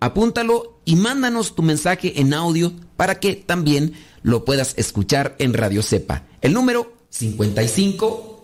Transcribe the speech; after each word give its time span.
apúntalo 0.00 0.80
y 0.84 0.96
mándanos 0.96 1.54
tu 1.54 1.62
mensaje 1.62 2.20
en 2.20 2.34
audio 2.34 2.72
para 2.96 3.20
que 3.20 3.34
también 3.34 3.94
lo 4.22 4.44
puedas 4.44 4.74
escuchar 4.76 5.36
en 5.38 5.54
Radio 5.54 5.82
Cepa. 5.82 6.24
El 6.40 6.52
número 6.52 6.92
55 7.10 8.38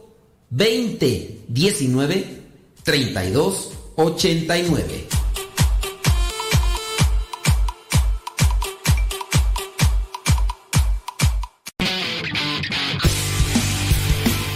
20 0.51 1.45
19 1.49 2.43
32 2.83 3.73
89. 3.97 5.07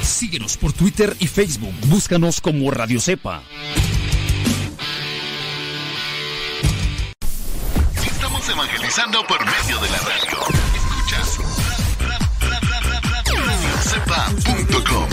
Síguenos 0.03 0.56
por 0.56 0.73
Twitter 0.73 1.17
y 1.21 1.27
Facebook. 1.27 1.73
Búscanos 1.87 2.41
como 2.41 2.71
Radio 2.71 3.01
Cepa. 3.01 3.43
Estamos 8.88 9.19
evangelizando 9.19 9.26
por 9.26 9.44
medio 9.44 9.79
de 9.81 9.90
la 9.90 9.99
radio. 9.99 10.38
Escuchas 10.75 11.38
radiocepa.com. 13.44 15.08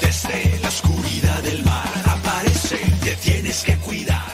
Desde 0.00 0.58
la 0.60 0.68
oscuridad 0.68 1.42
del 1.42 1.62
mar 1.64 1.88
aparece, 2.06 2.78
te 3.02 3.16
tienes 3.16 3.62
que 3.64 3.76
cuidar. 3.78 4.24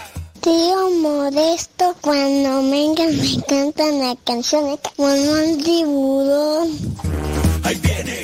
Tío 0.40 0.90
Modesto, 1.02 1.96
cuando 2.00 2.70
vengan 2.70 3.16
me 3.16 3.42
cantan 3.48 3.98
la 3.98 4.16
canción 4.24 4.64
de 4.64 4.78
Mamá 4.98 5.42
Tiburón. 5.64 6.68
Ahí 7.64 7.74
viene, 7.76 8.22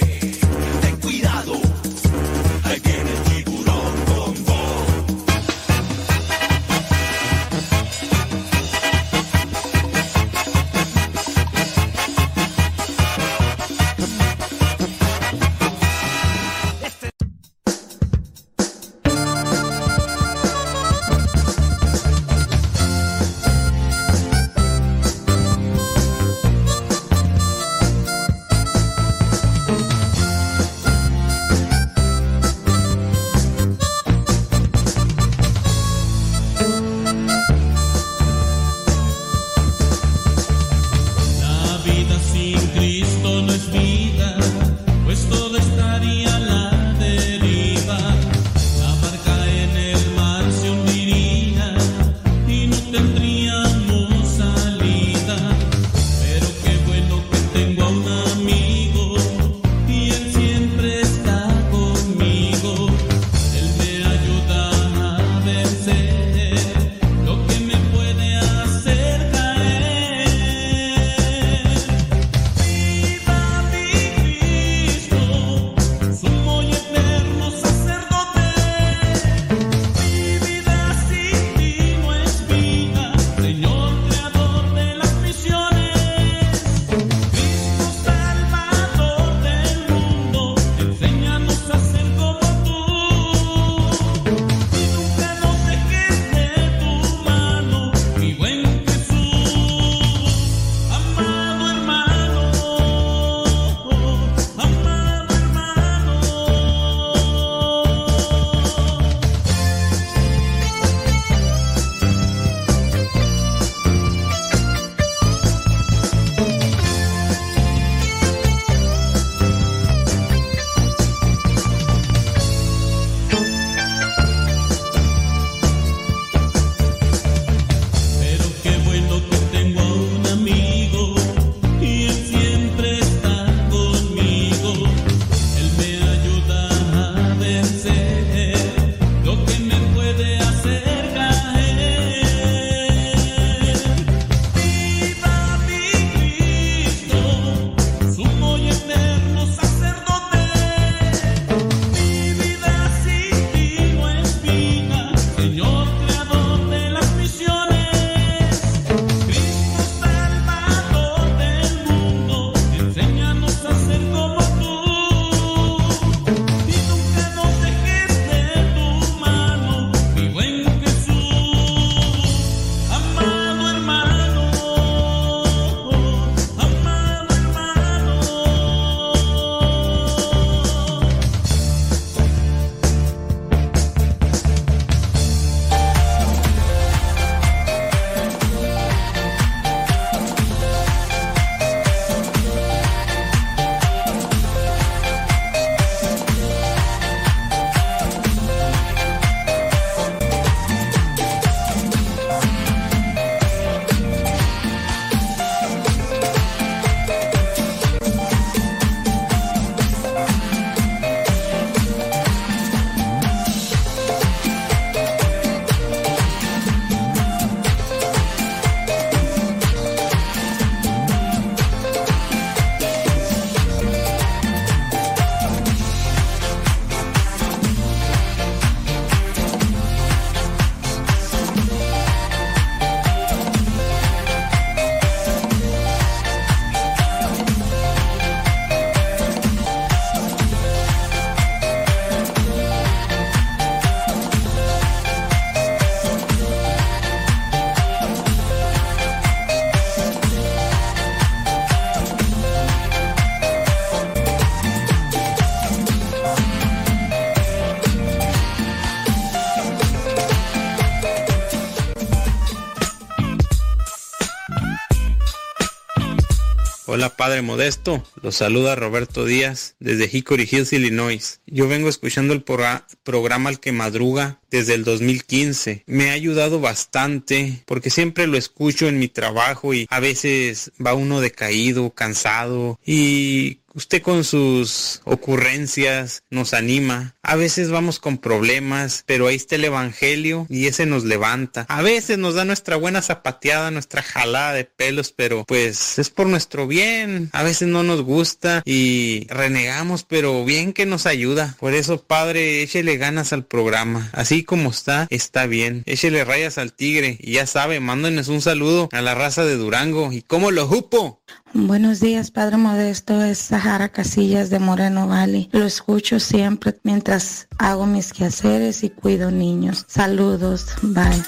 Hola 267.02 267.16
Padre 267.16 267.42
Modesto, 267.42 268.04
los 268.23 268.37
saluda 268.37 268.76
Roberto 268.76 269.25
Díaz 269.25 269.75
desde 269.80 270.09
Hickory 270.16 270.49
Hills, 270.49 270.73
Illinois. 270.73 271.40
Yo 271.49 271.66
vengo 271.66 271.88
escuchando 271.88 272.32
el 272.32 272.44
programa 272.44 273.49
Al 273.49 273.59
que 273.59 273.73
Madruga 273.73 274.38
desde 274.52 274.75
el 274.75 274.85
2015. 274.85 275.82
Me 275.87 276.11
ha 276.11 276.12
ayudado 276.12 276.61
bastante 276.61 277.64
porque 277.66 277.90
siempre 277.90 278.28
lo 278.28 278.38
escucho 278.38 278.87
en 278.87 279.00
mi 279.00 279.09
trabajo 279.09 279.75
y 279.75 279.88
a 279.90 279.99
veces 279.99 280.71
va 280.75 280.94
uno 280.94 281.21
decaído, 281.21 281.90
cansado 281.90 282.78
y 282.87 283.62
Usted 283.75 284.02
con 284.02 284.25
sus 284.25 285.00
ocurrencias 285.05 286.25
nos 286.31 286.52
anima. 286.52 287.14
A 287.23 287.37
veces 287.37 287.71
vamos 287.71 287.99
con 287.99 288.19
problemas, 288.19 289.05
pero 289.07 289.29
ahí 289.29 289.37
está 289.37 289.55
el 289.57 289.64
Evangelio 289.64 290.47
y 290.50 290.67
ese 290.67 290.85
nos 290.85 291.05
levanta. 291.05 291.64
A 291.69 291.83
veces 291.83 292.19
nos 292.19 292.35
da 292.35 292.45
nuestra 292.45 292.76
buena 292.76 293.00
zapateada, 293.00 293.71
nuestra 293.71 294.02
jalada 294.02 294.52
de 294.52 294.64
pelos, 294.64 295.12
pero 295.12 295.45
pues 295.47 295.99
es 295.99 296.11
por 296.11 296.26
nuestro 296.26 296.67
bien. 296.67 297.31
A 297.33 297.43
veces 297.43 297.69
no 297.69 297.83
nos 297.83 298.02
gusta 298.02 298.62
y 298.64 299.26
renegamos, 299.31 300.05
pero 300.05 300.45
bien 300.45 300.73
que 300.73 300.85
nos 300.85 301.07
ayuda. 301.07 301.57
Por 301.59 301.75
eso, 301.75 302.02
Padre, 302.02 302.62
échele 302.62 302.97
ganas 302.99 303.33
al 303.33 303.47
programa. 303.47 304.11
Así 304.12 304.45
como 304.45 304.71
está, 304.71 305.07
está 305.11 305.47
bien. 305.47 305.83
Échele 305.87 306.25
rayas 306.25 306.59
al 306.59 306.73
tigre 306.75 307.17
y 307.21 307.33
ya 307.33 307.47
sabe, 307.47 307.81
mándenos 307.81 308.29
un 308.29 308.43
saludo 308.43 308.88
a 308.93 309.00
la 309.00 309.14
raza 309.14 309.45
de 309.45 309.57
Durango. 309.57 310.12
¿Y 310.12 310.23
cómo 310.23 310.50
lo 310.50 310.67
jupo? 310.67 311.22
Buenos 311.55 312.01
días, 312.01 312.31
Padre 312.31 312.57
Modesto. 312.57 313.23
Es 313.23 313.39
Sahara 313.39 313.91
Casillas 313.91 314.51
de 314.51 314.59
Moreno 314.59 315.07
Valley. 315.07 315.49
Lo 315.53 315.65
escucho 315.65 316.19
siempre 316.19 316.79
mientras 316.83 317.49
hago 317.59 317.87
mis 317.87 318.12
quehaceres 318.12 318.83
y 318.85 318.91
cuido 318.91 319.31
niños. 319.31 319.85
Saludos. 319.89 320.69
Bye. 320.83 321.23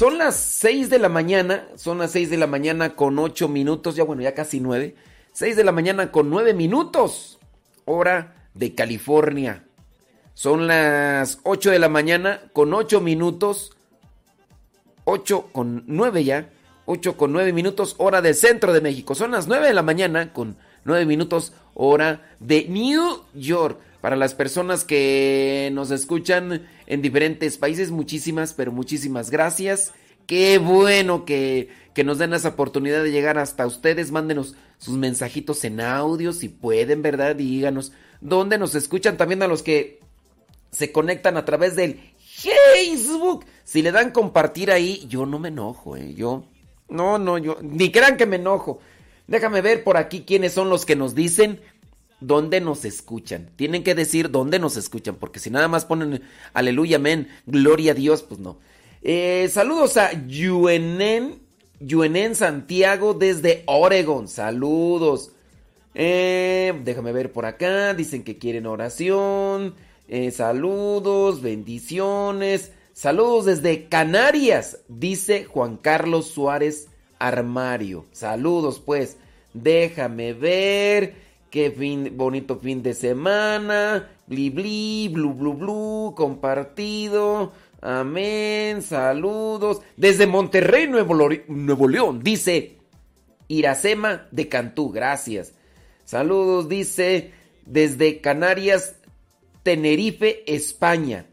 Son 0.00 0.16
las 0.16 0.34
6 0.36 0.88
de 0.88 0.98
la 0.98 1.10
mañana, 1.10 1.68
son 1.76 1.98
las 1.98 2.12
6 2.12 2.30
de 2.30 2.38
la 2.38 2.46
mañana 2.46 2.96
con 2.96 3.18
8 3.18 3.48
minutos, 3.48 3.96
ya 3.96 4.04
bueno, 4.04 4.22
ya 4.22 4.32
casi 4.32 4.58
9. 4.58 4.94
6 5.32 5.56
de 5.56 5.64
la 5.64 5.72
mañana 5.72 6.10
con 6.10 6.30
9 6.30 6.54
minutos, 6.54 7.38
hora 7.84 8.48
de 8.54 8.74
California. 8.74 9.64
Son 10.34 10.66
las 10.66 11.38
8 11.44 11.70
de 11.70 11.78
la 11.78 11.88
mañana 11.88 12.40
con 12.52 12.72
8 12.72 13.00
minutos, 13.00 13.76
8 15.04 15.50
con 15.52 15.84
9 15.86 16.24
ya, 16.24 16.50
8 16.86 17.16
con 17.16 17.32
9 17.32 17.52
minutos, 17.52 17.94
hora 17.98 18.22
del 18.22 18.34
centro 18.34 18.72
de 18.72 18.80
México. 18.80 19.14
Son 19.14 19.30
las 19.30 19.46
9 19.46 19.66
de 19.66 19.74
la 19.74 19.82
mañana 19.82 20.32
con 20.32 20.56
9 20.84 21.06
minutos, 21.06 21.52
hora 21.74 22.22
de 22.40 22.66
New 22.68 23.22
York. 23.34 23.78
Para 24.00 24.16
las 24.16 24.34
personas 24.34 24.84
que 24.84 25.70
nos 25.74 25.90
escuchan 25.90 26.66
en 26.86 27.02
diferentes 27.02 27.58
países, 27.58 27.90
muchísimas, 27.90 28.54
pero 28.54 28.72
muchísimas 28.72 29.30
gracias. 29.30 29.92
Qué 30.30 30.58
bueno 30.58 31.24
que, 31.24 31.70
que 31.92 32.04
nos 32.04 32.18
den 32.18 32.34
esa 32.34 32.50
oportunidad 32.50 33.02
de 33.02 33.10
llegar 33.10 33.36
hasta 33.36 33.66
ustedes. 33.66 34.12
Mándenos 34.12 34.54
sus 34.78 34.96
mensajitos 34.96 35.64
en 35.64 35.80
audio, 35.80 36.32
si 36.32 36.48
pueden, 36.48 37.02
¿verdad? 37.02 37.34
Díganos 37.34 37.90
dónde 38.20 38.56
nos 38.56 38.76
escuchan 38.76 39.16
también 39.16 39.42
a 39.42 39.48
los 39.48 39.64
que 39.64 39.98
se 40.70 40.92
conectan 40.92 41.36
a 41.36 41.44
través 41.44 41.74
del 41.74 41.98
Facebook. 42.22 43.44
Si 43.64 43.82
le 43.82 43.90
dan 43.90 44.12
compartir 44.12 44.70
ahí, 44.70 45.04
yo 45.08 45.26
no 45.26 45.40
me 45.40 45.48
enojo, 45.48 45.96
¿eh? 45.96 46.14
Yo, 46.14 46.44
no, 46.88 47.18
no, 47.18 47.36
yo, 47.36 47.56
ni 47.60 47.90
crean 47.90 48.16
que 48.16 48.26
me 48.26 48.36
enojo. 48.36 48.78
Déjame 49.26 49.62
ver 49.62 49.82
por 49.82 49.96
aquí 49.96 50.20
quiénes 50.20 50.52
son 50.52 50.70
los 50.70 50.86
que 50.86 50.94
nos 50.94 51.16
dicen 51.16 51.60
dónde 52.20 52.60
nos 52.60 52.84
escuchan. 52.84 53.50
Tienen 53.56 53.82
que 53.82 53.96
decir 53.96 54.30
dónde 54.30 54.60
nos 54.60 54.76
escuchan, 54.76 55.16
porque 55.16 55.40
si 55.40 55.50
nada 55.50 55.66
más 55.66 55.86
ponen 55.86 56.22
aleluya, 56.52 56.98
amén, 56.98 57.26
gloria 57.46 57.90
a 57.90 57.96
Dios, 57.96 58.22
pues 58.22 58.38
no. 58.38 58.58
Eh, 59.02 59.48
saludos 59.50 59.96
a 59.96 60.12
Yuenen 60.26 61.40
Yuenen 61.80 62.34
Santiago 62.34 63.14
desde 63.14 63.62
Oregon. 63.66 64.28
Saludos. 64.28 65.32
Eh, 65.94 66.78
déjame 66.84 67.12
ver 67.12 67.32
por 67.32 67.46
acá. 67.46 67.94
Dicen 67.94 68.22
que 68.22 68.38
quieren 68.38 68.66
oración. 68.66 69.74
Eh, 70.06 70.30
saludos, 70.30 71.40
bendiciones. 71.40 72.72
Saludos 72.92 73.46
desde 73.46 73.88
Canarias, 73.88 74.80
dice 74.88 75.44
Juan 75.44 75.78
Carlos 75.78 76.26
Suárez 76.26 76.88
Armario. 77.18 78.04
Saludos, 78.12 78.82
pues. 78.84 79.16
Déjame 79.54 80.34
ver. 80.34 81.14
Qué 81.50 81.70
fin, 81.70 82.12
bonito 82.16 82.56
fin 82.58 82.82
de 82.82 82.92
semana. 82.92 84.10
Bli, 84.26 84.50
bli, 84.50 85.08
blu, 85.08 85.32
blu, 85.32 85.54
blu. 85.54 86.14
Compartido. 86.16 87.52
Amén, 87.80 88.82
saludos. 88.82 89.80
Desde 89.96 90.26
Monterrey, 90.26 90.86
Nuevo, 90.86 91.16
Nuevo 91.48 91.88
León, 91.88 92.20
dice 92.22 92.78
Iracema 93.48 94.28
de 94.30 94.48
Cantú, 94.48 94.90
gracias. 94.90 95.54
Saludos, 96.04 96.68
dice 96.68 97.32
desde 97.64 98.20
Canarias, 98.20 98.96
Tenerife, 99.62 100.42
España. 100.52 101.26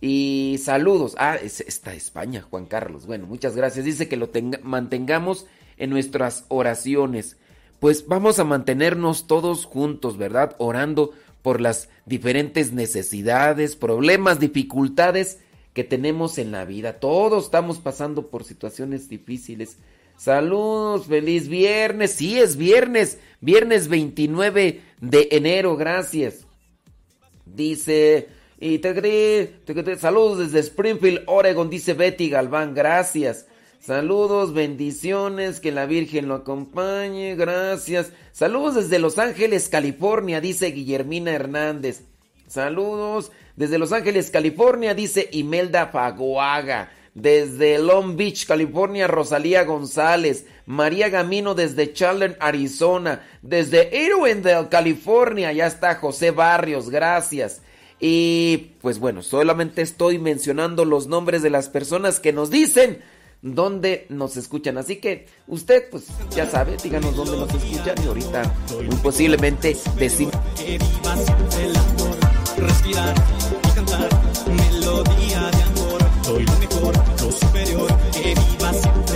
Y 0.00 0.60
saludos. 0.62 1.16
Ah, 1.18 1.36
está 1.36 1.94
España, 1.94 2.42
Juan 2.42 2.66
Carlos. 2.66 3.06
Bueno, 3.06 3.26
muchas 3.26 3.56
gracias. 3.56 3.84
Dice 3.84 4.08
que 4.08 4.16
lo 4.16 4.30
mantengamos 4.62 5.46
en 5.76 5.90
nuestras 5.90 6.44
oraciones. 6.48 7.36
Pues 7.80 8.06
vamos 8.06 8.38
a 8.38 8.44
mantenernos 8.44 9.26
todos 9.26 9.66
juntos, 9.66 10.16
¿verdad? 10.16 10.54
Orando 10.58 11.12
por 11.46 11.60
las 11.60 11.88
diferentes 12.06 12.72
necesidades, 12.72 13.76
problemas, 13.76 14.40
dificultades 14.40 15.38
que 15.74 15.84
tenemos 15.84 16.38
en 16.38 16.50
la 16.50 16.64
vida. 16.64 16.94
Todos 16.94 17.44
estamos 17.44 17.78
pasando 17.78 18.30
por 18.30 18.42
situaciones 18.42 19.08
difíciles. 19.08 19.76
Saludos, 20.16 21.06
feliz 21.06 21.46
viernes. 21.46 22.10
Sí, 22.10 22.36
es 22.36 22.56
viernes, 22.56 23.20
viernes 23.40 23.86
29 23.86 24.80
de 25.00 25.28
enero, 25.30 25.76
gracias. 25.76 26.48
Dice, 27.44 28.26
y 28.58 28.78
te, 28.78 29.96
saludos 30.00 30.38
desde 30.38 30.58
Springfield, 30.58 31.22
Oregon, 31.26 31.70
dice 31.70 31.94
Betty 31.94 32.28
Galván, 32.28 32.74
gracias. 32.74 33.46
Saludos, 33.86 34.52
bendiciones, 34.52 35.60
que 35.60 35.70
la 35.70 35.86
Virgen 35.86 36.26
lo 36.26 36.34
acompañe, 36.34 37.36
gracias. 37.36 38.10
Saludos 38.32 38.74
desde 38.74 38.98
Los 38.98 39.16
Ángeles, 39.16 39.68
California, 39.68 40.40
dice 40.40 40.72
Guillermina 40.72 41.30
Hernández. 41.30 42.00
Saludos 42.48 43.30
desde 43.54 43.78
Los 43.78 43.92
Ángeles, 43.92 44.30
California, 44.30 44.92
dice 44.92 45.28
Imelda 45.30 45.86
Faguaga. 45.86 46.90
Desde 47.14 47.78
Long 47.78 48.16
Beach, 48.16 48.44
California, 48.48 49.06
Rosalía 49.06 49.62
González. 49.62 50.46
María 50.66 51.08
Gamino 51.08 51.54
desde 51.54 51.92
Chandler, 51.92 52.36
Arizona. 52.40 53.24
Desde 53.40 53.96
Irwindale, 53.96 54.68
California, 54.68 55.52
ya 55.52 55.68
está 55.68 55.94
José 55.94 56.32
Barrios, 56.32 56.90
gracias. 56.90 57.62
Y 58.00 58.72
pues 58.82 58.98
bueno, 58.98 59.22
solamente 59.22 59.80
estoy 59.80 60.18
mencionando 60.18 60.84
los 60.84 61.06
nombres 61.06 61.40
de 61.42 61.50
las 61.50 61.68
personas 61.68 62.18
que 62.18 62.32
nos 62.32 62.50
dicen 62.50 62.98
dónde 63.54 64.06
nos 64.08 64.36
escuchan. 64.36 64.78
Así 64.78 64.96
que 64.96 65.26
usted, 65.46 65.88
pues 65.90 66.06
ya 66.34 66.48
sabe, 66.50 66.76
díganos 66.82 67.14
dónde 67.14 67.36
nos 67.36 67.52
escuchan 67.54 67.94
y 68.02 68.06
ahorita 68.06 68.54
muy 68.84 68.96
posiblemente 68.96 69.76
decimos. 69.98 70.34
Respirar 72.56 73.14
y 73.62 73.74
cantar 73.74 74.08
melodía 74.48 75.50
de 75.50 75.62
amor. 75.62 76.00
Soy 76.22 76.44
lo 76.44 76.52
mejor, 76.58 76.94
lo 77.22 77.32
superior, 77.32 77.96
que 78.12 78.34
viva 78.34 78.72
siempre 78.72 79.15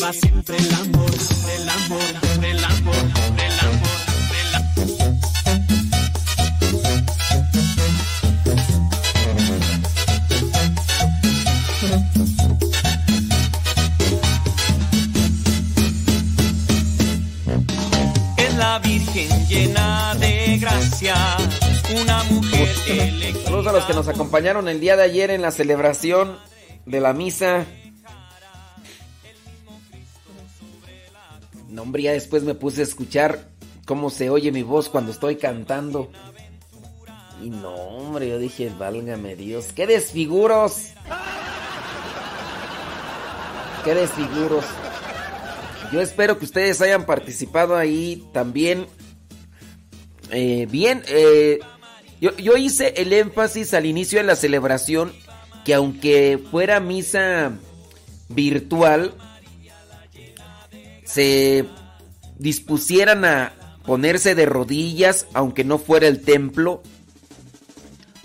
viva 0.00 0.12
siempre 0.12 0.56
el 0.56 0.74
amor, 0.74 1.10
el 1.54 1.68
amor, 1.68 2.00
el 2.42 2.64
amor, 2.64 2.94
el 3.36 3.58
amor. 3.60 3.90
Virgen 18.82 19.48
llena 19.48 20.14
de 20.14 20.58
gracia, 20.58 21.14
una 22.00 22.22
mujer 22.24 22.68
Saludos 23.44 23.66
a 23.66 23.72
los 23.72 23.84
que 23.84 23.92
nos 23.92 24.08
acompañaron 24.08 24.68
el 24.68 24.80
día 24.80 24.96
de 24.96 25.02
ayer 25.02 25.30
en 25.30 25.42
la 25.42 25.50
celebración 25.50 26.38
de 26.86 27.00
la 27.00 27.12
misa 27.12 27.66
No, 31.70 31.82
hombre, 31.82 32.02
ya 32.02 32.12
después 32.12 32.42
me 32.42 32.54
puse 32.54 32.80
a 32.80 32.84
escuchar 32.84 33.48
cómo 33.86 34.10
se 34.10 34.28
oye 34.28 34.50
mi 34.50 34.62
voz 34.62 34.88
cuando 34.88 35.12
estoy 35.12 35.36
cantando. 35.36 36.10
Y 37.42 37.50
no, 37.50 37.72
hombre, 37.74 38.28
yo 38.28 38.38
dije, 38.38 38.70
válgame 38.76 39.36
Dios, 39.36 39.72
qué 39.74 39.86
desfiguros. 39.86 40.88
Qué 43.84 43.94
desfiguros. 43.94 44.64
Yo 45.92 46.00
espero 46.00 46.38
que 46.38 46.44
ustedes 46.44 46.80
hayan 46.82 47.06
participado 47.06 47.76
ahí 47.76 48.28
también. 48.32 48.86
Eh, 50.30 50.66
bien, 50.70 51.02
eh, 51.08 51.60
yo, 52.20 52.36
yo 52.36 52.56
hice 52.56 52.94
el 52.96 53.12
énfasis 53.12 53.74
al 53.74 53.86
inicio 53.86 54.18
de 54.18 54.24
la 54.24 54.36
celebración 54.36 55.12
que 55.64 55.74
aunque 55.74 56.38
fuera 56.50 56.80
misa 56.80 57.52
virtual, 58.28 59.14
se 61.12 61.66
dispusieran 62.38 63.24
a 63.24 63.52
ponerse 63.84 64.34
de 64.34 64.46
rodillas, 64.46 65.26
aunque 65.34 65.64
no 65.64 65.78
fuera 65.78 66.06
el 66.06 66.22
templo. 66.22 66.82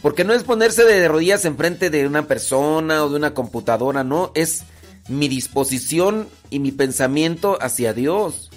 Porque 0.01 0.23
no 0.23 0.33
es 0.33 0.43
ponerse 0.43 0.83
de 0.83 1.07
rodillas 1.07 1.45
enfrente 1.45 1.89
de 1.89 2.05
una 2.05 2.27
persona 2.27 3.03
o 3.03 3.09
de 3.09 3.15
una 3.15 3.33
computadora, 3.33 4.03
no, 4.03 4.31
es 4.35 4.63
mi 5.07 5.27
disposición 5.27 6.27
y 6.49 6.59
mi 6.59 6.71
pensamiento 6.71 7.57
hacia 7.59 7.93
Dios. 7.93 8.51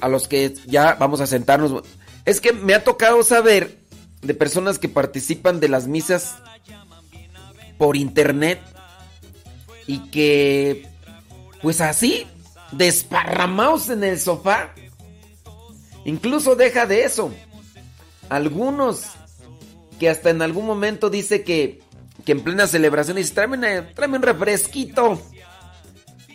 A 0.00 0.08
los 0.08 0.28
que 0.28 0.54
ya 0.66 0.94
vamos 0.94 1.20
a 1.20 1.26
sentarnos. 1.26 1.82
Es 2.24 2.40
que 2.40 2.52
me 2.52 2.74
ha 2.74 2.84
tocado 2.84 3.22
saber 3.22 3.78
de 4.22 4.34
personas 4.34 4.78
que 4.78 4.88
participan 4.88 5.60
de 5.60 5.68
las 5.68 5.86
misas 5.86 6.36
por 7.78 7.96
internet 7.96 8.60
y 9.86 10.10
que 10.10 10.86
pues 11.62 11.80
así 11.80 12.26
desparramados 12.72 13.88
en 13.88 14.04
el 14.04 14.18
sofá. 14.18 14.74
Incluso 16.04 16.56
deja 16.56 16.86
de 16.86 17.04
eso. 17.04 17.32
Algunos 18.28 19.02
que 19.98 20.08
hasta 20.08 20.30
en 20.30 20.42
algún 20.42 20.66
momento 20.66 21.10
dice 21.10 21.42
que, 21.42 21.80
que 22.24 22.32
en 22.32 22.42
plena 22.42 22.66
celebración 22.66 23.16
dice, 23.16 23.34
tráeme, 23.34 23.82
tráeme 23.94 24.16
un 24.16 24.22
refresquito. 24.22 25.20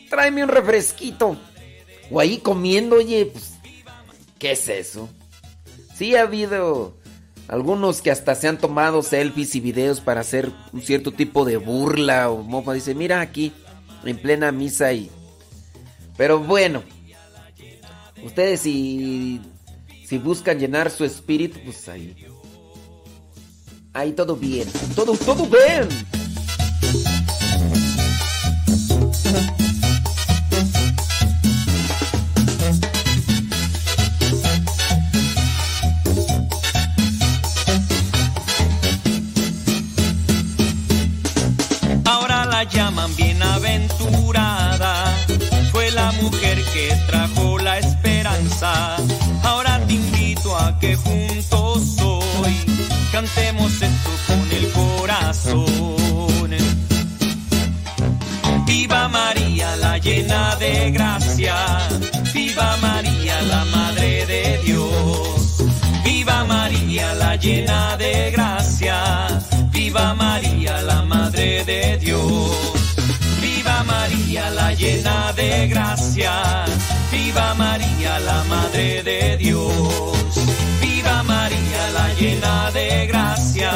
Tráeme 0.09 0.43
un 0.43 0.49
refresquito. 0.49 1.37
O 2.11 2.19
ahí 2.19 2.37
comiendo, 2.37 2.97
oye, 2.97 3.25
pues, 3.25 3.53
¿qué 4.37 4.51
es 4.51 4.67
eso? 4.67 5.09
Sí 5.95 6.15
ha 6.15 6.23
habido 6.23 6.97
algunos 7.47 8.01
que 8.01 8.11
hasta 8.11 8.35
se 8.35 8.47
han 8.47 8.57
tomado 8.57 9.03
selfies 9.03 9.55
y 9.55 9.59
videos 9.59 10.01
para 10.01 10.21
hacer 10.21 10.51
un 10.71 10.81
cierto 10.81 11.11
tipo 11.11 11.45
de 11.45 11.57
burla 11.57 12.29
o 12.29 12.43
mofa. 12.43 12.73
Dice, 12.73 12.95
mira 12.95 13.21
aquí, 13.21 13.53
en 14.03 14.17
plena 14.17 14.51
misa 14.51 14.93
y... 14.93 15.09
Pero 16.17 16.39
bueno, 16.39 16.83
ustedes 18.23 18.61
si, 18.61 19.41
si 20.05 20.17
buscan 20.17 20.59
llenar 20.59 20.91
su 20.91 21.05
espíritu, 21.05 21.59
pues 21.63 21.87
ahí. 21.89 22.15
Ahí 23.93 24.13
todo 24.13 24.35
bien. 24.35 24.67
Todo, 24.95 25.15
todo 25.17 25.45
bien. 25.45 25.87
Juntos 50.95 51.97
hoy 52.01 52.55
cantemos 53.11 53.71
esto 53.81 54.09
con 54.27 54.51
el 54.51 54.71
corazón. 54.71 56.51
Viva 58.65 59.07
María, 59.07 59.75
la 59.77 59.97
llena 59.97 60.55
de 60.55 60.91
gracia. 60.91 61.55
Viva 62.33 62.77
María, 62.77 63.41
la 63.43 63.65
Madre 63.65 64.25
de 64.25 64.59
Dios. 64.65 65.63
Viva 66.03 66.43
María, 66.45 67.13
la 67.15 67.35
llena 67.35 67.97
de 67.97 68.31
gracia. 68.31 69.27
Viva 69.71 70.13
María, 70.13 70.81
la 70.81 71.03
Madre 71.03 71.63
de 71.65 71.97
Dios. 71.97 72.51
Viva 73.41 73.83
María, 73.83 74.49
la 74.49 74.73
llena 74.73 75.33
de 75.33 75.67
gracia. 75.67 76.65
Viva 77.11 77.53
María, 77.55 78.19
la 78.19 78.43
Madre 78.45 79.03
de 79.03 79.37
Dios. 79.37 80.22
María, 81.43 81.89
la 81.91 82.13
llena 82.13 82.71
de 82.71 83.05
gracia. 83.07 83.71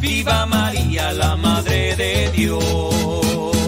Viva 0.00 0.46
María, 0.46 1.12
la 1.12 1.36
Madre 1.36 1.94
de 1.94 2.28
Dios. 2.32 3.67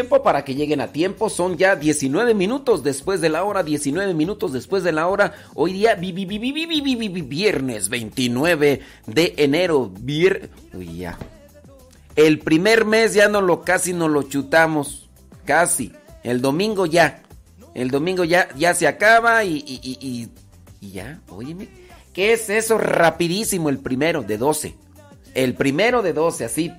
tiempo 0.00 0.22
para 0.22 0.46
que 0.46 0.54
lleguen 0.54 0.80
a 0.80 0.92
tiempo. 0.92 1.28
Son 1.28 1.58
ya 1.58 1.76
19 1.76 2.32
minutos 2.32 2.82
después 2.82 3.20
de 3.20 3.28
la 3.28 3.44
hora, 3.44 3.62
19 3.62 4.14
minutos 4.14 4.50
después 4.50 4.82
de 4.82 4.92
la 4.92 5.06
hora. 5.06 5.34
Hoy 5.54 5.74
día 5.74 5.94
vi, 5.94 6.10
vi, 6.12 6.24
vi, 6.24 7.08
viernes 7.22 7.90
29 7.90 8.80
de 9.06 9.34
enero. 9.36 9.92
Vier... 10.00 10.48
Uy, 10.72 10.96
ya. 10.96 11.18
El 12.16 12.38
primer 12.38 12.86
mes 12.86 13.12
ya 13.12 13.28
no 13.28 13.42
lo 13.42 13.60
casi 13.60 13.92
nos 13.92 14.10
lo 14.10 14.22
chutamos. 14.22 15.10
Casi. 15.44 15.92
El 16.22 16.40
domingo 16.40 16.86
ya. 16.86 17.22
El 17.74 17.90
domingo 17.90 18.24
ya, 18.24 18.48
ya 18.56 18.72
se 18.72 18.86
acaba 18.86 19.44
y, 19.44 19.56
y, 19.66 19.80
y, 19.82 20.30
y 20.80 20.92
ya. 20.92 21.20
Óyeme. 21.28 21.68
¿Qué 22.14 22.32
es 22.32 22.48
eso? 22.48 22.78
Rapidísimo 22.78 23.68
el 23.68 23.80
primero 23.80 24.22
de 24.22 24.38
12. 24.38 24.74
El 25.34 25.52
primero 25.52 26.00
de 26.00 26.14
12, 26.14 26.46
así. 26.46 26.72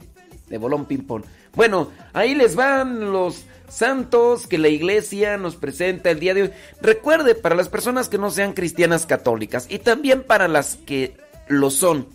De 0.49 0.57
bolón 0.57 0.85
ping-pong. 0.85 1.23
Bueno, 1.53 1.91
ahí 2.13 2.33
les 2.33 2.55
van 2.55 3.11
los 3.11 3.45
santos 3.67 4.47
que 4.47 4.57
la 4.57 4.67
iglesia 4.67 5.37
nos 5.37 5.55
presenta 5.55 6.11
el 6.11 6.19
día 6.19 6.33
de 6.33 6.43
hoy. 6.43 6.51
Recuerde, 6.81 7.35
para 7.35 7.55
las 7.55 7.69
personas 7.69 8.09
que 8.09 8.17
no 8.17 8.31
sean 8.31 8.53
cristianas 8.53 9.05
católicas 9.05 9.65
y 9.69 9.79
también 9.79 10.23
para 10.23 10.47
las 10.47 10.75
que 10.75 11.17
lo 11.47 11.69
son. 11.69 12.07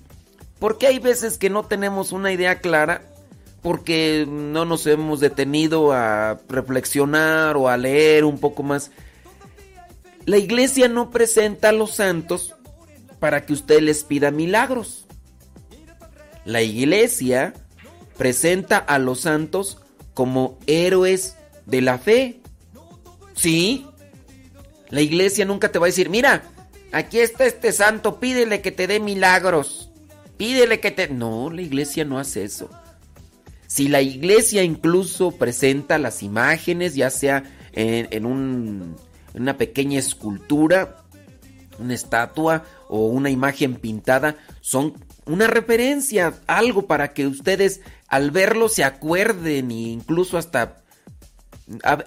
Porque 0.59 0.87
hay 0.87 0.99
veces 0.99 1.39
que 1.39 1.51
no 1.51 1.65
tenemos 1.65 2.13
una 2.13 2.33
idea 2.33 2.61
clara 2.61 3.03
porque 3.63 4.27
no 4.29 4.65
nos 4.65 4.87
hemos 4.87 5.21
detenido 5.21 5.93
a 5.93 6.39
reflexionar 6.49 7.57
o 7.57 7.69
a 7.69 7.77
leer 7.77 8.25
un 8.25 8.39
poco 8.39 8.63
más. 8.63 8.91
La 10.25 10.39
iglesia 10.39 10.89
no 10.89 11.11
presenta 11.11 11.71
a 11.71 11.73
los 11.73 11.95
santos 11.95 12.55
para 13.19 13.45
que 13.45 13.53
usted 13.53 13.81
les 13.81 14.05
pida 14.05 14.31
milagros. 14.31 15.07
La 16.45 16.63
iglesia 16.63 17.55
presenta 18.17 18.79
a 18.79 18.99
los 18.99 19.21
santos 19.21 19.79
como 20.15 20.59
héroes 20.67 21.37
de 21.67 21.81
la 21.83 21.99
fe. 21.99 22.41
Sí. 23.35 23.87
La 24.89 25.01
iglesia 25.01 25.45
nunca 25.45 25.71
te 25.73 25.79
va 25.79 25.87
a 25.87 25.89
decir, 25.89 26.11
mira, 26.11 26.43
aquí 26.93 27.19
está 27.19 27.45
este 27.45 27.73
santo, 27.73 28.21
pídele 28.21 28.61
que 28.61 28.73
te 28.73 28.87
dé 28.87 29.01
milagros. 29.01 29.91
Pídele 30.37 30.81
que 30.81 30.91
te... 30.91 31.09
No, 31.09 31.51
la 31.51 31.63
iglesia 31.63 32.05
no 32.05 32.19
hace 32.19 32.45
eso. 32.45 32.71
Si 33.67 33.89
la 33.89 34.01
iglesia 34.01 34.63
incluso 34.63 35.33
presenta 35.33 35.99
las 35.99 36.23
imágenes, 36.23 36.95
ya 36.95 37.11
sea 37.11 37.43
en, 37.73 38.07
en 38.11 38.27
un- 38.27 38.97
una 39.35 39.57
pequeña 39.59 39.99
escultura, 39.99 41.05
una 41.79 41.95
estatua 41.95 42.65
o 42.89 43.07
una 43.07 43.29
imagen 43.29 43.75
pintada, 43.75 44.37
son 44.61 44.95
una 45.27 45.47
referencia, 45.47 46.35
algo 46.47 46.87
para 46.87 47.13
que 47.13 47.27
ustedes 47.27 47.81
al 48.09 48.31
verlo 48.31 48.69
se 48.69 48.85
acuerden 48.85 49.71
e 49.71 49.75
incluso 49.75 50.39
hasta... 50.39 50.83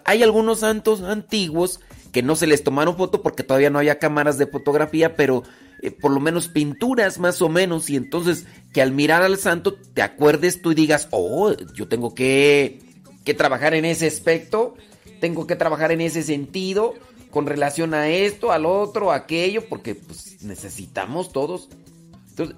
Hay 0.05 0.23
algunos 0.23 0.61
santos 0.61 1.01
antiguos 1.01 1.81
que 2.13 2.23
no 2.23 2.35
se 2.35 2.47
les 2.47 2.63
tomaron 2.63 2.95
foto 2.95 3.21
porque 3.21 3.43
todavía 3.43 3.69
no 3.69 3.79
había 3.79 3.99
cámaras 3.99 4.37
de 4.37 4.47
fotografía, 4.47 5.15
pero 5.15 5.43
eh, 5.81 5.91
por 5.91 6.11
lo 6.11 6.19
menos 6.19 6.47
pinturas 6.47 7.19
más 7.19 7.41
o 7.41 7.49
menos, 7.49 7.89
y 7.89 7.95
entonces 7.95 8.45
que 8.73 8.81
al 8.81 8.91
mirar 8.91 9.21
al 9.21 9.37
santo 9.37 9.73
te 9.73 10.01
acuerdes 10.01 10.61
tú 10.61 10.71
y 10.71 10.75
digas, 10.75 11.07
oh, 11.11 11.53
yo 11.73 11.87
tengo 11.87 12.15
que, 12.15 12.79
que 13.25 13.33
trabajar 13.33 13.73
en 13.73 13.85
ese 13.85 14.07
aspecto, 14.07 14.75
tengo 15.19 15.45
que 15.45 15.55
trabajar 15.55 15.91
en 15.91 16.01
ese 16.01 16.23
sentido, 16.23 16.95
con 17.29 17.45
relación 17.45 17.93
a 17.93 18.09
esto, 18.09 18.51
al 18.51 18.65
otro, 18.65 19.11
a 19.11 19.15
aquello, 19.15 19.67
porque 19.69 19.95
pues 19.95 20.41
necesitamos 20.41 21.31
todos. 21.31 21.69
Entonces, 22.29 22.55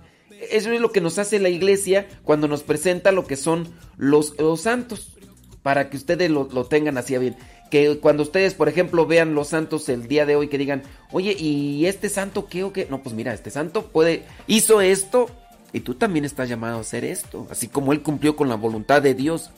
eso 0.50 0.72
es 0.72 0.82
lo 0.82 0.92
que 0.92 1.02
nos 1.02 1.20
hace 1.20 1.40
la 1.40 1.50
iglesia 1.50 2.08
cuando 2.24 2.48
nos 2.48 2.64
presenta 2.64 3.12
lo 3.12 3.26
que 3.26 3.36
son 3.36 3.68
los, 3.98 4.40
los 4.40 4.62
santos, 4.62 5.18
para 5.62 5.90
que 5.90 5.98
ustedes 5.98 6.32
lo, 6.32 6.48
lo 6.52 6.66
tengan 6.66 6.98
así 6.98 7.16
a 7.16 7.20
bien. 7.20 7.36
Que 7.70 8.00
cuando 8.00 8.24
ustedes, 8.24 8.54
por 8.54 8.68
ejemplo, 8.68 9.06
vean 9.06 9.36
los 9.36 9.50
santos 9.50 9.88
el 9.90 10.08
día 10.08 10.26
de 10.26 10.36
hoy, 10.36 10.48
que 10.50 10.58
digan, 10.58 10.84
oye, 11.12 11.36
¿y 11.38 11.86
este 11.86 12.10
santo 12.10 12.48
qué 12.48 12.64
o 12.64 12.74
qué? 12.74 12.88
No, 12.90 13.02
pues 13.02 13.16
mira, 13.16 13.34
este 13.34 13.50
santo 13.50 13.88
puede, 13.88 14.24
hizo 14.48 14.82
esto, 14.82 15.30
y 15.74 15.82
tú 15.82 15.96
también 15.96 16.26
estás 16.26 16.50
llamado 16.50 16.78
a 16.78 16.82
hacer 16.82 17.06
esto, 17.06 17.48
así 17.50 17.68
como 17.68 17.94
él 17.94 18.02
cumplió 18.02 18.36
con 18.36 18.50
la 18.50 18.56
voluntad 18.56 19.02
de 19.02 19.14
Dios. 19.14 19.52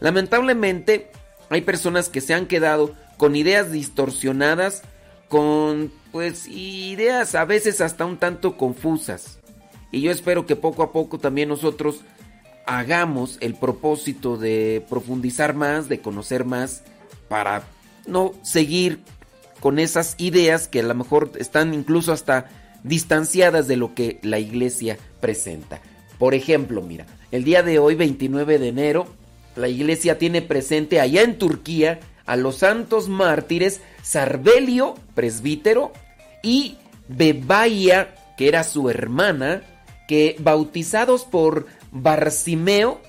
Lamentablemente, 0.00 1.10
hay 1.50 1.60
personas 1.62 2.08
que 2.08 2.20
se 2.20 2.34
han 2.34 2.46
quedado 2.46 2.94
con 3.16 3.36
ideas 3.36 3.70
distorsionadas, 3.70 4.82
con 5.28 5.92
pues 6.12 6.46
ideas 6.48 7.34
a 7.34 7.44
veces 7.44 7.80
hasta 7.80 8.06
un 8.06 8.16
tanto 8.16 8.56
confusas. 8.56 9.37
Y 9.90 10.00
yo 10.00 10.10
espero 10.10 10.46
que 10.46 10.56
poco 10.56 10.82
a 10.82 10.92
poco 10.92 11.18
también 11.18 11.48
nosotros 11.48 12.02
hagamos 12.66 13.38
el 13.40 13.54
propósito 13.54 14.36
de 14.36 14.84
profundizar 14.88 15.54
más, 15.54 15.88
de 15.88 16.00
conocer 16.00 16.44
más, 16.44 16.82
para 17.28 17.64
no 18.06 18.34
seguir 18.42 19.00
con 19.60 19.78
esas 19.78 20.14
ideas 20.18 20.68
que 20.68 20.80
a 20.80 20.84
lo 20.84 20.94
mejor 20.94 21.32
están 21.36 21.74
incluso 21.74 22.12
hasta 22.12 22.48
distanciadas 22.84 23.68
de 23.68 23.76
lo 23.76 23.94
que 23.94 24.18
la 24.22 24.38
iglesia 24.38 24.98
presenta. 25.20 25.80
Por 26.18 26.34
ejemplo, 26.34 26.82
mira, 26.82 27.06
el 27.30 27.44
día 27.44 27.62
de 27.62 27.78
hoy, 27.78 27.94
29 27.94 28.58
de 28.58 28.68
enero, 28.68 29.06
la 29.56 29.68
iglesia 29.68 30.18
tiene 30.18 30.42
presente 30.42 31.00
allá 31.00 31.22
en 31.22 31.38
Turquía 31.38 32.00
a 32.26 32.36
los 32.36 32.58
santos 32.58 33.08
mártires 33.08 33.80
Sarbelio, 34.02 34.94
presbítero, 35.14 35.92
y 36.42 36.76
Bebaia, 37.08 38.14
que 38.36 38.48
era 38.48 38.62
su 38.64 38.90
hermana, 38.90 39.62
que 40.08 40.34
bautizados 40.40 41.24
por 41.24 41.66
Barcimeo, 41.92 43.00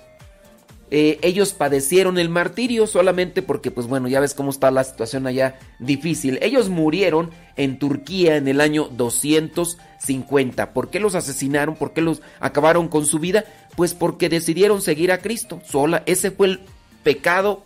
eh, 0.92 1.18
ellos 1.22 1.54
padecieron 1.54 2.18
el 2.18 2.30
martirio 2.30 2.88
solamente 2.88 3.42
porque, 3.42 3.72
pues 3.72 3.88
bueno, 3.88 4.08
ya 4.08 4.20
ves 4.20 4.34
cómo 4.34 4.52
está 4.52 4.70
la 4.70 4.84
situación 4.84 5.26
allá 5.26 5.58
difícil. 5.80 6.38
Ellos 6.42 6.70
murieron 6.70 7.32
en 7.56 7.80
Turquía 7.80 8.36
en 8.36 8.48
el 8.48 8.60
año 8.60 8.90
250. 8.90 10.74
¿Por 10.74 10.90
qué 10.90 11.00
los 11.00 11.16
asesinaron? 11.16 11.76
¿Por 11.76 11.94
qué 11.94 12.02
los 12.02 12.22
acabaron 12.40 12.90
con 12.90 13.06
su 13.06 13.20
vida? 13.20 13.46
Pues 13.76 13.94
porque 13.94 14.30
decidieron 14.30 14.82
seguir 14.82 15.12
a 15.12 15.20
Cristo. 15.20 15.62
Sola, 15.66 16.04
ese 16.06 16.32
fue 16.32 16.48
el 16.48 16.60
pecado 17.04 17.64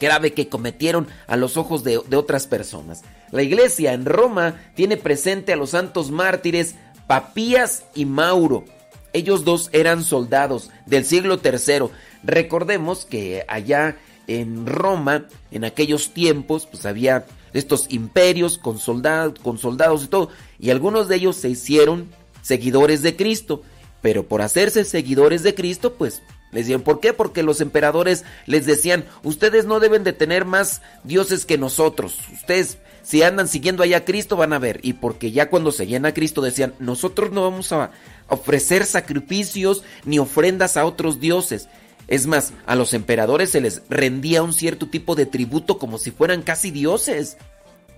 grave 0.00 0.32
que 0.34 0.48
cometieron 0.48 1.06
a 1.28 1.36
los 1.36 1.56
ojos 1.56 1.82
de, 1.82 2.00
de 2.08 2.16
otras 2.16 2.46
personas. 2.46 3.04
La 3.30 3.42
iglesia 3.42 3.92
en 3.92 4.04
Roma 4.04 4.60
tiene 4.74 4.96
presente 4.96 5.52
a 5.52 5.56
los 5.56 5.70
santos 5.70 6.10
mártires 6.10 6.74
Papías 7.06 7.84
y 7.94 8.04
Mauro. 8.04 8.64
Ellos 9.12 9.44
dos 9.44 9.70
eran 9.72 10.02
soldados 10.02 10.70
del 10.86 11.04
siglo 11.04 11.40
III. 11.42 11.90
Recordemos 12.24 13.04
que 13.04 13.44
allá 13.48 13.96
en 14.26 14.66
Roma, 14.66 15.26
en 15.50 15.64
aquellos 15.64 16.12
tiempos, 16.12 16.66
pues 16.66 16.86
había 16.86 17.26
estos 17.52 17.86
imperios 17.90 18.58
con 18.58 18.78
soldados, 18.78 19.38
con 19.40 19.58
soldados 19.58 20.04
y 20.04 20.08
todo, 20.08 20.30
y 20.58 20.70
algunos 20.70 21.08
de 21.08 21.16
ellos 21.16 21.36
se 21.36 21.48
hicieron 21.48 22.10
seguidores 22.42 23.02
de 23.02 23.16
Cristo, 23.16 23.62
pero 24.02 24.26
por 24.26 24.42
hacerse 24.42 24.84
seguidores 24.84 25.42
de 25.42 25.54
Cristo, 25.54 25.94
pues 25.94 26.22
les 26.50 26.66
decían, 26.66 26.82
¿por 26.82 27.00
qué? 27.00 27.12
Porque 27.12 27.42
los 27.42 27.60
emperadores 27.60 28.24
les 28.46 28.66
decían, 28.66 29.04
ustedes 29.22 29.66
no 29.66 29.80
deben 29.80 30.04
de 30.04 30.12
tener 30.12 30.44
más 30.44 30.82
dioses 31.02 31.46
que 31.46 31.58
nosotros, 31.58 32.18
ustedes 32.32 32.78
si 33.04 33.22
andan 33.22 33.48
siguiendo 33.48 33.82
allá 33.82 33.98
a 33.98 34.04
Cristo 34.04 34.36
van 34.36 34.54
a 34.54 34.58
ver, 34.58 34.80
y 34.82 34.94
porque 34.94 35.30
ya 35.30 35.50
cuando 35.50 35.72
seguían 35.72 36.06
a 36.06 36.14
Cristo 36.14 36.40
decían, 36.40 36.74
nosotros 36.78 37.32
no 37.32 37.42
vamos 37.42 37.70
a 37.70 37.90
ofrecer 38.28 38.86
sacrificios 38.86 39.84
ni 40.06 40.18
ofrendas 40.18 40.78
a 40.78 40.86
otros 40.86 41.20
dioses. 41.20 41.68
Es 42.08 42.26
más, 42.26 42.54
a 42.66 42.74
los 42.74 42.94
emperadores 42.94 43.50
se 43.50 43.60
les 43.60 43.82
rendía 43.90 44.42
un 44.42 44.54
cierto 44.54 44.88
tipo 44.88 45.14
de 45.14 45.26
tributo 45.26 45.78
como 45.78 45.98
si 45.98 46.10
fueran 46.10 46.42
casi 46.42 46.70
dioses. 46.70 47.36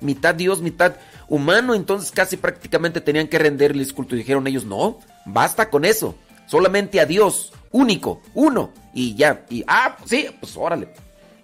Mitad 0.01 0.35
dios, 0.35 0.61
mitad 0.61 0.97
humano, 1.29 1.75
entonces 1.75 2.11
casi 2.11 2.37
prácticamente 2.37 3.01
tenían 3.01 3.29
que 3.29 3.38
renderles 3.38 3.92
culto. 3.92 4.16
Y 4.16 4.19
dijeron 4.19 4.47
ellos, 4.49 4.64
no, 4.64 4.99
basta 5.25 5.71
con 5.71 5.85
eso. 5.85 6.16
Solamente 6.47 7.01
a 7.01 7.07
Dios, 7.07 7.53
único, 7.71 8.21
uno. 8.35 8.73
Y 8.92 9.14
ya, 9.14 9.45
y, 9.51 9.64
ah, 9.69 9.97
sí, 10.05 10.27
pues 10.40 10.57
órale. 10.57 10.88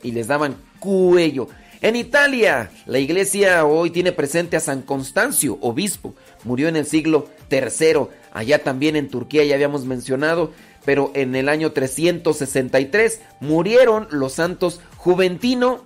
Y 0.03 0.11
les 0.11 0.27
daban 0.27 0.57
cuello. 0.81 1.49
En 1.83 1.97
Italia, 1.97 2.71
la 2.87 3.01
iglesia 3.01 3.67
hoy 3.67 3.91
tiene 3.91 4.13
presente 4.13 4.57
a 4.57 4.61
San 4.61 4.81
Constancio, 4.83 5.59
obispo. 5.61 6.15
Murió 6.45 6.69
en 6.69 6.77
el 6.77 6.87
siglo 6.87 7.29
III. 7.51 8.07
Allá 8.33 8.63
también 8.63 8.95
en 8.95 9.09
Turquía 9.09 9.45
ya 9.45 9.57
habíamos 9.57 9.85
mencionado. 9.85 10.53
Pero 10.85 11.11
en 11.15 11.35
el 11.35 11.49
año 11.49 11.73
363 11.73 13.21
murieron 13.41 14.07
los 14.13 14.35
santos 14.35 14.81
Juventino, 14.97 15.85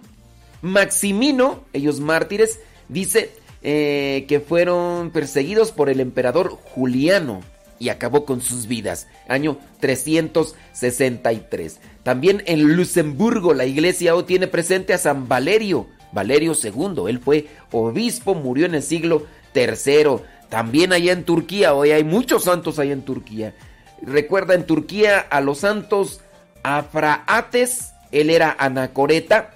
Maximino, 0.60 1.64
ellos 1.72 2.00
mártires. 2.00 2.60
Dice 2.90 3.30
eh, 3.62 4.26
que 4.28 4.40
fueron 4.40 5.12
perseguidos 5.12 5.72
por 5.72 5.88
el 5.88 6.00
emperador 6.00 6.58
Juliano 6.74 7.40
y 7.78 7.88
acabó 7.88 8.26
con 8.26 8.42
sus 8.42 8.66
vidas. 8.66 9.08
Año 9.28 9.56
363. 9.80 11.80
También 12.06 12.44
en 12.46 12.76
Luxemburgo 12.76 13.52
la 13.52 13.64
iglesia 13.64 14.14
hoy 14.14 14.22
tiene 14.22 14.46
presente 14.46 14.94
a 14.94 14.98
San 14.98 15.26
Valerio, 15.26 15.88
Valerio 16.12 16.52
II. 16.52 17.02
Él 17.08 17.18
fue 17.18 17.48
obispo, 17.72 18.36
murió 18.36 18.64
en 18.64 18.76
el 18.76 18.84
siglo 18.84 19.26
III. 19.56 20.18
También 20.48 20.92
allá 20.92 21.10
en 21.10 21.24
Turquía, 21.24 21.74
hoy 21.74 21.90
hay 21.90 22.04
muchos 22.04 22.44
santos 22.44 22.78
allá 22.78 22.92
en 22.92 23.02
Turquía. 23.02 23.56
Recuerda 24.02 24.54
en 24.54 24.66
Turquía 24.66 25.18
a 25.18 25.40
los 25.40 25.58
santos 25.58 26.20
Afraates, 26.62 27.90
él 28.12 28.30
era 28.30 28.54
anacoreta, 28.56 29.50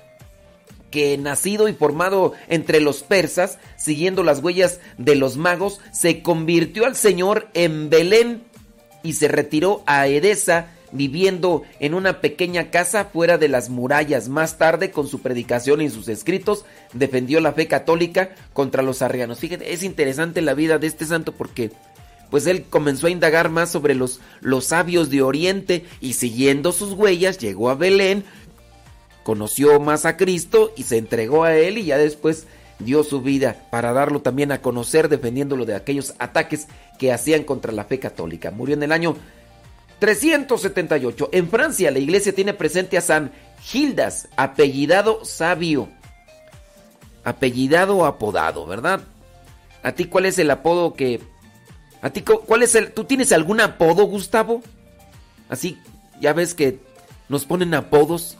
que 0.90 1.16
nacido 1.18 1.68
y 1.68 1.72
formado 1.72 2.32
entre 2.48 2.80
los 2.80 3.04
persas, 3.04 3.60
siguiendo 3.76 4.24
las 4.24 4.42
huellas 4.42 4.80
de 4.98 5.14
los 5.14 5.36
magos, 5.36 5.78
se 5.92 6.20
convirtió 6.20 6.84
al 6.84 6.96
Señor 6.96 7.46
en 7.54 7.90
Belén 7.90 8.42
y 9.04 9.12
se 9.12 9.28
retiró 9.28 9.84
a 9.86 10.08
Edesa, 10.08 10.70
viviendo 10.92 11.62
en 11.78 11.94
una 11.94 12.20
pequeña 12.20 12.70
casa 12.70 13.06
fuera 13.06 13.38
de 13.38 13.48
las 13.48 13.70
murallas. 13.70 14.28
Más 14.28 14.58
tarde, 14.58 14.90
con 14.90 15.06
su 15.06 15.20
predicación 15.20 15.80
y 15.80 15.90
sus 15.90 16.08
escritos, 16.08 16.64
defendió 16.92 17.40
la 17.40 17.52
fe 17.52 17.66
católica 17.66 18.30
contra 18.52 18.82
los 18.82 19.02
arrianos. 19.02 19.38
Fíjense, 19.38 19.72
es 19.72 19.82
interesante 19.82 20.42
la 20.42 20.54
vida 20.54 20.78
de 20.78 20.86
este 20.86 21.06
santo 21.06 21.32
porque 21.32 21.70
pues 22.30 22.46
él 22.46 22.64
comenzó 22.70 23.08
a 23.08 23.10
indagar 23.10 23.50
más 23.50 23.70
sobre 23.70 23.94
los, 23.94 24.20
los 24.40 24.66
sabios 24.66 25.10
de 25.10 25.22
Oriente 25.22 25.84
y 26.00 26.12
siguiendo 26.12 26.72
sus 26.72 26.92
huellas 26.92 27.38
llegó 27.38 27.70
a 27.70 27.74
Belén, 27.74 28.24
conoció 29.24 29.80
más 29.80 30.06
a 30.06 30.16
Cristo 30.16 30.72
y 30.76 30.84
se 30.84 30.96
entregó 30.96 31.44
a 31.44 31.56
él 31.56 31.78
y 31.78 31.86
ya 31.86 31.98
después 31.98 32.46
dio 32.78 33.04
su 33.04 33.20
vida 33.20 33.66
para 33.70 33.92
darlo 33.92 34.22
también 34.22 34.52
a 34.52 34.62
conocer 34.62 35.08
defendiéndolo 35.08 35.66
de 35.66 35.74
aquellos 35.74 36.14
ataques 36.18 36.68
que 36.98 37.12
hacían 37.12 37.44
contra 37.44 37.72
la 37.72 37.84
fe 37.84 37.98
católica. 37.98 38.50
Murió 38.50 38.74
en 38.74 38.82
el 38.82 38.92
año 38.92 39.16
378. 40.00 41.28
En 41.32 41.48
Francia 41.48 41.90
la 41.90 41.98
iglesia 41.98 42.34
tiene 42.34 42.54
presente 42.54 42.98
a 42.98 43.02
San 43.02 43.30
Gildas, 43.62 44.28
apellidado 44.36 45.24
sabio. 45.24 45.88
Apellidado 47.22 48.06
apodado, 48.06 48.66
¿verdad? 48.66 49.02
¿A 49.82 49.92
ti 49.92 50.06
cuál 50.06 50.26
es 50.26 50.38
el 50.38 50.50
apodo 50.50 50.94
que... 50.94 51.20
¿A 52.02 52.10
ti 52.10 52.22
cuál 52.22 52.62
es 52.62 52.74
el... 52.74 52.92
¿Tú 52.92 53.04
tienes 53.04 53.30
algún 53.30 53.60
apodo, 53.60 54.04
Gustavo? 54.04 54.62
Así, 55.50 55.78
ya 56.20 56.32
ves 56.32 56.54
que 56.54 56.80
nos 57.28 57.44
ponen 57.44 57.74
apodos. 57.74 58.38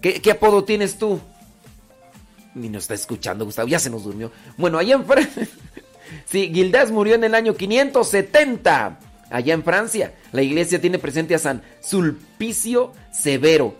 ¿Qué, 0.00 0.22
qué 0.22 0.30
apodo 0.30 0.64
tienes 0.64 0.96
tú? 0.96 1.20
Ni 2.54 2.70
nos 2.70 2.84
está 2.84 2.94
escuchando, 2.94 3.44
Gustavo, 3.44 3.68
ya 3.68 3.78
se 3.78 3.90
nos 3.90 4.04
durmió. 4.04 4.32
Bueno, 4.56 4.78
allá 4.78 4.94
en 4.94 5.04
Francia... 5.04 5.46
sí, 6.24 6.50
Gildas 6.54 6.90
murió 6.90 7.14
en 7.16 7.24
el 7.24 7.34
año 7.34 7.54
570 7.54 9.11
allá 9.32 9.54
en 9.54 9.64
Francia. 9.64 10.14
La 10.32 10.42
iglesia 10.42 10.80
tiene 10.80 10.98
presente 10.98 11.34
a 11.34 11.38
San 11.38 11.62
Sulpicio 11.80 12.92
Severo. 13.12 13.74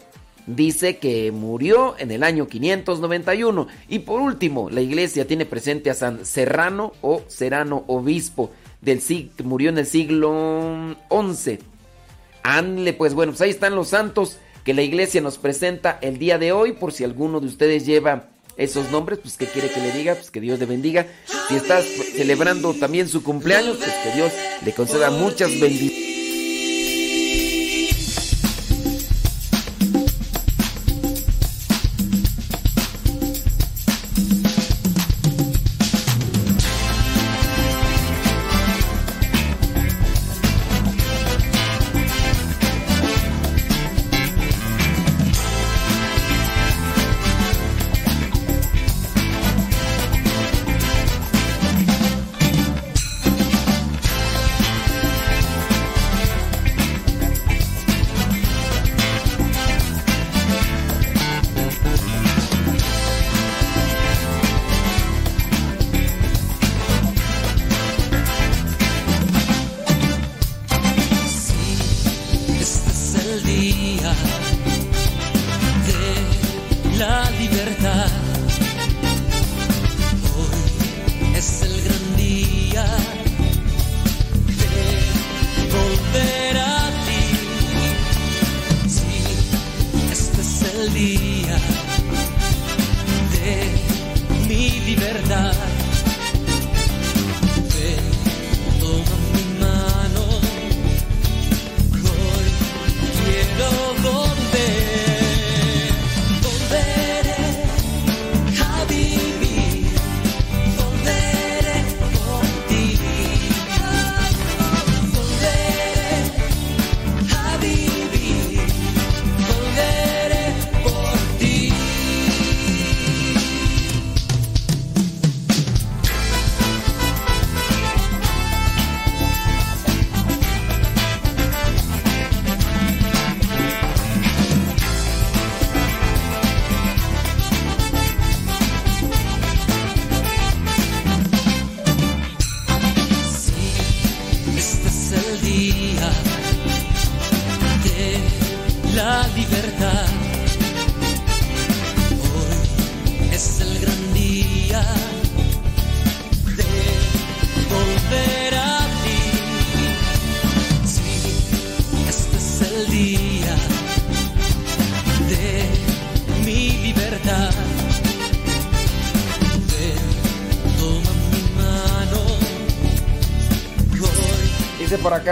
Dice 0.47 0.97
que 0.97 1.31
murió 1.31 1.95
en 1.99 2.11
el 2.11 2.25
año 2.25 2.49
591. 2.49 3.69
Y 3.89 4.01
por 4.01 4.21
último, 4.21 4.71
la 4.71 4.81
iglesia 4.81 5.27
tiene 5.27 5.47
presente 5.47 5.91
a 5.91 5.95
San 5.95 6.27
Serrano 6.27 6.93
o 7.01 7.23
Serrano 7.29 7.85
Obispo. 7.87 8.51
Del 8.81 9.01
que 9.01 9.45
murió 9.45 9.69
en 9.71 9.79
el 9.79 9.87
siglo 9.87 10.97
XI. 11.09 11.61
Anle, 12.43 12.93
pues 12.93 13.15
bueno, 13.15 13.31
pues 13.31 13.41
ahí 13.43 13.51
están 13.51 13.77
los 13.77 13.89
santos 13.89 14.39
que 14.65 14.75
la 14.75 14.83
iglesia 14.83 15.21
nos 15.21 15.39
presenta 15.39 15.99
el 16.03 16.19
día 16.19 16.39
de 16.39 16.51
hoy. 16.51 16.73
Por 16.73 16.93
si 16.93 17.05
alguno 17.05 17.39
de 17.39 17.47
ustedes 17.47 17.87
lleva 17.87 18.31
esos 18.57 18.91
nombres, 18.91 19.19
pues 19.23 19.37
que 19.37 19.47
quiere 19.47 19.71
que 19.71 19.81
le 19.81 19.93
diga, 19.93 20.15
pues 20.15 20.31
que 20.31 20.41
Dios 20.41 20.59
le 20.59 20.67
bendiga. 20.67 21.07
Si 21.49 21.57
estás 21.57 21.85
celebrando 22.17 22.75
también 22.75 23.09
su 23.09 23.23
cumpleaños, 23.23 23.77
pues 23.79 23.91
que 24.05 24.13
Dios 24.15 24.33
le 24.65 24.73
conceda 24.73 25.11
muchas 25.11 25.59
bendiciones. 25.61 26.12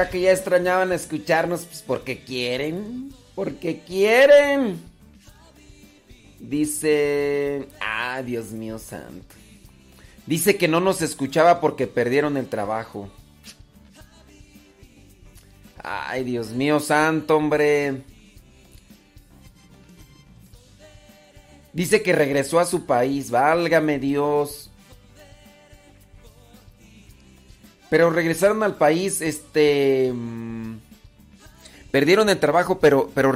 Que 0.09 0.21
ya 0.21 0.33
extrañaban 0.33 0.93
escucharnos, 0.93 1.65
pues 1.67 1.83
porque 1.83 2.25
quieren, 2.25 3.13
porque 3.35 3.81
quieren. 3.81 4.81
Dice, 6.39 7.69
ah, 7.81 8.23
Dios 8.25 8.53
mío 8.53 8.79
santo. 8.79 9.35
Dice 10.27 10.57
que 10.57 10.69
no 10.69 10.81
nos 10.81 11.03
escuchaba 11.03 11.61
porque 11.61 11.87
perdieron 11.87 12.37
el 12.37 12.49
trabajo. 12.49 13.11
Ay, 15.83 16.25
Dios 16.25 16.51
mío 16.51 16.81
santo, 16.81 17.37
hombre. 17.37 18.03
Dice 21.73 22.03
que 22.03 22.13
regresó 22.13 22.59
a 22.59 22.65
su 22.67 22.87
país, 22.87 23.31
válgame 23.31 23.99
Dios. 23.99 24.70
Pero 27.91 28.11
regresaron 28.11 28.63
al 28.63 28.77
país, 28.77 29.21
este... 29.21 30.13
Mm, 30.15 30.77
perdieron 31.91 32.31
el 32.31 32.39
trabajo, 32.39 32.79
pero, 32.79 33.11
pero 33.15 33.35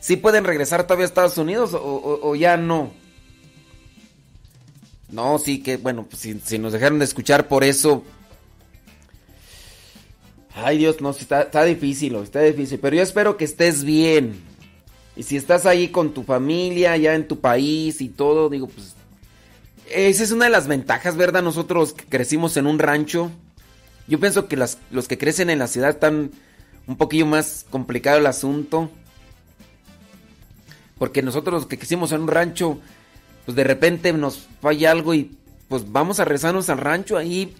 ¿sí 0.00 0.16
pueden 0.16 0.44
regresar 0.44 0.84
todavía 0.84 1.04
a 1.04 1.08
Estados 1.08 1.38
Unidos 1.38 1.70
o, 1.72 2.34
ya 2.34 2.56
no? 2.56 2.92
No, 5.08 5.38
sí 5.38 5.62
que, 5.62 5.76
bueno, 5.76 6.04
pues 6.10 6.20
si, 6.44 6.58
nos 6.58 6.72
dejaron 6.72 6.98
de 6.98 7.04
escuchar 7.04 7.46
por 7.46 7.62
eso, 7.62 8.02
Ay 10.58 10.78
Dios, 10.78 11.02
no, 11.02 11.10
está, 11.10 11.42
está 11.42 11.64
difícil, 11.64 12.16
está 12.16 12.40
difícil. 12.40 12.78
Pero 12.80 12.96
yo 12.96 13.02
espero 13.02 13.36
que 13.36 13.44
estés 13.44 13.84
bien. 13.84 14.40
Y 15.14 15.22
si 15.22 15.36
estás 15.36 15.66
ahí 15.66 15.88
con 15.88 16.14
tu 16.14 16.22
familia, 16.22 16.96
ya 16.96 17.14
en 17.14 17.28
tu 17.28 17.40
país 17.40 18.00
y 18.00 18.08
todo, 18.08 18.48
digo, 18.48 18.66
pues... 18.66 18.94
Esa 19.90 20.24
es 20.24 20.32
una 20.32 20.46
de 20.46 20.50
las 20.50 20.66
ventajas, 20.66 21.16
¿verdad? 21.16 21.42
Nosotros 21.42 21.92
que 21.92 22.06
crecimos 22.06 22.56
en 22.56 22.66
un 22.66 22.78
rancho. 22.78 23.30
Yo 24.08 24.20
pienso 24.20 24.48
que 24.48 24.56
las, 24.56 24.78
los 24.90 25.08
que 25.08 25.18
crecen 25.18 25.50
en 25.50 25.58
la 25.58 25.66
ciudad 25.66 25.90
están 25.90 26.30
un 26.86 26.96
poquillo 26.96 27.26
más 27.26 27.66
complicado 27.70 28.18
el 28.18 28.26
asunto. 28.26 28.90
Porque 30.98 31.22
nosotros 31.22 31.54
los 31.54 31.66
que 31.66 31.78
crecimos 31.78 32.12
en 32.12 32.22
un 32.22 32.28
rancho, 32.28 32.80
pues 33.44 33.56
de 33.56 33.64
repente 33.64 34.12
nos 34.12 34.46
falla 34.60 34.90
algo 34.90 35.12
y 35.14 35.36
pues 35.68 35.90
vamos 35.90 36.20
a 36.20 36.24
rezarnos 36.24 36.70
al 36.70 36.78
rancho 36.78 37.16
ahí. 37.16 37.54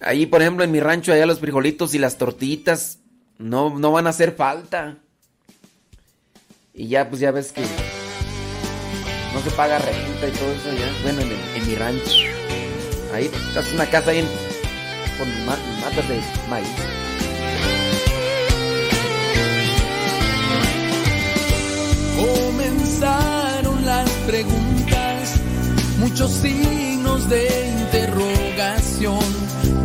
Ahí, 0.00 0.26
por 0.26 0.40
ejemplo, 0.40 0.64
en 0.64 0.70
mi 0.70 0.80
rancho, 0.80 1.12
allá 1.12 1.26
los 1.26 1.40
frijolitos 1.40 1.94
y 1.94 1.98
las 1.98 2.16
tortillitas 2.16 2.98
no, 3.38 3.78
no 3.78 3.92
van 3.92 4.06
a 4.06 4.10
hacer 4.10 4.32
falta. 4.32 4.98
Y 6.72 6.88
ya, 6.88 7.08
pues 7.08 7.20
ya 7.20 7.30
ves 7.32 7.52
que 7.52 7.62
no 7.62 9.40
se 9.42 9.50
paga 9.50 9.78
renta 9.78 10.28
y 10.28 10.30
todo 10.32 10.52
eso 10.52 10.72
ya. 10.78 10.90
Bueno, 11.02 11.20
en, 11.22 11.32
en 11.32 11.66
mi 11.66 11.74
rancho. 11.74 12.40
Ahí 13.12 13.30
haces 13.56 13.72
una 13.74 13.86
casa 13.86 14.12
ahí 14.12 14.18
en, 14.20 14.28
con 15.18 15.28
matas 15.80 16.08
de 16.08 16.20
maíz. 16.48 16.68
Comenzaron 22.16 23.84
las 23.86 24.10
preguntas, 24.26 25.34
muchos 25.98 26.30
signos 26.32 27.28
de 27.28 27.48
interrogación, 27.80 29.24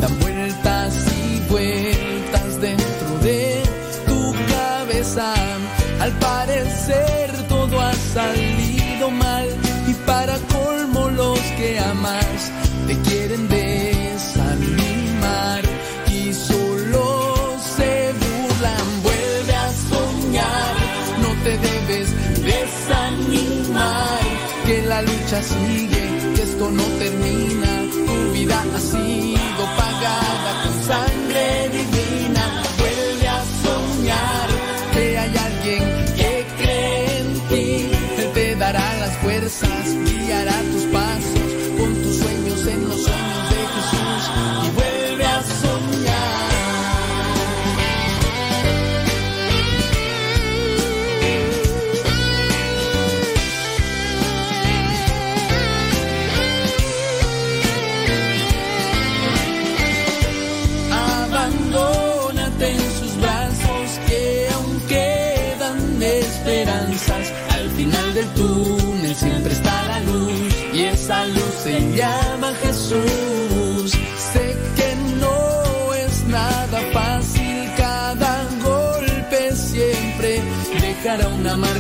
dan 0.01 0.19
vueltas 0.19 0.93
y 1.17 1.39
vueltas 1.51 2.62
dentro 2.62 3.19
de 3.21 3.63
tu 4.05 4.34
cabeza. 4.53 5.34
Al 5.99 6.12
parecer 6.19 7.31
todo 7.47 7.79
ha 7.79 7.93
salido 7.93 8.44
lucha 25.25 25.41
sigue, 25.41 26.33
que 26.35 26.41
esto 26.43 26.69
no 26.69 26.83
termina, 26.99 27.67
tu 27.91 28.31
vida 28.31 28.63
ha 28.75 28.79
sido 28.79 29.65
pagada 29.75 30.63
con 30.63 30.83
sangre 30.83 31.14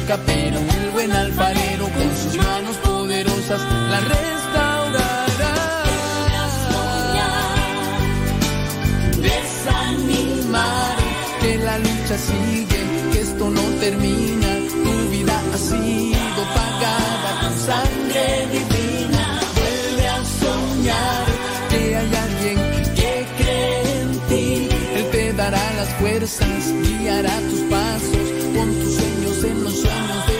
una 0.05 0.17
marca, 0.17 0.17
pero 0.25 0.59
el 0.59 0.89
buen 0.91 1.11
alfarero 1.11 1.85
con 1.89 2.17
sus 2.17 2.37
manos 2.37 2.75
poderosas 2.77 3.61
la 3.89 3.99
restaurará. 3.99 5.55
desanimar, 9.21 10.95
que 11.41 11.57
la 11.57 11.77
lucha 11.79 12.17
sigue, 12.17 12.81
que 13.11 13.21
esto 13.21 13.49
no 13.49 13.61
termina, 13.79 14.47
tu 14.83 15.09
vida 15.11 15.41
ha 15.53 15.57
sido 15.57 16.41
pagada 16.53 17.39
con 17.41 17.53
sangre 17.65 18.47
divina, 18.51 19.39
vuelve 19.55 20.07
a 20.07 20.23
soñar, 20.41 21.25
que 21.69 21.95
hay 21.97 22.15
alguien 22.25 22.57
que 22.95 23.25
cree 23.37 24.01
en 24.01 24.19
ti, 24.29 24.69
Él 24.95 25.05
te 25.11 25.33
dará 25.33 25.73
las 25.73 25.89
fuerzas, 25.99 26.73
guiará 26.83 27.39
tus 27.49 27.61
pasos, 27.71 28.24
en 29.47 29.63
los 29.63 29.73
sueños 29.73 30.27
de 30.27 30.34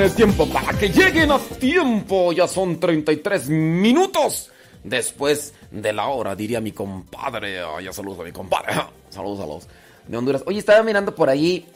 con 0.00 0.08
el 0.08 0.14
tiempo, 0.14 0.46
para 0.46 0.78
que 0.78 0.88
lleguen 0.88 1.30
a 1.30 1.38
tiempo. 1.38 2.32
Ya 2.32 2.48
son 2.48 2.80
33 2.80 3.50
minutos 3.50 4.50
después 4.82 5.52
de 5.70 5.92
la 5.92 6.06
hora, 6.06 6.34
diría 6.34 6.58
mi 6.60 6.72
compadre. 6.72 7.60
Ay, 7.60 7.84
ya 7.84 7.92
saludos 7.92 8.20
a 8.20 8.22
mi 8.22 8.32
compadre. 8.32 8.72
Saludos 9.10 9.40
a 9.40 9.46
los 9.46 9.68
de 10.08 10.16
Honduras. 10.16 10.42
Oye, 10.46 10.58
estaba 10.58 10.82
mirando 10.82 11.14
por 11.14 11.28
ahí 11.28 11.66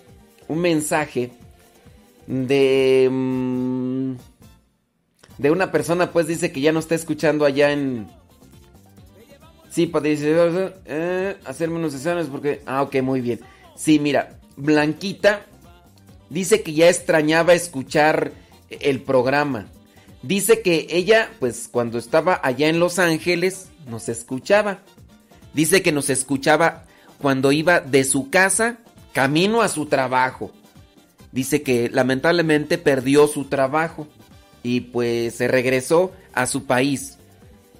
un 0.48 0.58
mensaje 0.58 1.32
de... 2.26 3.08
mm, 3.10 4.12
de 5.36 5.50
una 5.50 5.70
persona, 5.70 6.10
pues 6.10 6.26
dice 6.26 6.50
que 6.50 6.62
ya 6.62 6.72
no 6.72 6.78
está 6.78 6.94
escuchando 6.94 7.44
allá 7.44 7.72
en... 7.72 8.08
Sí, 9.68 9.86
pues 9.86 10.02
dice... 10.02 10.72
eh, 10.86 11.36
hacer 11.44 11.68
menos 11.68 11.92
sesiones 11.92 12.28
porque... 12.28 12.62
Ah, 12.64 12.80
ok, 12.82 13.02
muy 13.02 13.20
bien. 13.20 13.40
Sí, 13.76 13.98
mira, 13.98 14.38
Blanquita 14.56 15.44
dice 16.30 16.62
que 16.62 16.72
ya 16.72 16.88
extrañaba 16.88 17.54
escuchar 17.54 18.32
el 18.68 19.00
programa. 19.02 19.66
Dice 20.22 20.62
que 20.62 20.86
ella, 20.90 21.30
pues 21.38 21.68
cuando 21.70 21.98
estaba 21.98 22.40
allá 22.42 22.68
en 22.68 22.80
Los 22.80 22.98
Ángeles, 22.98 23.68
nos 23.86 24.08
escuchaba. 24.08 24.80
Dice 25.52 25.82
que 25.82 25.92
nos 25.92 26.08
escuchaba 26.10 26.84
cuando 27.18 27.52
iba 27.52 27.80
de 27.80 28.04
su 28.04 28.30
casa 28.30 28.78
camino 29.12 29.62
a 29.62 29.68
su 29.68 29.86
trabajo. 29.86 30.50
Dice 31.30 31.62
que 31.62 31.90
lamentablemente 31.90 32.78
perdió 32.78 33.26
su 33.26 33.44
trabajo 33.46 34.06
y 34.62 34.80
pues 34.80 35.34
se 35.34 35.48
regresó 35.48 36.12
a 36.32 36.46
su 36.46 36.64
país. 36.64 37.18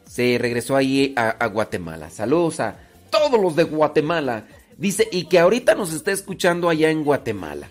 Se 0.07 0.39
regresó 0.39 0.77
ahí 0.77 1.15
a, 1.17 1.31
a 1.31 1.47
Guatemala. 1.47 2.11
Saludos 2.11 2.61
a 2.61 2.77
todos 3.11 3.41
los 3.41 3.57
de 3.57 3.65
Guatemala. 3.65 4.45
Dice, 4.77 5.09
y 5.11 5.25
que 5.25 5.39
ahorita 5.39 5.75
nos 5.75 5.93
está 5.93 6.13
escuchando 6.13 6.69
allá 6.69 6.91
en 6.91 7.05
Guatemala. 7.05 7.69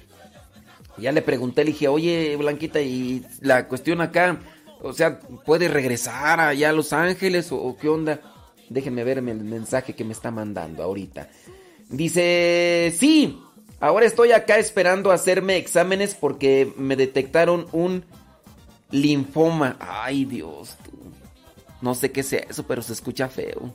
Ya 0.97 1.11
le 1.11 1.21
pregunté, 1.21 1.63
le 1.63 1.71
dije, 1.71 1.87
oye, 1.87 2.35
Blanquita, 2.35 2.79
y 2.81 3.25
la 3.41 3.67
cuestión 3.67 4.01
acá, 4.01 4.39
o 4.81 4.93
sea, 4.93 5.19
¿puede 5.19 5.67
regresar 5.67 6.39
allá 6.39 6.69
a 6.69 6.73
Los 6.73 6.93
Ángeles 6.93 7.51
o, 7.51 7.75
qué 7.79 7.89
onda? 7.89 8.21
Déjenme 8.69 9.03
ver 9.03 9.17
el 9.17 9.23
mensaje 9.23 9.93
que 9.95 10.03
me 10.03 10.13
está 10.13 10.29
mandando 10.29 10.83
ahorita. 10.83 11.29
Dice, 11.89 12.93
sí, 12.97 13.39
ahora 13.79 14.05
estoy 14.05 14.31
acá 14.31 14.57
esperando 14.57 15.11
hacerme 15.11 15.57
exámenes 15.57 16.15
porque 16.15 16.71
me 16.77 16.95
detectaron 16.95 17.67
un 17.71 18.05
linfoma. 18.91 19.77
Ay, 19.79 20.25
Dios. 20.25 20.77
No 21.81 21.95
sé 21.95 22.11
qué 22.11 22.23
sea 22.23 22.45
eso, 22.49 22.65
pero 22.65 22.81
se 22.81 22.93
escucha 22.93 23.27
feo. 23.27 23.73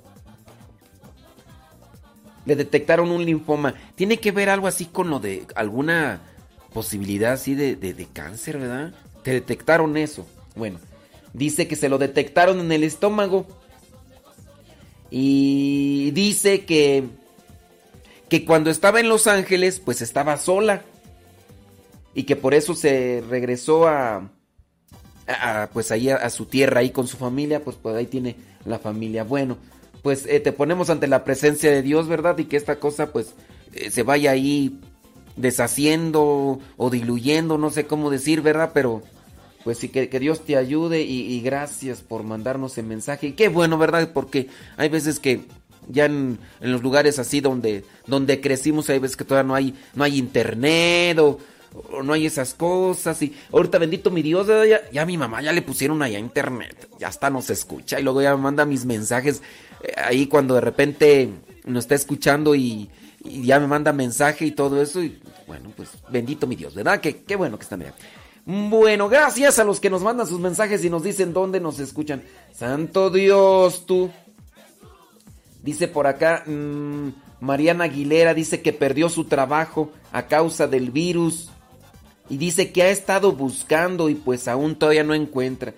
Le 2.47 2.57
detectaron 2.57 3.11
un 3.11 3.25
linfoma. 3.25 3.75
Tiene 3.95 4.19
que 4.19 4.33
ver 4.33 4.49
algo 4.49 4.67
así 4.67 4.87
con 4.87 5.11
lo 5.11 5.21
de 5.21 5.47
alguna 5.55 6.23
posibilidad 6.79 7.33
así 7.33 7.57
de, 7.57 7.75
de, 7.75 8.07
cáncer, 8.07 8.57
¿verdad? 8.57 8.93
Te 9.25 9.33
detectaron 9.33 9.97
eso. 9.97 10.25
Bueno, 10.55 10.79
dice 11.33 11.67
que 11.67 11.75
se 11.75 11.89
lo 11.89 11.99
detectaron 11.99 12.61
en 12.61 12.71
el 12.71 12.85
estómago. 12.85 13.49
Y 15.11 16.13
dice 16.13 16.65
que, 16.67 17.03
que 18.29 18.45
cuando 18.45 18.71
estaba 18.71 19.01
en 19.01 19.09
Los 19.09 19.27
Ángeles, 19.27 19.81
pues 19.85 20.03
estaba 20.03 20.37
sola. 20.37 20.83
Y 22.15 22.23
que 22.23 22.37
por 22.37 22.55
eso 22.55 22.77
se 22.77 23.25
regresó 23.29 23.89
a, 23.89 24.31
a- 25.27 25.69
pues 25.73 25.91
ahí 25.91 26.11
a, 26.11 26.17
a 26.19 26.31
su 26.31 26.47
tierra, 26.47 26.79
ahí 26.79 26.91
con 26.91 27.09
su 27.09 27.17
familia, 27.17 27.65
pues, 27.65 27.77
pues 27.83 27.97
ahí 27.97 28.07
tiene 28.07 28.37
la 28.65 28.79
familia. 28.79 29.25
Bueno, 29.25 29.59
pues 30.05 30.27
eh, 30.27 30.39
te 30.39 30.53
ponemos 30.53 30.91
ante 30.91 31.09
la 31.09 31.25
presencia 31.25 31.73
de 31.73 31.83
Dios, 31.83 32.07
¿verdad? 32.07 32.39
Y 32.39 32.45
que 32.45 32.57
esta 32.57 32.79
cosa 32.79 33.11
pues 33.11 33.35
eh, 33.73 33.91
se 33.91 34.05
vaya 34.05 34.31
ahí 34.31 34.79
deshaciendo 35.39 36.61
o 36.77 36.91
diluyendo, 36.91 37.57
no 37.59 37.71
sé 37.71 37.87
cómo 37.87 38.11
decir, 38.11 38.43
¿verdad? 38.43 38.73
Pero 38.75 39.03
pues 39.65 39.79
sí, 39.79 39.89
que, 39.89 40.09
que 40.09 40.21
Dios 40.21 40.45
te 40.45 40.57
ayude 40.57 41.03
y, 41.03 41.41
gracias 41.41 42.01
por 42.01 42.23
mandarnos 42.23 42.79
el 42.79 42.87
mensaje. 42.87 43.35
Qué 43.35 43.49
bueno, 43.49 43.79
¿verdad? 43.79 44.11
Porque 44.13 44.49
hay 44.77 44.89
veces 44.89 45.21
que 45.21 45.43
ya 45.89 46.07
en, 46.07 46.39
los 46.61 46.83
lugares 46.83 47.19
así 47.19 47.41
donde, 47.41 47.85
donde 48.07 48.41
crecimos, 48.41 48.89
hay 48.91 48.99
veces 48.99 49.17
que 49.17 49.25
todavía 49.25 49.49
no 49.49 49.55
hay, 49.55 49.75
no 49.95 50.05
hay 50.05 50.19
internet 50.19 51.19
o, 51.19 51.39
o 51.93 52.03
no 52.03 52.13
hay 52.13 52.27
esas 52.27 52.55
cosas. 52.55 53.21
Y 53.23 53.35
ahorita, 53.53 53.79
bendito 53.79 54.11
mi 54.11 54.23
Dios, 54.23 54.47
ya, 54.47 54.81
ya 54.91 55.05
mi 55.05 55.17
mamá 55.19 55.43
ya 55.43 55.53
le 55.53 55.63
pusieron 55.63 56.03
allá 56.03 56.19
internet. 56.19 56.89
Ya 56.99 57.09
hasta 57.09 57.31
nos 57.31 57.51
escucha 57.51 58.01
y 58.01 58.03
luego 58.03 58.23
ya 58.23 58.37
manda 58.37 58.65
mis 58.65 58.85
mensajes 58.85 59.43
eh, 59.83 59.93
ahí 59.97 60.27
cuando 60.27 60.55
de 60.55 60.61
repente 60.61 61.29
nos 61.65 61.85
está 61.85 61.95
escuchando 61.95 62.55
y, 62.55 62.89
y 63.25 63.47
ya 63.47 63.59
me 63.61 63.67
manda 63.67 63.93
mensaje 63.93 64.47
y 64.47 64.53
todo 64.53 64.81
eso. 64.81 65.03
Y 65.03 65.21
bueno, 65.47 65.73
pues 65.77 65.91
bendito 66.11 66.47
mi 66.47 66.57
Dios, 66.57 66.75
¿verdad? 66.75 67.01
Que, 67.01 67.23
qué 67.23 67.37
bueno 67.37 67.59
que 67.59 67.65
están 67.65 67.83
allá. 67.83 67.95
Bueno, 68.45 69.09
gracias 69.09 69.59
a 69.59 69.65
los 69.65 69.79
que 69.79 69.91
nos 69.91 70.03
mandan 70.03 70.27
sus 70.27 70.41
mensajes 70.41 70.85
y 70.85 70.91
nos 70.91 71.03
dicen 71.03 71.33
dónde 71.33 71.61
nos 71.61 71.79
escuchan. 71.81 72.23
Santo 72.53 73.11
Dios, 73.11 73.85
tú. 73.85 74.11
Dice 75.63 75.89
por 75.89 76.07
acá, 76.07 76.45
mm, 76.47 77.09
Mariana 77.41 77.85
Aguilera 77.85 78.33
dice 78.33 78.63
que 78.63 78.73
perdió 78.73 79.11
su 79.11 79.25
trabajo 79.25 79.93
a 80.13 80.27
causa 80.27 80.67
del 80.67 80.91
virus. 80.91 81.51
Y 82.31 82.37
dice 82.37 82.73
que 82.73 82.83
ha 82.83 82.91
estado 82.91 83.33
buscando 83.33 84.09
y 84.09 84.15
pues 84.15 84.49
aún 84.49 84.77
todavía 84.77 85.05
no 85.05 85.15
encuentra. 85.15 85.75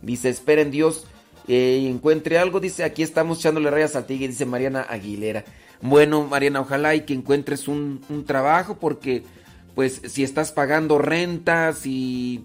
Dice, 0.00 0.28
espera 0.28 0.62
en 0.62 0.70
Dios 0.70 1.06
eh, 1.48 1.86
encuentre 1.90 2.38
algo. 2.38 2.60
Dice, 2.60 2.84
aquí 2.84 3.02
estamos 3.02 3.38
echándole 3.38 3.70
rayas 3.70 3.96
al 3.96 4.06
tigre, 4.06 4.28
dice 4.28 4.46
Mariana 4.46 4.82
Aguilera. 4.82 5.44
Bueno, 5.80 6.26
Mariana, 6.26 6.60
ojalá 6.60 6.94
y 6.94 7.02
que 7.02 7.12
encuentres 7.12 7.68
un, 7.68 8.00
trabajo 8.26 8.78
porque 8.78 9.22
pues 9.74 10.00
si 10.06 10.22
estás 10.22 10.52
pagando 10.52 10.98
rentas 10.98 11.84
y 11.84 12.44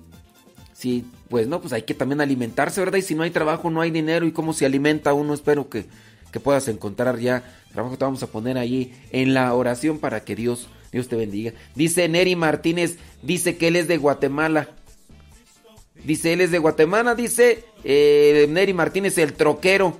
si 0.73 1.05
pues 1.29 1.47
no, 1.47 1.61
pues 1.61 1.71
hay 1.73 1.83
que 1.83 1.93
también 1.93 2.21
alimentarse, 2.21 2.81
¿verdad? 2.81 2.97
Y 2.97 3.03
si 3.03 3.15
no 3.15 3.23
hay 3.23 3.29
trabajo, 3.29 3.69
no 3.69 3.81
hay 3.81 3.91
dinero 3.91 4.25
y 4.25 4.31
cómo 4.31 4.51
se 4.51 4.65
alimenta 4.65 5.13
uno, 5.13 5.33
espero 5.33 5.69
que, 5.69 5.85
que 6.31 6.39
puedas 6.39 6.67
encontrar 6.67 7.19
ya 7.19 7.43
trabajo. 7.71 7.97
Te 7.97 8.05
vamos 8.05 8.23
a 8.23 8.27
poner 8.27 8.57
ahí 8.57 8.93
en 9.11 9.33
la 9.33 9.53
oración 9.53 9.99
para 9.99 10.25
que 10.25 10.35
Dios, 10.35 10.67
Dios 10.91 11.07
te 11.07 11.15
bendiga. 11.15 11.53
Dice 11.75 12.09
Neri 12.09 12.35
Martínez, 12.35 12.97
dice 13.21 13.57
que 13.57 13.67
él 13.67 13.75
es 13.75 13.87
de 13.87 13.97
Guatemala. 13.97 14.69
Dice, 16.03 16.33
él 16.33 16.41
es 16.41 16.51
de 16.51 16.59
Guatemala, 16.59 17.13
dice 17.15 17.65
eh, 17.83 18.47
Neri 18.49 18.73
Martínez, 18.73 19.17
el 19.17 19.33
troquero. 19.33 19.97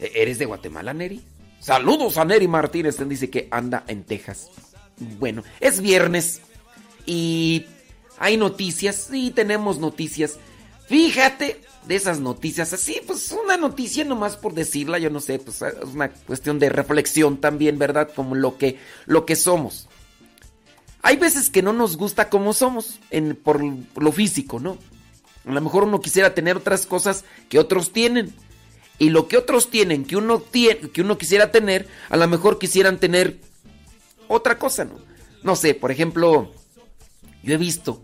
¿E- 0.00 0.12
¿Eres 0.16 0.38
de 0.38 0.46
Guatemala, 0.46 0.94
Neri? 0.94 1.20
Saludos 1.60 2.16
a 2.16 2.24
Neri 2.24 2.48
Martínez, 2.48 2.96
dice 3.08 3.30
que 3.30 3.48
anda 3.50 3.84
en 3.86 4.04
Texas. 4.04 4.48
Bueno, 5.18 5.42
es 5.60 5.80
viernes 5.80 6.40
y 7.06 7.66
hay 8.18 8.36
noticias, 8.36 9.08
sí 9.10 9.30
tenemos 9.30 9.78
noticias. 9.78 10.38
Fíjate 10.88 11.60
de 11.86 11.94
esas 11.96 12.20
noticias, 12.20 12.72
así 12.72 13.00
pues 13.06 13.32
una 13.32 13.56
noticia 13.56 14.04
nomás 14.04 14.36
por 14.36 14.54
decirla, 14.54 14.98
yo 14.98 15.10
no 15.10 15.20
sé, 15.20 15.38
pues 15.38 15.62
es 15.62 15.88
una 15.94 16.08
cuestión 16.10 16.58
de 16.58 16.68
reflexión 16.68 17.38
también, 17.38 17.78
¿verdad? 17.78 18.10
Como 18.14 18.34
lo 18.34 18.58
que 18.58 18.78
lo 19.06 19.24
que 19.26 19.36
somos. 19.36 19.88
Hay 21.02 21.16
veces 21.16 21.50
que 21.50 21.62
no 21.62 21.72
nos 21.72 21.96
gusta 21.96 22.28
como 22.28 22.52
somos 22.52 23.00
en, 23.10 23.34
por 23.34 23.60
lo 23.62 24.12
físico, 24.12 24.60
¿no? 24.60 24.78
A 25.44 25.52
lo 25.52 25.60
mejor 25.60 25.84
uno 25.84 26.00
quisiera 26.00 26.34
tener 26.34 26.56
otras 26.56 26.86
cosas 26.86 27.24
que 27.48 27.58
otros 27.58 27.92
tienen. 27.92 28.34
Y 28.98 29.10
lo 29.10 29.26
que 29.26 29.36
otros 29.36 29.70
tienen, 29.70 30.04
que 30.04 30.16
uno, 30.16 30.38
tiene, 30.40 30.90
que 30.90 31.00
uno 31.00 31.18
quisiera 31.18 31.50
tener, 31.50 31.88
a 32.08 32.16
lo 32.16 32.28
mejor 32.28 32.58
quisieran 32.58 32.98
tener 32.98 33.40
otra 34.28 34.58
cosa, 34.58 34.84
¿no? 34.84 34.98
No 35.42 35.56
sé, 35.56 35.74
por 35.74 35.90
ejemplo, 35.90 36.52
yo 37.42 37.54
he 37.54 37.56
visto 37.56 38.02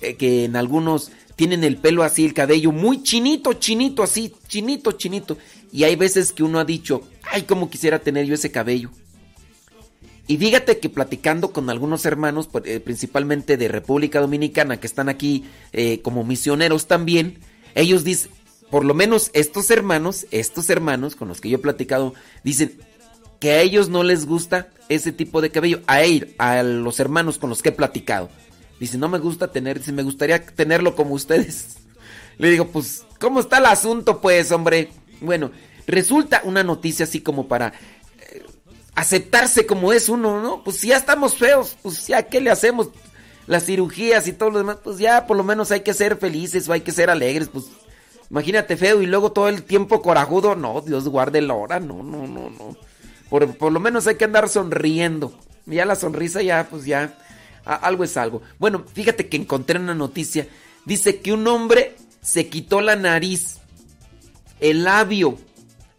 que, 0.00 0.16
que 0.16 0.44
en 0.44 0.56
algunos 0.56 1.12
tienen 1.36 1.62
el 1.62 1.76
pelo 1.76 2.02
así, 2.02 2.24
el 2.24 2.34
cabello 2.34 2.72
muy 2.72 3.04
chinito, 3.04 3.52
chinito, 3.52 4.02
así, 4.02 4.34
chinito, 4.48 4.92
chinito. 4.92 5.38
Y 5.70 5.84
hay 5.84 5.94
veces 5.94 6.32
que 6.32 6.42
uno 6.42 6.58
ha 6.58 6.64
dicho, 6.64 7.02
ay, 7.30 7.42
cómo 7.42 7.70
quisiera 7.70 8.00
tener 8.00 8.26
yo 8.26 8.34
ese 8.34 8.50
cabello. 8.50 8.90
Y 10.28 10.36
fíjate 10.36 10.78
que 10.78 10.90
platicando 10.90 11.52
con 11.52 11.70
algunos 11.70 12.04
hermanos, 12.04 12.48
pues, 12.52 12.64
eh, 12.66 12.80
principalmente 12.80 13.56
de 13.56 13.66
República 13.66 14.20
Dominicana, 14.20 14.78
que 14.78 14.86
están 14.86 15.08
aquí 15.08 15.44
eh, 15.72 16.00
como 16.02 16.22
misioneros 16.22 16.86
también, 16.86 17.38
ellos 17.74 18.04
dicen, 18.04 18.30
por 18.70 18.84
lo 18.84 18.92
menos 18.92 19.30
estos 19.32 19.70
hermanos, 19.70 20.26
estos 20.30 20.68
hermanos 20.68 21.16
con 21.16 21.28
los 21.28 21.40
que 21.40 21.48
yo 21.48 21.56
he 21.56 21.60
platicado, 21.60 22.12
dicen 22.44 22.78
que 23.40 23.52
a 23.52 23.62
ellos 23.62 23.88
no 23.88 24.02
les 24.02 24.26
gusta 24.26 24.68
ese 24.90 25.12
tipo 25.12 25.40
de 25.40 25.50
cabello, 25.50 25.80
a 25.86 26.02
él, 26.02 26.34
a 26.36 26.62
los 26.62 27.00
hermanos 27.00 27.38
con 27.38 27.48
los 27.48 27.62
que 27.62 27.70
he 27.70 27.72
platicado. 27.72 28.28
Dicen, 28.78 29.00
no 29.00 29.08
me 29.08 29.18
gusta 29.18 29.50
tener, 29.50 29.78
dice, 29.78 29.92
me 29.92 30.02
gustaría 30.02 30.44
tenerlo 30.44 30.94
como 30.94 31.14
ustedes. 31.14 31.78
Le 32.38 32.50
digo, 32.50 32.68
pues, 32.68 33.04
¿cómo 33.18 33.40
está 33.40 33.58
el 33.58 33.66
asunto, 33.66 34.20
pues, 34.20 34.52
hombre? 34.52 34.90
Bueno, 35.22 35.50
resulta 35.86 36.42
una 36.44 36.62
noticia 36.62 37.04
así 37.04 37.20
como 37.20 37.48
para 37.48 37.72
aceptarse 38.98 39.64
como 39.64 39.92
es 39.92 40.08
uno, 40.08 40.42
¿no? 40.42 40.64
Pues 40.64 40.78
si 40.78 40.88
ya 40.88 40.96
estamos 40.96 41.36
feos, 41.36 41.76
pues 41.82 42.08
ya, 42.08 42.24
¿qué 42.24 42.40
le 42.40 42.50
hacemos? 42.50 42.88
Las 43.46 43.64
cirugías 43.64 44.26
y 44.26 44.32
todo 44.32 44.50
lo 44.50 44.58
demás, 44.58 44.78
pues 44.82 44.98
ya 44.98 45.24
por 45.26 45.36
lo 45.36 45.44
menos 45.44 45.70
hay 45.70 45.80
que 45.80 45.94
ser 45.94 46.16
felices 46.16 46.68
o 46.68 46.72
hay 46.72 46.80
que 46.80 46.90
ser 46.90 47.08
alegres, 47.08 47.48
pues 47.48 47.66
imagínate 48.28 48.76
feo 48.76 49.00
y 49.00 49.06
luego 49.06 49.30
todo 49.30 49.48
el 49.48 49.62
tiempo 49.62 50.02
corajudo, 50.02 50.56
no, 50.56 50.80
Dios 50.80 51.08
guarde 51.08 51.40
la 51.40 51.54
hora, 51.54 51.78
no, 51.78 52.02
no, 52.02 52.26
no, 52.26 52.50
no. 52.50 52.76
Por, 53.30 53.56
por 53.56 53.72
lo 53.72 53.78
menos 53.78 54.08
hay 54.08 54.16
que 54.16 54.24
andar 54.24 54.48
sonriendo. 54.48 55.32
Ya 55.66 55.84
la 55.84 55.94
sonrisa 55.94 56.42
ya, 56.42 56.66
pues 56.68 56.84
ya, 56.84 57.16
algo 57.64 58.02
es 58.02 58.16
algo. 58.16 58.42
Bueno, 58.58 58.84
fíjate 58.92 59.28
que 59.28 59.36
encontré 59.36 59.78
una 59.78 59.94
noticia. 59.94 60.48
Dice 60.84 61.20
que 61.20 61.32
un 61.32 61.46
hombre 61.46 61.94
se 62.20 62.48
quitó 62.48 62.80
la 62.80 62.96
nariz, 62.96 63.58
el 64.58 64.82
labio, 64.84 65.38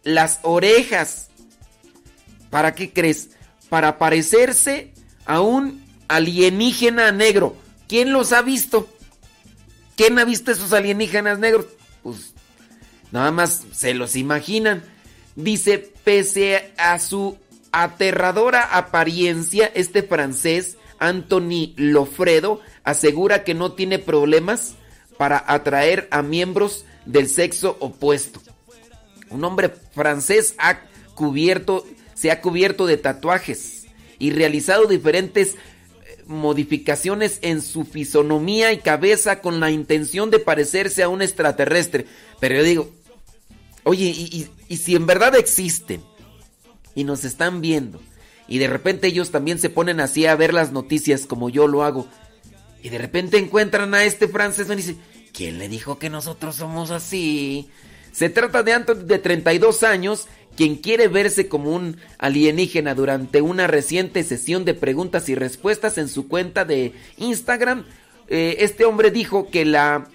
las 0.02 0.40
orejas. 0.42 1.29
¿Para 2.50 2.74
qué 2.74 2.92
crees? 2.92 3.30
Para 3.68 3.98
parecerse 3.98 4.92
a 5.24 5.40
un 5.40 5.84
alienígena 6.08 7.12
negro. 7.12 7.56
¿Quién 7.88 8.12
los 8.12 8.32
ha 8.32 8.42
visto? 8.42 8.88
¿Quién 9.96 10.18
ha 10.18 10.24
visto 10.24 10.50
esos 10.50 10.72
alienígenas 10.72 11.38
negros? 11.38 11.66
Pues 12.02 12.34
nada 13.12 13.30
más 13.30 13.64
se 13.72 13.94
los 13.94 14.16
imaginan. 14.16 14.82
Dice, 15.36 15.78
pese 16.04 16.72
a 16.76 16.98
su 16.98 17.38
aterradora 17.72 18.76
apariencia, 18.76 19.70
este 19.74 20.02
francés, 20.02 20.76
Anthony 20.98 21.72
Lofredo, 21.76 22.60
asegura 22.82 23.44
que 23.44 23.54
no 23.54 23.72
tiene 23.72 23.98
problemas 23.98 24.74
para 25.16 25.44
atraer 25.46 26.08
a 26.10 26.22
miembros 26.22 26.84
del 27.06 27.28
sexo 27.28 27.76
opuesto. 27.80 28.40
Un 29.30 29.44
hombre 29.44 29.68
francés 29.68 30.54
ha 30.58 30.80
cubierto, 31.14 31.84
se 32.20 32.30
ha 32.30 32.42
cubierto 32.42 32.86
de 32.86 32.98
tatuajes 32.98 33.86
y 34.18 34.30
realizado 34.30 34.84
diferentes 34.84 35.54
eh, 35.54 36.22
modificaciones 36.26 37.38
en 37.40 37.62
su 37.62 37.84
fisonomía 37.84 38.74
y 38.74 38.78
cabeza 38.78 39.40
con 39.40 39.58
la 39.58 39.70
intención 39.70 40.30
de 40.30 40.38
parecerse 40.38 41.02
a 41.02 41.08
un 41.08 41.22
extraterrestre. 41.22 42.04
Pero 42.38 42.56
yo 42.56 42.62
digo, 42.62 42.90
oye, 43.84 44.04
y, 44.04 44.76
si 44.76 44.96
en 44.96 45.06
verdad 45.06 45.34
existen 45.34 46.02
y 46.94 47.04
nos 47.04 47.24
están 47.24 47.62
viendo, 47.62 48.02
y 48.46 48.58
de 48.58 48.66
repente 48.66 49.06
ellos 49.06 49.30
también 49.30 49.58
se 49.58 49.70
ponen 49.70 49.98
así 49.98 50.26
a 50.26 50.36
ver 50.36 50.52
las 50.52 50.72
noticias 50.72 51.24
como 51.24 51.48
yo 51.48 51.68
lo 51.68 51.84
hago, 51.84 52.06
y 52.82 52.90
de 52.90 52.98
repente 52.98 53.38
encuentran 53.38 53.94
a 53.94 54.04
este 54.04 54.28
francés 54.28 54.68
y 54.70 54.76
dicen, 54.76 54.98
¿quién 55.32 55.58
le 55.58 55.70
dijo 55.70 55.98
que 55.98 56.10
nosotros 56.10 56.56
somos 56.56 56.90
así? 56.90 57.70
Se 58.12 58.28
trata 58.28 58.62
de 58.62 58.74
Anthony 58.74 59.06
de 59.06 59.18
32 59.18 59.84
años, 59.84 60.28
quien 60.60 60.76
quiere 60.76 61.08
verse 61.08 61.48
como 61.48 61.74
un 61.74 61.96
alienígena 62.18 62.94
durante 62.94 63.40
una 63.40 63.66
reciente 63.66 64.22
sesión 64.22 64.66
de 64.66 64.74
preguntas 64.74 65.30
y 65.30 65.34
respuestas 65.34 65.96
en 65.96 66.06
su 66.06 66.28
cuenta 66.28 66.66
de 66.66 66.92
Instagram. 67.16 67.86
eh, 68.28 68.56
este 68.58 68.84
hombre 68.84 69.10
dijo 69.10 69.48
que, 69.48 69.64
la, 69.64 70.06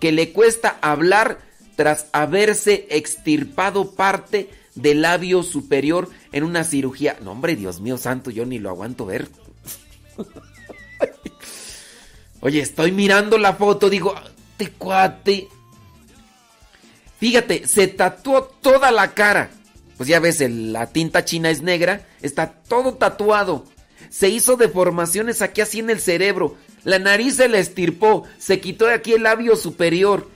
que 0.00 0.12
le 0.12 0.30
cuesta 0.30 0.76
hablar 0.82 1.38
tras 1.74 2.08
haberse 2.12 2.86
extirpado 2.90 3.92
parte 3.92 4.50
del 4.74 5.00
labio 5.00 5.42
superior 5.42 6.10
en 6.32 6.44
una 6.44 6.64
cirugía. 6.64 7.16
No, 7.22 7.32
hombre, 7.32 7.56
Dios 7.56 7.80
mío 7.80 7.96
santo, 7.96 8.30
yo 8.30 8.44
ni 8.44 8.58
lo 8.58 8.68
aguanto 8.68 9.06
ver. 9.06 9.26
Oye, 12.42 12.60
estoy 12.60 12.92
mirando 12.92 13.38
la 13.38 13.54
foto, 13.54 13.88
digo, 13.88 14.14
te 14.58 14.68
cuate. 14.68 15.48
Fíjate, 17.18 17.66
se 17.66 17.86
tatuó 17.86 18.42
toda 18.60 18.90
la 18.90 19.14
cara. 19.14 19.50
Pues 19.96 20.08
ya 20.08 20.20
ves, 20.20 20.40
la 20.48 20.86
tinta 20.86 21.24
china 21.24 21.50
es 21.50 21.62
negra, 21.62 22.06
está 22.20 22.52
todo 22.68 22.94
tatuado. 22.94 23.64
Se 24.10 24.28
hizo 24.28 24.56
deformaciones 24.56 25.42
aquí 25.42 25.60
así 25.60 25.80
en 25.80 25.90
el 25.90 26.00
cerebro. 26.00 26.56
La 26.84 26.98
nariz 26.98 27.36
se 27.36 27.48
le 27.48 27.58
estirpó, 27.58 28.24
se 28.38 28.60
quitó 28.60 28.86
de 28.86 28.94
aquí 28.94 29.12
el 29.12 29.22
labio 29.22 29.56
superior. 29.56 30.28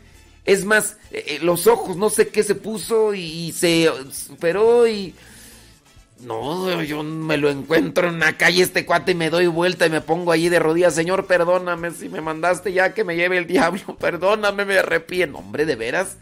Es 0.44 0.64
más, 0.64 0.96
eh, 1.10 1.24
eh, 1.26 1.38
los 1.42 1.66
ojos, 1.66 1.96
no 1.96 2.08
sé 2.08 2.28
qué 2.28 2.42
se 2.42 2.54
puso 2.54 3.14
y, 3.14 3.52
se 3.52 3.90
superó 4.12 4.88
y... 4.88 5.14
No, 6.20 6.82
yo 6.82 7.04
me 7.04 7.36
lo 7.36 7.48
encuentro 7.48 8.08
en 8.08 8.18
la 8.18 8.36
calle 8.36 8.62
este 8.62 8.84
cuate 8.84 9.12
y 9.12 9.14
me 9.14 9.30
doy 9.30 9.46
vuelta 9.46 9.86
y 9.86 9.90
me 9.90 10.00
pongo 10.00 10.32
allí 10.32 10.48
de 10.48 10.58
rodillas. 10.58 10.94
Señor, 10.94 11.26
perdóname 11.26 11.92
si 11.92 12.08
me 12.08 12.20
mandaste 12.20 12.72
ya 12.72 12.92
que 12.92 13.04
me 13.04 13.14
lleve 13.14 13.38
el 13.38 13.46
diablo. 13.46 13.96
Perdóname, 14.00 14.64
me 14.64 14.78
arrepiento. 14.78 15.38
Hombre, 15.38 15.64
de 15.64 15.76
veras. 15.76 16.16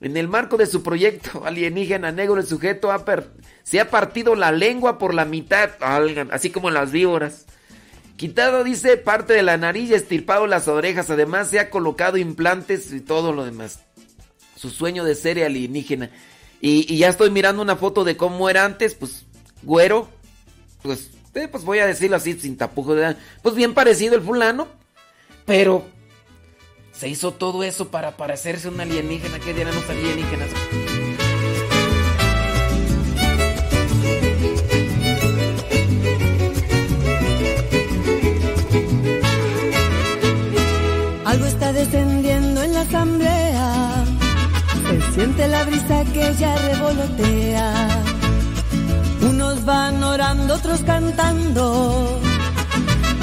En 0.00 0.16
el 0.16 0.28
marco 0.28 0.56
de 0.56 0.66
su 0.66 0.82
proyecto 0.82 1.42
alienígena 1.44 2.12
negro, 2.12 2.36
el 2.36 2.46
sujeto 2.46 2.90
se 3.62 3.80
ha 3.80 3.90
partido 3.90 4.34
la 4.34 4.52
lengua 4.52 4.98
por 4.98 5.14
la 5.14 5.24
mitad, 5.24 5.70
así 6.30 6.50
como 6.50 6.70
las 6.70 6.92
víboras. 6.92 7.46
Quitado, 8.16 8.64
dice, 8.64 8.96
parte 8.96 9.32
de 9.32 9.42
la 9.42 9.56
nariz 9.56 9.90
y 9.90 9.94
estirpado 9.94 10.48
las 10.48 10.66
orejas. 10.66 11.08
Además, 11.08 11.50
se 11.50 11.60
ha 11.60 11.70
colocado 11.70 12.16
implantes 12.16 12.92
y 12.92 13.00
todo 13.00 13.32
lo 13.32 13.44
demás. 13.44 13.80
Su 14.56 14.70
sueño 14.70 15.04
de 15.04 15.14
ser 15.14 15.42
alienígena. 15.44 16.10
Y, 16.60 16.96
ya 16.96 17.08
estoy 17.08 17.30
mirando 17.30 17.62
una 17.62 17.76
foto 17.76 18.02
de 18.02 18.16
cómo 18.16 18.50
era 18.50 18.64
antes, 18.64 18.94
pues, 18.94 19.24
güero. 19.62 20.08
Pues, 20.82 21.10
eh, 21.34 21.46
pues 21.46 21.64
voy 21.64 21.78
a 21.78 21.86
decirlo 21.86 22.16
así, 22.16 22.34
sin 22.34 22.56
tapujo 22.56 22.96
de... 22.96 23.14
Pues 23.40 23.54
bien 23.54 23.72
parecido 23.72 24.16
el 24.16 24.22
fulano. 24.22 24.66
Pero 25.46 25.84
se 26.98 27.08
hizo 27.08 27.32
todo 27.32 27.62
eso 27.62 27.88
para 27.88 28.16
parecerse 28.16 28.68
un 28.68 28.80
alienígena. 28.80 29.38
¿Qué 29.38 29.54
dirán 29.54 29.74
los 29.74 29.88
alienígenas? 29.88 30.48
Algo 41.24 41.46
está 41.46 41.72
descendiendo 41.72 42.62
en 42.64 42.74
la 42.74 42.80
asamblea. 42.80 44.04
Se 44.88 45.12
siente 45.12 45.46
la 45.46 45.64
brisa 45.64 46.04
que 46.12 46.34
ya 46.34 46.56
revolotea. 46.56 48.02
Unos 49.22 49.64
van 49.64 50.02
orando, 50.02 50.54
otros 50.54 50.80
cantando. 50.80 52.27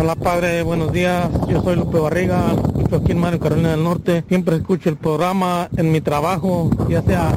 Hola 0.00 0.14
padre, 0.14 0.62
buenos 0.62 0.92
días. 0.92 1.28
Yo 1.48 1.60
soy 1.60 1.74
Lupe 1.74 1.98
Barriga, 1.98 2.54
estoy 2.78 3.00
aquí 3.00 3.10
en 3.10 3.18
Mario 3.18 3.40
Carolina 3.40 3.72
del 3.72 3.82
Norte. 3.82 4.22
Siempre 4.28 4.54
escucho 4.54 4.88
el 4.90 4.96
programa 4.96 5.68
en 5.76 5.90
mi 5.90 6.00
trabajo, 6.00 6.70
ya 6.88 7.02
sea 7.02 7.36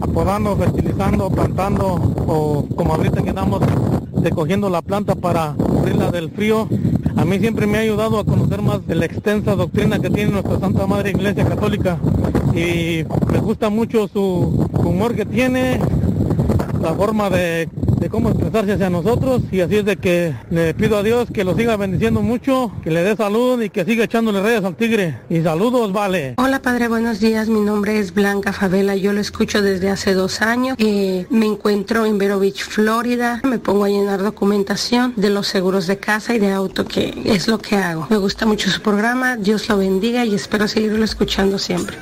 apodando, 0.00 0.56
fertilizando, 0.56 1.30
plantando 1.30 1.86
o 2.26 2.66
como 2.74 2.94
ahorita 2.96 3.22
que 3.22 3.28
estamos 3.28 3.62
recogiendo 4.20 4.68
la 4.68 4.82
planta 4.82 5.14
para 5.14 5.54
cubrirla 5.54 6.10
del 6.10 6.32
frío. 6.32 6.66
A 7.14 7.24
mí 7.24 7.38
siempre 7.38 7.68
me 7.68 7.78
ha 7.78 7.82
ayudado 7.82 8.18
a 8.18 8.24
conocer 8.24 8.62
más 8.62 8.84
de 8.84 8.96
la 8.96 9.04
extensa 9.04 9.54
doctrina 9.54 10.00
que 10.00 10.10
tiene 10.10 10.32
nuestra 10.32 10.58
Santa 10.58 10.88
Madre 10.88 11.10
Iglesia 11.10 11.46
Católica 11.46 11.98
y 12.52 13.04
me 13.30 13.38
gusta 13.38 13.70
mucho 13.70 14.08
su 14.08 14.68
humor 14.72 15.14
que 15.14 15.24
tiene, 15.24 15.78
la 16.80 16.94
forma 16.94 17.30
de, 17.30 17.68
de 18.02 18.10
cómo 18.10 18.30
expresarse 18.30 18.72
hacia 18.72 18.90
nosotros 18.90 19.42
y 19.52 19.60
así 19.60 19.76
es 19.76 19.84
de 19.84 19.96
que 19.96 20.34
le 20.50 20.74
pido 20.74 20.96
a 20.96 21.04
Dios 21.04 21.28
que 21.32 21.44
lo 21.44 21.54
siga 21.54 21.76
bendiciendo 21.76 22.20
mucho, 22.20 22.72
que 22.82 22.90
le 22.90 23.04
dé 23.04 23.14
salud 23.14 23.62
y 23.62 23.70
que 23.70 23.84
siga 23.84 24.04
echándole 24.04 24.42
reyes 24.42 24.64
al 24.64 24.74
tigre. 24.74 25.20
Y 25.30 25.40
saludos, 25.40 25.92
vale. 25.92 26.34
Hola 26.38 26.60
padre, 26.60 26.88
buenos 26.88 27.20
días. 27.20 27.48
Mi 27.48 27.60
nombre 27.60 28.00
es 28.00 28.12
Blanca 28.12 28.52
Favela. 28.52 28.96
Yo 28.96 29.12
lo 29.12 29.20
escucho 29.20 29.62
desde 29.62 29.88
hace 29.88 30.14
dos 30.14 30.42
años. 30.42 30.76
Eh, 30.80 31.26
me 31.30 31.46
encuentro 31.46 32.04
en 32.04 32.18
Vero 32.18 32.40
Beach, 32.40 32.64
Florida. 32.64 33.40
Me 33.44 33.60
pongo 33.60 33.84
a 33.84 33.88
llenar 33.88 34.20
documentación 34.20 35.14
de 35.16 35.30
los 35.30 35.46
seguros 35.46 35.86
de 35.86 35.98
casa 35.98 36.34
y 36.34 36.40
de 36.40 36.50
auto, 36.50 36.84
que 36.84 37.14
es 37.24 37.46
lo 37.46 37.58
que 37.58 37.76
hago. 37.76 38.08
Me 38.10 38.16
gusta 38.16 38.46
mucho 38.46 38.68
su 38.68 38.82
programa. 38.82 39.36
Dios 39.36 39.68
lo 39.68 39.76
bendiga 39.76 40.24
y 40.24 40.34
espero 40.34 40.66
seguirlo 40.66 41.04
escuchando 41.04 41.56
siempre. 41.56 41.96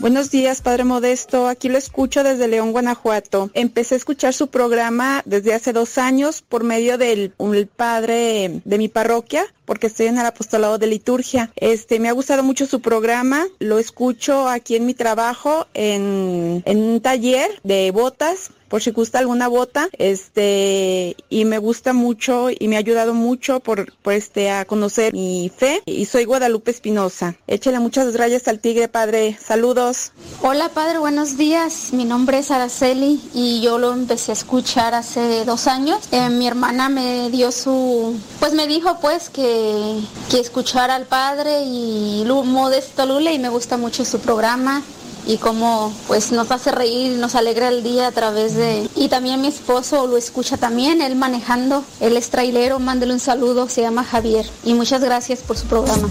Buenos 0.00 0.30
días, 0.30 0.62
Padre 0.62 0.84
Modesto. 0.84 1.48
Aquí 1.48 1.68
lo 1.68 1.76
escucho 1.76 2.22
desde 2.22 2.46
León, 2.46 2.70
Guanajuato. 2.70 3.50
Empecé 3.52 3.96
a 3.96 3.98
escuchar 3.98 4.32
su 4.32 4.46
programa 4.46 5.22
desde 5.24 5.54
hace 5.54 5.72
dos 5.72 5.98
años 5.98 6.40
por 6.48 6.62
medio 6.62 6.98
del 6.98 7.32
un 7.36 7.68
padre 7.74 8.60
de 8.64 8.78
mi 8.78 8.86
parroquia, 8.86 9.44
porque 9.64 9.88
estoy 9.88 10.06
en 10.06 10.16
el 10.16 10.24
apostolado 10.24 10.78
de 10.78 10.86
liturgia. 10.86 11.50
Este, 11.56 11.98
me 11.98 12.08
ha 12.08 12.12
gustado 12.12 12.44
mucho 12.44 12.66
su 12.66 12.80
programa. 12.80 13.44
Lo 13.58 13.80
escucho 13.80 14.48
aquí 14.48 14.76
en 14.76 14.86
mi 14.86 14.94
trabajo 14.94 15.66
en, 15.74 16.62
en 16.64 16.78
un 16.78 17.00
taller 17.00 17.50
de 17.64 17.90
botas 17.90 18.52
por 18.68 18.82
si 18.82 18.90
gusta 18.90 19.18
alguna 19.18 19.48
bota, 19.48 19.88
este, 19.92 21.16
y 21.28 21.44
me 21.44 21.58
gusta 21.58 21.92
mucho 21.92 22.48
y 22.50 22.68
me 22.68 22.76
ha 22.76 22.78
ayudado 22.80 23.14
mucho 23.14 23.60
por, 23.60 23.92
por 24.02 24.12
este, 24.12 24.50
a 24.50 24.64
conocer 24.64 25.12
mi 25.12 25.50
fe, 25.54 25.82
y 25.86 26.04
soy 26.06 26.24
Guadalupe 26.24 26.70
Espinosa. 26.70 27.36
Échale 27.46 27.78
muchas 27.80 28.14
rayas 28.14 28.48
al 28.48 28.60
tigre, 28.60 28.88
padre. 28.88 29.38
Saludos. 29.42 30.12
Hola 30.42 30.68
padre, 30.68 30.98
buenos 30.98 31.36
días. 31.36 31.92
Mi 31.92 32.04
nombre 32.04 32.38
es 32.38 32.50
Araceli 32.50 33.20
y 33.34 33.60
yo 33.60 33.78
lo 33.78 33.92
empecé 33.92 34.32
a 34.32 34.34
escuchar 34.34 34.94
hace 34.94 35.44
dos 35.44 35.66
años. 35.66 36.08
Eh, 36.12 36.28
mi 36.28 36.46
hermana 36.46 36.88
me 36.88 37.30
dio 37.30 37.52
su, 37.52 38.18
pues 38.40 38.52
me 38.52 38.66
dijo 38.66 38.98
pues 39.00 39.30
que, 39.30 40.00
que 40.30 40.40
escuchara 40.40 40.94
al 40.94 41.06
padre 41.06 41.62
y 41.62 42.24
Modesto 42.44 43.06
Lule 43.06 43.32
y 43.32 43.38
me 43.38 43.48
gusta 43.48 43.76
mucho 43.76 44.04
su 44.04 44.20
programa 44.20 44.82
y 45.28 45.36
cómo 45.36 45.92
pues 46.08 46.32
nos 46.32 46.50
hace 46.50 46.72
reír, 46.72 47.18
nos 47.18 47.34
alegra 47.34 47.68
el 47.68 47.82
día 47.82 48.08
a 48.08 48.12
través 48.12 48.54
de... 48.56 48.88
Y 48.96 49.08
también 49.08 49.42
mi 49.42 49.48
esposo 49.48 50.06
lo 50.06 50.16
escucha 50.16 50.56
también, 50.56 51.02
él 51.02 51.16
manejando, 51.16 51.84
él 52.00 52.16
es 52.16 52.30
trailero, 52.30 52.80
mándele 52.80 53.12
un 53.12 53.20
saludo, 53.20 53.68
se 53.68 53.82
llama 53.82 54.04
Javier 54.04 54.46
y 54.64 54.72
muchas 54.72 55.02
gracias 55.04 55.40
por 55.40 55.58
su 55.58 55.66
programa. 55.66 56.08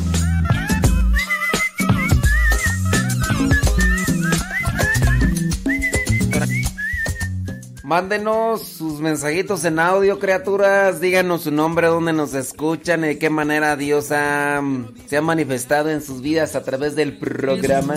Mándenos 7.83 8.67
sus 8.67 8.99
mensajitos 8.99 9.63
en 9.63 9.79
audio, 9.79 10.19
criaturas. 10.19 10.99
Díganos 10.99 11.43
su 11.43 11.51
nombre, 11.51 11.87
dónde 11.87 12.11
nos 12.11 12.33
escuchan 12.33 13.05
y 13.05 13.07
de 13.07 13.17
qué 13.17 13.29
manera 13.29 13.77
Dios 13.77 14.11
ha, 14.11 14.61
se 15.07 15.15
ha 15.15 15.21
manifestado 15.21 15.89
en 15.89 16.03
sus 16.03 16.21
vidas 16.21 16.55
a 16.55 16.63
través 16.65 16.97
del 16.97 17.17
programa. 17.17 17.95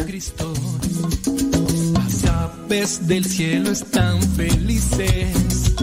Aves 2.70 3.08
del 3.08 3.24
cielo 3.24 3.72
están 3.72 4.22
felices, 4.22 5.74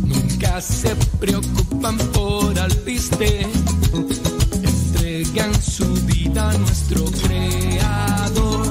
nunca 0.00 0.60
se 0.60 0.94
preocupan 1.18 1.96
por 2.12 2.58
alpiste, 2.58 3.46
entregan 4.62 5.54
su 5.62 5.86
vida 6.04 6.50
a 6.50 6.58
nuestro 6.58 7.04
creador. 7.26 8.66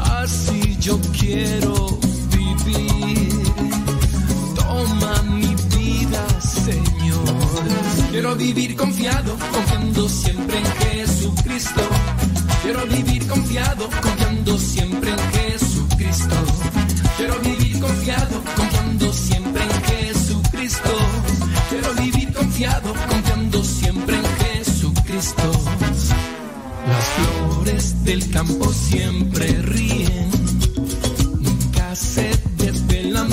Así 0.00 0.76
yo 0.80 1.00
quiero 1.18 1.98
vivir. 2.30 3.42
Toma 4.54 5.22
mi 5.22 5.54
vida, 5.74 6.40
Señor. 6.40 7.24
Quiero 8.10 8.36
vivir 8.36 8.76
confiado, 8.76 9.38
confiando 9.50 10.08
siempre 10.10 10.58
en 10.58 10.66
Jesucristo. 10.66 11.82
Quiero 12.62 12.86
vivir 12.86 13.26
confiado, 13.26 13.88
confiando 14.02 14.58
siempre 14.58 15.10
en 15.10 15.18
Jesucristo. 15.32 16.81
Confiando 18.56 19.12
siempre 19.12 19.62
en 19.62 19.82
Jesucristo. 19.84 20.90
Quiero 21.70 21.94
vivir 21.94 22.32
confiado, 22.32 22.94
confiando 23.08 23.64
siempre 23.64 24.16
en 24.16 24.24
Jesucristo. 24.24 25.52
Las 26.88 27.04
flores 27.16 28.04
del 28.04 28.30
campo 28.30 28.72
siempre 28.72 29.46
ríen, 29.62 30.30
nunca 31.40 31.94
se 31.94 32.30
desvelan 32.58 33.30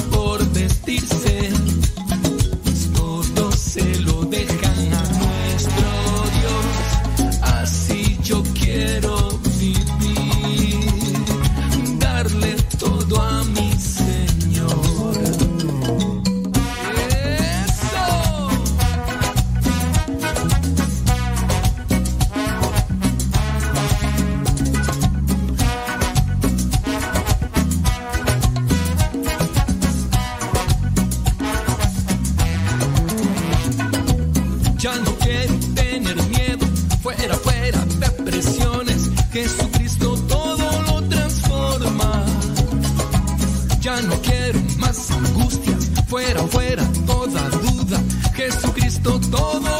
Jesucristo 48.39 49.19
todo 49.19 49.78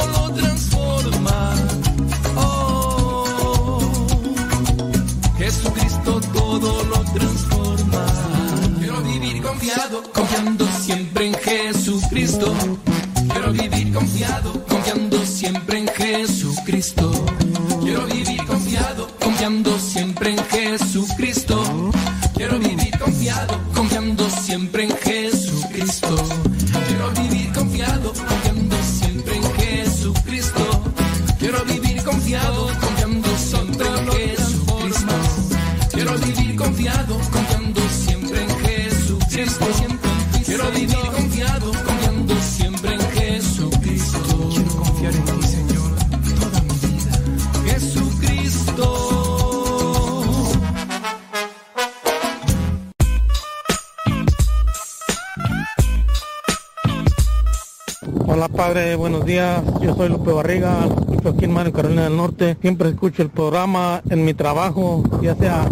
soy 60.00 60.08
Lupe 60.08 60.32
Barriga, 60.32 60.86
escucho 60.86 61.28
aquí 61.28 61.44
en 61.44 61.52
Mario 61.52 61.74
Carolina 61.74 62.04
del 62.04 62.16
Norte. 62.16 62.56
Siempre 62.62 62.88
escucho 62.88 63.20
el 63.20 63.28
programa 63.28 64.00
en 64.08 64.24
mi 64.24 64.32
trabajo, 64.32 65.02
ya 65.20 65.34
sea 65.34 65.68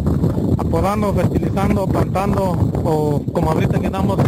apodando, 0.59 1.15
fertilizando, 1.15 1.87
plantando 1.87 2.43
o 2.85 3.25
como 3.33 3.53
ahorita 3.53 3.81
que 3.81 3.87
estamos 3.87 4.19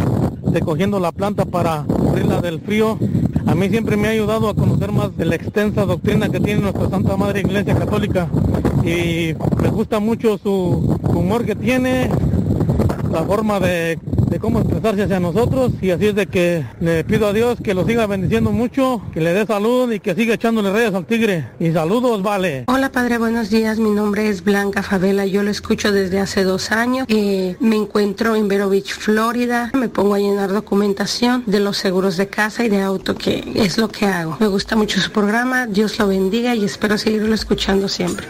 recogiendo 0.51 0.99
la 0.99 1.11
planta 1.11 1.45
para 1.45 1.83
cubrirla 1.83 2.41
del 2.41 2.61
frío. 2.61 2.97
A 3.45 3.53
mí 3.53 3.69
siempre 3.69 3.95
me 3.95 4.07
ha 4.07 4.11
ayudado 4.11 4.49
a 4.49 4.55
conocer 4.55 4.91
más 4.91 5.15
de 5.15 5.25
la 5.25 5.35
extensa 5.35 5.85
doctrina 5.85 6.29
que 6.29 6.39
tiene 6.39 6.61
nuestra 6.61 6.89
Santa 6.89 7.15
Madre 7.15 7.41
Iglesia 7.41 7.77
Católica 7.77 8.27
y 8.83 9.35
me 9.61 9.69
gusta 9.69 9.99
mucho 9.99 10.39
su 10.39 10.97
humor 11.13 11.45
que 11.45 11.55
tiene, 11.55 12.09
la 13.11 13.21
forma 13.21 13.59
de, 13.59 13.99
de 14.03 14.10
cómo 14.41 14.59
expresarse 14.59 15.03
hacia 15.03 15.19
nosotros 15.19 15.71
y 15.81 15.91
así 15.91 16.07
es 16.07 16.15
de 16.15 16.25
que 16.25 16.65
le 16.79 17.03
pido 17.03 17.27
a 17.27 17.33
Dios 17.33 17.59
que 17.63 17.73
lo 17.73 17.85
siga 17.85 18.07
bendiciendo 18.07 18.51
mucho, 18.51 19.01
que 19.13 19.21
le 19.21 19.33
dé 19.33 19.45
salud 19.45 19.91
y 19.91 19.99
que 19.99 20.15
siga 20.15 20.33
echándole 20.33 20.71
reyes 20.71 20.93
al 20.93 21.05
tigre. 21.05 21.47
Y 21.59 21.71
saludos, 21.71 22.21
vale. 22.23 22.65
Hola 22.67 22.91
padre, 22.91 23.19
buenos 23.19 23.49
días. 23.49 23.77
Mi 23.77 23.91
nombre 23.91 24.27
es 24.27 24.43
Blanca 24.43 24.81
Favela. 24.81 25.25
Yo 25.25 25.43
lo 25.43 25.51
escucho 25.51 25.91
desde 25.91 26.19
hace 26.19 26.43
dos 26.43 26.71
años. 26.71 27.05
Eh, 27.09 27.55
me 27.59 27.75
encuentro 27.75 28.35
en 28.35 28.47
Vero 28.47 28.69
Beach, 28.69 28.93
Florida. 28.93 29.71
Me 29.73 29.89
pongo 29.89 30.15
a 30.15 30.19
llenar 30.19 30.51
documentación 30.51 31.43
de 31.45 31.59
los 31.59 31.77
seguros 31.77 32.17
de 32.17 32.27
casa 32.27 32.65
y 32.65 32.69
de 32.69 32.81
auto, 32.81 33.15
que 33.15 33.43
es 33.55 33.77
lo 33.77 33.89
que 33.89 34.07
hago. 34.07 34.37
Me 34.39 34.47
gusta 34.47 34.75
mucho 34.75 34.99
su 34.99 35.11
programa. 35.11 35.67
Dios 35.67 35.99
lo 35.99 36.07
bendiga 36.07 36.55
y 36.55 36.65
espero 36.65 36.97
seguirlo 36.97 37.35
escuchando 37.35 37.87
siempre. 37.87 38.25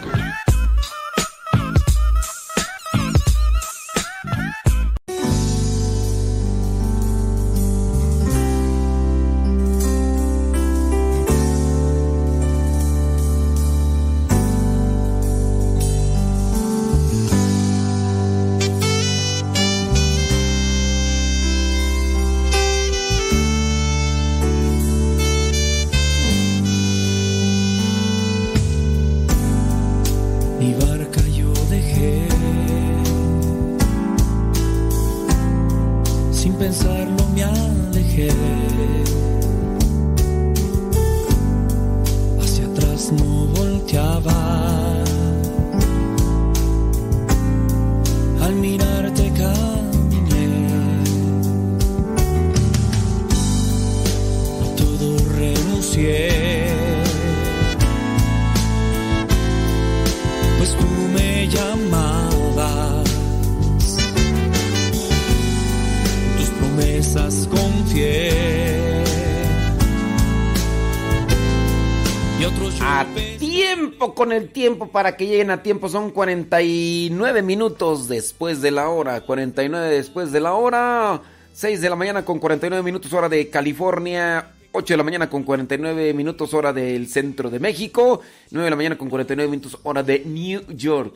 El 74.32 74.50
tiempo 74.50 74.88
para 74.88 75.16
que 75.16 75.26
lleguen 75.26 75.50
a 75.50 75.62
tiempo 75.62 75.88
son 75.88 76.10
49 76.10 77.42
minutos 77.42 78.08
después 78.08 78.60
de 78.60 78.70
la 78.70 78.88
hora. 78.88 79.20
49 79.20 79.88
después 79.88 80.32
de 80.32 80.40
la 80.40 80.54
hora. 80.54 81.22
6 81.52 81.80
de 81.80 81.90
la 81.90 81.96
mañana 81.96 82.24
con 82.24 82.38
49 82.38 82.82
minutos 82.82 83.12
hora 83.12 83.28
de 83.28 83.48
California. 83.50 84.52
8 84.72 84.94
de 84.94 84.96
la 84.96 85.02
mañana 85.04 85.28
con 85.28 85.42
49 85.42 86.14
minutos 86.14 86.54
hora 86.54 86.72
del 86.72 87.08
centro 87.08 87.50
de 87.50 87.60
México. 87.60 88.20
9 88.50 88.64
de 88.64 88.70
la 88.70 88.76
mañana 88.76 88.98
con 88.98 89.10
49 89.10 89.50
minutos 89.50 89.78
hora 89.82 90.02
de 90.02 90.20
New 90.24 90.62
York. 90.74 91.14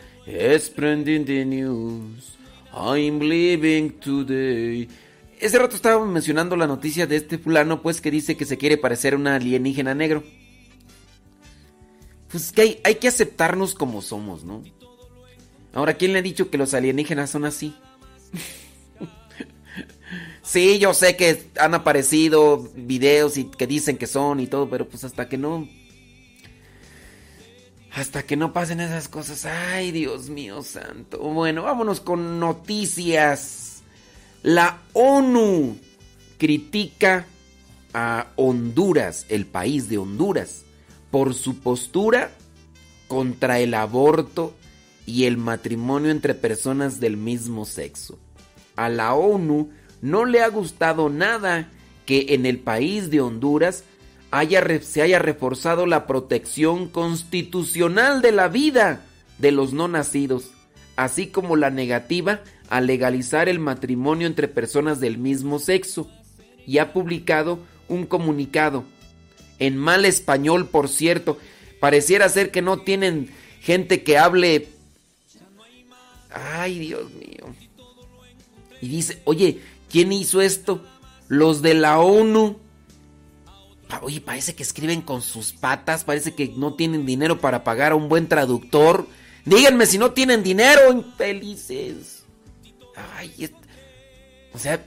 Spreading 0.58 1.24
the 1.24 1.44
news. 1.44 2.36
I'm 2.72 3.20
living 3.20 3.90
today. 4.00 4.88
Ese 5.40 5.58
rato 5.58 5.76
estábamos 5.76 6.08
mencionando 6.08 6.56
la 6.56 6.66
noticia 6.66 7.06
de 7.06 7.16
este 7.16 7.38
fulano, 7.38 7.82
pues 7.82 8.00
que 8.00 8.10
dice 8.10 8.36
que 8.36 8.44
se 8.44 8.58
quiere 8.58 8.78
parecer 8.78 9.14
a 9.14 9.16
un 9.16 9.26
alienígena 9.26 9.94
negro. 9.94 10.22
Pues 12.30 12.52
que 12.52 12.62
hay, 12.62 12.80
hay 12.84 12.96
que 12.96 13.08
aceptarnos 13.08 13.74
como 13.74 14.02
somos, 14.02 14.44
¿no? 14.44 14.62
Ahora, 15.72 15.94
¿quién 15.94 16.12
le 16.12 16.20
ha 16.20 16.22
dicho 16.22 16.50
que 16.50 16.58
los 16.58 16.74
alienígenas 16.74 17.30
son 17.30 17.44
así? 17.44 17.76
sí, 20.42 20.78
yo 20.78 20.94
sé 20.94 21.16
que 21.16 21.50
han 21.60 21.74
aparecido 21.74 22.70
videos 22.74 23.36
y 23.36 23.44
que 23.44 23.66
dicen 23.66 23.98
que 23.98 24.06
son 24.06 24.40
y 24.40 24.46
todo, 24.46 24.70
pero 24.70 24.88
pues 24.88 25.04
hasta 25.04 25.28
que 25.28 25.36
no... 25.36 25.68
Hasta 27.92 28.24
que 28.24 28.36
no 28.36 28.52
pasen 28.52 28.80
esas 28.80 29.08
cosas. 29.08 29.46
Ay, 29.46 29.90
Dios 29.90 30.28
mío 30.28 30.62
santo. 30.62 31.18
Bueno, 31.18 31.62
vámonos 31.62 32.00
con 32.00 32.38
noticias. 32.38 33.82
La 34.42 34.82
ONU 34.92 35.78
critica 36.36 37.24
a 37.94 38.26
Honduras, 38.36 39.24
el 39.30 39.46
país 39.46 39.88
de 39.88 39.96
Honduras, 39.96 40.65
por 41.10 41.34
su 41.34 41.58
postura 41.58 42.32
contra 43.08 43.58
el 43.60 43.74
aborto 43.74 44.54
y 45.06 45.24
el 45.24 45.36
matrimonio 45.36 46.10
entre 46.10 46.34
personas 46.34 47.00
del 47.00 47.16
mismo 47.16 47.64
sexo. 47.64 48.18
A 48.74 48.88
la 48.88 49.14
ONU 49.14 49.70
no 50.02 50.24
le 50.24 50.42
ha 50.42 50.48
gustado 50.48 51.08
nada 51.08 51.70
que 52.04 52.26
en 52.30 52.46
el 52.46 52.58
país 52.58 53.10
de 53.10 53.20
Honduras 53.20 53.84
se 54.82 55.02
haya 55.02 55.18
reforzado 55.18 55.86
la 55.86 56.06
protección 56.06 56.88
constitucional 56.88 58.20
de 58.20 58.32
la 58.32 58.48
vida 58.48 59.02
de 59.38 59.50
los 59.50 59.72
no 59.72 59.88
nacidos, 59.88 60.50
así 60.96 61.28
como 61.28 61.56
la 61.56 61.70
negativa 61.70 62.40
a 62.68 62.80
legalizar 62.80 63.48
el 63.48 63.58
matrimonio 63.58 64.26
entre 64.26 64.48
personas 64.48 65.00
del 65.00 65.16
mismo 65.16 65.58
sexo, 65.58 66.10
y 66.66 66.78
ha 66.78 66.92
publicado 66.92 67.60
un 67.88 68.04
comunicado, 68.04 68.84
en 69.58 69.76
mal 69.76 70.04
español 70.04 70.68
por 70.68 70.88
cierto, 70.88 71.38
pareciera 71.80 72.28
ser 72.28 72.50
que 72.50 72.62
no 72.62 72.80
tienen 72.80 73.30
gente 73.60 74.02
que 74.02 74.18
hable... 74.18 74.68
Ay, 76.30 76.78
Dios 76.78 77.10
mío. 77.12 77.54
Y 78.80 78.88
dice, 78.88 79.22
oye, 79.24 79.60
¿quién 79.90 80.12
hizo 80.12 80.40
esto? 80.40 80.84
Los 81.28 81.62
de 81.62 81.74
la 81.74 81.98
ONU. 81.98 82.58
Oye, 84.02 84.20
parece 84.20 84.54
que 84.54 84.62
escriben 84.62 85.00
con 85.00 85.22
sus 85.22 85.52
patas, 85.52 86.04
parece 86.04 86.34
que 86.34 86.48
no 86.56 86.74
tienen 86.74 87.06
dinero 87.06 87.40
para 87.40 87.64
pagar 87.64 87.92
a 87.92 87.96
un 87.96 88.08
buen 88.08 88.28
traductor. 88.28 89.06
Díganme 89.44 89.86
si 89.86 89.96
no 89.96 90.10
tienen 90.10 90.42
dinero, 90.42 90.92
infelices. 90.92 92.24
Ay, 93.16 93.50
o 94.52 94.58
sea, 94.58 94.84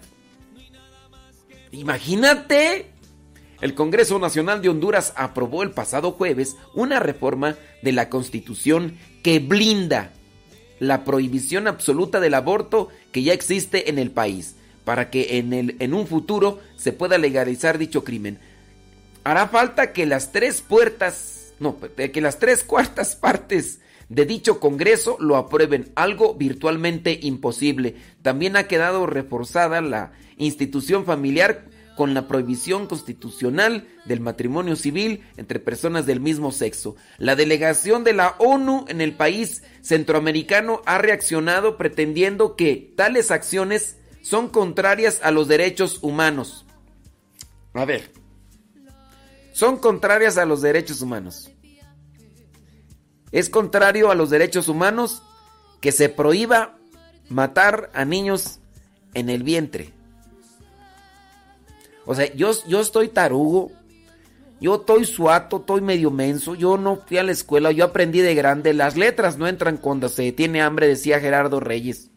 imagínate. 1.72 2.89
El 3.62 3.76
Congreso 3.76 4.20
Nacional 4.20 4.62
de 4.62 4.70
Honduras 4.70 5.14
aprobó 5.18 5.64
el 5.64 5.72
pasado 5.72 6.12
jueves 6.14 6.56
una 6.74 7.00
reforma 7.00 7.58
de 7.82 7.92
la 7.92 8.10
Constitución 8.10 8.98
que 9.22 9.40
blinda 9.40 10.14
la 10.80 11.04
prohibición 11.04 11.68
absoluta 11.68 12.22
del 12.22 12.36
aborto 12.36 12.88
que 13.12 13.24
ya 13.24 13.34
existe 13.34 13.90
en 13.90 14.00
el 14.00 14.12
país, 14.12 14.56
para 14.86 15.10
que 15.10 15.38
en, 15.38 15.52
el, 15.52 15.76
en 15.80 15.94
un 15.94 16.08
futuro 16.08 16.60
se 16.78 16.94
pueda 16.94 17.18
legalizar 17.18 17.78
dicho 17.78 18.06
crimen. 18.06 18.40
Hará 19.26 19.50
falta 19.50 19.92
que 19.92 20.06
las 20.06 20.32
tres 20.32 20.62
puertas, 20.62 21.54
no, 21.60 21.78
que 21.80 22.22
las 22.22 22.40
tres 22.40 22.64
cuartas 22.64 23.18
partes 23.18 23.80
de 24.08 24.26
dicho 24.26 24.62
Congreso 24.62 25.18
lo 25.20 25.36
aprueben, 25.36 25.92
algo 25.96 26.34
virtualmente 26.34 27.20
imposible. 27.22 27.96
También 28.22 28.56
ha 28.56 28.68
quedado 28.68 29.06
reforzada 29.06 29.82
la 29.82 30.14
institución 30.38 31.06
familiar 31.06 31.66
con 32.00 32.14
la 32.14 32.30
prohibición 32.30 32.88
constitucional 32.88 33.86
del 34.06 34.22
matrimonio 34.22 34.78
civil 34.78 35.22
entre 35.36 35.60
personas 35.60 36.06
del 36.06 36.22
mismo 36.22 36.54
sexo. 36.54 36.96
La 37.18 37.36
delegación 37.36 38.06
de 38.06 38.14
la 38.14 38.38
ONU 38.40 38.86
en 38.88 39.02
el 39.02 39.18
país 39.18 39.64
centroamericano 39.82 40.82
ha 40.86 40.98
reaccionado 41.00 41.76
pretendiendo 41.76 42.56
que 42.56 42.94
tales 42.96 43.32
acciones 43.32 43.98
son 44.22 44.48
contrarias 44.48 45.20
a 45.24 45.32
los 45.32 45.50
derechos 45.50 46.00
humanos. 46.02 46.66
A 47.74 47.84
ver, 47.84 48.14
son 49.52 49.76
contrarias 49.76 50.38
a 50.38 50.46
los 50.46 50.62
derechos 50.62 51.02
humanos. 51.02 51.52
Es 53.34 53.50
contrario 53.50 54.10
a 54.10 54.16
los 54.16 54.30
derechos 54.30 54.70
humanos 54.70 55.22
que 55.82 55.92
se 55.92 56.08
prohíba 56.08 56.78
matar 57.28 57.92
a 57.94 58.06
niños 58.06 58.62
en 59.14 59.30
el 59.30 59.44
vientre. 59.44 59.99
O 62.10 62.16
sea, 62.16 62.34
yo, 62.34 62.50
yo 62.68 62.82
estoy 62.82 63.10
tarugo, 63.10 63.72
yo 64.60 64.78
estoy 64.78 65.06
suato, 65.06 65.58
estoy 65.58 65.82
medio 65.82 66.10
menso, 66.10 66.56
yo 66.56 66.76
no 66.76 66.96
fui 66.96 67.20
a 67.20 67.24
la 67.24 67.32
escuela, 67.32 67.72
yo 67.72 67.86
aprendí 67.86 68.22
de 68.22 68.34
grande, 68.34 68.74
las 68.74 68.98
letras 68.98 69.38
no 69.38 69.48
entran 69.48 69.78
cuando 69.78 70.10
se 70.10 70.32
tiene 70.32 70.60
hambre, 70.60 70.88
decía 70.88 71.20
Gerardo 71.20 71.60
Reyes. 71.60 72.10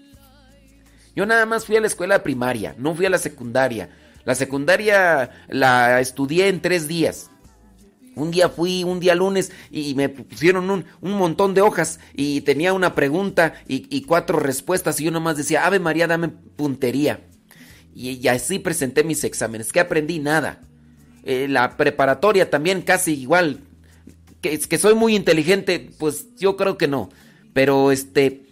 Yo 1.14 1.26
nada 1.26 1.44
más 1.44 1.66
fui 1.66 1.76
a 1.76 1.82
la 1.82 1.88
escuela 1.88 2.22
primaria, 2.22 2.74
no 2.78 2.94
fui 2.94 3.04
a 3.04 3.10
la 3.10 3.18
secundaria. 3.18 3.90
La 4.24 4.34
secundaria 4.34 5.28
la 5.48 6.00
estudié 6.00 6.48
en 6.48 6.62
tres 6.62 6.88
días. 6.88 7.30
Un 8.16 8.30
día 8.30 8.48
fui, 8.48 8.84
un 8.84 8.98
día 8.98 9.14
lunes, 9.14 9.52
y 9.70 9.94
me 9.94 10.08
pusieron 10.08 10.70
un, 10.70 10.86
un 11.02 11.12
montón 11.18 11.52
de 11.52 11.60
hojas 11.60 12.00
y 12.14 12.40
tenía 12.40 12.72
una 12.72 12.94
pregunta 12.94 13.52
y, 13.68 14.00
cuatro 14.04 14.40
respuestas 14.40 14.98
y 15.00 15.04
yo 15.04 15.10
nomás 15.10 15.36
decía, 15.36 15.66
Ave 15.66 15.80
María, 15.80 16.06
dame 16.06 16.28
puntería. 16.28 17.20
Y, 17.94 18.26
así 18.28 18.58
presenté 18.58 19.04
mis 19.04 19.24
exámenes. 19.24 19.72
que 19.72 19.80
aprendí? 19.80 20.18
Nada. 20.18 20.60
Eh, 21.24 21.46
la 21.48 21.76
preparatoria 21.76 22.50
también 22.50 22.82
casi 22.82 23.14
igual. 23.14 23.60
Que, 24.40 24.58
que 24.58 24.78
soy 24.78 24.94
muy 24.94 25.14
inteligente, 25.14 25.90
pues 25.98 26.34
yo 26.36 26.56
creo 26.56 26.78
que 26.78 26.88
no. 26.88 27.10
Pero 27.52 27.92
este... 27.92 28.46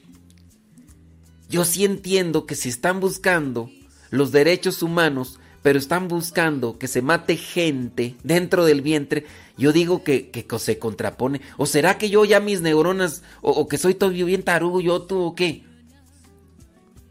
Yo 1.48 1.64
sí 1.64 1.84
entiendo 1.84 2.46
que 2.46 2.54
si 2.54 2.68
están 2.68 3.00
buscando 3.00 3.70
los 4.10 4.30
derechos 4.30 4.84
humanos, 4.84 5.40
pero 5.62 5.78
están 5.78 6.06
buscando 6.06 6.78
que 6.78 6.86
se 6.86 7.02
mate 7.02 7.36
gente 7.36 8.14
dentro 8.22 8.64
del 8.64 8.82
vientre, 8.82 9.26
yo 9.58 9.72
digo 9.72 10.04
que, 10.04 10.30
que 10.30 10.46
se 10.58 10.78
contrapone. 10.78 11.40
¿O 11.56 11.66
será 11.66 11.98
que 11.98 12.08
yo 12.08 12.24
ya 12.24 12.38
mis 12.40 12.60
neuronas, 12.60 13.22
o, 13.42 13.50
o 13.50 13.68
que 13.68 13.78
soy 13.78 13.94
todo 13.94 14.10
bien 14.10 14.42
tarugo, 14.42 14.80
yo 14.80 15.02
tú 15.02 15.18
o 15.18 15.34
qué? 15.34 15.64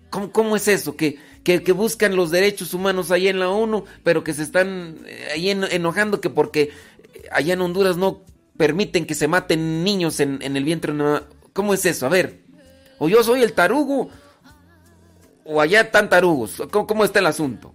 ¿Cómo, 0.09 0.31
¿Cómo, 0.31 0.55
es 0.55 0.67
eso? 0.67 0.95
Que, 0.95 1.17
que, 1.43 1.71
buscan 1.71 2.15
los 2.15 2.31
derechos 2.31 2.73
humanos 2.73 3.11
ahí 3.11 3.27
en 3.27 3.39
la 3.39 3.49
ONU, 3.49 3.85
pero 4.03 4.23
que 4.23 4.33
se 4.33 4.43
están 4.43 4.97
eh, 5.05 5.29
ahí 5.33 5.49
en, 5.49 5.63
enojando 5.63 6.21
que 6.21 6.29
porque 6.29 6.71
allá 7.31 7.53
en 7.53 7.61
Honduras 7.61 7.97
no 7.97 8.23
permiten 8.57 9.05
que 9.05 9.15
se 9.15 9.27
maten 9.27 9.83
niños 9.83 10.19
en, 10.19 10.41
el 10.41 10.63
vientre. 10.63 10.93
¿Cómo 11.53 11.73
es 11.73 11.85
eso? 11.85 12.05
A 12.05 12.09
ver, 12.09 12.43
o 12.97 13.07
yo 13.07 13.23
soy 13.23 13.41
el 13.41 13.53
tarugo, 13.53 14.09
o 15.45 15.61
allá 15.61 15.81
están 15.81 16.09
tarugos. 16.09 16.61
¿Cómo, 16.71 17.05
está 17.05 17.19
el 17.19 17.27
asunto? 17.27 17.73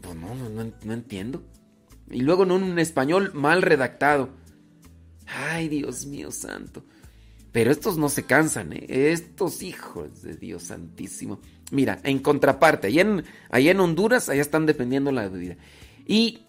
Pues 0.00 0.14
no, 0.14 0.34
no, 0.34 0.48
no, 0.48 0.72
no 0.84 0.92
entiendo. 0.92 1.42
Y 2.10 2.20
luego 2.20 2.44
en 2.44 2.52
un 2.52 2.78
español 2.78 3.32
mal 3.34 3.62
redactado. 3.62 4.30
Ay, 5.26 5.68
Dios 5.68 6.06
mío 6.06 6.30
santo. 6.30 6.84
Pero 7.52 7.70
estos 7.70 7.98
no 7.98 8.08
se 8.08 8.24
cansan, 8.24 8.72
¿eh? 8.72 8.86
Estos 8.88 9.62
hijos 9.62 10.22
de 10.22 10.36
Dios 10.36 10.64
santísimo. 10.64 11.40
Mira, 11.72 12.00
en 12.04 12.18
contraparte, 12.18 12.88
allá 12.88 13.70
en, 13.70 13.80
Honduras, 13.80 14.28
allá 14.28 14.42
están 14.42 14.66
defendiendo 14.66 15.10
la 15.10 15.26
vida. 15.28 15.56
Y 16.06 16.40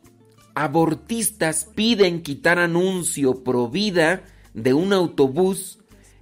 abortistas 0.53 1.65
piden 1.74 2.21
quitar 2.21 2.59
anuncio 2.59 3.41
pro 3.41 3.69
vida 3.69 4.24
de 4.53 4.74
un 4.74 4.91
autobús 4.91 5.80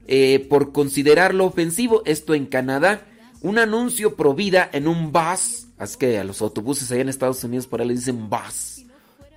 eh, 0.07 0.45
por 0.47 0.71
considerarlo 0.71 1.45
ofensivo. 1.45 2.03
Esto 2.05 2.35
en 2.35 2.45
Canadá. 2.45 3.07
Un 3.41 3.57
anuncio 3.57 4.15
pro 4.15 4.35
vida 4.35 4.69
en 4.71 4.87
un 4.87 5.11
bus. 5.11 5.65
Es 5.79 5.97
que 5.97 6.19
a 6.19 6.23
los 6.23 6.39
autobuses 6.43 6.91
allá 6.91 7.01
en 7.01 7.09
Estados 7.09 7.43
Unidos 7.43 7.65
por 7.65 7.81
ahí 7.81 7.87
le 7.87 7.95
dicen 7.95 8.29
bus. 8.29 8.85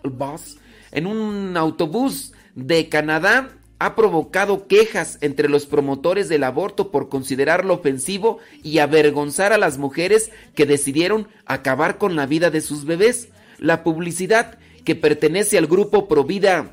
Bus. 0.02 0.58
En 0.92 1.06
un 1.06 1.56
autobús 1.56 2.34
de 2.54 2.90
Canadá 2.90 3.48
ha 3.78 3.96
provocado 3.96 4.66
quejas 4.66 5.18
entre 5.20 5.48
los 5.48 5.66
promotores 5.66 6.28
del 6.28 6.44
aborto 6.44 6.90
por 6.90 7.08
considerarlo 7.08 7.74
ofensivo 7.74 8.38
y 8.62 8.78
avergonzar 8.78 9.52
a 9.52 9.58
las 9.58 9.78
mujeres 9.78 10.30
que 10.54 10.66
decidieron 10.66 11.28
acabar 11.44 11.98
con 11.98 12.16
la 12.16 12.26
vida 12.26 12.50
de 12.50 12.60
sus 12.60 12.84
bebés. 12.84 13.28
La 13.58 13.82
publicidad 13.82 14.58
que 14.84 14.94
pertenece 14.94 15.58
al 15.58 15.66
grupo 15.66 16.08
Provida 16.08 16.72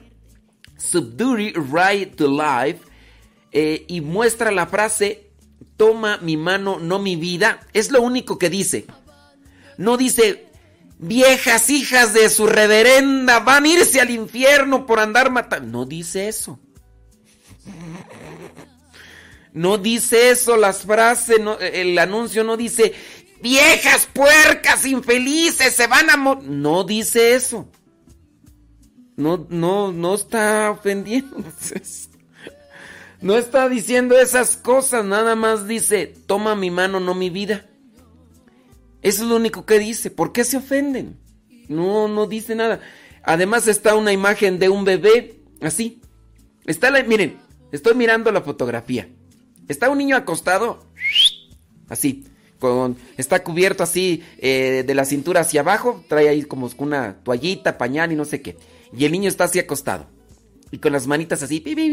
Subdury 0.78 1.54
Right 1.54 2.16
to 2.16 2.28
Life 2.28 2.80
eh, 3.52 3.86
y 3.88 4.02
muestra 4.02 4.52
la 4.52 4.68
frase 4.68 5.32
toma 5.78 6.20
mi 6.22 6.38
mano, 6.38 6.80
no 6.80 7.00
mi 7.00 7.16
vida, 7.16 7.60
es 7.74 7.92
lo 7.92 8.02
único 8.02 8.38
que 8.38 8.50
dice. 8.50 8.86
No 9.78 9.98
dice, 9.98 10.46
viejas 11.00 11.70
hijas 11.70 12.14
de 12.14 12.30
su 12.30 12.46
reverenda 12.46 13.40
van 13.40 13.66
a 13.66 13.68
irse 13.68 14.00
al 14.00 14.12
infierno 14.12 14.86
por 14.86 15.00
andar 15.00 15.32
matando. 15.32 15.80
No 15.80 15.86
dice 15.86 16.28
eso. 16.28 16.60
No 19.54 19.78
dice 19.78 20.30
eso 20.30 20.56
las 20.56 20.84
frases, 20.84 21.38
el 21.60 21.98
anuncio 22.00 22.44
no 22.44 22.56
dice, 22.56 22.94
viejas 23.42 24.08
puercas 24.14 24.86
infelices 24.86 25.76
se 25.76 25.88
van 25.88 26.10
a 26.10 26.18
morir. 26.18 26.50
No 26.50 26.84
dice 26.84 27.36
eso. 27.36 27.68
No, 29.18 29.46
no, 29.50 29.92
no 29.92 30.16
está 30.16 30.72
ofendiendo. 30.72 31.38
No 33.22 33.38
está 33.38 33.70
diciendo 33.70 34.18
esas 34.18 34.58
cosas, 34.58 35.06
nada 35.06 35.36
más 35.36 35.68
dice, 35.68 36.08
toma 36.26 36.56
mi 36.56 36.72
mano, 36.72 37.00
no 37.00 37.14
mi 37.14 37.30
vida. 37.30 37.68
Eso 39.04 39.22
es 39.22 39.30
lo 39.30 39.36
único 39.36 39.64
que 39.64 39.78
dice. 39.78 40.10
¿Por 40.10 40.32
qué 40.32 40.44
se 40.44 40.58
ofenden? 40.58 41.20
No, 41.68 42.08
no 42.08 42.26
dice 42.26 42.56
nada. 42.56 42.82
Además 43.22 43.68
está 43.68 43.94
una 43.94 44.12
imagen 44.12 44.58
de 44.58 44.70
un 44.70 44.86
bebé, 44.86 45.40
así. 45.62 46.02
Está 46.66 46.90
la, 46.90 47.04
miren, 47.04 47.38
estoy 47.72 47.96
mirando 47.96 48.32
la 48.32 48.42
fotografía. 48.42 49.10
Está 49.68 49.90
un 49.90 49.98
niño 49.98 50.16
acostado, 50.16 50.86
así, 51.88 52.26
con, 52.60 52.98
está 53.18 53.44
cubierto 53.44 53.84
así 53.84 54.24
eh, 54.38 54.84
de 54.86 54.96
la 54.96 55.06
cintura 55.06 55.42
hacia 55.42 55.62
abajo, 55.62 56.04
trae 56.08 56.30
ahí 56.30 56.44
como 56.44 56.70
una 56.78 57.16
toallita, 57.24 57.78
pañal 57.78 58.12
y 58.12 58.16
no 58.16 58.26
sé 58.26 58.42
qué. 58.42 58.58
Y 58.96 59.06
el 59.06 59.12
niño 59.12 59.30
está 59.30 59.46
así 59.46 59.60
acostado. 59.60 60.08
Y 60.72 60.78
con 60.78 60.92
las 60.94 61.08
manitas 61.08 61.44
así, 61.44 61.60
pi, 61.60 61.76
pi, 61.76 61.90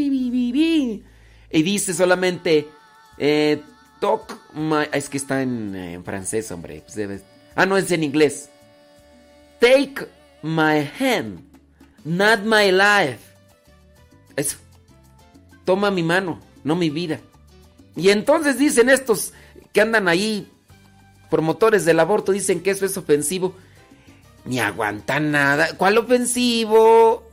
pi. 0.52 1.04
y 1.50 1.62
dice 1.62 1.94
solamente, 1.94 2.68
eh, 3.16 3.60
talk 4.00 4.38
my... 4.54 4.86
Es 4.92 5.08
que 5.08 5.16
está 5.16 5.42
en, 5.42 5.74
eh, 5.74 6.00
francés, 6.04 6.50
hombre. 6.52 6.84
pues 6.86 7.22
Ah, 7.54 7.66
no, 7.66 7.76
es 7.76 7.90
en 7.90 8.04
inglés. 8.04 8.50
Take 9.58 10.06
my 10.42 10.88
hand, 11.00 11.40
not 12.04 12.40
my 12.44 12.70
life. 12.70 13.18
Eso. 14.36 14.58
Toma 15.68 15.90
mi 15.90 16.02
mano, 16.02 16.40
no 16.64 16.76
mi 16.76 16.88
vida. 16.88 17.20
Y 17.94 18.08
entonces 18.08 18.56
dicen 18.58 18.88
estos 18.88 19.34
que 19.74 19.82
andan 19.82 20.08
ahí, 20.08 20.50
promotores 21.28 21.84
del 21.84 22.00
aborto, 22.00 22.32
dicen 22.32 22.62
que 22.62 22.70
eso 22.70 22.86
es 22.86 22.96
ofensivo. 22.96 23.54
Ni 24.46 24.60
aguantan 24.60 25.30
nada. 25.30 25.74
¿Cuál 25.76 25.98
ofensivo? 25.98 27.28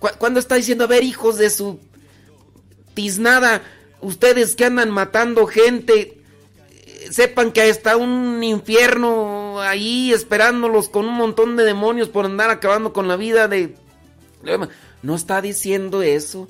¿Cu- 0.00 0.08
¿Cuándo 0.18 0.40
está 0.40 0.56
diciendo, 0.56 0.82
a 0.82 0.88
ver, 0.88 1.04
hijos 1.04 1.38
de 1.38 1.50
su 1.50 1.78
tiznada, 2.94 3.62
ustedes 4.00 4.56
que 4.56 4.64
andan 4.64 4.90
matando 4.90 5.46
gente, 5.46 6.20
sepan 7.12 7.52
que 7.52 7.68
está 7.68 7.96
un 7.96 8.42
infierno 8.42 9.60
ahí 9.60 10.12
esperándolos 10.12 10.88
con 10.88 11.06
un 11.06 11.14
montón 11.14 11.54
de 11.54 11.62
demonios 11.62 12.08
por 12.08 12.24
andar 12.24 12.50
acabando 12.50 12.92
con 12.92 13.06
la 13.06 13.14
vida 13.14 13.46
de... 13.46 13.76
No 15.02 15.14
está 15.14 15.40
diciendo 15.40 16.02
eso. 16.02 16.48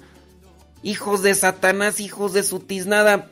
Hijos 0.86 1.20
de 1.20 1.34
Satanás, 1.34 1.98
hijos 1.98 2.32
de 2.32 2.44
su 2.44 2.60
tiznada. 2.60 3.28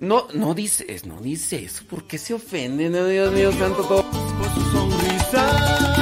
No, 0.00 0.26
no 0.32 0.54
dice, 0.54 0.86
no 1.04 1.20
dice 1.20 1.62
eso. 1.62 1.84
¿Por 1.84 2.04
qué 2.04 2.16
se 2.16 2.32
ofenden? 2.32 2.94
Oh, 2.94 3.06
Dios 3.06 3.30
mío, 3.30 3.52
santo 3.52 3.82
todo. 3.82 4.06
Yo 5.30 5.97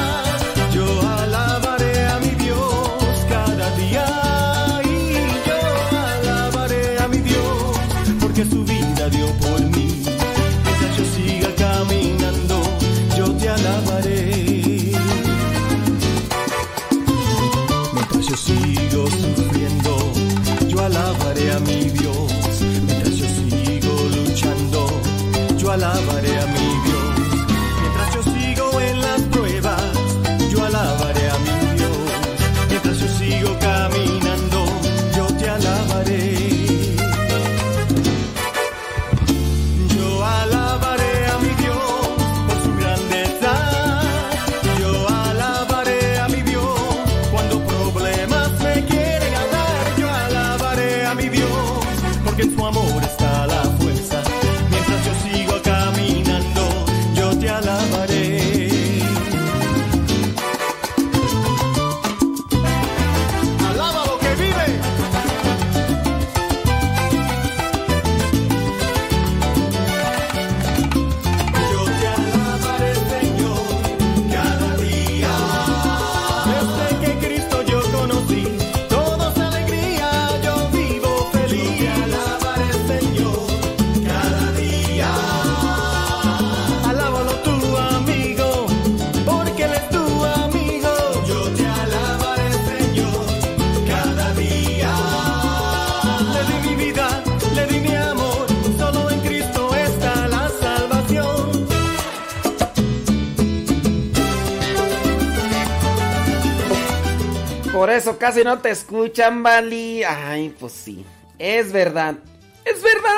eso 107.96 108.18
casi 108.18 108.44
no 108.44 108.58
te 108.60 108.70
escuchan, 108.70 109.42
Bali. 109.42 110.04
Ay, 110.04 110.54
pues 110.58 110.72
sí. 110.72 111.04
Es 111.38 111.72
verdad. 111.72 112.16
Es 112.64 112.82
verdad. 112.82 113.16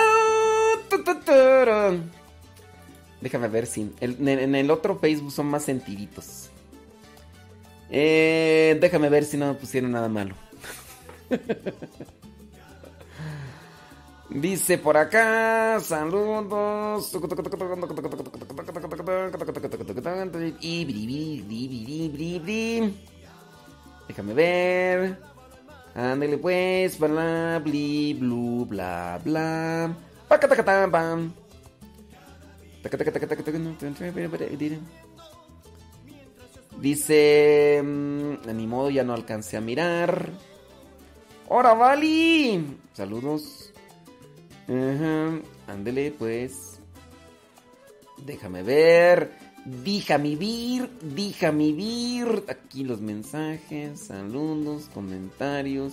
Déjame 3.21 3.49
ver 3.49 3.67
si. 3.67 3.93
en, 4.01 4.55
el 4.55 4.71
otro 4.71 4.99
Facebook 4.99 5.33
son 5.33 5.47
más 5.47 5.65
sentiditos. 5.65 6.51
Eh, 7.91 8.79
déjame 8.81 9.09
ver 9.09 9.25
si 9.25 9.37
no 9.37 9.49
me 9.49 9.55
pusieron 9.55 9.91
nada 9.93 10.09
malo. 10.09 10.35
Dice 14.31 14.77
por 14.77 14.97
acá, 14.99 15.81
saludos. 15.81 17.11
Y 20.61 20.85
Déjame 24.09 24.35
ver. 24.35 25.19
Ándale 25.95 26.39
pues, 26.39 26.99
bla, 26.99 27.61
bli, 27.63 28.15
blu, 28.15 28.65
bla, 28.67 29.21
bla. 29.23 29.95
Paca, 30.29 30.49
taca, 30.49 30.65
tam, 30.65 30.91
pam. 30.91 31.33
Dice, 36.81 37.83
mm, 37.83 38.35
ni 38.55 38.67
modo, 38.67 38.91
ya 38.91 39.03
no 39.03 39.13
alcancé 39.13 39.57
a 39.57 39.61
mirar. 39.61 40.31
¡Hora, 41.49 41.75
Vali! 41.75 42.79
Saludos. 42.93 43.73
Ándele, 45.67 46.13
pues. 46.13 46.81
Déjame 48.25 48.63
ver. 48.63 49.48
Déjame 49.69 50.35
vir, 50.37 50.89
déjame 51.03 51.73
vir. 51.73 52.45
Aquí 52.49 52.85
los 52.85 53.03
mensajes, 53.03 54.01
saludos, 54.01 54.89
comentarios. 54.95 55.93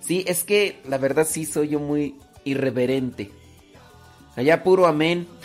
Sí, 0.00 0.24
es 0.26 0.44
que 0.44 0.80
la 0.86 0.98
verdad 0.98 1.26
sí 1.26 1.46
soy 1.46 1.68
yo 1.68 1.80
muy 1.80 2.16
irreverente. 2.44 3.30
Allá 4.36 4.62
puro 4.62 4.86
amén. 4.86 5.26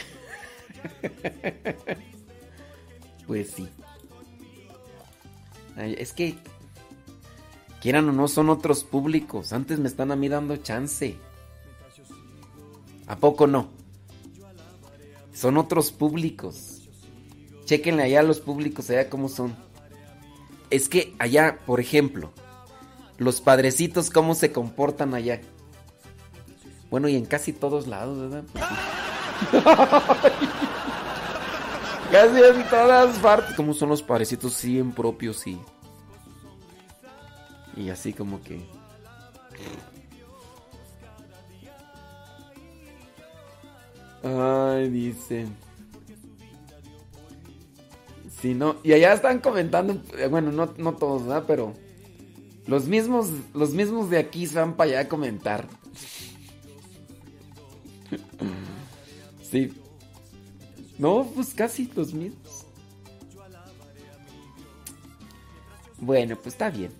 Pues 3.28 3.50
sí. 3.50 3.68
Es 5.78 6.14
que, 6.14 6.36
quieran 7.82 8.08
o 8.10 8.12
no, 8.12 8.28
son 8.28 8.52
otros 8.52 8.84
públicos. 8.84 9.52
Antes 9.52 9.80
me 9.80 9.88
están 9.88 10.12
a 10.12 10.16
mí 10.16 10.30
dando 10.30 10.58
chance. 10.58 11.18
¿A 13.08 13.16
poco 13.16 13.48
no? 13.48 13.75
Son 15.36 15.58
otros 15.58 15.92
públicos. 15.92 16.88
Chequenle 17.66 18.04
allá 18.04 18.24
los 18.24 18.40
públicos, 18.40 18.90
allá 18.90 19.10
cómo 19.10 19.28
son. 19.28 19.54
Es 20.70 20.88
que 20.88 21.14
allá, 21.20 21.60
por 21.66 21.82
ejemplo, 21.82 22.32
los 23.18 23.42
padrecitos, 23.42 24.10
cómo 24.10 24.34
se 24.34 24.54
comportan 24.54 25.14
allá. 25.14 25.42
Bueno, 26.90 27.10
y 27.10 27.18
en 27.18 27.26
casi 27.26 27.52
todos 27.52 27.86
lados, 27.86 28.18
¿verdad? 28.18 28.46
casi 32.12 32.42
en 32.42 32.70
todas 32.70 33.18
partes. 33.18 33.56
¿Cómo 33.56 33.74
son 33.74 33.90
los 33.90 34.02
padrecitos? 34.02 34.54
Sí, 34.54 34.80
en 34.80 34.94
propios, 34.94 35.38
sí. 35.38 35.60
Y 37.76 37.90
así 37.90 38.14
como 38.14 38.42
que... 38.42 38.66
Ay, 44.26 44.90
dicen. 44.90 45.56
Sí, 48.42 48.56
no. 48.56 48.78
Y 48.84 48.94
allá 48.94 49.14
están 49.14 49.40
comentando, 49.40 50.02
eh, 50.18 50.28
bueno, 50.28 50.52
no, 50.52 50.74
no 50.78 50.94
todos, 50.94 51.28
¿verdad? 51.28 51.44
Pero 51.46 51.74
los 52.66 52.88
mismos, 52.88 53.30
los 53.54 53.72
mismos 53.72 54.10
de 54.10 54.18
aquí 54.18 54.48
se 54.48 54.60
van 54.60 54.76
para 54.76 54.90
allá 54.90 55.00
a 55.02 55.08
comentar. 55.08 55.68
Sí. 59.52 59.72
No, 60.98 61.32
pues 61.34 61.54
casi 61.54 61.90
los 61.96 62.14
mismos. 62.14 62.66
Bueno, 66.00 66.36
pues 66.36 66.56
está 66.56 66.72
bien. 66.72 66.92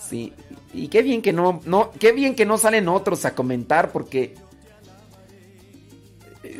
Sí. 0.00 0.32
Y 0.72 0.88
qué 0.88 1.02
bien 1.02 1.22
que 1.22 1.32
no, 1.32 1.60
no, 1.64 1.92
qué 2.00 2.12
bien 2.12 2.34
que 2.34 2.46
no 2.46 2.56
salen 2.58 2.88
otros 2.88 3.24
a 3.24 3.34
comentar 3.34 3.92
porque 3.92 4.34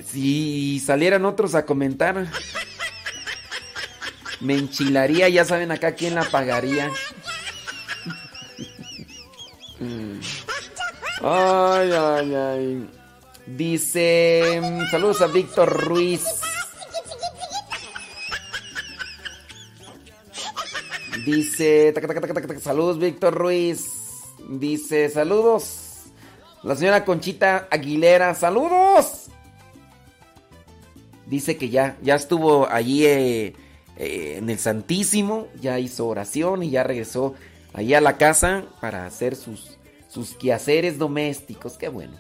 si 0.03 0.81
salieran 0.81 1.25
otros 1.25 1.55
a 1.55 1.65
comentar 1.67 2.29
me 4.41 4.55
enchilaría, 4.55 5.29
ya 5.29 5.45
saben 5.45 5.71
acá 5.73 5.93
quién 5.93 6.15
la 6.15 6.25
pagaría. 6.25 6.91
Ay, 11.23 11.93
ay, 11.93 12.35
ay. 12.35 12.91
Dice, 13.47 14.61
saludos 14.91 15.23
a 15.23 15.27
Víctor 15.29 15.69
Ruiz. 15.85 16.23
Dice, 21.25 21.93
taca, 21.95 22.07
taca, 22.09 22.21
taca, 22.21 22.35
taca, 22.35 22.47
taca, 22.49 22.61
saludos 22.61 22.99
Víctor 22.99 23.35
Ruiz. 23.35 23.87
Dice, 24.49 25.09
saludos. 25.09 26.05
La 26.63 26.77
señora 26.77 27.05
Conchita 27.05 27.67
Aguilera, 27.71 28.35
saludos. 28.35 29.31
Dice 31.27 31.57
que 31.57 31.69
ya, 31.69 31.97
ya 32.03 32.15
estuvo 32.15 32.69
allí 32.69 33.05
eh, 33.05 33.55
eh, 33.97 34.37
en 34.39 34.49
el 34.49 34.59
Santísimo, 34.59 35.49
ya 35.61 35.79
hizo 35.79 36.07
oración 36.07 36.63
y 36.63 36.71
ya 36.71 36.85
regresó 36.85 37.35
allí 37.75 37.95
a 37.95 38.01
la 38.01 38.17
casa 38.17 38.65
para 38.81 39.07
hacer 39.07 39.35
sus, 39.35 39.77
sus 40.09 40.35
quehaceres 40.35 40.99
domésticos. 40.99 41.75
Qué 41.75 41.89
bueno. 41.89 42.15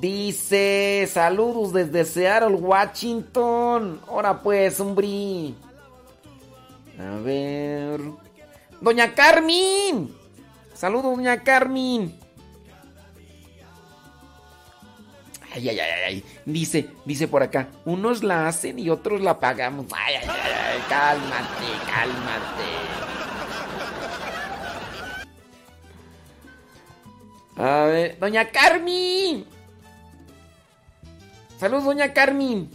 Dice, 0.00 1.08
saludos 1.12 1.72
desde 1.72 2.04
Seattle, 2.04 2.56
Washington. 2.56 4.00
Ahora 4.06 4.40
pues, 4.40 4.78
hombre. 4.78 5.54
A 6.98 7.16
ver. 7.16 8.00
Doña 8.80 9.14
Carmen. 9.14 10.10
Saludos, 10.74 11.16
doña 11.16 11.42
Carmen. 11.42 12.21
Ay, 15.54 15.68
ay, 15.68 15.78
ay, 15.80 15.90
ay. 16.06 16.24
Dice, 16.46 16.88
dice 17.04 17.28
por 17.28 17.42
acá, 17.42 17.68
unos 17.84 18.22
la 18.22 18.48
hacen 18.48 18.78
y 18.78 18.88
otros 18.88 19.20
la 19.20 19.38
pagamos. 19.38 19.86
Ay, 19.94 20.14
ay, 20.14 20.28
ay, 20.28 20.52
ay, 20.52 20.80
cálmate, 20.88 21.66
cálmate. 21.86 23.12
A 27.56 27.84
ver, 27.86 28.18
doña 28.18 28.50
Carmen. 28.50 29.44
Saludos, 31.58 31.84
doña 31.84 32.12
Carmen. 32.12 32.70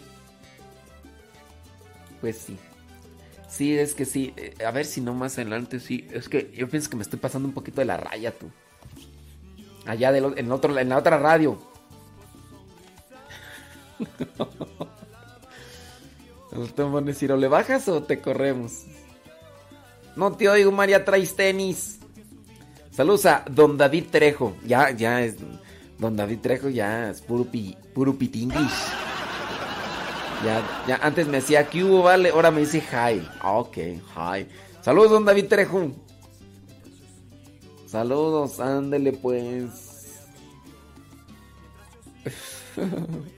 Pues 2.21 2.37
sí. 2.37 2.57
Sí, 3.49 3.77
es 3.77 3.95
que 3.95 4.05
sí. 4.05 4.33
Eh, 4.37 4.53
A 4.65 4.71
ver 4.71 4.85
si 4.85 5.01
no 5.01 5.13
más 5.13 5.33
adelante 5.37 5.79
sí. 5.79 6.07
Es 6.11 6.29
que 6.29 6.51
yo 6.55 6.69
pienso 6.69 6.89
que 6.89 6.95
me 6.95 7.01
estoy 7.01 7.19
pasando 7.19 7.47
un 7.47 7.53
poquito 7.53 7.81
de 7.81 7.85
la 7.85 7.97
raya, 7.97 8.31
tú. 8.31 8.51
Allá 9.85 10.15
en, 10.15 10.51
otro, 10.51 10.77
en 10.77 10.89
la 10.89 10.97
otra 10.97 11.17
radio. 11.17 11.59
A 16.51 17.01
decir, 17.01 17.31
o 17.31 17.37
le 17.37 17.47
bajas 17.47 17.87
o 17.87 18.01
te 18.03 18.19
corremos. 18.19 18.85
No 20.15 20.31
te 20.31 20.49
oigo, 20.49 20.71
María, 20.71 21.05
traes 21.05 21.35
tenis. 21.35 21.99
Saludos 22.91 23.25
a 23.27 23.45
Don 23.49 23.77
David 23.77 24.05
Trejo. 24.09 24.55
Ya, 24.65 24.89
ya 24.89 25.21
es. 25.21 25.35
Don 25.99 26.15
David 26.15 26.39
Trejo 26.39 26.69
ya 26.69 27.09
es 27.11 27.21
puro, 27.21 27.45
pi, 27.45 27.77
puro 27.93 28.17
pitinglish. 28.17 28.71
Ya, 30.43 30.63
ya, 30.87 30.99
antes 31.01 31.27
me 31.27 31.37
decía 31.37 31.67
que 31.67 31.83
vale, 31.83 32.29
ahora 32.29 32.51
me 32.51 32.61
dice 32.61 32.79
hi. 32.79 33.27
Ah, 33.39 33.53
ok, 33.53 33.77
hi. 33.77 34.47
Saludos, 34.81 35.11
don 35.11 35.25
David 35.25 35.47
Trejo. 35.47 35.91
Saludos, 37.87 38.59
ándele 38.59 39.13
pues. 39.13 40.19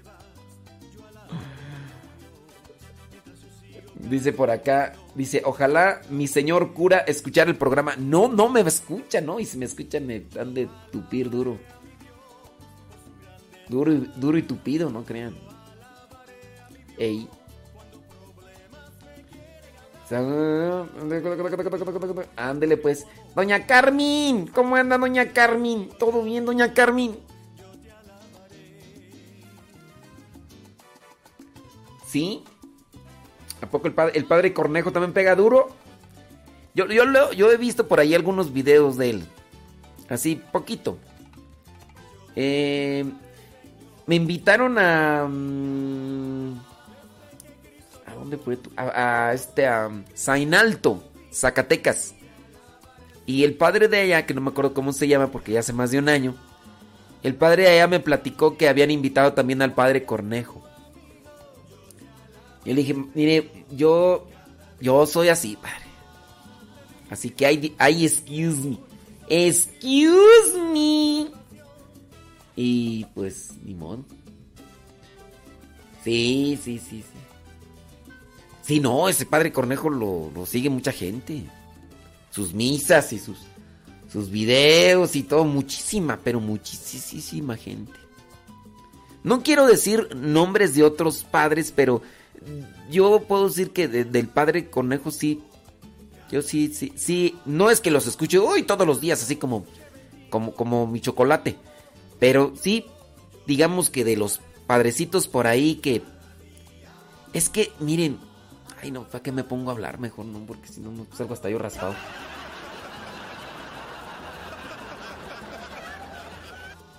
Dice 3.99 4.31
por 4.31 4.49
acá, 4.49 4.93
dice, 5.13 5.41
ojalá 5.43 6.01
mi 6.09 6.27
señor 6.27 6.73
cura 6.73 6.99
escuchar 6.99 7.49
el 7.49 7.57
programa. 7.57 7.95
No, 7.97 8.29
no 8.29 8.47
me 8.47 8.61
escucha, 8.61 9.19
¿no? 9.19 9.41
Y 9.41 9.45
si 9.45 9.57
me 9.57 9.65
escuchan 9.65 10.07
me 10.07 10.25
han 10.39 10.53
de 10.53 10.69
tupir 10.89 11.29
duro. 11.29 11.59
Duro 13.67 13.91
y, 13.91 14.11
duro 14.15 14.37
y 14.37 14.43
tupido, 14.43 14.89
no 14.89 15.03
crean. 15.03 15.35
Ey. 16.97 17.27
Ándele 22.37 22.77
pues. 22.77 23.05
Doña 23.35 23.67
Carmen, 23.67 24.47
¿cómo 24.47 24.75
anda 24.77 24.97
Doña 24.97 25.33
Carmen? 25.33 25.89
¿Todo 25.99 26.23
bien, 26.23 26.45
Doña 26.45 26.73
Carmen? 26.73 27.19
¿Sí? 32.07 32.43
¿A 33.62 33.66
poco 33.68 33.88
el 33.88 33.93
padre, 33.93 34.14
el 34.16 34.26
padre 34.26 34.53
Cornejo 34.53 34.91
también 34.91 35.14
pega 35.14 35.36
duro? 35.36 35.70
Yo, 36.74 36.88
yo, 36.88 37.03
yo 37.32 37.51
he 37.51 37.57
visto 37.57 37.88
por 37.88 37.99
ahí 37.99 38.16
algunos 38.16 38.53
videos 38.53 38.97
de 38.97 39.10
él. 39.10 39.24
Así, 40.07 40.41
poquito. 40.51 40.97
Eh, 42.36 43.05
me 44.07 44.16
invitaron 44.16 44.78
a... 44.78 45.28
mm, 45.30 46.53
¿A 48.07 48.14
dónde 48.16 48.38
fue? 48.38 48.57
A, 48.76 49.28
a 49.28 49.34
este, 49.34 49.68
a 49.68 49.89
Zainalto, 50.16 51.03
Zacatecas. 51.32 52.16
Y 53.26 53.43
el 53.43 53.53
padre 53.55 53.88
de 53.88 53.99
allá, 53.99 54.26
que 54.26 54.34
no 54.34 54.41
me 54.41 54.49
acuerdo 54.49 54.74
cómo 54.74 54.93
se 54.93 55.07
llama 55.07 55.28
porque 55.28 55.51
ya 55.51 55.60
hace 55.60 55.74
más 55.74 55.91
de 55.91 55.99
un 55.99 56.10
año, 56.10 56.36
el 57.22 57.36
padre 57.36 57.64
de 57.64 57.70
allá 57.70 57.88
me 57.88 57.99
platicó 57.99 58.57
que 58.57 58.70
habían 58.70 58.89
invitado 58.89 59.34
también 59.34 59.62
al 59.62 59.74
padre 59.74 60.05
Cornejo. 60.05 60.64
Y 62.66 62.74
le 62.74 62.82
dije, 62.82 62.95
mire, 63.14 63.66
yo, 63.72 64.28
yo 64.80 65.05
soy 65.05 65.30
así, 65.30 65.55
padre. 65.55 65.89
Así 67.10 67.30
que 67.30 67.45
hay, 67.45 67.76
hay 67.78 68.05
excuse 68.05 68.60
me. 68.60 68.78
Excuse 69.28 70.60
me. 70.74 71.28
Y 72.55 73.05
pues, 73.16 73.51
modo. 73.64 74.03
Sí, 76.03 76.60
sí, 76.62 76.80
sí, 76.80 77.01
sí. 77.01 77.20
Sí, 78.62 78.80
no, 78.80 79.10
ese 79.10 79.26
padre 79.26 79.51
Cornejo 79.51 79.89
lo, 79.89 80.32
lo 80.34 80.45
sigue 80.45 80.70
mucha 80.70 80.91
gente. 80.91 81.43
Sus 82.30 82.53
misas 82.53 83.12
y 83.14 83.20
sus, 83.20 83.38
sus 84.12 84.30
videos 84.30 85.16
y 85.16 85.24
todo, 85.24 85.43
muchísima, 85.43 86.20
pero 86.24 86.39
muchísima 86.39 87.57
gente. 87.57 87.93
No 89.24 89.41
quiero 89.43 89.66
decir 89.66 90.16
nombres 90.16 90.76
de 90.76 90.84
otros 90.84 91.24
padres, 91.24 91.74
pero 91.76 92.01
yo 92.89 93.21
puedo 93.27 93.47
decir 93.47 93.71
que 93.71 93.87
de- 93.87 94.05
del 94.05 94.27
padre 94.27 94.69
Cornejo 94.69 95.11
sí. 95.11 95.41
Yo 96.31 96.41
sí, 96.41 96.71
sí, 96.73 96.93
sí. 96.95 97.35
No 97.45 97.69
es 97.71 97.81
que 97.81 97.91
los 97.91 98.05
escuche 98.07 98.37
hoy 98.37 98.63
todos 98.63 98.85
los 98.85 99.01
días, 99.01 99.21
así 99.23 99.35
como, 99.35 99.65
como, 100.29 100.53
como 100.53 100.85
mi 100.87 100.99
chocolate. 101.01 101.57
Pero 102.19 102.53
sí, 102.59 102.85
digamos 103.47 103.89
que 103.89 104.03
de 104.03 104.15
los 104.17 104.39
padrecitos 104.67 105.27
por 105.27 105.47
ahí 105.47 105.75
que. 105.75 106.01
Es 107.33 107.49
que, 107.49 107.71
miren. 107.79 108.19
Ay, 108.81 108.91
no, 108.91 109.03
¿para 109.03 109.21
qué 109.23 109.31
me 109.31 109.43
pongo 109.43 109.71
a 109.71 109.73
hablar 109.73 109.99
mejor? 109.99 110.25
No, 110.25 110.39
porque 110.45 110.67
si 110.69 110.79
no, 110.81 110.91
no 110.91 111.05
salgo 111.15 111.33
hasta 111.33 111.49
yo 111.49 111.57
raspado. 111.59 111.93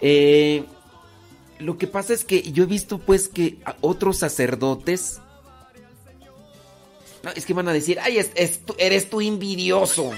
Eh, 0.00 0.64
lo 1.58 1.76
que 1.78 1.86
pasa 1.86 2.12
es 2.14 2.24
que 2.24 2.42
yo 2.52 2.64
he 2.64 2.66
visto 2.66 2.98
pues 2.98 3.28
que 3.28 3.60
otros 3.80 4.18
sacerdotes... 4.18 5.20
Es 7.34 7.44
que 7.44 7.52
van 7.52 7.68
a 7.68 7.72
decir, 7.72 7.98
ay, 8.00 8.18
eres 8.78 9.10
tú 9.10 9.20
envidioso. 9.20 10.12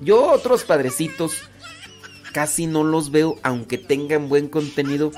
Yo 0.00 0.32
otros 0.32 0.64
padrecitos 0.64 1.34
casi 2.32 2.66
no 2.66 2.84
los 2.84 3.10
veo, 3.10 3.38
aunque 3.42 3.76
tengan 3.76 4.28
buen 4.28 4.48
contenido, 4.48 5.12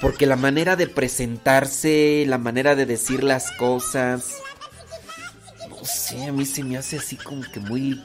porque 0.00 0.26
la 0.26 0.36
manera 0.36 0.76
de 0.76 0.86
presentarse, 0.86 2.24
la 2.28 2.38
manera 2.38 2.76
de 2.76 2.86
decir 2.86 3.24
las 3.24 3.50
cosas, 3.52 4.36
no 5.68 5.84
sé, 5.84 6.26
a 6.26 6.32
mí 6.32 6.46
se 6.46 6.62
me 6.62 6.76
hace 6.76 6.98
así 6.98 7.16
como 7.16 7.42
que 7.50 7.58
muy, 7.58 8.00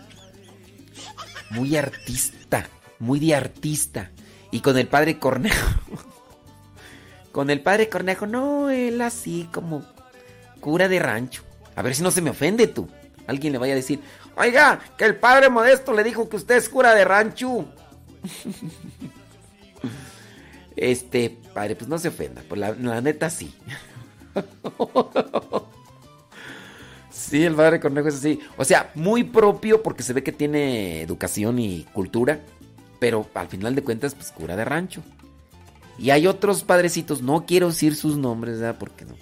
muy 1.52 1.76
artista, 1.78 2.70
muy 2.98 3.20
de 3.20 3.36
artista. 3.36 4.12
Y 4.52 4.62
con 4.62 4.78
el 4.78 4.88
padre 4.88 5.20
Cornejo, 5.20 5.70
con 7.32 7.50
el 7.50 7.62
padre 7.62 7.90
Cornejo, 7.90 8.26
no, 8.26 8.70
él 8.70 9.02
así 9.02 9.48
como 9.52 9.86
cura 10.60 10.88
de 10.88 11.00
rancho. 11.00 11.44
A 11.76 11.82
ver 11.82 11.96
si 11.96 12.04
no 12.04 12.12
se 12.12 12.22
me 12.22 12.30
ofende 12.30 12.68
tú. 12.68 12.88
Alguien 13.28 13.54
le 13.54 13.60
vaya 13.60 13.74
a 13.74 13.78
decir, 13.78 14.02
oiga, 14.38 14.80
que 14.98 15.06
el 15.06 15.16
padre 15.16 15.50
Modesto 15.50 15.94
le 15.94 16.04
dijo 16.04 16.30
que 16.30 16.36
usted 16.36 16.56
es 16.56 16.70
cura 16.70 16.94
de 16.94 17.06
rancho. 17.06 17.66
Este, 20.76 21.30
padre, 21.54 21.78
pues 21.78 21.88
no 21.88 21.98
se 21.98 22.10
ofenda, 22.10 22.44
pues 22.50 22.60
la, 22.60 23.02
neta 23.02 23.30
sí. 23.30 23.56
Sí, 27.10 27.44
el 27.44 27.56
padre 27.56 27.80
Cornejo 27.80 28.10
es 28.10 28.16
así. 28.16 28.42
O 28.58 28.66
sea, 28.66 28.92
muy 28.94 29.24
propio 29.24 29.82
porque 29.82 30.04
se 30.04 30.12
ve 30.12 30.22
que 30.22 30.34
tiene 30.34 31.02
educación 31.02 31.60
y 31.60 31.86
cultura, 31.94 32.42
pero 33.00 33.26
al 33.34 33.48
final 33.48 33.74
de 33.74 33.84
cuentas, 33.84 34.14
pues 34.14 34.32
cura 34.32 34.58
de 34.58 34.66
rancho. 34.66 35.02
Y 35.98 36.10
hay 36.10 36.28
otros 36.28 36.64
padrecitos, 36.64 37.22
no 37.22 37.46
quiero 37.46 37.70
decir 37.70 37.96
sus 37.96 38.18
nombres, 38.18 38.60
¿verdad? 38.60 38.76
Porque 38.78 39.06
no. 39.06 39.16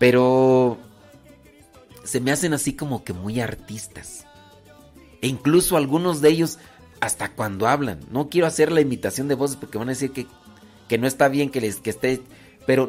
Pero 0.00 0.78
se 2.04 2.20
me 2.20 2.32
hacen 2.32 2.54
así 2.54 2.72
como 2.72 3.04
que 3.04 3.12
muy 3.12 3.38
artistas. 3.38 4.24
E 5.20 5.28
incluso 5.28 5.76
algunos 5.76 6.22
de 6.22 6.30
ellos, 6.30 6.58
hasta 7.00 7.32
cuando 7.32 7.68
hablan, 7.68 8.00
no 8.10 8.30
quiero 8.30 8.46
hacer 8.46 8.72
la 8.72 8.80
imitación 8.80 9.28
de 9.28 9.34
voces 9.34 9.58
porque 9.58 9.76
van 9.76 9.88
a 9.88 9.92
decir 9.92 10.10
que, 10.10 10.26
que 10.88 10.96
no 10.96 11.06
está 11.06 11.28
bien 11.28 11.50
que 11.50 11.60
les 11.60 11.76
que 11.76 11.90
esté. 11.90 12.22
Pero 12.66 12.88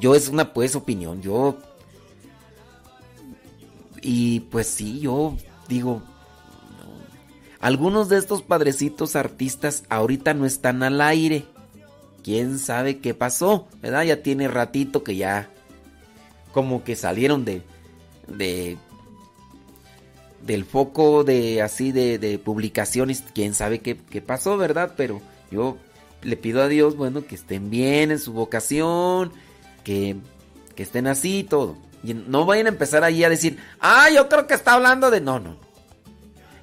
yo 0.00 0.16
es 0.16 0.28
una 0.28 0.52
pues 0.52 0.74
opinión. 0.74 1.22
Yo. 1.22 1.58
Y 4.02 4.40
pues 4.40 4.66
sí, 4.66 4.98
yo 4.98 5.36
digo. 5.68 6.02
no. 6.78 6.92
Algunos 7.60 8.08
de 8.08 8.18
estos 8.18 8.42
padrecitos 8.42 9.14
artistas 9.14 9.84
ahorita 9.90 10.34
no 10.34 10.44
están 10.44 10.82
al 10.82 11.00
aire. 11.00 11.44
Quién 12.24 12.58
sabe 12.58 12.98
qué 12.98 13.14
pasó, 13.14 13.68
¿verdad? 13.80 14.02
Ya 14.02 14.24
tiene 14.24 14.48
ratito 14.48 15.04
que 15.04 15.14
ya. 15.14 15.51
Como 16.52 16.84
que 16.84 16.96
salieron 16.96 17.44
de. 17.44 17.62
de 18.28 18.78
del 20.42 20.64
foco 20.64 21.22
de 21.22 21.62
así 21.62 21.92
de, 21.92 22.18
de 22.18 22.36
publicaciones, 22.38 23.22
quién 23.32 23.54
sabe 23.54 23.78
qué, 23.78 23.96
qué 23.96 24.20
pasó, 24.20 24.56
¿verdad? 24.56 24.94
Pero 24.96 25.22
yo 25.52 25.76
le 26.22 26.36
pido 26.36 26.62
a 26.62 26.68
Dios, 26.68 26.96
bueno, 26.96 27.24
que 27.26 27.34
estén 27.34 27.70
bien 27.70 28.10
en 28.10 28.18
su 28.18 28.32
vocación, 28.32 29.32
que, 29.84 30.16
que 30.74 30.82
estén 30.82 31.06
así 31.06 31.38
y 31.38 31.44
todo. 31.44 31.76
Y 32.02 32.14
no 32.14 32.46
vayan 32.46 32.66
a 32.66 32.70
empezar 32.70 33.04
ahí 33.04 33.22
a 33.24 33.28
decir, 33.28 33.58
ah, 33.80 34.08
yo 34.12 34.28
creo 34.28 34.46
que 34.46 34.54
está 34.54 34.74
hablando 34.74 35.10
de... 35.10 35.20
No, 35.20 35.38
no. 35.38 35.56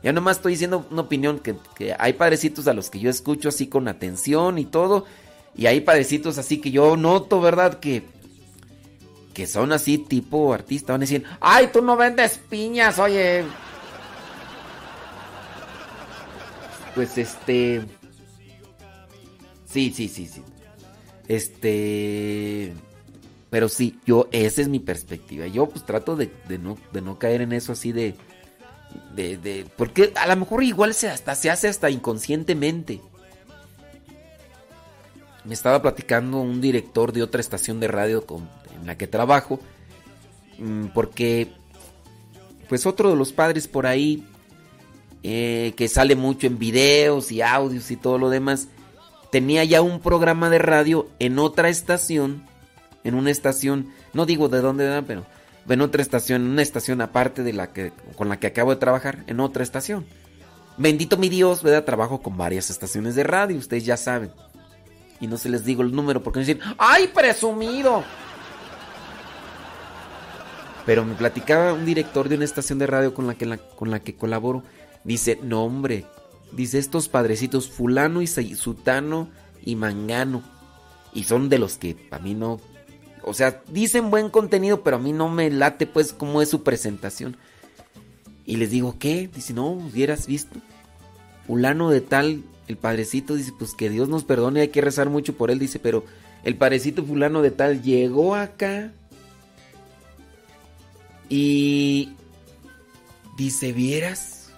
Ya 0.03 0.13
nomás 0.13 0.37
estoy 0.37 0.53
diciendo 0.53 0.85
una 0.91 1.01
opinión 1.01 1.39
que, 1.39 1.55
que 1.75 1.93
hay 1.97 2.13
padrecitos 2.13 2.67
a 2.67 2.73
los 2.73 2.89
que 2.89 2.99
yo 2.99 3.09
escucho 3.09 3.49
así 3.49 3.67
con 3.67 3.87
atención 3.87 4.57
y 4.57 4.65
todo. 4.65 5.05
Y 5.55 5.65
hay 5.65 5.81
padrecitos 5.81 6.37
así 6.37 6.59
que 6.59 6.71
yo 6.71 6.95
noto, 6.95 7.41
¿verdad? 7.41 7.79
Que, 7.79 8.03
que 9.33 9.47
son 9.47 9.71
así 9.71 9.97
tipo 9.97 10.53
artista. 10.53 10.93
Van 10.93 11.01
a 11.01 11.05
decir, 11.05 11.23
ay, 11.39 11.69
tú 11.71 11.81
no 11.81 11.95
vendes 11.95 12.39
piñas, 12.49 12.99
oye. 12.99 13.43
Pues 16.95 17.17
este... 17.17 17.81
Sí, 19.65 19.93
sí, 19.95 20.07
sí, 20.07 20.27
sí. 20.27 20.43
Este... 21.27 22.73
Pero 23.49 23.67
sí, 23.67 23.99
yo, 24.05 24.27
esa 24.31 24.61
es 24.61 24.67
mi 24.67 24.79
perspectiva. 24.79 25.47
Yo 25.47 25.67
pues 25.67 25.85
trato 25.85 26.15
de, 26.15 26.31
no, 26.59 26.77
de 26.91 27.01
no 27.01 27.17
caer 27.17 27.41
en 27.41 27.53
eso 27.53 27.71
así 27.71 27.91
de, 27.91 28.15
de, 29.15 29.37
de... 29.37 29.65
Porque 29.75 30.11
a 30.15 30.27
lo 30.27 30.35
mejor 30.35 30.63
igual 30.63 30.93
se, 30.93 31.09
hasta, 31.09 31.33
se 31.35 31.49
hace 31.49 31.67
hasta 31.67 31.89
inconscientemente. 31.89 33.01
Me 35.45 35.53
estaba 35.53 35.81
platicando 35.81 36.41
un 36.41 36.61
director 36.61 37.11
de 37.11 37.23
otra 37.23 37.41
estación 37.41 37.79
de 37.79 37.87
radio 37.87 38.25
con, 38.25 38.47
en 38.79 38.87
la 38.87 38.97
que 38.97 39.07
trabajo. 39.07 39.59
mm, 40.57 40.87
Porque, 40.93 41.51
pues 42.67 42.85
otro 42.85 43.09
de 43.09 43.15
los 43.15 43.31
padres 43.33 43.67
por 43.67 43.87
ahí, 43.87 44.23
eh, 45.23 45.73
que 45.75 45.87
sale 45.87 46.15
mucho 46.15 46.47
en 46.47 46.59
videos 46.59 47.31
y 47.31 47.41
audios 47.41 47.91
y 47.91 47.97
todo 47.97 48.17
lo 48.17 48.29
demás, 48.29 48.67
tenía 49.31 49.63
ya 49.63 49.81
un 49.81 49.99
programa 49.99 50.49
de 50.49 50.59
radio 50.59 51.07
en 51.19 51.39
otra 51.39 51.69
estación, 51.69 52.43
en 53.03 53.15
una 53.15 53.31
estación, 53.31 53.89
no 54.13 54.25
digo 54.25 54.49
de 54.49 54.61
dónde 54.61 54.85
era, 54.85 55.01
pero 55.01 55.25
en 55.67 55.81
otra 55.81 56.01
estación, 56.01 56.43
en 56.43 56.51
una 56.51 56.61
estación 56.61 57.01
aparte 57.01 57.43
de 57.43 57.53
la 57.53 57.71
que 57.71 57.91
con 58.15 58.29
la 58.29 58.39
que 58.39 58.47
acabo 58.47 58.71
de 58.71 58.77
trabajar, 58.79 59.23
en 59.27 59.39
otra 59.39 59.63
estación. 59.63 60.05
Bendito 60.77 61.17
mi 61.17 61.29
Dios, 61.29 61.61
¿verdad? 61.61 61.83
Trabajo 61.83 62.21
con 62.21 62.37
varias 62.37 62.69
estaciones 62.69 63.15
de 63.15 63.23
radio, 63.23 63.57
ustedes 63.57 63.85
ya 63.85 63.97
saben. 63.97 64.31
Y 65.19 65.27
no 65.27 65.37
se 65.37 65.49
les 65.49 65.65
digo 65.65 65.81
el 65.83 65.93
número 65.93 66.23
porque 66.23 66.39
no 66.39 66.45
dicen, 66.45 66.61
¡ay, 66.77 67.09
presumido! 67.13 68.03
Pero 70.85 71.05
me 71.05 71.15
platicaba 71.15 71.73
un 71.73 71.85
director 71.85 72.29
de 72.29 72.35
una 72.35 72.45
estación 72.45 72.79
de 72.79 72.87
radio 72.87 73.13
con 73.13 73.27
la 73.27 73.35
que, 73.35 73.59
con 73.75 73.91
la 73.91 73.99
que 73.99 74.15
colaboro. 74.15 74.63
Dice, 75.03 75.39
no 75.43 75.63
hombre, 75.63 76.05
dice 76.51 76.79
estos 76.79 77.09
padrecitos 77.09 77.69
fulano 77.69 78.21
y 78.21 78.27
sutano 78.27 79.29
y 79.63 79.75
mangano. 79.75 80.43
Y 81.13 81.23
son 81.23 81.49
de 81.49 81.59
los 81.59 81.77
que 81.77 81.97
a 82.11 82.19
mí 82.19 82.33
no... 82.33 82.59
O 83.23 83.33
sea, 83.33 83.61
dicen 83.67 84.09
buen 84.09 84.29
contenido, 84.29 84.81
pero 84.81 84.95
a 84.95 84.99
mí 84.99 85.11
no 85.11 85.29
me 85.29 85.49
late 85.49 85.85
pues 85.85 86.13
cómo 86.13 86.41
es 86.41 86.49
su 86.49 86.63
presentación. 86.63 87.37
Y 88.45 88.57
les 88.57 88.71
digo, 88.71 88.95
¿qué? 88.97 89.29
Dice, 89.33 89.53
no, 89.53 89.71
hubieras 89.71 90.25
visto. 90.25 90.59
Fulano 91.45 91.89
de 91.91 92.01
tal, 92.01 92.43
el 92.67 92.77
padrecito, 92.77 93.35
dice, 93.35 93.51
pues 93.57 93.73
que 93.73 93.89
Dios 93.89 94.09
nos 94.09 94.23
perdone, 94.23 94.61
hay 94.61 94.69
que 94.69 94.81
rezar 94.81 95.09
mucho 95.09 95.35
por 95.35 95.51
él, 95.51 95.59
dice, 95.59 95.79
pero 95.79 96.05
el 96.43 96.55
padrecito 96.55 97.03
fulano 97.03 97.41
de 97.41 97.51
tal 97.51 97.81
llegó 97.81 98.35
acá 98.35 98.91
y 101.29 102.13
dice, 103.37 103.71
¿vieras? 103.71 104.51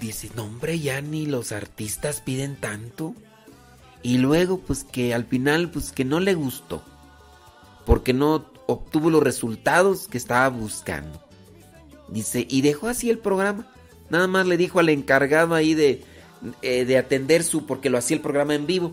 Dice, 0.00 0.30
no 0.36 0.44
hombre, 0.44 0.78
ya 0.78 1.00
ni 1.00 1.26
los 1.26 1.50
artistas 1.50 2.20
piden 2.20 2.56
tanto. 2.56 3.14
Y 4.02 4.18
luego, 4.18 4.58
pues 4.58 4.84
que 4.84 5.14
al 5.14 5.24
final, 5.24 5.70
pues 5.70 5.90
que 5.90 6.04
no 6.04 6.20
le 6.20 6.34
gustó. 6.34 6.84
Porque 7.86 8.12
no 8.12 8.46
obtuvo 8.66 9.08
los 9.08 9.22
resultados 9.22 10.08
que 10.08 10.18
estaba 10.18 10.48
buscando. 10.50 11.20
Dice, 12.08 12.46
y 12.48 12.60
dejó 12.60 12.88
así 12.88 13.08
el 13.08 13.18
programa. 13.18 13.66
Nada 14.10 14.26
más 14.26 14.46
le 14.46 14.58
dijo 14.58 14.78
al 14.78 14.90
encargado 14.90 15.54
ahí 15.54 15.74
de, 15.74 16.04
eh, 16.62 16.84
de 16.84 16.98
atender 16.98 17.42
su, 17.42 17.66
porque 17.66 17.90
lo 17.90 17.98
hacía 17.98 18.16
el 18.16 18.22
programa 18.22 18.54
en 18.54 18.66
vivo. 18.66 18.92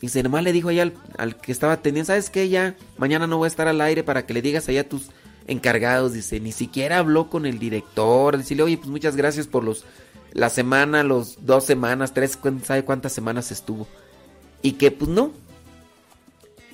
Dice, 0.00 0.22
nomás 0.22 0.44
le 0.44 0.52
dijo 0.52 0.68
allá 0.68 0.82
al, 0.82 0.94
al 1.16 1.36
que 1.38 1.50
estaba 1.50 1.72
atendiendo, 1.72 2.08
¿sabes 2.08 2.28
qué? 2.28 2.50
Ya 2.50 2.76
mañana 2.98 3.26
no 3.26 3.38
voy 3.38 3.46
a 3.46 3.48
estar 3.48 3.68
al 3.68 3.80
aire 3.80 4.04
para 4.04 4.26
que 4.26 4.34
le 4.34 4.42
digas 4.42 4.68
allá 4.68 4.86
tus 4.86 5.10
encargados. 5.46 6.12
Dice, 6.12 6.40
ni 6.40 6.52
siquiera 6.52 6.98
habló 6.98 7.30
con 7.30 7.46
el 7.46 7.58
director. 7.58 8.36
Decirle, 8.36 8.62
oye, 8.64 8.76
pues 8.78 8.88
muchas 8.88 9.16
gracias 9.16 9.46
por 9.46 9.64
los, 9.64 9.84
la 10.32 10.50
semana, 10.50 11.02
los 11.02 11.46
dos 11.46 11.64
semanas, 11.64 12.14
tres, 12.14 12.38
¿sabe 12.64 12.84
cuántas 12.84 13.12
semanas 13.12 13.50
estuvo? 13.50 13.86
Y 14.62 14.72
que 14.72 14.90
pues 14.90 15.10
no. 15.10 15.32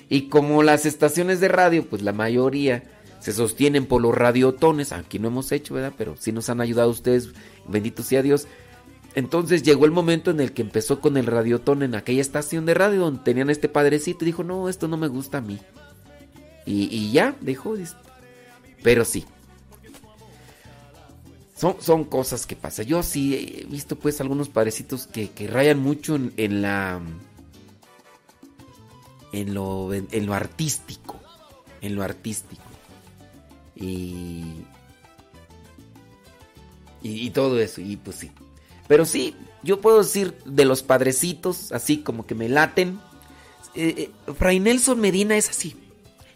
Y 0.09 0.29
como 0.29 0.63
las 0.63 0.85
estaciones 0.85 1.41
de 1.41 1.49
radio, 1.49 1.87
pues 1.89 2.03
la 2.03 2.13
mayoría 2.13 2.83
se 3.21 3.33
sostienen 3.33 3.87
por 3.87 4.03
los 4.03 4.15
radiotones, 4.15 4.93
aquí 4.93 5.19
no 5.21 5.29
hemos 5.29 5.53
hecho, 5.53 5.75
¿verdad? 5.75 5.93
Pero 5.97 6.17
sí 6.19 6.33
nos 6.33 6.51
han 6.51 6.61
ayudado 6.61 6.91
ustedes, 6.91 7.31
bendito 7.69 8.03
sea 8.03 8.21
Dios. 8.21 8.49
Entonces 9.15 9.63
llegó 9.63 9.85
el 9.85 9.91
momento 9.93 10.31
en 10.31 10.41
el 10.41 10.53
que 10.53 10.63
empezó 10.63 11.01
con 11.01 11.17
el 11.17 11.27
radiotón 11.27 11.83
en 11.83 11.95
aquella 11.95 12.21
estación 12.21 12.67
de 12.67 12.75
radio 12.75 13.01
donde 13.01 13.23
tenían 13.23 13.49
este 13.49 13.69
padrecito 13.69 14.25
y 14.25 14.27
dijo, 14.27 14.43
no, 14.43 14.69
esto 14.69 14.89
no 14.89 14.97
me 14.97 15.07
gusta 15.07 15.39
a 15.39 15.41
mí. 15.43 15.61
Y, 16.67 16.89
y 16.95 17.13
ya, 17.13 17.37
dejó. 17.41 17.77
Pero 18.83 19.05
sí. 19.05 19.25
Son, 21.57 21.77
son 21.81 22.05
cosas 22.05 22.47
que 22.47 22.57
pasan. 22.57 22.87
Yo 22.87 23.03
sí 23.03 23.35
he 23.35 23.67
visto 23.67 23.97
pues 23.97 24.21
algunos 24.21 24.49
padrecitos 24.49 25.07
que, 25.07 25.31
que 25.31 25.47
rayan 25.47 25.79
mucho 25.79 26.17
en, 26.17 26.33
en 26.37 26.63
la... 26.63 27.01
En 29.33 29.55
lo, 29.55 29.95
en, 29.95 30.09
en 30.11 30.27
lo 30.27 30.35
artístico. 30.35 31.21
En 31.81 31.95
lo 31.95 32.03
artístico. 32.03 32.63
Y, 33.77 34.45
y... 37.03 37.31
Todo 37.31 37.61
eso. 37.61 37.81
Y 37.81 37.97
pues 37.97 38.17
sí. 38.17 38.31
Pero 38.89 39.05
sí, 39.05 39.37
yo 39.63 39.81
puedo 39.81 40.03
decir 40.03 40.37
de 40.45 40.65
los 40.65 40.83
padrecitos, 40.83 41.73
así 41.73 41.99
como 41.99 42.27
que 42.27 42.35
me 42.35 42.49
laten. 42.49 42.99
Eh, 43.75 44.11
eh, 44.27 44.33
Fray 44.35 44.61
Nelson 44.61 45.01
Medina 45.01 45.37
es 45.37 45.49
así. 45.49 45.77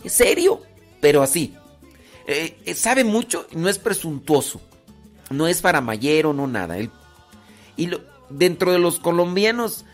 Es 0.03 0.13
serio, 0.13 0.63
pero 1.01 1.23
así. 1.23 1.55
Eh, 2.27 2.59
eh, 2.65 2.75
sabe 2.75 3.05
mucho 3.05 3.47
no 3.53 3.69
es 3.69 3.79
presuntuoso. 3.79 4.61
No 5.31 5.47
es 5.47 5.61
faramayero, 5.61 6.33
no 6.33 6.47
nada. 6.47 6.79
Él, 6.79 6.91
y 7.77 7.91
dentro 8.31 8.73
de 8.73 8.79
los 8.79 8.99
colombianos, 8.99 9.85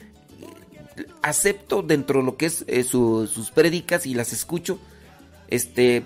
eh, 0.40 1.06
acepto 1.22 1.82
dentro 1.82 2.20
de 2.20 2.26
lo 2.26 2.36
que 2.36 2.46
es 2.46 2.64
su- 2.86 3.26
sus 3.26 3.50
prédicas 3.50 4.06
y 4.06 4.14
las 4.14 4.32
escucho. 4.32 4.78
Este, 5.48 6.02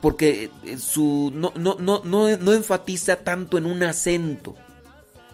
porque 0.00 0.50
su 0.78 1.30
no, 1.34 1.52
no, 1.56 1.76
no, 1.78 2.02
no, 2.04 2.28
enfatiza 2.52 3.16
tanto 3.16 3.58
en 3.58 3.66
un 3.66 3.82
acento. 3.82 4.56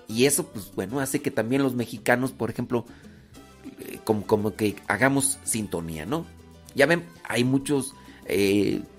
Y 0.08 0.26
eso, 0.26 0.46
pues 0.48 0.72
bueno, 0.74 1.00
hace 1.00 1.20
que 1.20 1.30
también 1.30 1.62
los 1.62 1.74
mexicanos, 1.74 2.32
por 2.32 2.50
ejemplo, 2.50 2.84
como, 4.04 4.26
como 4.26 4.54
que 4.54 4.76
hagamos 4.88 5.38
sintonía, 5.44 6.04
¿no? 6.06 6.26
Ya 6.74 6.86
ven, 6.86 7.04
hay 7.28 7.44
muchos 7.44 7.92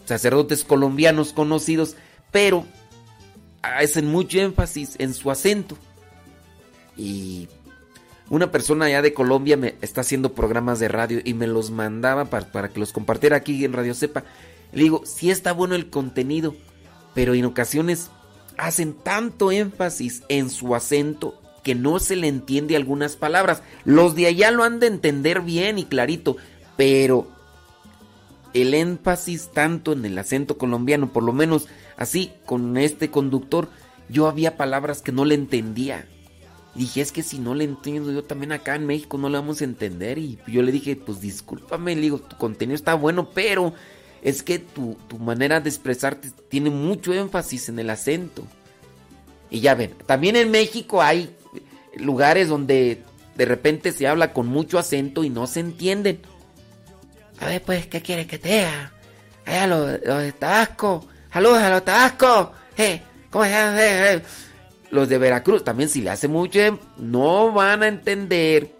sacerdotes 0.07 0.63
colombianos 0.63 1.33
conocidos, 1.33 1.95
pero 2.31 2.65
hacen 3.61 4.07
mucho 4.07 4.39
énfasis 4.39 4.95
en 4.99 5.13
su 5.13 5.29
acento. 5.29 5.77
Y 6.95 7.49
una 8.29 8.51
persona 8.51 8.85
allá 8.85 9.01
de 9.01 9.13
Colombia 9.13 9.57
me 9.57 9.75
está 9.81 10.01
haciendo 10.01 10.33
programas 10.33 10.79
de 10.79 10.87
radio 10.87 11.19
y 11.23 11.33
me 11.33 11.45
los 11.45 11.71
mandaba 11.71 12.25
para, 12.25 12.51
para 12.51 12.69
que 12.69 12.79
los 12.79 12.93
compartiera 12.93 13.35
aquí 13.35 13.63
en 13.65 13.73
Radio 13.73 13.93
Cepa. 13.93 14.23
Le 14.71 14.83
digo, 14.83 15.03
sí 15.05 15.29
está 15.29 15.51
bueno 15.51 15.75
el 15.75 15.89
contenido, 15.89 16.55
pero 17.13 17.33
en 17.33 17.45
ocasiones 17.45 18.09
hacen 18.57 18.93
tanto 18.93 19.51
énfasis 19.51 20.23
en 20.29 20.49
su 20.49 20.73
acento 20.73 21.39
que 21.63 21.75
no 21.75 21.99
se 21.99 22.15
le 22.15 22.29
entiende 22.29 22.77
algunas 22.77 23.17
palabras. 23.17 23.61
Los 23.83 24.15
de 24.15 24.27
allá 24.27 24.51
lo 24.51 24.63
han 24.63 24.79
de 24.79 24.87
entender 24.87 25.41
bien 25.41 25.77
y 25.77 25.83
clarito, 25.83 26.37
pero 26.77 27.27
el 28.61 28.73
énfasis 28.73 29.49
tanto 29.53 29.93
en 29.93 30.05
el 30.05 30.17
acento 30.17 30.57
colombiano, 30.57 31.11
por 31.11 31.23
lo 31.23 31.33
menos 31.33 31.67
así 31.97 32.31
con 32.45 32.77
este 32.77 33.09
conductor, 33.09 33.69
yo 34.09 34.27
había 34.27 34.57
palabras 34.57 35.01
que 35.01 35.11
no 35.11 35.25
le 35.25 35.35
entendía. 35.35 36.07
Dije, 36.75 37.01
es 37.01 37.11
que 37.11 37.23
si 37.23 37.39
no 37.39 37.55
le 37.55 37.63
entiendo, 37.63 38.11
yo 38.11 38.23
también 38.23 38.51
acá 38.51 38.75
en 38.75 38.85
México 38.85 39.17
no 39.17 39.29
le 39.29 39.37
vamos 39.37 39.61
a 39.61 39.63
entender. 39.63 40.19
Y 40.19 40.37
yo 40.47 40.61
le 40.61 40.71
dije, 40.71 40.95
pues 40.95 41.19
discúlpame, 41.19 41.95
le 41.95 42.01
digo, 42.01 42.19
tu 42.19 42.37
contenido 42.37 42.75
está 42.75 42.93
bueno, 42.93 43.29
pero 43.33 43.73
es 44.21 44.43
que 44.43 44.59
tu, 44.59 44.95
tu 45.07 45.17
manera 45.17 45.59
de 45.59 45.69
expresarte 45.69 46.29
tiene 46.49 46.69
mucho 46.69 47.13
énfasis 47.13 47.69
en 47.69 47.79
el 47.79 47.89
acento. 47.89 48.43
Y 49.49 49.61
ya 49.61 49.73
ven, 49.73 49.93
también 50.05 50.35
en 50.35 50.51
México 50.51 51.01
hay 51.01 51.35
lugares 51.95 52.47
donde 52.49 53.01
de 53.35 53.45
repente 53.45 53.91
se 53.91 54.07
habla 54.07 54.33
con 54.33 54.47
mucho 54.47 54.77
acento 54.77 55.23
y 55.23 55.29
no 55.29 55.47
se 55.47 55.61
entienden. 55.61 56.19
A 57.39 57.45
ver, 57.45 57.61
pues, 57.61 57.87
¿qué 57.87 58.01
quiere 58.01 58.25
que 58.25 58.39
te 58.39 58.49
diga? 58.49 58.91
Allá 59.45 59.67
los, 59.67 59.99
los 60.03 60.21
de 60.21 60.31
Tabasco. 60.31 61.07
Saludos 61.31 61.59
a 61.59 61.69
los 61.69 61.85
Tabasco. 61.85 62.51
Eh, 62.77 63.01
¿Cómo 63.29 63.45
llama? 63.45 63.81
Eh, 63.81 64.15
eh. 64.15 64.21
Los 64.89 65.09
de 65.09 65.17
Veracruz 65.17 65.63
también, 65.63 65.89
si 65.89 66.01
le 66.01 66.09
hace 66.09 66.27
mucho, 66.27 66.79
no 66.97 67.51
van 67.51 67.83
a 67.83 67.87
entender. 67.87 68.71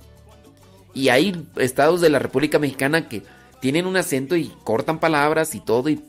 Y 0.94 1.10
hay 1.10 1.46
estados 1.58 2.02
de 2.02 2.10
la 2.10 2.20
República 2.20 2.60
Mexicana 2.60 3.08
que 3.08 3.24
tienen 3.60 3.86
un 3.86 3.98
acento 3.98 4.36
y 4.36 4.54
cortan 4.64 5.00
palabras 5.00 5.54
y 5.54 5.60
todo. 5.60 5.90
Y 5.90 6.02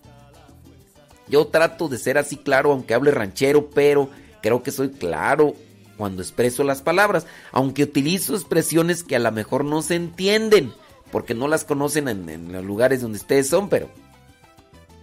yo 1.29 1.49
trato 1.49 1.89
de 1.89 1.99
ser 1.99 2.17
así 2.17 2.37
claro, 2.37 2.73
aunque 2.73 2.95
hable 2.95 3.11
ranchero, 3.11 3.71
pero 3.71 4.09
creo 4.41 4.63
que 4.63 4.71
soy 4.71 4.91
claro 4.91 5.55
cuando 5.97 6.23
expreso 6.23 6.63
las 6.65 6.81
palabras. 6.81 7.27
Aunque 7.53 7.83
utilizo 7.83 8.35
expresiones 8.35 9.03
que 9.03 9.17
a 9.17 9.21
lo 9.21 9.33
mejor 9.33 9.65
no 9.65 9.83
se 9.83 9.97
entienden, 9.97 10.73
porque 11.11 11.35
no 11.35 11.49
las 11.49 11.65
conocen 11.65 12.09
en, 12.09 12.53
los 12.53 12.65
lugares 12.65 13.01
donde 13.01 13.19
ustedes 13.19 13.49
son, 13.49 13.69
pero 13.69 13.89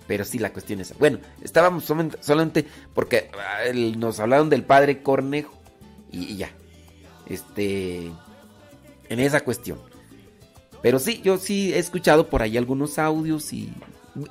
pero 0.08 0.24
sí, 0.24 0.38
la 0.38 0.54
cuestión 0.54 0.80
es. 0.82 0.98
Bueno, 0.98 1.20
estábamos 1.42 1.86
solamente, 1.86 2.66
porque 2.94 3.32
ah, 3.34 3.74
nos 3.74 4.20
hablaron 4.20 4.50
del 4.50 4.64
padre 4.64 5.02
Cornejo 5.02 5.54
y, 6.12 6.38
ya. 6.38 6.52
Este. 7.28 8.12
En 9.10 9.20
esa 9.20 9.42
cuestión. 9.42 9.80
Pero 10.82 11.00
sí, 11.00 11.22
yo 11.24 11.38
sí 11.38 11.74
he 11.74 11.80
escuchado 11.80 12.30
por 12.30 12.42
ahí 12.42 12.58
algunos 12.58 13.00
audios 13.00 13.52
y. 13.54 13.74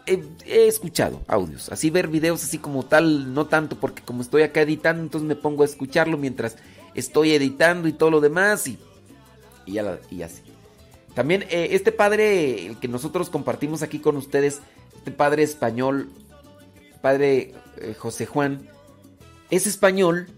He, 0.07 0.23
he 0.47 0.69
escuchado 0.69 1.23
audios. 1.27 1.71
Así 1.71 1.91
ver 1.91 2.09
videos 2.09 2.43
así 2.43 2.59
como 2.59 2.85
tal, 2.85 3.35
no 3.35 3.47
tanto 3.47 3.77
porque 3.79 4.03
como 4.03 4.23
estoy 4.23 4.43
acá 4.43 4.63
editando, 4.63 5.03
entonces 5.03 5.27
me 5.27 5.37
pongo 5.37 5.63
a 5.63 5.67
escucharlo 5.67 6.17
mientras 6.17 6.57
estoy 6.95 7.33
editando 7.33 7.89
y 7.89 7.93
todo 7.93 8.11
lo 8.11 8.21
demás 8.21 8.69
y. 8.69 8.79
Y 9.67 9.73
ya, 9.73 9.83
la- 9.83 9.99
y 10.11 10.23
así. 10.23 10.44
También 11.15 11.45
eh, 11.45 11.69
este 11.71 11.93
padre, 11.93 12.67
el 12.67 12.79
que 12.79 12.89
nosotros 12.89 13.31
compartimos 13.31 13.83
aquí 13.83 14.01
con 14.01 14.17
ustedes, 14.17 14.61
este 14.97 15.13
padre 15.13 15.45
español, 15.45 16.11
padre 17.01 17.55
eh, 17.79 17.95
José 17.97 18.27
Juan, 18.27 18.69
es 19.51 19.67
español, 19.67 20.29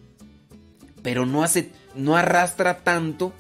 pero 1.02 1.24
no 1.24 1.42
hace, 1.42 1.70
no 1.94 2.16
arrastra 2.16 2.78
tanto 2.78 3.32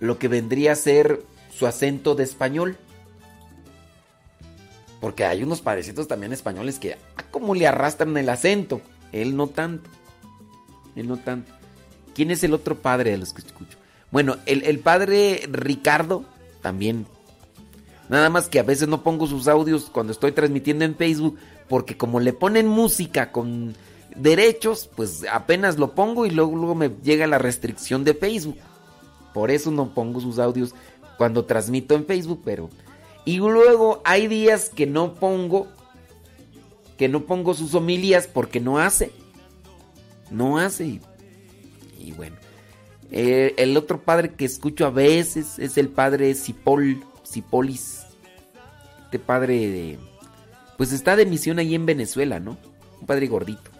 lo 0.00 0.18
que 0.18 0.28
vendría 0.28 0.72
a 0.72 0.76
ser 0.76 1.22
su 1.56 1.66
acento 1.66 2.14
de 2.14 2.24
español. 2.24 2.76
Porque 5.00 5.24
hay 5.24 5.42
unos 5.42 5.62
padrecitos 5.62 6.08
también 6.08 6.34
españoles 6.34 6.78
que, 6.78 6.98
ah, 7.16 7.24
como 7.30 7.54
le 7.54 7.66
arrastran 7.66 8.14
el 8.18 8.28
acento. 8.28 8.82
Él 9.12 9.34
no 9.34 9.46
tanto. 9.46 9.88
Él 10.94 11.08
no 11.08 11.16
tanto. 11.16 11.52
¿Quién 12.14 12.30
es 12.30 12.44
el 12.44 12.52
otro 12.52 12.76
padre 12.76 13.12
de 13.12 13.18
los 13.18 13.32
que 13.32 13.40
escucho? 13.40 13.79
Bueno, 14.10 14.36
el, 14.46 14.64
el 14.64 14.80
padre 14.80 15.48
Ricardo 15.50 16.24
también. 16.62 17.06
Nada 18.08 18.28
más 18.28 18.48
que 18.48 18.58
a 18.58 18.64
veces 18.64 18.88
no 18.88 19.02
pongo 19.02 19.26
sus 19.26 19.46
audios 19.46 19.88
cuando 19.90 20.12
estoy 20.12 20.32
transmitiendo 20.32 20.84
en 20.84 20.96
Facebook, 20.96 21.38
porque 21.68 21.96
como 21.96 22.18
le 22.18 22.32
ponen 22.32 22.66
música 22.66 23.30
con 23.30 23.76
derechos, 24.16 24.90
pues 24.96 25.24
apenas 25.30 25.78
lo 25.78 25.94
pongo 25.94 26.26
y 26.26 26.30
luego, 26.30 26.56
luego 26.56 26.74
me 26.74 26.90
llega 27.02 27.26
la 27.28 27.38
restricción 27.38 28.02
de 28.02 28.14
Facebook. 28.14 28.56
Por 29.32 29.52
eso 29.52 29.70
no 29.70 29.94
pongo 29.94 30.20
sus 30.20 30.40
audios 30.40 30.74
cuando 31.16 31.44
transmito 31.44 31.94
en 31.94 32.06
Facebook, 32.06 32.42
pero... 32.44 32.68
Y 33.24 33.36
luego 33.36 34.00
hay 34.04 34.26
días 34.26 34.70
que 34.70 34.86
no 34.86 35.14
pongo, 35.14 35.68
que 36.96 37.08
no 37.08 37.26
pongo 37.26 37.54
sus 37.54 37.74
homilías 37.74 38.26
porque 38.26 38.60
no 38.60 38.78
hace. 38.78 39.12
No 40.30 40.58
hace. 40.58 40.86
Y, 40.86 41.00
y 41.98 42.12
bueno. 42.12 42.39
Eh, 43.12 43.54
el 43.56 43.76
otro 43.76 44.02
padre 44.02 44.34
que 44.34 44.44
escucho 44.44 44.86
a 44.86 44.90
veces 44.90 45.58
es 45.58 45.76
el 45.78 45.88
padre 45.88 46.34
Cipol, 46.34 47.04
Cipolis. 47.26 48.02
Este 49.04 49.18
padre 49.18 49.54
de... 49.54 49.98
Pues 50.76 50.92
está 50.92 51.16
de 51.16 51.26
misión 51.26 51.58
ahí 51.58 51.74
en 51.74 51.86
Venezuela, 51.86 52.40
¿no? 52.40 52.56
Un 53.00 53.06
padre 53.06 53.26
gordito. 53.26 53.70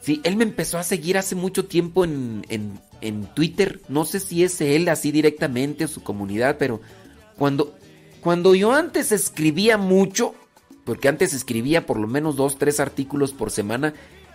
Sí, 0.00 0.20
él 0.24 0.36
me 0.36 0.44
empezó 0.44 0.78
a 0.78 0.82
seguir 0.82 1.16
hace 1.18 1.34
mucho 1.34 1.66
tiempo 1.66 2.04
en, 2.04 2.44
en, 2.48 2.80
en 3.00 3.26
Twitter. 3.34 3.80
No 3.88 4.04
sé 4.04 4.18
si 4.18 4.42
es 4.42 4.60
él 4.60 4.88
así 4.88 5.12
directamente 5.12 5.84
o 5.84 5.88
su 5.88 6.02
comunidad, 6.02 6.56
pero 6.58 6.80
cuando, 7.36 7.74
cuando 8.20 8.54
yo 8.54 8.72
antes 8.72 9.12
escribía 9.12 9.78
mucho, 9.78 10.34
porque 10.84 11.08
antes 11.08 11.32
escribía 11.32 11.86
por 11.86 11.98
lo 11.98 12.06
menos 12.06 12.36
dos, 12.36 12.58
tres 12.58 12.80
artículos 12.80 13.32
por 13.32 13.50
semana, 13.50 13.94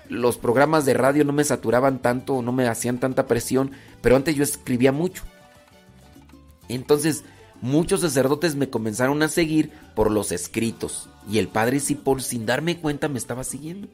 los 0.09 0.37
programas 0.37 0.85
de 0.85 0.93
radio 0.93 1.23
no 1.23 1.33
me 1.33 1.43
saturaban 1.43 2.01
tanto, 2.01 2.41
no 2.41 2.51
me 2.51 2.67
hacían 2.67 2.99
tanta 2.99 3.27
presión, 3.27 3.71
pero 4.01 4.15
antes 4.15 4.35
yo 4.35 4.43
escribía 4.43 4.91
mucho. 4.91 5.23
Entonces, 6.67 7.23
muchos 7.61 8.01
sacerdotes 8.01 8.55
me 8.55 8.69
comenzaron 8.69 9.21
a 9.23 9.29
seguir 9.29 9.71
por 9.95 10.11
los 10.11 10.31
escritos. 10.31 11.09
Y 11.29 11.39
el 11.39 11.47
padre 11.47 11.79
Cipol, 11.79 12.21
sin 12.21 12.45
darme 12.45 12.79
cuenta, 12.79 13.07
me 13.07 13.17
estaba 13.17 13.43
siguiendo. 13.43 13.87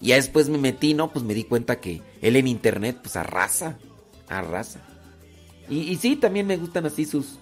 Y 0.00 0.08
ya 0.08 0.16
después 0.16 0.48
me 0.48 0.58
metí, 0.58 0.94
¿no? 0.94 1.12
Pues 1.12 1.24
me 1.24 1.34
di 1.34 1.44
cuenta 1.44 1.80
que 1.80 2.02
él 2.20 2.36
en 2.36 2.48
internet, 2.48 2.98
pues 3.02 3.16
arrasa, 3.16 3.78
arrasa. 4.28 4.80
Y, 5.68 5.80
y 5.80 5.96
sí, 5.96 6.16
también 6.16 6.46
me 6.46 6.56
gustan 6.56 6.86
así 6.86 7.04
sus, 7.04 7.38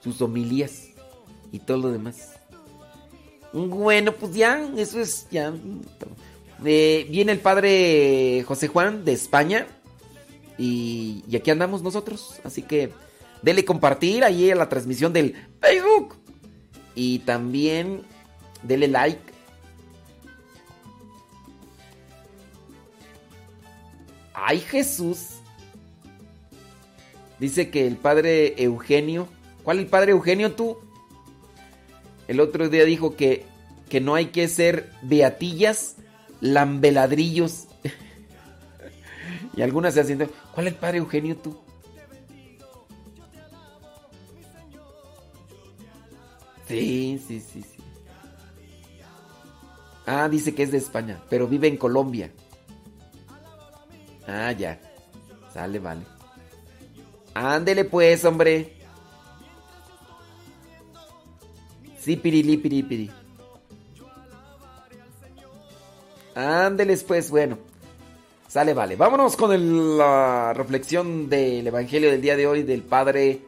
sus 0.00 0.20
homilías 0.20 0.88
y 1.52 1.58
todo 1.58 1.78
lo 1.78 1.90
demás. 1.90 2.32
Bueno, 3.52 4.12
pues 4.12 4.34
ya, 4.34 4.68
eso 4.76 5.00
es 5.00 5.26
ya. 5.30 5.52
Viene 6.58 7.32
el 7.32 7.40
padre 7.40 8.42
José 8.46 8.68
Juan 8.68 9.04
de 9.04 9.12
España 9.12 9.66
y, 10.58 11.22
y 11.28 11.36
aquí 11.36 11.50
andamos 11.50 11.82
nosotros. 11.82 12.40
Así 12.44 12.62
que 12.62 12.92
dele 13.42 13.64
compartir 13.64 14.24
ahí 14.24 14.50
a 14.50 14.56
la 14.56 14.68
transmisión 14.68 15.12
del 15.12 15.34
Facebook 15.60 16.16
y 16.94 17.20
también 17.20 18.02
dele 18.62 18.88
like. 18.88 19.20
Ay 24.34 24.60
Jesús. 24.60 25.40
Dice 27.38 27.70
que 27.70 27.86
el 27.86 27.96
padre 27.96 28.62
Eugenio. 28.62 29.28
¿Cuál 29.62 29.80
el 29.80 29.86
padre 29.86 30.12
Eugenio 30.12 30.52
tú? 30.52 30.78
El 32.28 32.40
otro 32.40 32.68
día 32.68 32.84
dijo 32.84 33.16
que, 33.16 33.44
que 33.88 34.00
no 34.00 34.14
hay 34.14 34.26
que 34.26 34.48
ser 34.48 34.90
beatillas, 35.02 35.95
lambeladrillos. 36.40 37.66
Y 39.56 39.62
algunas 39.62 39.94
se 39.94 40.00
hacen, 40.00 40.30
¿cuál 40.54 40.66
es 40.66 40.74
el 40.74 40.78
padre 40.78 40.98
Eugenio 40.98 41.36
tú? 41.36 41.56
Sí, 46.68 47.20
sí, 47.26 47.40
sí, 47.40 47.62
sí. 47.62 47.82
Ah, 50.04 50.28
dice 50.28 50.54
que 50.54 50.62
es 50.62 50.70
de 50.70 50.78
España, 50.78 51.22
pero 51.28 51.48
vive 51.48 51.68
en 51.68 51.76
Colombia. 51.76 52.30
Ah, 54.26 54.52
ya. 54.52 54.80
Sale, 55.52 55.78
vale. 55.78 56.02
Ándele 57.34 57.84
pues, 57.84 58.24
hombre. 58.24 58.76
Sí, 61.98 62.16
pirili, 62.16 62.56
piripiri. 62.56 63.10
Ándeles 66.36 67.02
pues, 67.02 67.30
bueno. 67.30 67.58
Sale, 68.46 68.74
vale. 68.74 68.94
Vámonos 68.94 69.36
con 69.36 69.98
la 69.98 70.52
reflexión 70.54 71.28
del 71.28 71.66
Evangelio 71.66 72.10
del 72.10 72.20
día 72.20 72.36
de 72.36 72.46
hoy 72.46 72.62
del 72.62 72.82
Padre 72.82 73.40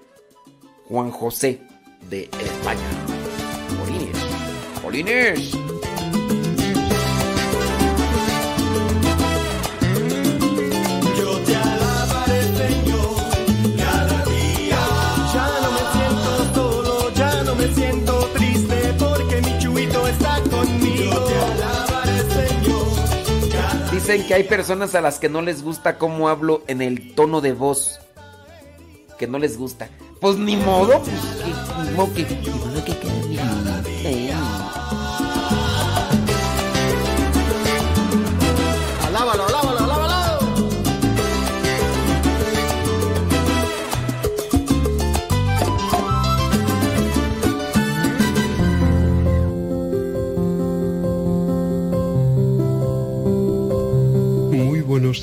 Juan 0.88 1.10
José 1.10 1.60
de 2.08 2.24
España. 2.24 2.88
Polines. 3.78 4.18
Polines. 4.82 5.67
Dicen 24.08 24.26
que 24.26 24.32
hay 24.32 24.44
personas 24.44 24.94
a 24.94 25.02
las 25.02 25.18
que 25.18 25.28
no 25.28 25.42
les 25.42 25.62
gusta 25.62 25.98
cómo 25.98 26.30
hablo 26.30 26.62
en 26.66 26.80
el 26.80 27.14
tono 27.14 27.42
de 27.42 27.52
voz. 27.52 28.00
Que 29.18 29.26
no 29.26 29.38
les 29.38 29.58
gusta. 29.58 29.90
Pues 30.18 30.38
ni 30.38 30.56
modo, 30.56 31.02
pues 31.02 31.90
ni 31.90 31.94
modo 31.94 32.14
que, 32.14 32.22
ni 32.22 32.48
modo 32.48 32.84
que 32.86 33.17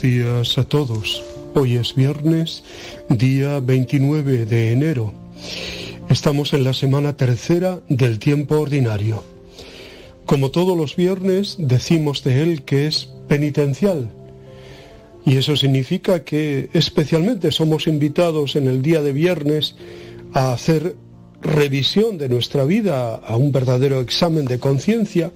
días 0.06 0.60
a 0.60 0.66
todos. 0.66 1.24
Hoy 1.56 1.78
es 1.78 1.96
viernes, 1.96 2.64
día 3.10 3.60
29 3.60 4.46
de 4.46 4.72
enero. 4.72 5.12
Estamos 6.10 6.54
en 6.54 6.64
la 6.64 6.74
semana 6.74 7.18
tercera 7.18 7.80
del 7.90 8.20
tiempo 8.20 8.60
ordinario. 8.60 9.24
Como 10.28 10.52
todos 10.52 10.78
los 10.78 10.96
viernes, 10.96 11.56
decimos 11.58 12.24
de 12.24 12.44
él 12.44 12.62
que 12.62 12.86
es 12.86 13.10
penitencial. 13.28 14.12
Y 15.26 15.38
eso 15.38 15.56
significa 15.56 16.24
que 16.24 16.70
especialmente 16.74 17.52
somos 17.52 17.88
invitados 17.88 18.56
en 18.56 18.68
el 18.68 18.84
día 18.84 19.02
de 19.02 19.12
viernes 19.12 19.76
a 20.34 20.54
hacer 20.54 20.96
revisión 21.46 22.18
de 22.18 22.28
nuestra 22.28 22.66
vida, 22.66 23.16
a 23.16 23.38
un 23.38 23.52
verdadero 23.52 24.02
examen 24.02 24.46
de 24.46 24.60
conciencia, 24.60 25.32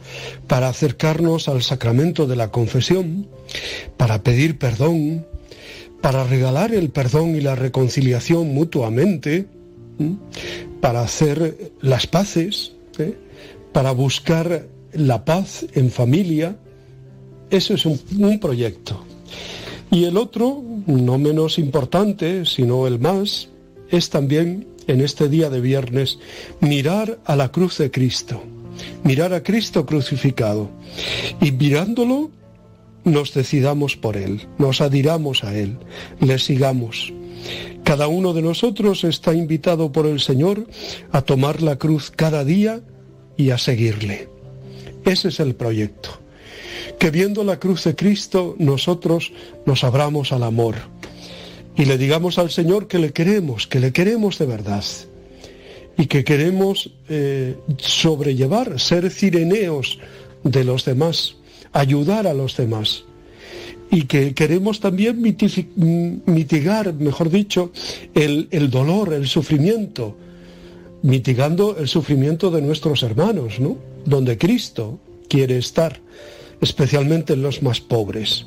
para 0.48 0.70
acercarnos 0.70 1.48
al 1.48 1.62
sacramento 1.62 2.28
de 2.28 2.36
la 2.36 2.52
confesión, 2.52 3.28
para 3.98 4.24
pedir 4.24 4.58
perdón, 4.58 5.26
para 6.02 6.24
regalar 6.24 6.74
el 6.74 6.90
perdón 6.90 7.36
y 7.36 7.42
la 7.42 7.56
reconciliación 7.56 8.54
mutuamente, 8.54 9.46
para 10.82 11.02
hacer 11.02 11.72
las 11.82 12.08
paces, 12.08 12.74
¿eh? 12.98 13.16
para 13.74 13.92
buscar 13.92 14.68
la 14.94 15.26
paz 15.26 15.66
en 15.74 15.92
familia. 15.92 16.56
Eso 17.50 17.74
es 17.74 17.86
un, 17.86 18.00
un 18.18 18.40
proyecto. 18.40 19.04
Y 19.92 20.06
el 20.06 20.18
otro, 20.18 20.64
no 20.86 21.18
menos 21.18 21.60
importante, 21.60 22.46
sino 22.46 22.88
el 22.88 23.00
más, 23.00 23.50
es 23.90 24.10
también 24.10 24.68
en 24.90 25.02
este 25.02 25.30
día 25.30 25.50
de 25.50 25.62
viernes 25.62 26.18
mirar 26.62 27.20
a 27.26 27.36
la 27.36 27.52
cruz 27.52 27.78
de 27.78 27.92
Cristo, 27.92 28.44
mirar 29.04 29.34
a 29.34 29.44
Cristo 29.44 29.86
crucificado 29.86 30.72
y 31.40 31.52
mirándolo 31.52 32.32
nos 33.04 33.34
decidamos 33.34 33.96
por 33.96 34.18
Él, 34.18 34.48
nos 34.58 34.82
adhiramos 34.82 35.44
a 35.44 35.56
Él, 35.56 35.78
le 36.20 36.40
sigamos. 36.40 37.14
Cada 37.84 38.08
uno 38.08 38.34
de 38.34 38.42
nosotros 38.42 39.04
está 39.04 39.34
invitado 39.34 39.92
por 39.92 40.08
el 40.08 40.20
Señor 40.20 40.68
a 41.12 41.22
tomar 41.22 41.62
la 41.62 41.78
cruz 41.78 42.12
cada 42.12 42.44
día 42.44 42.82
y 43.38 43.52
a 43.52 43.58
seguirle. 43.58 44.28
Ese 45.06 45.30
es 45.30 45.40
el 45.40 45.56
proyecto. 45.56 46.10
Que 46.98 47.12
viendo 47.12 47.44
la 47.44 47.60
cruz 47.60 47.84
de 47.86 47.96
Cristo 47.96 48.56
nosotros 48.58 49.32
nos 49.66 49.84
abramos 49.84 50.34
al 50.34 50.44
amor 50.44 50.76
y 51.76 51.86
le 51.86 51.98
digamos 51.98 52.38
al 52.38 52.52
Señor 52.52 52.88
que 52.88 53.00
le 53.00 53.12
queremos, 53.12 53.68
que 53.68 53.80
le 53.80 53.92
queremos 53.92 54.38
de 54.38 54.46
verdad 54.46 54.84
y 55.98 56.06
que 56.08 56.24
queremos 56.24 56.92
eh, 57.10 57.58
sobrellevar, 57.78 58.80
ser 58.80 59.10
cireneos 59.10 60.00
de 60.44 60.64
los 60.64 60.86
demás, 60.86 61.36
ayudar 61.74 62.28
a 62.28 62.34
los 62.34 62.56
demás 62.56 63.04
y 63.92 64.04
que 64.04 64.34
queremos 64.34 64.80
también 64.80 65.20
mm, 65.20 66.32
mitigar, 66.32 66.94
mejor 66.94 67.30
dicho, 67.30 67.72
el, 68.14 68.48
el 68.52 68.70
dolor, 68.70 69.14
el 69.14 69.28
sufrimiento, 69.28 70.16
mitigando 71.02 71.78
el 71.78 71.88
sufrimiento 71.88 72.52
de 72.52 72.62
nuestros 72.62 73.04
hermanos, 73.04 73.60
¿no? 73.60 73.78
Donde 74.06 74.38
Cristo 74.38 75.00
quiere 75.28 75.58
estar, 75.58 76.00
especialmente 76.62 77.34
en 77.34 77.42
los 77.42 77.64
más 77.64 77.82
pobres. 77.82 78.46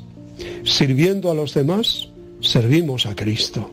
Sirviendo 0.63 1.29
a 1.29 1.35
los 1.35 1.53
demás, 1.53 2.09
servimos 2.43 3.05
a 3.05 3.15
Cristo. 3.15 3.71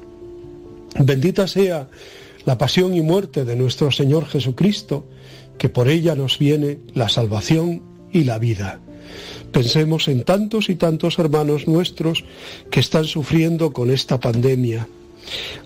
Bendita 0.99 1.47
sea 1.47 1.89
la 2.45 2.57
pasión 2.57 2.95
y 2.95 3.03
muerte 3.03 3.45
de 3.45 3.57
nuestro 3.57 3.91
Señor 3.91 4.27
Jesucristo, 4.27 5.07
que 5.59 5.69
por 5.69 5.89
ella 5.89 6.15
nos 6.15 6.39
viene 6.39 6.79
la 6.95 7.09
salvación 7.09 7.83
y 8.13 8.25
la 8.25 8.39
vida. 8.39 8.81
Pensemos 9.53 10.09
en 10.09 10.23
tantos 10.23 10.71
y 10.71 10.77
tantos 10.77 11.19
hermanos 11.19 11.67
nuestros 11.67 12.25
que 12.71 12.81
están 12.81 13.05
sufriendo 13.05 13.73
con 13.73 13.91
esta 13.91 14.19
pandemia. 14.21 14.89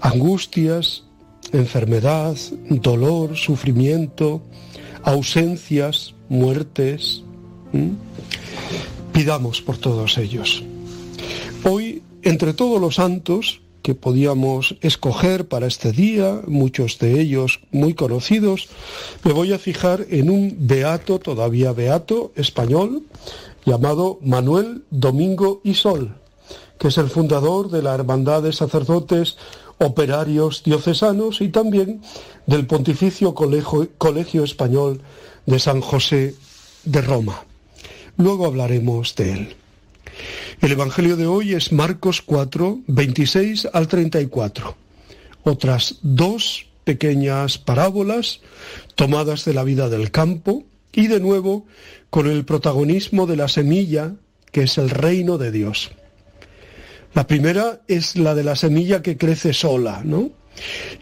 Angustias, 0.01 1.05
enfermedad, 1.53 2.37
dolor, 2.71 3.37
sufrimiento, 3.37 4.43
ausencias, 5.03 6.15
muertes. 6.29 7.23
Pidamos 9.13 9.61
por 9.61 9.77
todos 9.77 10.19
ellos. 10.19 10.65
Hoy, 11.65 12.03
entre 12.25 12.55
todos 12.55 12.81
los 12.81 12.97
santos 12.97 13.61
que 13.83 13.95
podíamos 13.95 14.77
escoger 14.81 15.47
para 15.47 15.67
este 15.67 15.93
día, 15.93 16.41
muchos 16.47 16.99
de 16.99 17.21
ellos 17.21 17.61
muy 17.71 17.93
conocidos, 17.93 18.69
me 19.25 19.33
voy 19.33 19.53
a 19.53 19.59
fijar 19.59 20.07
en 20.09 20.31
un 20.31 20.57
beato, 20.61 21.19
todavía 21.19 21.73
beato, 21.73 22.33
español, 22.35 23.03
llamado 23.67 24.19
Manuel 24.23 24.85
Domingo 24.91 25.61
y 25.65 25.75
Sol, 25.75 26.17
que 26.79 26.89
es 26.89 26.97
el 26.97 27.11
fundador 27.11 27.71
de 27.71 27.83
la 27.83 27.95
Hermandad 27.95 28.43
de 28.43 28.53
Sacerdotes 28.53 29.37
Operarios 29.77 30.63
Diocesanos 30.65 31.43
y 31.43 31.49
también 31.49 32.01
del 32.47 32.67
Pontificio 32.67 33.35
Colegio, 33.35 33.89
Colegio 33.99 34.45
Español 34.45 35.03
de 35.45 35.59
San 35.59 35.83
José 35.83 36.35
de 36.85 37.03
Roma. 37.03 37.45
Luego 38.17 38.47
hablaremos 38.47 39.15
de 39.15 39.33
él. 39.33 39.57
El 40.65 40.73
Evangelio 40.73 41.19
de 41.19 41.27
hoy 41.27 41.53
es 41.53 41.73
Marcos 41.73 42.23
4, 42.23 42.85
26 42.87 43.69
al 43.75 43.87
34. 43.87 44.75
Otras 45.43 45.97
dos 46.01 46.69
pequeñas 46.85 47.59
parábolas 47.59 48.41
tomadas 48.95 49.45
de 49.45 49.53
la 49.53 49.63
vida 49.63 49.91
del 49.91 50.11
campo 50.11 50.65
y 50.91 51.09
de 51.09 51.21
nuevo 51.21 51.67
con 52.09 52.31
el 52.31 52.47
protagonismo 52.47 53.27
de 53.27 53.37
la 53.37 53.49
semilla 53.49 54.15
que 54.53 54.63
es 54.63 54.79
el 54.79 54.89
reino 54.89 55.37
de 55.37 55.53
Dios. 55.53 55.91
La 57.13 57.27
primera 57.27 57.83
es 57.87 58.17
la 58.17 58.35
de 58.35 58.45
la 58.45 58.57
semilla 58.57 59.03
que 59.03 59.19
crece 59.19 59.53
sola, 59.53 60.01
¿no? 60.03 60.31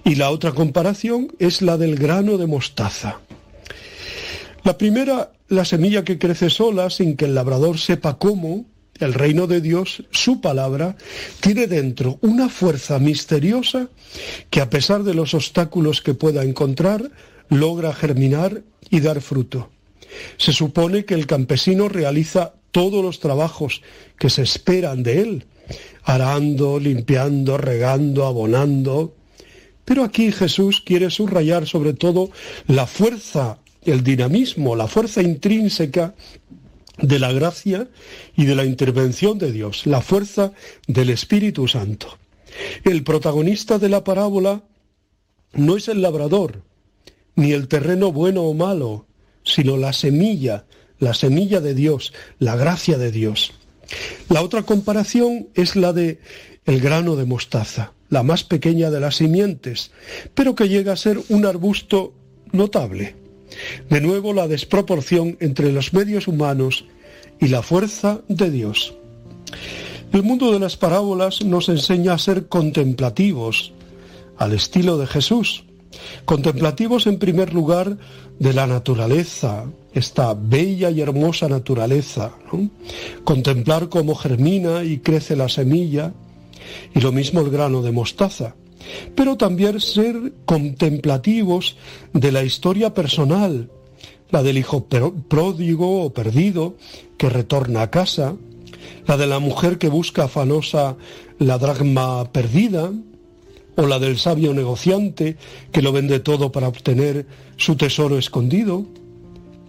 Y 0.05 0.17
la 0.17 0.33
otra 0.33 0.51
comparación 0.51 1.33
es 1.39 1.63
la 1.63 1.77
del 1.77 1.95
grano 1.95 2.37
de 2.37 2.49
mostaza. 2.49 3.21
La 4.65 4.77
primera, 4.77 5.31
la 5.47 5.65
semilla 5.65 6.03
que 6.03 6.19
crece 6.19 6.51
sola 6.51 6.91
sin 6.91 7.17
que 7.17 7.27
el 7.27 7.37
labrador 7.37 7.79
sepa 7.79 8.19
cómo, 8.19 8.67
el 9.05 9.15
reino 9.15 9.47
de 9.47 9.61
Dios, 9.61 10.05
su 10.11 10.41
palabra, 10.41 10.97
tiene 11.41 11.67
dentro 11.67 12.19
una 12.21 12.49
fuerza 12.49 12.99
misteriosa 12.99 13.89
que 14.51 14.61
a 14.61 14.71
pesar 14.71 15.03
de 15.03 15.15
los 15.15 15.35
obstáculos 15.35 16.03
que 16.03 16.15
pueda 16.15 16.43
encontrar, 16.43 17.11
logra 17.49 17.93
germinar 17.93 18.63
y 18.91 19.01
dar 19.01 19.21
fruto. 19.21 19.71
Se 20.37 20.53
supone 20.53 21.05
que 21.05 21.15
el 21.15 21.27
campesino 21.27 21.89
realiza 21.89 22.55
todos 22.71 23.05
los 23.05 23.21
trabajos 23.21 23.83
que 24.19 24.31
se 24.31 24.43
esperan 24.43 25.03
de 25.03 25.21
él, 25.21 25.47
arando, 26.05 26.79
limpiando, 26.79 27.57
regando, 27.59 28.27
abonando. 28.27 29.15
Pero 29.85 30.05
aquí 30.05 30.33
Jesús 30.33 30.83
quiere 30.85 31.11
subrayar 31.11 31.67
sobre 31.67 31.93
todo 31.93 32.31
la 32.67 32.87
fuerza, 32.87 33.59
el 33.85 34.03
dinamismo, 34.03 34.77
la 34.77 34.89
fuerza 34.89 35.23
intrínseca 35.23 36.15
de 36.99 37.19
la 37.19 37.33
gracia 37.33 37.89
y 38.37 38.45
de 38.45 38.55
la 38.55 38.65
intervención 38.65 39.39
de 39.39 39.53
Dios, 39.53 39.87
la 39.87 40.01
fuerza 40.01 40.53
del 40.87 41.11
Espíritu 41.11 41.69
Santo. 41.69 42.19
El 42.85 43.03
protagonista 43.03 43.79
de 43.79 43.89
la 43.89 44.05
parábola 44.05 44.63
no 45.55 45.77
es 45.77 45.89
el 45.89 46.03
labrador, 46.03 46.63
ni 47.35 47.53
el 47.53 47.69
terreno 47.69 48.13
bueno 48.13 48.43
o 48.43 48.55
malo, 48.55 49.07
sino 49.45 49.77
la 49.77 49.93
semilla, 49.93 50.65
la 50.99 51.15
semilla 51.15 51.61
de 51.61 51.75
Dios, 51.75 52.13
la 52.39 52.57
gracia 52.57 52.99
de 52.99 53.11
Dios. 53.11 53.53
La 54.29 54.43
otra 54.43 54.63
comparación 54.63 55.49
es 55.55 55.77
la 55.77 55.93
de 55.93 56.21
el 56.65 56.81
grano 56.81 57.17
de 57.17 57.25
mostaza, 57.25 57.93
la 58.09 58.23
más 58.23 58.45
pequeña 58.45 58.91
de 58.91 59.01
las 59.01 59.17
simientes, 59.17 59.91
pero 60.35 60.55
que 60.55 60.69
llega 60.69 60.93
a 60.93 60.97
ser 60.97 61.19
un 61.29 61.45
arbusto 61.45 62.15
notable. 62.53 63.22
De 63.89 64.01
nuevo 64.01 64.33
la 64.33 64.49
desproporción 64.49 65.37
entre 65.41 65.73
los 65.73 65.93
medios 65.93 66.29
humanos 66.29 66.85
y 67.41 67.49
la 67.49 67.63
fuerza 67.63 68.21
de 68.29 68.51
Dios. 68.51 68.95
El 70.13 70.23
mundo 70.23 70.53
de 70.53 70.61
las 70.61 70.77
parábolas 70.77 71.43
nos 71.43 71.69
enseña 71.69 72.13
a 72.13 72.19
ser 72.19 72.49
contemplativos, 72.49 73.73
al 74.37 74.53
estilo 74.53 74.99
de 74.99 75.07
Jesús. 75.07 75.65
Contemplativos 76.25 77.07
en 77.07 77.19
primer 77.19 77.55
lugar 77.55 77.97
de 78.39 78.53
la 78.53 78.67
naturaleza, 78.67 79.65
esta 79.95 80.35
bella 80.35 80.91
y 80.91 81.01
hermosa 81.01 81.49
naturaleza. 81.49 82.33
Contemplar 83.25 83.89
cómo 83.89 84.15
germina 84.15 84.85
y 84.85 84.99
crece 84.99 85.37
la 85.37 85.49
semilla, 85.49 86.13
y 86.95 87.01
lo 87.01 87.13
mismo 87.13 87.41
el 87.41 87.51
grano 87.51 87.83
de 87.83 87.93
mostaza. 87.93 88.55
Pero 89.15 89.37
también 89.37 89.81
ser 89.81 90.33
contemplativos 90.45 91.77
de 92.13 92.33
la 92.33 92.43
historia 92.43 92.95
personal, 92.95 93.71
la 94.31 94.43
del 94.43 94.59
hijo 94.59 94.87
pródigo 94.87 96.03
o 96.05 96.13
perdido 96.13 96.77
que 97.19 97.29
retorna 97.29 97.83
a 97.83 97.91
casa, 97.91 98.37
la 99.07 99.17
de 99.17 99.27
la 99.27 99.39
mujer 99.39 99.79
que 99.79 99.89
busca 99.89 100.25
afanosa 100.25 100.97
la 101.39 101.59
dragma 101.59 102.33
perdida, 102.33 102.93
o 103.77 103.87
la 103.87 103.99
del 103.99 104.19
sabio 104.19 104.53
negociante 104.55 105.37
que 105.73 105.83
lo 105.83 105.93
vende 105.93 106.21
todo 106.21 106.53
para 106.53 106.69
obtener 106.69 107.27
su 107.57 107.77
tesoro 107.77 108.19
escondido. 108.19 108.87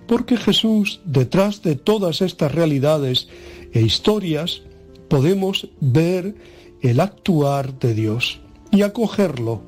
Porque 0.08 0.38
Jesús, 0.38 1.00
detrás 1.06 1.62
de 1.62 1.76
todas 1.76 2.22
estas 2.22 2.52
realidades 2.52 3.30
e 3.72 3.82
historias, 3.82 4.62
podemos 5.08 5.70
ver 5.80 6.36
el 6.82 7.00
actuar 7.00 7.80
de 7.80 7.94
Dios 7.94 8.42
y 8.74 8.82
acogerlo 8.82 9.62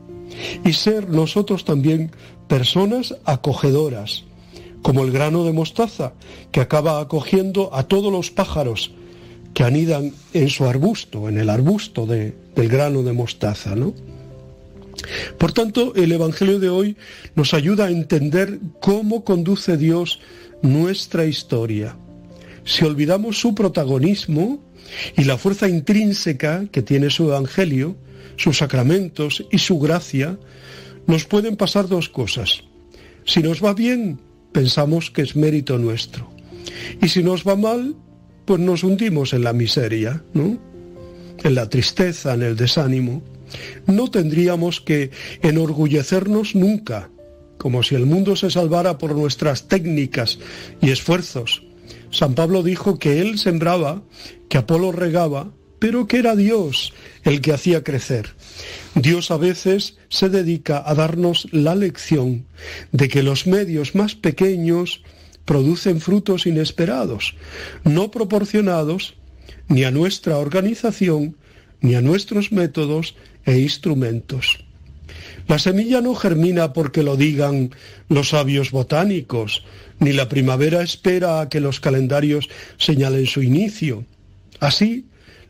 y 0.66 0.74
ser 0.74 1.10
nosotros 1.10 1.64
también 1.64 2.12
personas 2.48 3.16
acogedoras, 3.24 4.26
como 4.82 5.04
el 5.04 5.12
grano 5.12 5.46
de 5.46 5.54
mostaza 5.54 6.14
que 6.52 6.60
acaba 6.60 7.00
acogiendo 7.00 7.74
a 7.74 7.84
todos 7.84 8.12
los 8.12 8.32
pájaros 8.32 8.92
que 9.54 9.64
anidan 9.64 10.12
en 10.34 10.50
su 10.50 10.66
arbusto, 10.66 11.30
en 11.30 11.38
el 11.38 11.50
arbusto 11.50 12.06
del 12.06 12.34
grano 12.56 13.04
de 13.04 13.14
mostaza, 13.14 13.76
¿no? 13.76 13.94
Por 15.38 15.54
tanto, 15.54 15.94
el 15.96 16.12
Evangelio 16.12 16.60
de 16.60 16.70
hoy 16.70 16.98
nos 17.36 17.54
ayuda 17.54 17.86
a 17.86 17.92
entender 17.92 18.60
cómo 18.82 19.24
conduce 19.24 19.78
Dios 19.78 20.20
nuestra 20.62 21.26
historia. 21.26 21.96
Si 22.64 22.84
olvidamos 22.84 23.40
su 23.40 23.54
protagonismo 23.54 24.60
y 25.16 25.26
la 25.26 25.38
fuerza 25.38 25.70
intrínseca 25.70 26.66
que 26.72 26.82
tiene 26.82 27.10
su 27.10 27.26
Evangelio, 27.26 27.96
sus 28.38 28.58
sacramentos 28.58 29.46
y 29.52 29.58
su 29.58 29.80
gracia, 29.80 30.38
nos 31.08 31.26
pueden 31.26 31.56
pasar 31.56 31.88
dos 31.88 32.10
cosas. 32.10 32.64
Si 33.26 33.42
nos 33.42 33.64
va 33.64 33.74
bien, 33.74 34.20
pensamos 34.52 35.12
que 35.12 35.22
es 35.22 35.36
mérito 35.36 35.78
nuestro. 35.78 36.32
Y 37.02 37.10
si 37.10 37.24
nos 37.24 37.44
va 37.44 37.56
mal, 37.56 37.96
pues 38.46 38.60
nos 38.60 38.84
hundimos 38.84 39.34
en 39.34 39.44
la 39.44 39.54
miseria. 39.54 40.24
En 40.34 41.56
la 41.56 41.70
tristeza, 41.70 42.34
en 42.34 42.44
el 42.44 42.56
desánimo. 42.56 43.24
No 43.86 44.10
tendríamos 44.10 44.82
que 44.82 45.12
enorgullecernos 45.42 46.56
nunca, 46.56 47.10
como 47.58 47.84
si 47.84 47.96
el 47.96 48.06
mundo 48.06 48.36
se 48.36 48.50
salvara 48.50 48.98
por 48.98 49.16
nuestras 49.16 49.68
técnicas 49.68 50.40
y 50.82 50.92
esfuerzos. 50.92 51.64
San 52.12 52.34
Pablo 52.34 52.64
dijo 52.64 52.98
que 52.98 53.22
él 53.22 53.38
sembraba, 53.38 54.02
que 54.50 54.58
Apolo 54.58 54.92
regaba, 54.92 55.52
pero 55.86 56.08
que 56.08 56.18
era 56.18 56.36
Dios 56.36 56.94
el 57.24 57.42
que 57.42 57.54
hacía 57.54 57.84
crecer. 57.84 58.34
Dios 58.96 59.30
a 59.30 59.38
veces 59.38 59.98
se 60.10 60.30
dedica 60.30 60.82
a 60.84 60.96
darnos 60.96 61.48
la 61.52 61.76
lección 61.76 62.48
de 62.92 63.08
que 63.08 63.22
los 63.22 63.46
medios 63.46 63.94
más 63.94 64.16
pequeños 64.16 65.04
producen 65.46 66.02
frutos 66.02 66.48
inesperados, 66.48 67.36
no 67.84 68.10
proporcionados 68.10 69.14
ni 69.68 69.84
a 69.84 69.92
nuestra 69.92 70.40
organización, 70.40 71.38
ni 71.82 71.94
a 71.94 72.02
nuestros 72.02 72.52
métodos 72.52 73.14
e 73.46 73.60
instrumentos. 73.60 74.66
La 75.48 75.60
semilla 75.60 76.02
no 76.02 76.16
germina 76.16 76.74
porque 76.74 77.04
lo 77.04 77.16
digan 77.16 77.70
los 78.10 78.30
sabios 78.30 78.72
botánicos, 78.72 79.64
ni 80.00 80.14
la 80.14 80.30
primavera 80.30 80.82
espera 80.82 81.42
a 81.42 81.50
que 81.50 81.60
los 81.60 81.80
calendarios 81.80 82.50
señalen 82.78 83.28
su 83.28 83.44
inicio. 83.44 84.04
Así, 84.60 85.06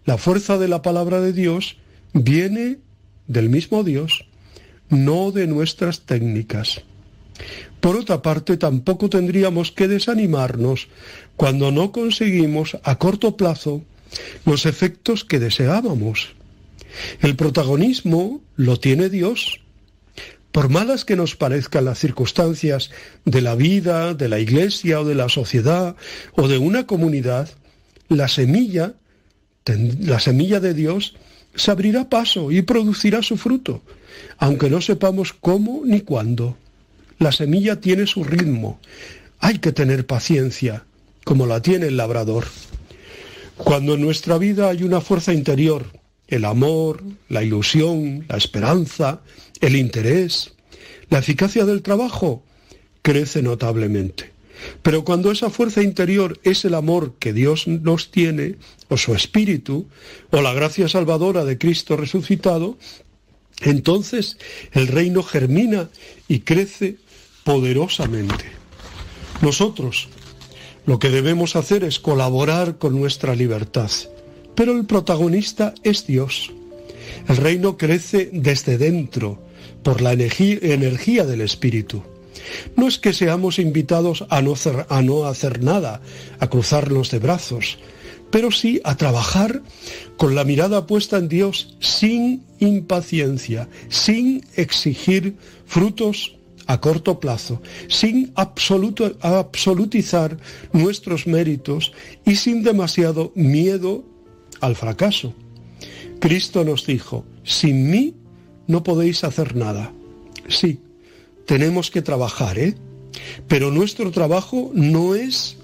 la 0.05 0.17
fuerza 0.17 0.57
de 0.57 0.67
la 0.67 0.81
palabra 0.81 1.19
de 1.19 1.33
Dios 1.33 1.77
viene 2.13 2.79
del 3.27 3.49
mismo 3.49 3.83
Dios, 3.83 4.25
no 4.89 5.31
de 5.31 5.47
nuestras 5.47 6.01
técnicas. 6.01 6.83
Por 7.81 7.97
otra 7.97 8.21
parte, 8.21 8.57
tampoco 8.57 9.09
tendríamos 9.09 9.71
que 9.71 9.87
desanimarnos 9.87 10.87
cuando 11.35 11.71
no 11.71 11.91
conseguimos 11.91 12.77
a 12.83 12.97
corto 12.97 13.35
plazo 13.35 13.83
los 14.45 14.65
efectos 14.65 15.25
que 15.25 15.39
deseábamos. 15.39 16.35
El 17.21 17.35
protagonismo 17.35 18.41
lo 18.55 18.79
tiene 18.79 19.09
Dios. 19.09 19.61
Por 20.51 20.69
malas 20.69 21.03
que 21.03 21.17
nos 21.17 21.35
parezcan 21.35 21.83
las 21.83 21.99
circunstancias 21.99 22.89
de 23.25 23.41
la 23.41 23.55
vida, 23.55 24.13
de 24.13 24.29
la 24.29 24.39
iglesia 24.39 25.01
o 25.01 25.05
de 25.05 25.15
la 25.15 25.27
sociedad 25.27 25.97
o 26.33 26.47
de 26.47 26.57
una 26.57 26.87
comunidad, 26.87 27.49
la 28.07 28.29
semilla, 28.29 28.93
la 29.65 30.19
semilla 30.19 30.59
de 30.59 30.73
Dios, 30.73 31.15
se 31.55 31.71
abrirá 31.71 32.09
paso 32.09 32.51
y 32.51 32.61
producirá 32.61 33.23
su 33.23 33.37
fruto, 33.37 33.81
aunque 34.37 34.69
no 34.69 34.81
sepamos 34.81 35.33
cómo 35.33 35.81
ni 35.85 36.01
cuándo. 36.01 36.57
La 37.17 37.31
semilla 37.31 37.79
tiene 37.79 38.07
su 38.07 38.23
ritmo. 38.23 38.79
Hay 39.39 39.59
que 39.59 39.71
tener 39.71 40.05
paciencia, 40.05 40.85
como 41.23 41.47
la 41.47 41.61
tiene 41.61 41.87
el 41.87 41.97
labrador. 41.97 42.45
Cuando 43.57 43.95
en 43.95 44.01
nuestra 44.01 44.37
vida 44.37 44.69
hay 44.69 44.83
una 44.83 45.01
fuerza 45.01 45.33
interior, 45.33 45.85
el 46.27 46.45
amor, 46.45 47.03
la 47.29 47.43
ilusión, 47.43 48.25
la 48.27 48.37
esperanza, 48.37 49.21
el 49.61 49.75
interés, 49.75 50.53
la 51.09 51.19
eficacia 51.19 51.65
del 51.65 51.81
trabajo, 51.81 52.43
crece 53.01 53.41
notablemente. 53.41 54.34
Pero 54.81 55.03
cuando 55.03 55.31
esa 55.31 55.49
fuerza 55.49 55.81
interior 55.81 56.39
es 56.43 56.65
el 56.65 56.73
amor 56.73 57.15
que 57.19 57.33
Dios 57.33 57.67
nos 57.67 58.11
tiene, 58.11 58.55
o 58.89 58.97
su 58.97 59.13
espíritu, 59.13 59.87
o 60.31 60.41
la 60.41 60.53
gracia 60.53 60.87
salvadora 60.87 61.45
de 61.45 61.57
Cristo 61.57 61.97
resucitado, 61.97 62.77
entonces 63.61 64.37
el 64.71 64.87
reino 64.87 65.23
germina 65.23 65.89
y 66.27 66.39
crece 66.39 66.97
poderosamente. 67.43 68.45
Nosotros 69.41 70.09
lo 70.85 70.99
que 70.99 71.09
debemos 71.09 71.55
hacer 71.55 71.83
es 71.83 71.99
colaborar 71.99 72.77
con 72.77 72.99
nuestra 72.99 73.35
libertad, 73.35 73.89
pero 74.55 74.77
el 74.77 74.85
protagonista 74.85 75.73
es 75.83 76.05
Dios. 76.05 76.51
El 77.27 77.37
reino 77.37 77.77
crece 77.77 78.29
desde 78.31 78.77
dentro, 78.77 79.41
por 79.83 80.01
la 80.01 80.13
energía, 80.13 81.25
del 81.25 81.41
Espíritu. 81.41 82.03
No 82.75 82.87
es 82.87 82.99
que 82.99 83.13
seamos 83.13 83.59
invitados 83.59 84.25
a 84.29 84.41
no, 84.41 84.53
hacer, 84.53 84.85
a 84.89 85.01
no 85.01 85.25
hacer 85.25 85.63
nada, 85.63 86.01
a 86.39 86.47
cruzarnos 86.47 87.11
de 87.11 87.19
brazos, 87.19 87.77
pero 88.31 88.51
sí 88.51 88.81
a 88.83 88.97
trabajar 88.97 89.61
con 90.17 90.35
la 90.35 90.43
mirada 90.43 90.87
puesta 90.87 91.17
en 91.17 91.27
Dios 91.27 91.75
sin 91.79 92.43
impaciencia, 92.59 93.69
sin 93.89 94.45
exigir 94.55 95.35
frutos 95.65 96.35
a 96.67 96.81
corto 96.81 97.19
plazo, 97.19 97.61
sin 97.87 98.31
absolutizar 98.35 100.37
nuestros 100.73 101.27
méritos 101.27 101.93
y 102.25 102.35
sin 102.35 102.63
demasiado 102.63 103.31
miedo 103.35 104.03
al 104.61 104.75
fracaso. 104.75 105.33
Cristo 106.19 106.63
nos 106.63 106.85
dijo, 106.85 107.25
sin 107.43 107.89
mí 107.89 108.15
no 108.67 108.83
podéis 108.83 109.23
hacer 109.23 109.55
nada. 109.55 109.91
Sí, 110.47 110.79
tenemos 111.45 111.91
que 111.91 112.01
trabajar, 112.01 112.57
¿eh? 112.59 112.75
Pero 113.47 113.71
nuestro 113.71 114.11
trabajo 114.11 114.71
no 114.73 115.15
es 115.15 115.57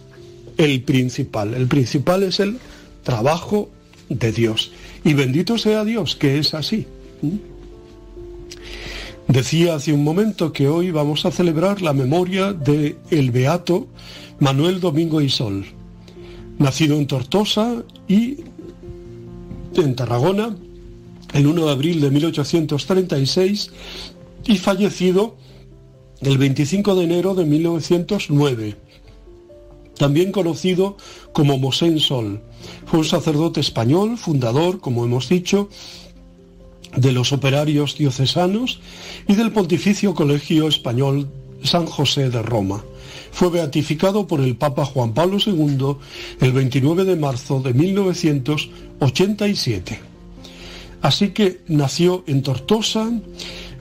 el 0.58 0.82
principal. 0.84 1.54
El 1.54 1.68
principal 1.68 2.24
es 2.24 2.40
el 2.40 2.58
trabajo 3.04 3.70
de 4.10 4.32
Dios. 4.32 4.72
Y 5.04 5.14
bendito 5.14 5.58
sea 5.58 5.84
Dios 5.84 6.16
que 6.16 6.40
es 6.40 6.54
así. 6.54 6.86
Decía 9.28 9.76
hace 9.76 9.94
un 9.94 10.04
momento 10.04 10.52
que 10.52 10.68
hoy 10.68 10.92
vamos 10.92 11.26
a 11.26 11.32
celebrar 11.32 11.82
la 11.82 11.94
memoria 11.94 12.54
de 12.54 12.98
el 13.10 13.32
beato 13.32 13.88
Manuel 14.40 14.80
Domingo 14.80 15.22
y 15.22 15.30
Sol, 15.30 15.66
nacido 16.58 16.98
en 16.98 17.08
Tortosa 17.08 17.84
y 18.08 18.38
en 19.76 19.96
Tarragona 19.96 20.56
el 21.34 21.48
1 21.48 21.66
de 21.66 21.72
abril 21.72 22.02
de 22.02 22.12
1836 22.12 23.72
y 24.48 24.58
fallecido 24.58 25.38
el 26.22 26.38
25 26.38 26.96
de 26.96 27.04
enero 27.04 27.36
de 27.36 27.46
1909 27.46 28.78
también 30.02 30.32
conocido 30.32 30.98
como 31.32 31.60
Mosén 31.60 32.00
Sol. 32.00 32.42
Fue 32.88 32.98
un 32.98 33.06
sacerdote 33.06 33.60
español, 33.60 34.18
fundador, 34.18 34.80
como 34.80 35.06
hemos 35.06 35.30
dicho, 35.30 35.70
de 36.96 37.12
los 37.12 37.32
operarios 37.32 38.00
diocesanos 38.00 38.82
y 39.28 39.36
del 39.36 39.52
Pontificio 39.52 40.16
Colegio 40.16 40.68
Español 40.68 41.30
San 41.64 41.86
José 41.86 42.32
de 42.32 42.42
Roma. 42.42 42.84
Fue 43.32 43.52
beatificado 43.52 44.26
por 44.26 44.42
el 44.42 44.56
Papa 44.56 44.86
Juan 44.86 45.14
Pablo 45.14 45.38
II 45.46 45.98
el 46.40 46.52
29 46.52 47.06
de 47.06 47.16
marzo 47.16 47.60
de 47.60 47.76
1987. 47.76 50.00
Así 51.04 51.30
que 51.30 51.62
nació 51.68 52.24
en 52.26 52.42
Tortosa, 52.42 53.12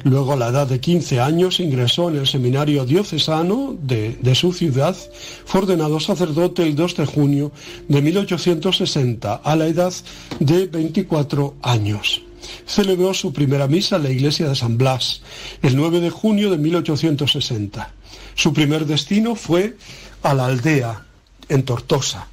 Luego, 0.05 0.33
a 0.33 0.37
la 0.37 0.49
edad 0.49 0.67
de 0.67 0.81
15 0.81 1.21
años, 1.21 1.61
ingresó 1.61 2.09
en 2.09 2.17
el 2.17 2.27
seminario 2.27 2.85
diocesano 2.85 3.77
de, 3.83 4.35
su 4.35 4.53
ciudad. 4.53 4.97
Fue 5.45 5.61
ordenado 5.61 6.01
sacerdote 6.01 6.63
el 6.63 6.75
2 6.75 6.97
de 6.97 7.07
junio 7.07 7.53
de 7.89 8.01
1860, 8.01 9.35
a 9.35 9.57
la 9.57 9.67
edad 9.67 9.93
de 10.39 10.67
24 10.67 11.57
años. 11.63 12.23
Celebró 12.67 13.13
su 13.13 13.33
primera 13.33 13.69
misa 13.69 13.97
en 13.97 14.05
la 14.05 14.11
iglesia 14.11 14.49
de 14.49 14.57
San 14.57 14.79
Blas 14.79 15.21
el 15.61 15.77
9 15.77 16.01
de 16.01 16.11
junio 16.11 16.51
de 16.51 16.57
1860. 16.57 17.93
Su 18.35 18.55
primer 18.55 18.87
destino 18.87 19.35
fue 19.35 19.77
a 20.23 20.33
la 20.33 20.47
aldea, 20.47 21.05
en 21.49 21.65
Tortosa. 21.65 22.29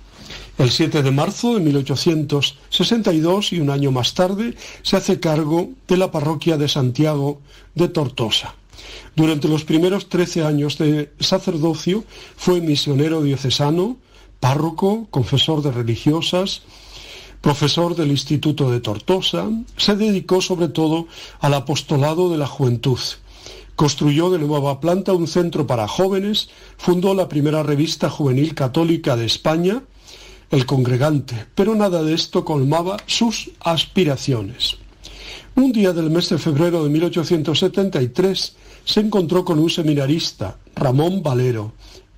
El 0.57 0.71
7 0.71 1.03
de 1.03 1.11
marzo 1.11 1.53
de 1.53 1.59
1862 1.59 3.53
y 3.53 3.59
un 3.59 3.69
año 3.69 3.91
más 3.91 4.15
tarde 4.15 4.55
se 4.81 4.97
hace 4.97 5.19
cargo 5.19 5.69
de 5.87 5.97
la 5.97 6.09
parroquia 6.09 6.57
de 6.57 6.67
Santiago 6.67 7.39
de 7.75 7.89
Tortosa. 7.89 8.55
Durante 9.15 9.47
los 9.47 9.65
primeros 9.65 10.09
13 10.09 10.43
años 10.45 10.79
de 10.79 11.11
sacerdocio 11.19 12.05
fue 12.35 12.59
misionero 12.59 13.21
diocesano, 13.21 13.97
párroco, 14.39 15.05
confesor 15.11 15.61
de 15.61 15.71
religiosas, 15.71 16.63
profesor 17.41 17.95
del 17.95 18.09
Instituto 18.09 18.71
de 18.71 18.79
Tortosa, 18.79 19.49
se 19.77 19.95
dedicó 19.95 20.41
sobre 20.41 20.69
todo 20.69 21.05
al 21.39 21.53
apostolado 21.53 22.31
de 22.31 22.37
la 22.39 22.47
juventud. 22.47 22.99
Construyó 23.75 24.31
de 24.31 24.39
nueva 24.39 24.79
planta 24.79 25.13
un 25.13 25.27
centro 25.27 25.67
para 25.67 25.87
jóvenes, 25.87 26.49
fundó 26.77 27.13
la 27.13 27.29
primera 27.29 27.61
revista 27.61 28.09
juvenil 28.09 28.55
católica 28.55 29.15
de 29.15 29.25
España, 29.25 29.83
el 30.51 30.65
congregante, 30.65 31.45
pero 31.55 31.75
nada 31.75 32.03
de 32.03 32.13
esto 32.13 32.45
colmaba 32.45 32.97
sus 33.05 33.51
aspiraciones. 33.59 34.77
Un 35.55 35.71
día 35.71 35.91
del 35.91 36.09
mes 36.09 36.29
de 36.29 36.37
febrero 36.37 36.83
de 36.83 36.89
1873 36.89 38.55
se 38.85 38.99
encontró 38.99 39.43
con 39.43 39.59
un 39.59 39.69
seminarista, 39.69 40.57
Ramón 40.75 41.21
Valero, 41.21 41.73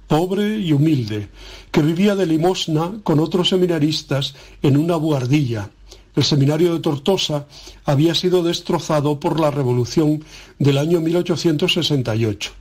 pobre 0.07 0.59
y 0.59 0.73
humilde, 0.73 1.29
que 1.71 1.81
vivía 1.81 2.15
de 2.15 2.25
limosna 2.25 2.99
con 3.03 3.19
otros 3.19 3.49
seminaristas 3.49 4.35
en 4.61 4.77
una 4.77 4.95
buhardilla. 4.97 5.69
El 6.15 6.23
seminario 6.23 6.73
de 6.73 6.79
Tortosa 6.79 7.47
había 7.85 8.13
sido 8.13 8.43
destrozado 8.43 9.19
por 9.19 9.39
la 9.39 9.51
revolución 9.51 10.23
del 10.57 10.77
año 10.77 10.99
1868 10.99 12.51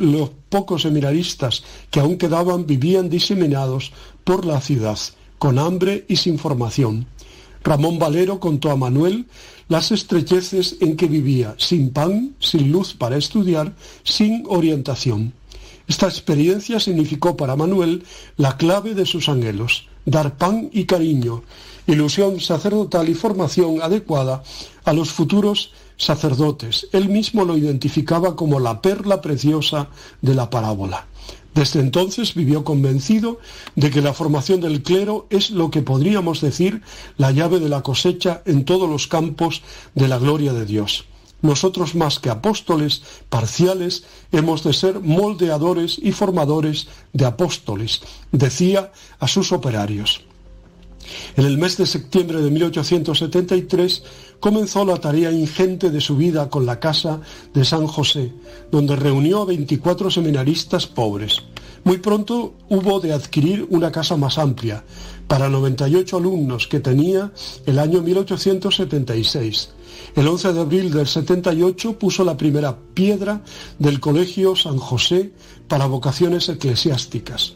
los 0.00 0.30
pocos 0.48 0.82
seminaristas 0.82 1.62
que 1.90 2.00
aún 2.00 2.16
quedaban 2.16 2.66
vivían 2.66 3.10
diseminados 3.10 3.92
por 4.30 4.46
la 4.46 4.60
ciudad, 4.60 4.96
con 5.40 5.58
hambre 5.58 6.04
y 6.06 6.14
sin 6.14 6.38
formación. 6.38 7.06
Ramón 7.64 7.98
Valero 7.98 8.38
contó 8.38 8.70
a 8.70 8.76
Manuel 8.76 9.26
las 9.66 9.90
estrecheces 9.90 10.76
en 10.78 10.96
que 10.96 11.08
vivía, 11.08 11.56
sin 11.58 11.90
pan, 11.90 12.36
sin 12.38 12.70
luz 12.70 12.94
para 12.94 13.16
estudiar, 13.16 13.74
sin 14.04 14.44
orientación. 14.46 15.32
Esta 15.88 16.06
experiencia 16.06 16.78
significó 16.78 17.36
para 17.36 17.56
Manuel 17.56 18.04
la 18.36 18.56
clave 18.56 18.94
de 18.94 19.04
sus 19.04 19.28
anhelos, 19.28 19.88
dar 20.04 20.36
pan 20.36 20.70
y 20.72 20.84
cariño, 20.84 21.42
ilusión 21.88 22.38
sacerdotal 22.38 23.08
y 23.08 23.14
formación 23.14 23.82
adecuada 23.82 24.44
a 24.84 24.92
los 24.92 25.10
futuros 25.10 25.72
sacerdotes. 25.96 26.86
Él 26.92 27.08
mismo 27.08 27.44
lo 27.44 27.56
identificaba 27.56 28.36
como 28.36 28.60
la 28.60 28.80
perla 28.80 29.20
preciosa 29.20 29.88
de 30.22 30.36
la 30.36 30.48
parábola. 30.50 31.09
Desde 31.60 31.80
entonces 31.80 32.32
vivió 32.32 32.64
convencido 32.64 33.38
de 33.76 33.90
que 33.90 34.00
la 34.00 34.14
formación 34.14 34.62
del 34.62 34.82
clero 34.82 35.26
es 35.28 35.50
lo 35.50 35.70
que 35.70 35.82
podríamos 35.82 36.40
decir 36.40 36.80
la 37.18 37.32
llave 37.32 37.60
de 37.60 37.68
la 37.68 37.82
cosecha 37.82 38.40
en 38.46 38.64
todos 38.64 38.88
los 38.88 39.08
campos 39.08 39.60
de 39.94 40.08
la 40.08 40.16
gloria 40.16 40.54
de 40.54 40.64
Dios. 40.64 41.04
Nosotros 41.42 41.94
más 41.94 42.18
que 42.18 42.30
apóstoles 42.30 43.02
parciales 43.28 44.04
hemos 44.32 44.64
de 44.64 44.72
ser 44.72 45.00
moldeadores 45.00 45.98
y 46.02 46.12
formadores 46.12 46.88
de 47.12 47.26
apóstoles, 47.26 48.00
decía 48.32 48.90
a 49.18 49.28
sus 49.28 49.52
operarios. 49.52 50.22
En 51.36 51.44
el 51.44 51.58
mes 51.58 51.76
de 51.76 51.84
septiembre 51.84 52.40
de 52.40 52.50
1873 52.50 54.02
comenzó 54.40 54.84
la 54.84 54.96
tarea 54.96 55.30
ingente 55.30 55.90
de 55.90 56.00
su 56.00 56.16
vida 56.16 56.48
con 56.48 56.66
la 56.66 56.80
Casa 56.80 57.20
de 57.54 57.64
San 57.64 57.86
José, 57.86 58.32
donde 58.72 58.96
reunió 58.96 59.42
a 59.42 59.44
24 59.44 60.10
seminaristas 60.10 60.86
pobres. 60.86 61.42
Muy 61.84 61.98
pronto 61.98 62.54
hubo 62.68 63.00
de 63.00 63.12
adquirir 63.12 63.66
una 63.70 63.92
casa 63.92 64.16
más 64.16 64.38
amplia, 64.38 64.84
para 65.26 65.48
98 65.48 66.16
alumnos 66.16 66.66
que 66.66 66.80
tenía 66.80 67.32
el 67.64 67.78
año 67.78 68.02
1876. 68.02 69.70
El 70.16 70.26
11 70.26 70.52
de 70.52 70.60
abril 70.60 70.90
del 70.90 71.06
78 71.06 71.98
puso 71.98 72.24
la 72.24 72.36
primera 72.36 72.76
piedra 72.94 73.42
del 73.78 74.00
Colegio 74.00 74.56
San 74.56 74.78
José 74.78 75.32
para 75.68 75.86
vocaciones 75.86 76.48
eclesiásticas. 76.48 77.54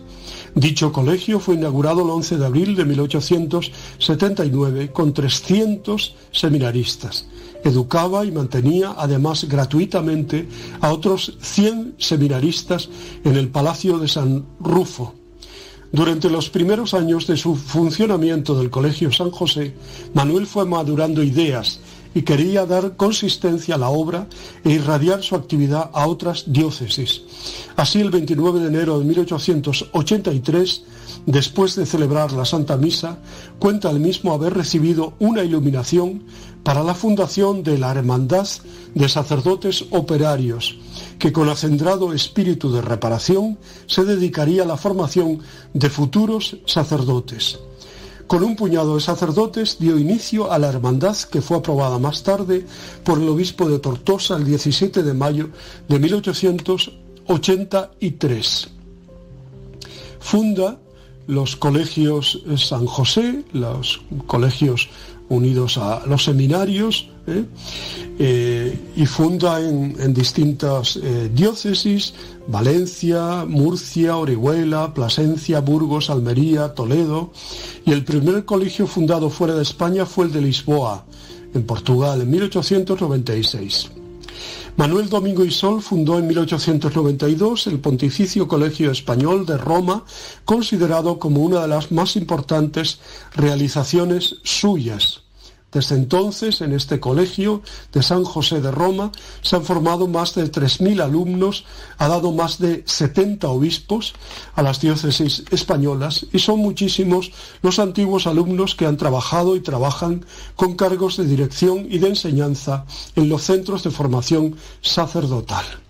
Dicho 0.54 0.92
colegio 0.92 1.40
fue 1.40 1.56
inaugurado 1.56 2.02
el 2.02 2.10
11 2.10 2.38
de 2.38 2.46
abril 2.46 2.76
de 2.76 2.84
1879 2.84 4.92
con 4.92 5.12
300 5.12 6.14
seminaristas. 6.30 7.26
Educaba 7.64 8.24
y 8.24 8.30
mantenía 8.30 8.94
además 8.96 9.48
gratuitamente 9.48 10.48
a 10.80 10.92
otros 10.92 11.36
100 11.40 11.96
seminaristas 11.98 12.88
en 13.24 13.34
el 13.34 13.48
Palacio 13.48 13.98
de 13.98 14.06
San 14.06 14.44
Rufo. 14.60 15.14
Durante 15.90 16.30
los 16.30 16.50
primeros 16.50 16.94
años 16.94 17.26
de 17.26 17.36
su 17.36 17.56
funcionamiento 17.56 18.56
del 18.56 18.70
Colegio 18.70 19.10
San 19.12 19.30
José, 19.30 19.74
Manuel 20.12 20.46
fue 20.46 20.66
madurando 20.66 21.22
ideas 21.22 21.80
y 22.14 22.22
quería 22.22 22.64
dar 22.64 22.96
consistencia 22.96 23.74
a 23.74 23.78
la 23.78 23.90
obra 23.90 24.28
e 24.64 24.70
irradiar 24.70 25.22
su 25.22 25.34
actividad 25.34 25.90
a 25.92 26.06
otras 26.06 26.44
diócesis. 26.46 27.22
Así, 27.76 28.00
el 28.00 28.10
29 28.10 28.60
de 28.60 28.68
enero 28.68 28.98
de 28.98 29.04
1883, 29.04 30.82
después 31.26 31.74
de 31.74 31.86
celebrar 31.86 32.32
la 32.32 32.44
Santa 32.44 32.76
Misa, 32.76 33.18
cuenta 33.58 33.90
el 33.90 33.98
mismo 33.98 34.32
haber 34.32 34.54
recibido 34.54 35.14
una 35.18 35.42
iluminación 35.42 36.22
para 36.62 36.82
la 36.82 36.94
fundación 36.94 37.62
de 37.62 37.78
la 37.78 37.90
Hermandad 37.92 38.46
de 38.94 39.08
Sacerdotes 39.08 39.84
Operarios, 39.90 40.78
que 41.18 41.32
con 41.32 41.48
acendrado 41.48 42.12
espíritu 42.12 42.72
de 42.72 42.80
reparación 42.80 43.58
se 43.86 44.04
dedicaría 44.04 44.62
a 44.62 44.66
la 44.66 44.76
formación 44.76 45.40
de 45.74 45.90
futuros 45.90 46.56
sacerdotes. 46.64 47.58
Con 48.26 48.42
un 48.42 48.56
puñado 48.56 48.94
de 48.94 49.02
sacerdotes 49.02 49.78
dio 49.78 49.98
inicio 49.98 50.50
a 50.50 50.58
la 50.58 50.68
hermandad 50.68 51.14
que 51.30 51.42
fue 51.42 51.58
aprobada 51.58 51.98
más 51.98 52.22
tarde 52.22 52.64
por 53.04 53.18
el 53.18 53.28
obispo 53.28 53.68
de 53.68 53.78
Tortosa 53.78 54.36
el 54.36 54.44
17 54.44 55.02
de 55.02 55.14
mayo 55.14 55.50
de 55.88 55.98
1883. 55.98 58.68
Funda 60.20 60.78
los 61.26 61.56
colegios 61.56 62.42
San 62.56 62.86
José, 62.86 63.44
los 63.52 64.00
colegios 64.26 64.88
unidos 65.34 65.78
a 65.78 66.02
los 66.06 66.24
seminarios, 66.24 67.08
¿eh? 67.26 67.44
Eh, 68.18 68.78
y 68.96 69.06
funda 69.06 69.60
en, 69.60 70.14
distintas 70.14 70.96
eh, 70.96 71.30
diócesis, 71.34 72.14
Valencia, 72.46 73.44
Murcia, 73.44 74.16
Orihuela, 74.16 74.94
Plasencia, 74.94 75.60
Burgos, 75.60 76.10
Almería, 76.10 76.74
Toledo, 76.74 77.32
y 77.84 77.92
el 77.92 78.04
primer 78.04 78.44
colegio 78.44 78.86
fundado 78.86 79.30
fuera 79.30 79.54
de 79.54 79.62
España 79.62 80.06
fue 80.06 80.26
el 80.26 80.32
de 80.32 80.42
Lisboa, 80.42 81.04
en 81.54 81.64
Portugal, 81.64 82.20
en 82.20 82.30
1896. 82.30 83.90
Manuel 84.76 85.08
Domingo 85.08 85.44
y 85.44 85.52
Sol 85.52 85.82
fundó 85.82 86.18
en 86.18 86.26
1892 86.26 87.68
el 87.68 87.78
Pontificio 87.78 88.48
Colegio 88.48 88.90
Español 88.90 89.46
de 89.46 89.56
Roma, 89.56 90.04
considerado 90.44 91.18
como 91.18 91.42
una 91.42 91.62
de 91.62 91.68
las 91.68 91.92
más 91.92 92.16
importantes 92.16 92.98
realizaciones 93.36 94.36
suyas. 94.42 95.23
Desde 95.74 95.96
entonces, 95.96 96.60
en 96.60 96.72
este 96.72 97.00
colegio 97.00 97.60
de 97.92 98.02
San 98.02 98.22
José 98.22 98.60
de 98.60 98.70
Roma 98.70 99.10
se 99.42 99.56
han 99.56 99.64
formado 99.64 100.06
más 100.06 100.36
de 100.36 100.50
3.000 100.50 101.02
alumnos, 101.02 101.64
ha 101.98 102.06
dado 102.06 102.30
más 102.30 102.58
de 102.58 102.84
70 102.86 103.48
obispos 103.48 104.14
a 104.54 104.62
las 104.62 104.80
diócesis 104.80 105.42
españolas 105.50 106.26
y 106.32 106.38
son 106.38 106.60
muchísimos 106.60 107.32
los 107.60 107.80
antiguos 107.80 108.28
alumnos 108.28 108.76
que 108.76 108.86
han 108.86 108.96
trabajado 108.96 109.56
y 109.56 109.60
trabajan 109.60 110.24
con 110.54 110.76
cargos 110.76 111.16
de 111.16 111.26
dirección 111.26 111.88
y 111.90 111.98
de 111.98 112.08
enseñanza 112.08 112.86
en 113.16 113.28
los 113.28 113.42
centros 113.42 113.82
de 113.82 113.90
formación 113.90 114.56
sacerdotal. 114.80 115.83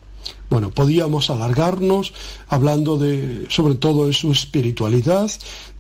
Bueno, 0.55 0.71
podíamos 0.71 1.31
alargarnos 1.31 2.13
hablando 2.47 2.97
de, 2.97 3.45
sobre 3.49 3.75
todo 3.75 4.07
de 4.07 4.13
su 4.13 4.31
espiritualidad, 4.31 5.29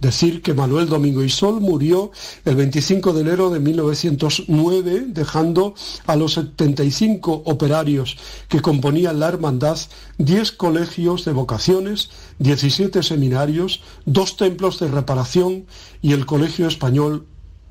decir 0.01 0.42
que 0.42 0.52
Manuel 0.52 0.88
Domingo 0.88 1.22
y 1.22 1.28
Sol 1.28 1.60
murió 1.60 2.10
el 2.44 2.56
25 2.56 3.12
de 3.12 3.20
enero 3.20 3.51
de 3.51 3.60
1909, 3.60 5.05
dejando 5.10 5.76
a 6.09 6.16
los 6.16 6.32
75 6.32 7.42
operarios 7.44 8.16
que 8.48 8.62
componían 8.62 9.20
la 9.20 9.28
hermandad 9.28 9.78
10 10.18 10.51
colegios 10.51 11.24
de 11.24 11.30
vocaciones, 11.30 12.10
17 12.40 13.05
seminarios, 13.05 13.80
dos 14.06 14.36
templos 14.36 14.80
de 14.80 14.88
reparación 14.88 15.66
y 16.02 16.14
el 16.14 16.26
Colegio 16.26 16.66
Español 16.66 17.26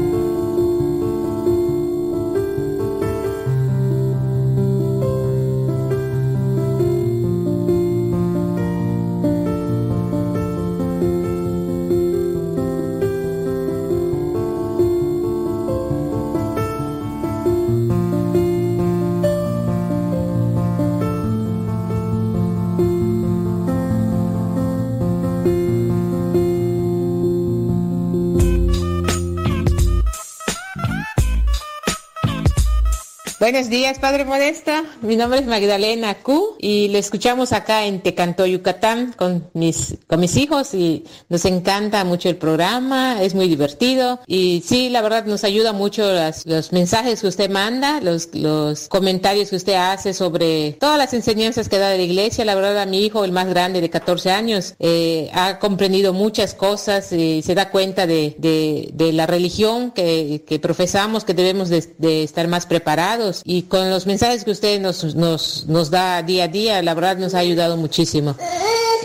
Buenos 33.52 33.68
días, 33.68 33.98
Padre 33.98 34.24
Modesta. 34.24 34.82
Mi 35.02 35.14
nombre 35.14 35.40
es 35.40 35.46
Magdalena 35.46 36.14
Q 36.22 36.56
y 36.58 36.88
lo 36.88 36.96
escuchamos 36.96 37.52
acá 37.52 37.84
en 37.84 38.00
Tecantó, 38.00 38.46
Yucatán, 38.46 39.12
con 39.14 39.50
mis, 39.52 39.96
con 40.06 40.20
mis 40.20 40.38
hijos 40.38 40.72
y 40.72 41.04
nos 41.28 41.44
encanta 41.44 42.02
mucho 42.04 42.30
el 42.30 42.36
programa, 42.36 43.22
es 43.22 43.34
muy 43.34 43.48
divertido 43.48 44.20
y 44.26 44.64
sí, 44.66 44.88
la 44.88 45.02
verdad 45.02 45.26
nos 45.26 45.44
ayuda 45.44 45.74
mucho 45.74 46.10
las- 46.14 46.46
los 46.46 46.72
mensajes 46.72 47.20
que 47.20 47.26
usted 47.26 47.50
manda, 47.50 48.00
los, 48.00 48.30
los 48.34 48.88
comentarios 48.88 49.50
que 49.50 49.56
usted 49.56 49.74
hace 49.74 50.14
sobre 50.14 50.72
todas 50.80 50.96
las 50.96 51.12
enseñanzas 51.12 51.68
que 51.68 51.76
da 51.78 51.90
de 51.90 51.98
la 51.98 52.04
iglesia. 52.04 52.46
La 52.46 52.54
verdad, 52.54 52.86
mi 52.86 53.04
hijo, 53.04 53.22
el 53.22 53.32
más 53.32 53.48
grande 53.48 53.82
de 53.82 53.90
14 53.90 54.30
años, 54.30 54.76
eh, 54.78 55.28
ha 55.34 55.58
comprendido 55.58 56.14
muchas 56.14 56.54
cosas 56.54 57.12
y 57.12 57.42
se 57.42 57.54
da 57.54 57.68
cuenta 57.68 58.06
de, 58.06 58.34
de- 58.38 59.12
la 59.12 59.26
religión 59.26 59.90
que, 59.90 60.42
que 60.46 60.58
profesamos, 60.58 61.24
que 61.24 61.34
debemos 61.34 61.68
de, 61.68 61.94
de 61.98 62.22
estar 62.22 62.48
más 62.48 62.64
preparados. 62.64 63.41
Y 63.44 63.62
con 63.62 63.90
los 63.90 64.06
mensajes 64.06 64.44
que 64.44 64.50
usted 64.50 64.80
nos, 64.80 65.14
nos, 65.14 65.66
nos 65.66 65.90
da 65.90 66.22
día 66.22 66.44
a 66.44 66.48
día, 66.48 66.82
la 66.82 66.94
verdad 66.94 67.16
nos 67.16 67.34
ha 67.34 67.38
ayudado 67.38 67.76
muchísimo. 67.76 68.36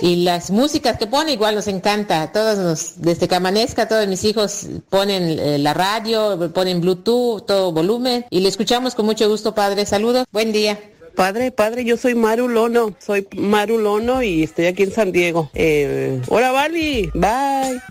Y 0.01 0.17
las 0.17 0.51
músicas 0.51 0.97
que 0.97 1.07
pone 1.07 1.33
igual 1.33 1.55
nos 1.55 1.67
encanta. 1.67 2.31
Todos 2.31 2.57
nos, 2.59 3.01
desde 3.01 3.27
que 3.27 3.35
amanezca, 3.35 3.87
todos 3.87 4.07
mis 4.07 4.23
hijos 4.23 4.67
ponen 4.89 5.39
eh, 5.39 5.57
la 5.57 5.73
radio, 5.73 6.51
ponen 6.53 6.81
Bluetooth, 6.81 7.45
todo 7.45 7.71
volumen. 7.71 8.25
Y 8.29 8.41
le 8.41 8.49
escuchamos 8.49 8.93
con 8.93 9.05
mucho 9.05 9.27
gusto, 9.27 9.55
padre. 9.55 9.85
Saludos. 9.85 10.25
Buen 10.31 10.51
día. 10.51 10.79
Padre, 11.15 11.51
padre, 11.51 11.83
yo 11.83 11.97
soy 11.97 12.13
Maru 12.13 12.47
Lono, 12.47 12.95
soy 12.99 13.27
Maru 13.35 13.79
Lono 13.79 14.21
y 14.21 14.43
estoy 14.43 14.67
aquí 14.67 14.83
en 14.83 14.91
San 14.91 15.11
Diego. 15.11 15.49
Eh, 15.55 16.21
hola, 16.27 16.51
Bali, 16.51 17.09
bye. 17.15 17.81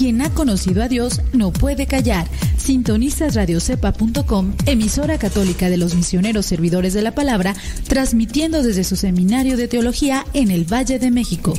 Quien 0.00 0.22
ha 0.22 0.30
conocido 0.30 0.82
a 0.82 0.88
Dios 0.88 1.20
no 1.34 1.52
puede 1.52 1.86
callar. 1.86 2.26
Sintonizas 2.56 3.34
radiocepa.com, 3.34 4.54
emisora 4.64 5.18
católica 5.18 5.68
de 5.68 5.76
los 5.76 5.94
misioneros 5.94 6.46
servidores 6.46 6.94
de 6.94 7.02
la 7.02 7.14
palabra, 7.14 7.54
transmitiendo 7.86 8.62
desde 8.62 8.82
su 8.84 8.96
seminario 8.96 9.58
de 9.58 9.68
teología 9.68 10.24
en 10.32 10.50
el 10.50 10.64
Valle 10.64 10.98
de 10.98 11.10
México. 11.10 11.52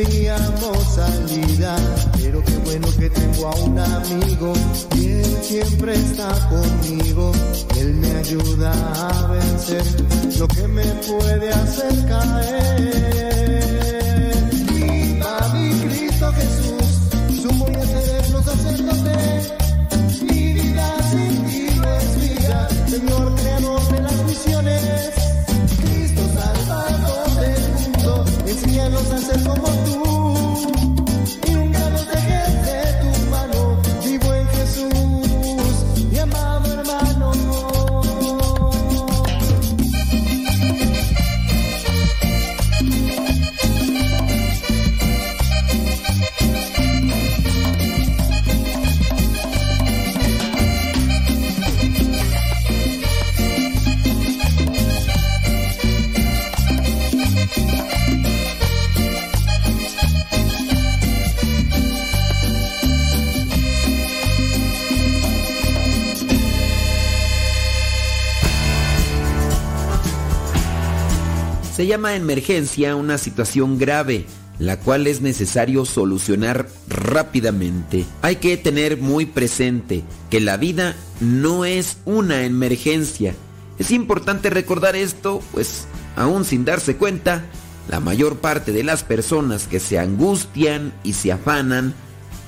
No 0.00 0.06
tendríamos 0.06 0.94
salida. 0.94 1.76
Pero 2.22 2.42
qué 2.44 2.56
bueno 2.64 2.88
que 2.98 3.10
tengo 3.10 3.48
a 3.48 3.54
un 3.56 3.78
amigo 3.78 4.52
y 4.96 5.06
él 5.06 5.38
siempre 5.42 5.94
está 5.94 6.28
conmigo. 6.48 7.32
Él 7.78 7.94
me 7.94 8.10
ayuda 8.16 8.72
a 8.72 9.26
vencer 9.28 9.84
lo 10.38 10.48
que 10.48 10.68
me 10.68 10.84
puede 10.84 11.50
hacer 11.50 12.06
caer. 12.06 13.39
Llama 71.90 72.14
emergencia 72.14 72.94
una 72.94 73.18
situación 73.18 73.76
grave, 73.76 74.24
la 74.60 74.78
cual 74.78 75.08
es 75.08 75.22
necesario 75.22 75.84
solucionar 75.84 76.68
rápidamente. 76.88 78.04
Hay 78.22 78.36
que 78.36 78.56
tener 78.56 78.96
muy 78.96 79.26
presente 79.26 80.04
que 80.30 80.38
la 80.38 80.56
vida 80.56 80.94
no 81.18 81.64
es 81.64 81.96
una 82.04 82.44
emergencia. 82.44 83.34
Es 83.80 83.90
importante 83.90 84.50
recordar 84.50 84.94
esto, 84.94 85.42
pues 85.50 85.88
aún 86.14 86.44
sin 86.44 86.64
darse 86.64 86.94
cuenta, 86.94 87.42
la 87.88 87.98
mayor 87.98 88.36
parte 88.36 88.70
de 88.70 88.84
las 88.84 89.02
personas 89.02 89.66
que 89.66 89.80
se 89.80 89.98
angustian 89.98 90.92
y 91.02 91.14
se 91.14 91.32
afanan 91.32 91.92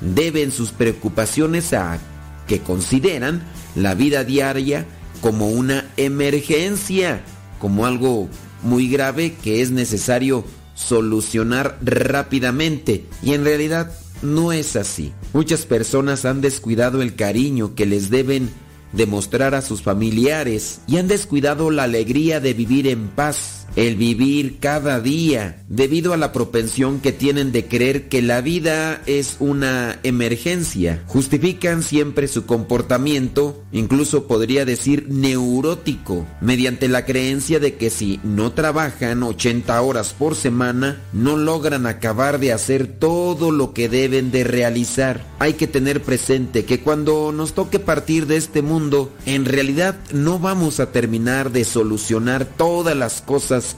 deben 0.01 0.53
sus 0.53 0.71
preocupaciones 0.71 1.73
a 1.73 1.99
que 2.47 2.61
consideran 2.61 3.43
la 3.75 3.95
vida 3.97 4.23
diaria 4.23 4.87
como 5.21 5.49
una 5.49 5.85
emergencia, 5.97 7.23
como 7.59 7.87
algo 7.87 8.29
muy 8.63 8.89
grave 8.89 9.35
que 9.43 9.63
es 9.63 9.71
necesario 9.71 10.45
solucionar 10.75 11.79
rápidamente. 11.83 13.07
Y 13.23 13.35
en 13.35 13.45
realidad 13.45 13.93
no 14.23 14.53
es 14.53 14.77
así. 14.77 15.13
Muchas 15.33 15.67
personas 15.67 16.25
han 16.25 16.41
descuidado 16.41 17.03
el 17.03 17.15
cariño 17.15 17.75
que 17.75 17.87
les 17.87 18.11
deben 18.11 18.51
demostrar 18.93 19.55
a 19.55 19.63
sus 19.63 19.83
familiares 19.83 20.81
y 20.87 20.99
han 20.99 21.09
descuidado 21.09 21.71
la 21.71 21.85
alegría 21.85 22.41
de 22.41 22.55
vivir 22.55 22.87
en 22.87 23.09
paz, 23.09 23.62
el 23.77 23.97
vivir 23.97 24.59
cada 24.61 25.01
día, 25.01 25.63
debido 25.69 26.13
a 26.13 26.17
la 26.17 26.33
propensión 26.33 27.01
que 27.01 27.13
tienen 27.13 27.53
de 27.53 27.67
creer 27.67 28.09
que 28.09 28.23
la 28.23 28.41
vida 28.41 29.01
es 29.07 29.37
una 29.39 29.99
emergencia. 30.03 31.03
Justifican 31.07 31.83
siempre 31.83 32.29
su 32.29 32.45
comportamiento, 32.45 33.63
incluso 33.73 34.27
podría 34.27 34.65
decir 34.65 35.07
neurótico, 35.09 36.27
mediante 36.41 36.89
la 36.89 37.05
creencia 37.05 37.59
de 37.59 37.77
que 37.77 37.91
si 37.91 38.21
no 38.23 38.53
trabajan 38.53 39.23
80 39.23 39.81
horas 39.81 40.15
por 40.19 40.35
semana, 40.35 41.01
no 41.13 41.37
logran 41.37 41.87
acabar 41.87 42.39
de 42.39 42.53
hacer 42.53 42.87
todo 42.87 43.51
lo 43.51 43.73
que 43.73 43.89
deben 43.89 44.31
de 44.31 44.45
realizar. 44.45 45.27
Hay 45.39 45.55
que 45.55 45.67
tener 45.67 46.03
presente 46.03 46.65
que 46.65 46.81
cuando 46.81 47.33
nos 47.33 47.53
toque 47.53 47.79
partir 47.79 48.27
de 48.27 48.37
este 48.37 48.63
mundo, 48.63 49.13
en 49.27 49.45
realidad 49.45 49.99
no 50.13 50.39
vamos 50.39 50.81
a 50.81 50.93
terminar 50.93 51.51
de 51.51 51.65
solucionar 51.65 52.45
todas 52.45 52.97
las 52.97 53.23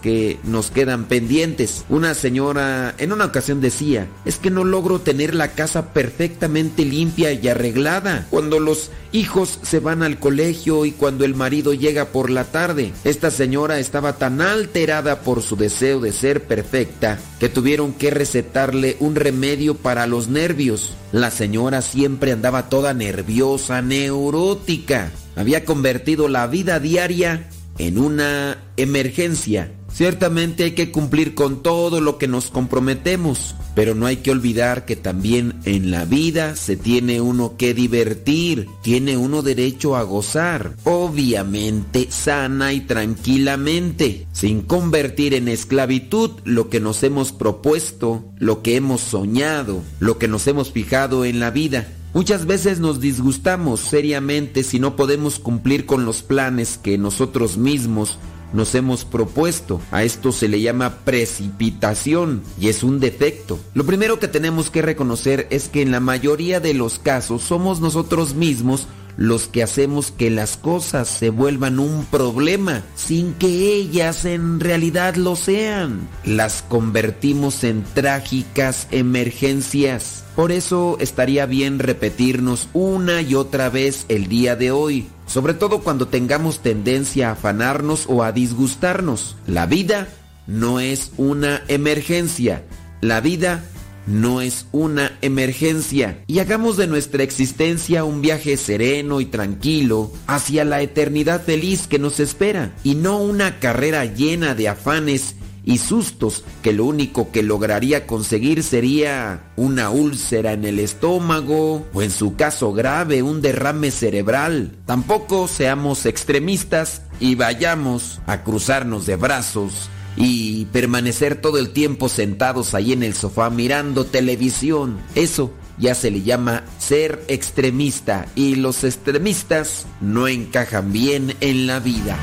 que 0.00 0.38
nos 0.44 0.70
quedan 0.70 1.04
pendientes. 1.04 1.84
Una 1.88 2.14
señora 2.14 2.94
en 2.98 3.12
una 3.12 3.26
ocasión 3.26 3.60
decía, 3.60 4.08
es 4.24 4.38
que 4.38 4.50
no 4.50 4.64
logro 4.64 5.00
tener 5.00 5.34
la 5.34 5.52
casa 5.52 5.92
perfectamente 5.92 6.84
limpia 6.84 7.32
y 7.32 7.48
arreglada. 7.48 8.26
Cuando 8.30 8.60
los 8.60 8.90
hijos 9.12 9.58
se 9.62 9.78
van 9.78 10.02
al 10.02 10.18
colegio 10.18 10.84
y 10.84 10.92
cuando 10.92 11.24
el 11.24 11.34
marido 11.34 11.72
llega 11.72 12.06
por 12.06 12.30
la 12.30 12.44
tarde. 12.44 12.92
Esta 13.04 13.30
señora 13.30 13.78
estaba 13.78 14.14
tan 14.14 14.40
alterada 14.40 15.20
por 15.20 15.42
su 15.42 15.56
deseo 15.56 16.00
de 16.00 16.12
ser 16.12 16.44
perfecta 16.44 17.18
que 17.38 17.48
tuvieron 17.48 17.92
que 17.92 18.10
recetarle 18.10 18.96
un 19.00 19.14
remedio 19.14 19.76
para 19.76 20.06
los 20.06 20.28
nervios. 20.28 20.94
La 21.12 21.30
señora 21.30 21.82
siempre 21.82 22.32
andaba 22.32 22.68
toda 22.68 22.92
nerviosa, 22.94 23.82
neurótica. 23.82 25.12
Había 25.36 25.64
convertido 25.64 26.28
la 26.28 26.46
vida 26.46 26.80
diaria 26.80 27.48
en 27.78 27.98
una 27.98 28.58
emergencia. 28.76 29.72
Ciertamente 29.92 30.64
hay 30.64 30.72
que 30.72 30.90
cumplir 30.90 31.36
con 31.36 31.62
todo 31.62 32.00
lo 32.00 32.18
que 32.18 32.26
nos 32.26 32.50
comprometemos, 32.50 33.54
pero 33.76 33.94
no 33.94 34.06
hay 34.06 34.16
que 34.16 34.32
olvidar 34.32 34.86
que 34.86 34.96
también 34.96 35.54
en 35.64 35.92
la 35.92 36.04
vida 36.04 36.56
se 36.56 36.76
tiene 36.76 37.20
uno 37.20 37.56
que 37.56 37.74
divertir, 37.74 38.68
tiene 38.82 39.16
uno 39.16 39.42
derecho 39.42 39.94
a 39.94 40.02
gozar, 40.02 40.74
obviamente 40.82 42.08
sana 42.10 42.72
y 42.72 42.80
tranquilamente, 42.80 44.26
sin 44.32 44.62
convertir 44.62 45.32
en 45.32 45.46
esclavitud 45.46 46.32
lo 46.42 46.68
que 46.68 46.80
nos 46.80 47.04
hemos 47.04 47.30
propuesto, 47.30 48.24
lo 48.38 48.62
que 48.62 48.74
hemos 48.74 49.00
soñado, 49.00 49.80
lo 50.00 50.18
que 50.18 50.26
nos 50.26 50.48
hemos 50.48 50.72
fijado 50.72 51.24
en 51.24 51.38
la 51.38 51.52
vida. 51.52 51.86
Muchas 52.14 52.46
veces 52.46 52.78
nos 52.78 53.00
disgustamos 53.00 53.80
seriamente 53.80 54.62
si 54.62 54.78
no 54.78 54.94
podemos 54.94 55.40
cumplir 55.40 55.84
con 55.84 56.04
los 56.04 56.22
planes 56.22 56.78
que 56.78 56.96
nosotros 56.96 57.58
mismos 57.58 58.18
nos 58.52 58.76
hemos 58.76 59.04
propuesto. 59.04 59.80
A 59.90 60.04
esto 60.04 60.30
se 60.30 60.46
le 60.46 60.60
llama 60.60 60.98
precipitación 61.04 62.44
y 62.60 62.68
es 62.68 62.84
un 62.84 63.00
defecto. 63.00 63.58
Lo 63.74 63.84
primero 63.84 64.20
que 64.20 64.28
tenemos 64.28 64.70
que 64.70 64.80
reconocer 64.80 65.48
es 65.50 65.68
que 65.68 65.82
en 65.82 65.90
la 65.90 65.98
mayoría 65.98 66.60
de 66.60 66.72
los 66.72 67.00
casos 67.00 67.42
somos 67.42 67.80
nosotros 67.80 68.36
mismos 68.36 68.86
los 69.16 69.46
que 69.46 69.62
hacemos 69.62 70.10
que 70.10 70.30
las 70.30 70.56
cosas 70.56 71.08
se 71.08 71.30
vuelvan 71.30 71.78
un 71.78 72.04
problema 72.06 72.82
sin 72.96 73.34
que 73.34 73.74
ellas 73.74 74.24
en 74.24 74.60
realidad 74.60 75.16
lo 75.16 75.36
sean. 75.36 76.08
Las 76.24 76.62
convertimos 76.62 77.64
en 77.64 77.84
trágicas 77.94 78.88
emergencias. 78.90 80.24
Por 80.34 80.50
eso 80.50 80.96
estaría 81.00 81.46
bien 81.46 81.78
repetirnos 81.78 82.68
una 82.72 83.22
y 83.22 83.34
otra 83.34 83.68
vez 83.68 84.04
el 84.08 84.28
día 84.28 84.56
de 84.56 84.72
hoy, 84.72 85.06
sobre 85.26 85.54
todo 85.54 85.80
cuando 85.80 86.08
tengamos 86.08 86.60
tendencia 86.60 87.28
a 87.28 87.32
afanarnos 87.32 88.06
o 88.08 88.24
a 88.24 88.32
disgustarnos. 88.32 89.36
La 89.46 89.66
vida 89.66 90.08
no 90.46 90.80
es 90.80 91.12
una 91.16 91.62
emergencia. 91.68 92.64
La 93.00 93.20
vida 93.20 93.64
no 94.06 94.40
es 94.40 94.66
una 94.72 95.18
emergencia 95.22 96.22
y 96.26 96.38
hagamos 96.38 96.76
de 96.76 96.86
nuestra 96.86 97.22
existencia 97.22 98.04
un 98.04 98.20
viaje 98.20 98.56
sereno 98.56 99.20
y 99.20 99.26
tranquilo 99.26 100.12
hacia 100.26 100.64
la 100.64 100.82
eternidad 100.82 101.42
feliz 101.42 101.86
que 101.86 101.98
nos 101.98 102.20
espera 102.20 102.74
y 102.84 102.94
no 102.94 103.18
una 103.18 103.58
carrera 103.60 104.04
llena 104.04 104.54
de 104.54 104.68
afanes 104.68 105.36
y 105.64 105.78
sustos 105.78 106.44
que 106.62 106.72
lo 106.72 106.84
único 106.84 107.30
que 107.32 107.42
lograría 107.42 108.06
conseguir 108.06 108.62
sería 108.62 109.44
una 109.56 109.90
úlcera 109.90 110.52
en 110.52 110.64
el 110.64 110.78
estómago 110.78 111.86
o 111.92 112.02
en 112.02 112.10
su 112.10 112.36
caso 112.36 112.72
grave 112.72 113.22
un 113.22 113.40
derrame 113.40 113.90
cerebral. 113.90 114.76
Tampoco 114.84 115.48
seamos 115.48 116.06
extremistas 116.06 117.02
y 117.18 117.34
vayamos 117.34 118.20
a 118.26 118.42
cruzarnos 118.42 119.06
de 119.06 119.16
brazos 119.16 119.88
y 120.16 120.66
permanecer 120.66 121.40
todo 121.40 121.58
el 121.58 121.70
tiempo 121.70 122.08
sentados 122.08 122.74
ahí 122.74 122.92
en 122.92 123.02
el 123.02 123.14
sofá 123.14 123.50
mirando 123.50 124.04
televisión. 124.04 124.98
Eso 125.14 125.52
ya 125.78 125.94
se 125.94 126.10
le 126.10 126.22
llama 126.22 126.64
ser 126.78 127.24
extremista 127.28 128.26
y 128.34 128.54
los 128.56 128.84
extremistas 128.84 129.86
no 130.00 130.28
encajan 130.28 130.92
bien 130.92 131.34
en 131.40 131.66
la 131.66 131.80
vida. 131.80 132.16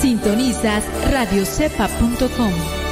Sintonizas 0.00 0.84
radiocepa.com. 1.10 2.85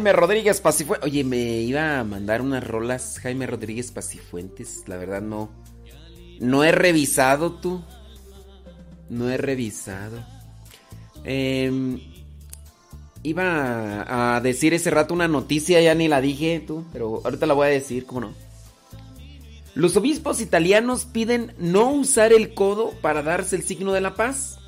Jaime 0.00 0.14
Rodríguez 0.14 0.62
Pacifuentes. 0.62 1.06
Oye, 1.06 1.24
me 1.24 1.60
iba 1.60 2.00
a 2.00 2.04
mandar 2.04 2.40
unas 2.40 2.66
rolas 2.66 3.18
Jaime 3.18 3.46
Rodríguez 3.46 3.92
Pacifuentes. 3.92 4.84
La 4.86 4.96
verdad 4.96 5.20
no. 5.20 5.50
No 6.40 6.64
he 6.64 6.72
revisado 6.72 7.52
tú. 7.52 7.84
No 9.10 9.28
he 9.28 9.36
revisado. 9.36 10.24
Em, 11.22 12.00
iba 13.22 14.36
a, 14.36 14.40
decir 14.40 14.72
ese 14.72 14.88
rato 14.88 15.12
una 15.12 15.28
noticia, 15.28 15.82
ya 15.82 15.94
ni 15.94 16.08
la 16.08 16.22
dije 16.22 16.64
tú, 16.66 16.86
pero 16.94 17.20
ahorita 17.22 17.44
la 17.44 17.52
voy 17.52 17.66
a 17.66 17.70
decir, 17.70 18.06
¿cómo 18.06 18.22
no? 18.22 18.32
Los 19.74 19.98
obispos 19.98 20.40
italianos 20.40 21.04
piden 21.04 21.52
no 21.58 21.90
usar 21.90 22.32
el 22.32 22.54
codo 22.54 22.92
para 23.02 23.22
darse 23.22 23.54
el 23.54 23.64
signo 23.64 23.92
de 23.92 24.00
la 24.00 24.14
paz. 24.14 24.60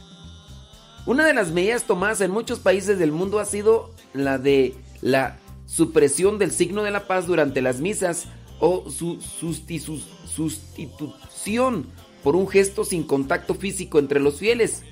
Una 1.07 1.25
de 1.25 1.33
las 1.33 1.53
medidas 1.53 1.85
tomadas 1.85 2.21
en 2.21 2.31
muchos 2.31 2.59
países 2.59 2.99
del 2.99 3.13
mundo 3.13 3.39
ha 3.39 3.47
sido 3.47 3.95
la 4.13 4.37
de 4.37 4.77
la 5.03 5.39
supresión 5.67 6.39
del 6.39 6.51
signo 6.51 6.83
de 6.83 6.91
la 6.91 7.07
paz 7.07 7.27
durante 7.27 7.61
las 7.61 7.81
misas 7.81 8.25
o 8.61 8.91
su 8.91 9.19
sustitu- 9.19 10.03
sustitución 10.35 11.87
por 12.23 12.37
un 12.37 12.49
gesto 12.49 12.85
sin 12.85 13.03
contacto 13.03 13.55
físico 13.55 13.99
entre 13.99 14.21
los 14.21 14.39
fieles. 14.39 14.83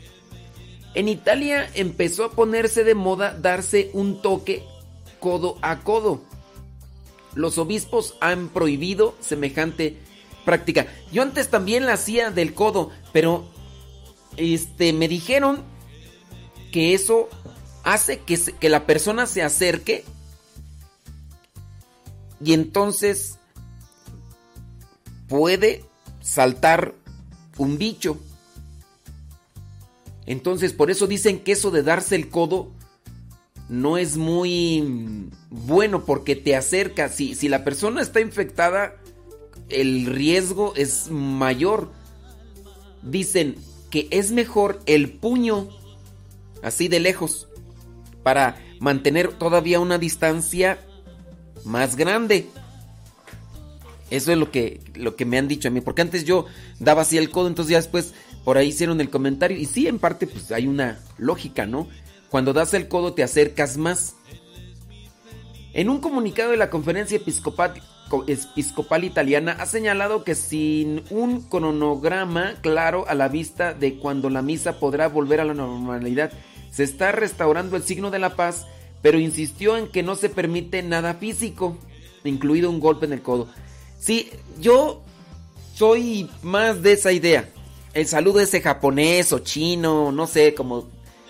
En 0.95 1.09
Italia 1.09 1.71
empezó 1.75 2.25
a 2.25 2.33
ponerse 2.33 2.83
de 2.85 2.95
moda 2.95 3.33
darse 3.41 3.91
un 3.95 4.21
toque 4.21 4.65
codo 5.21 5.57
a 5.63 5.81
codo. 5.81 6.23
Los 7.35 7.59
obispos 7.59 8.17
han 8.21 8.49
prohibido 8.49 9.15
semejante 9.21 9.97
práctica. 10.45 10.89
Yo 11.13 11.23
antes 11.23 11.49
también 11.49 11.87
la 11.87 11.93
hacía 11.93 12.33
del 12.33 12.55
codo, 12.55 12.91
pero 13.13 13.45
este 14.37 14.93
me 14.93 15.07
dijeron 15.07 15.63
que 16.73 16.95
eso 16.95 17.29
hace 17.85 18.19
que, 18.21 18.39
que 18.39 18.69
la 18.69 18.87
persona 18.87 19.27
se 19.27 19.43
acerque 19.43 20.05
y 22.43 22.53
entonces 22.53 23.39
puede 25.29 25.85
saltar 26.21 26.95
un 27.59 27.79
bicho. 27.79 28.19
Entonces, 30.27 30.73
por 30.73 30.91
eso 30.91 31.07
dicen 31.07 31.41
que 31.41 31.53
eso 31.53 31.71
de 31.71 31.83
darse 31.83 32.15
el 32.15 32.29
codo 32.29 32.71
no 33.69 33.99
es 33.99 34.17
muy 34.17 35.31
bueno 35.51 36.05
porque 36.05 36.37
te 36.37 36.57
acerca. 36.57 37.09
Si, 37.09 37.35
si 37.35 37.49
la 37.49 37.65
persona 37.65 38.01
está 38.01 38.21
infectada, 38.21 38.97
el 39.69 40.07
riesgo 40.07 40.75
es 40.77 41.11
mayor. 41.11 41.91
Dicen 43.03 43.57
que 43.91 44.09
es 44.11 44.33
mejor 44.33 44.81
el 44.87 45.13
puño 45.13 45.69
así 46.63 46.89
de 46.89 47.01
lejos 47.01 47.49
para 48.23 48.57
mantener 48.81 49.33
todavía 49.33 49.81
una 49.81 49.99
distancia 49.99 50.79
más 51.65 51.97
grande. 51.97 52.49
Eso 54.11 54.33
es 54.33 54.39
lo 54.39 54.51
que, 54.51 54.81
lo 54.95 55.15
que 55.17 55.25
me 55.25 55.39
han 55.39 55.49
dicho 55.49 55.69
a 55.69 55.71
mí. 55.71 55.81
Porque 55.81 56.03
antes 56.03 56.25
yo 56.25 56.47
daba 56.79 57.03
así 57.03 57.17
el 57.19 57.31
codo, 57.31 57.49
entonces 57.49 57.71
ya 57.71 57.79
después 57.79 58.15
por 58.45 58.59
ahí 58.59 58.69
hicieron 58.69 59.01
el 59.01 59.11
comentario. 59.11 59.57
Y 59.57 59.67
sí, 59.67 59.87
en 59.87 59.99
parte, 59.99 60.27
pues 60.27 60.51
hay 60.51 60.67
una 60.67 60.99
lógica, 61.19 61.67
¿no? 61.67 61.89
Cuando 62.29 62.53
das 62.53 62.75
el 62.75 62.89
codo 62.89 63.13
te 63.13 63.23
acercas 63.23 63.77
más. 63.77 64.15
En 65.73 65.89
un 65.89 66.01
comunicado 66.01 66.51
de 66.51 66.57
la 66.57 66.71
Conferencia 66.71 67.17
Episcopal, 67.17 67.75
Co- 68.09 68.25
Episcopal 68.27 69.05
Italiana 69.05 69.57
ha 69.61 69.67
señalado 69.67 70.25
que 70.25 70.35
sin 70.35 71.05
un 71.11 71.43
cronograma 71.43 72.55
claro 72.61 73.05
a 73.07 73.15
la 73.15 73.29
vista 73.29 73.73
de 73.73 73.97
cuando 73.97 74.31
la 74.31 74.43
misa 74.43 74.81
podrá 74.81 75.07
volver 75.07 75.41
a 75.41 75.45
la 75.45 75.55
normalidad, 75.55 76.33
se 76.71 76.85
está 76.85 77.13
restaurando 77.13 77.77
el 77.77 77.83
signo 77.83 78.11
de 78.11 78.19
la 78.19 78.37
paz, 78.37 78.67
pero 79.03 79.19
insistió 79.19 79.77
en 79.77 79.89
que 79.89 80.03
no 80.03 80.15
se 80.15 80.29
permite 80.29 80.83
nada 80.83 81.15
físico, 81.15 81.77
incluido 82.25 82.71
un 82.71 82.81
golpe 82.81 83.07
en 83.07 83.13
el 83.13 83.23
codo. 83.23 83.49
Sí, 83.99 84.31
yo 84.59 85.03
soy 85.75 86.31
más 86.43 86.83
de 86.83 86.93
esa 86.93 87.13
idea. 87.13 87.49
El 87.93 88.07
saludo 88.07 88.41
ese 88.41 88.61
japonés 88.61 89.33
o 89.33 89.41
chino, 89.41 90.13
no 90.13 90.27
sé, 90.27 90.55
como 90.55 90.87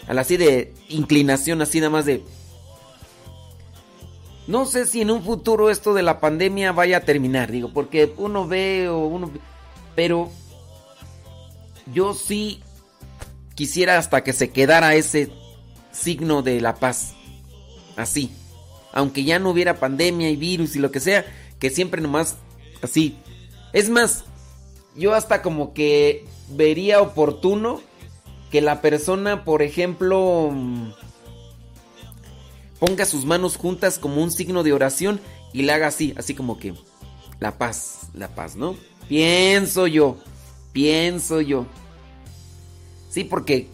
al 0.06 0.18
así 0.18 0.36
de 0.36 0.74
inclinación, 0.88 1.62
así 1.62 1.78
nada 1.78 1.90
más 1.90 2.04
de... 2.04 2.22
No 4.46 4.66
sé 4.66 4.84
si 4.86 5.00
en 5.00 5.10
un 5.10 5.22
futuro 5.22 5.70
esto 5.70 5.94
de 5.94 6.02
la 6.02 6.18
pandemia 6.18 6.72
vaya 6.72 6.98
a 6.98 7.02
terminar, 7.02 7.52
digo, 7.52 7.72
porque 7.72 8.12
uno 8.16 8.46
ve 8.46 8.88
o 8.88 9.06
uno... 9.06 9.30
Pero 9.94 10.30
yo 11.92 12.14
sí 12.14 12.62
quisiera 13.60 13.98
hasta 13.98 14.24
que 14.24 14.32
se 14.32 14.48
quedara 14.48 14.94
ese 14.94 15.30
signo 15.92 16.40
de 16.40 16.62
la 16.62 16.76
paz. 16.76 17.12
Así. 17.94 18.32
Aunque 18.90 19.22
ya 19.22 19.38
no 19.38 19.50
hubiera 19.50 19.78
pandemia 19.78 20.30
y 20.30 20.36
virus 20.36 20.76
y 20.76 20.78
lo 20.78 20.90
que 20.90 20.98
sea, 20.98 21.26
que 21.58 21.68
siempre 21.68 22.00
nomás 22.00 22.36
así. 22.80 23.18
Es 23.74 23.90
más, 23.90 24.24
yo 24.96 25.12
hasta 25.12 25.42
como 25.42 25.74
que 25.74 26.24
vería 26.48 27.02
oportuno 27.02 27.82
que 28.50 28.62
la 28.62 28.80
persona, 28.80 29.44
por 29.44 29.60
ejemplo, 29.60 30.48
mm, 30.50 30.92
ponga 32.78 33.04
sus 33.04 33.26
manos 33.26 33.58
juntas 33.58 33.98
como 33.98 34.22
un 34.22 34.30
signo 34.30 34.62
de 34.62 34.72
oración 34.72 35.20
y 35.52 35.64
la 35.64 35.74
haga 35.74 35.88
así, 35.88 36.14
así 36.16 36.32
como 36.32 36.58
que 36.58 36.72
la 37.40 37.58
paz, 37.58 38.08
la 38.14 38.28
paz, 38.28 38.56
¿no? 38.56 38.74
Pienso 39.06 39.86
yo, 39.86 40.16
pienso 40.72 41.42
yo. 41.42 41.66
Sí, 43.10 43.24
porque 43.24 43.66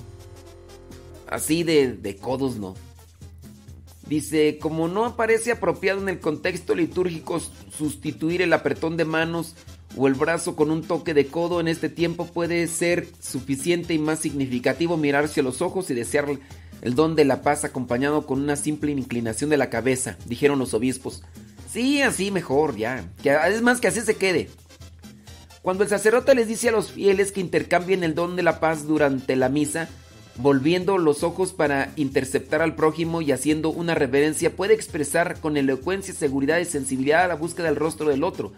así 1.29 1.63
de, 1.63 1.93
de 1.93 2.17
codos 2.17 2.57
no. 2.57 2.75
Dice, 4.09 4.59
como 4.59 4.89
no 4.89 5.05
aparece 5.05 5.53
apropiado 5.53 6.01
en 6.01 6.09
el 6.09 6.21
contexto 6.21 6.75
litúrgico 6.75 7.41
sustituir 7.77 8.41
el 8.41 8.53
apretón 8.53 8.97
de 8.97 9.05
manos 9.05 9.55
o 9.97 10.07
el 10.07 10.15
brazo 10.15 10.57
con 10.57 10.71
un 10.71 10.83
toque 10.83 11.13
de 11.13 11.27
codo 11.27 11.61
en 11.61 11.69
este 11.69 11.89
tiempo 11.89 12.27
puede 12.27 12.67
ser 12.69 13.09
suficiente 13.21 13.95
y 13.95 13.99
más 13.99 14.21
significativo 14.21 14.97
mirarse 14.97 15.41
a 15.41 15.43
los 15.43 15.61
ojos 15.61 15.91
y 15.91 15.95
desear 15.95 16.27
el 16.83 16.95
don 16.95 17.17
de 17.17 17.25
la 17.25 17.43
paz 17.43 17.65
acompañado 17.65 18.27
con 18.27 18.41
una 18.41 18.57
simple 18.57 18.93
inclinación 18.93 19.51
de 19.51 19.57
la 19.57 19.71
cabeza, 19.71 20.17
dijeron 20.27 20.59
los 20.59 20.75
obispos. 20.75 21.23
Sí, 21.71 22.01
así 22.01 22.31
mejor, 22.31 22.77
ya. 22.77 23.05
Que, 23.23 23.37
es 23.49 23.63
más 23.63 23.81
que 23.81 23.89
así 23.89 24.01
se 24.01 24.17
quede. 24.17 24.49
Cuando 25.67 25.83
el 25.83 25.91
sacerdote 25.91 26.37
les 26.37 26.47
dice 26.47 26.69
a 26.69 26.71
los 26.71 26.93
fieles 26.93 27.33
que 27.33 27.41
intercambien 27.41 28.05
el 28.05 28.15
don 28.15 28.37
de 28.37 28.45
la 28.45 28.61
paz 28.61 28.87
durante 28.87 29.35
la 29.35 29.49
misa, 29.49 29.89
volviendo 30.37 30.97
los 30.97 31.25
ojos 31.25 31.53
para 31.53 31.93
interceptar 31.97 32.63
al 32.63 32.77
prójimo 32.77 33.21
y 33.21 33.33
haciendo 33.33 33.71
una 33.71 33.97
reverencia, 33.97 34.55
puede 34.55 34.75
expresar 34.75 35.41
con 35.41 35.57
elocuencia, 35.57 36.15
seguridad 36.15 36.61
y 36.61 36.67
sensibilidad 36.67 37.27
la 37.27 37.35
búsqueda 37.35 37.67
del 37.67 37.75
rostro 37.75 38.09
del 38.11 38.23
otro. 38.23 38.53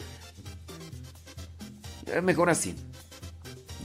Mejor 2.23 2.51
así. 2.51 2.75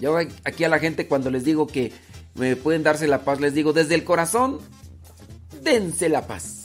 Yo 0.02 0.18
aquí 0.44 0.66
a 0.66 0.68
la 0.68 0.80
gente 0.80 1.08
cuando 1.08 1.32
les 1.32 1.46
digo 1.46 1.66
que 1.66 1.94
me 2.36 2.58
pueden 2.58 2.84
darse 2.84 3.08
la 3.08 3.24
paz, 3.24 3.40
les 3.40 3.54
digo 3.54 3.72
desde 3.72 3.96
el 3.96 4.04
corazón, 4.04 4.60
dense 5.62 6.10
la 6.10 6.28
paz. 6.28 6.63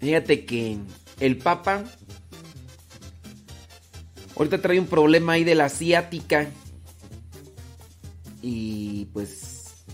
Fíjate 0.00 0.44
que 0.44 0.78
el 1.20 1.38
Papa 1.38 1.84
ahorita 4.36 4.60
trae 4.60 4.78
un 4.78 4.86
problema 4.86 5.32
ahí 5.32 5.44
de 5.44 5.54
la 5.54 5.66
asiática. 5.66 6.48
Y 8.40 9.06
pues 9.12 9.84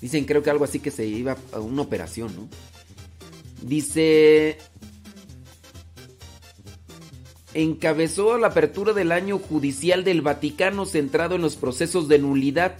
dicen 0.00 0.24
creo 0.24 0.42
que 0.42 0.50
algo 0.50 0.64
así 0.64 0.80
que 0.80 0.90
se 0.90 1.06
iba 1.06 1.36
a 1.52 1.60
una 1.60 1.82
operación, 1.82 2.34
¿no? 2.34 2.48
Dice 3.62 4.58
encabezó 7.54 8.38
la 8.38 8.48
apertura 8.48 8.92
del 8.92 9.10
año 9.10 9.38
judicial 9.38 10.04
del 10.04 10.22
Vaticano 10.22 10.86
centrado 10.86 11.36
en 11.36 11.42
los 11.42 11.56
procesos 11.56 12.08
de 12.08 12.18
nulidad. 12.18 12.76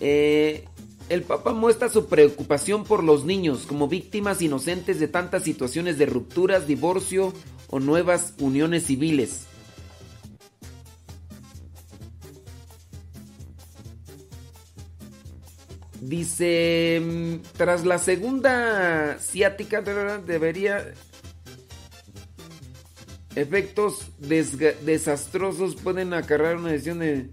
Eh, 0.00 0.64
el 1.08 1.22
Papa 1.22 1.52
muestra 1.52 1.88
su 1.88 2.06
preocupación 2.06 2.84
por 2.84 3.02
los 3.02 3.24
niños 3.24 3.64
como 3.66 3.88
víctimas 3.88 4.42
inocentes 4.42 5.00
de 5.00 5.08
tantas 5.08 5.42
situaciones 5.42 5.98
de 5.98 6.06
rupturas, 6.06 6.66
divorcio 6.66 7.32
o 7.68 7.80
nuevas 7.80 8.34
uniones 8.38 8.84
civiles. 8.84 9.46
Dice, 16.00 17.02
mm, 17.02 17.34
tras 17.56 17.84
la 17.84 17.98
segunda 17.98 19.18
ciática 19.18 19.82
debería... 19.82 20.94
Efectos 23.34 24.08
desastrosos 24.18 25.76
pueden 25.76 26.12
acarrear 26.12 26.56
una 26.56 26.70
decisión 26.70 26.98
de... 26.98 27.30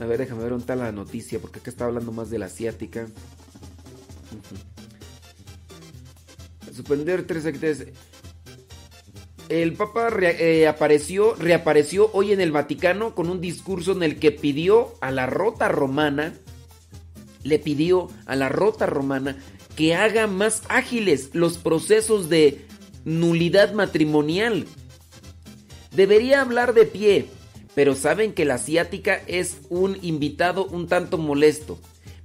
A 0.00 0.06
ver, 0.06 0.18
déjame 0.18 0.42
ver 0.42 0.52
un 0.52 0.62
tal 0.62 0.80
la 0.80 0.92
noticia, 0.92 1.38
porque 1.38 1.60
acá 1.60 1.70
está 1.70 1.84
hablando 1.84 2.12
más 2.12 2.30
de 2.30 2.38
la 2.38 2.46
asiática. 2.46 3.06
Suspender 6.74 7.26
tres 7.26 7.46
actividades. 7.46 7.88
El 9.48 9.74
Papa 9.74 10.08
eh, 10.20 10.66
apareció, 10.66 11.34
reapareció 11.34 12.10
hoy 12.12 12.32
en 12.32 12.40
el 12.40 12.50
Vaticano 12.50 13.14
con 13.14 13.28
un 13.28 13.40
discurso 13.40 13.92
en 13.92 14.02
el 14.02 14.18
que 14.18 14.32
pidió 14.32 14.94
a 15.00 15.10
la 15.10 15.26
rota 15.26 15.68
romana, 15.68 16.34
le 17.42 17.58
pidió 17.58 18.08
a 18.26 18.36
la 18.36 18.48
rota 18.48 18.86
romana 18.86 19.36
que 19.76 19.94
haga 19.94 20.26
más 20.26 20.62
ágiles 20.68 21.30
los 21.34 21.58
procesos 21.58 22.28
de 22.28 22.66
nulidad 23.04 23.74
matrimonial. 23.74 24.66
Debería 25.92 26.40
hablar 26.40 26.74
de 26.74 26.86
pie, 26.86 27.26
pero 27.74 27.94
saben 27.94 28.32
que 28.32 28.44
la 28.44 28.54
asiática 28.54 29.20
es 29.26 29.58
un 29.68 29.98
invitado 30.02 30.66
un 30.66 30.86
tanto 30.86 31.18
molesto. 31.18 31.78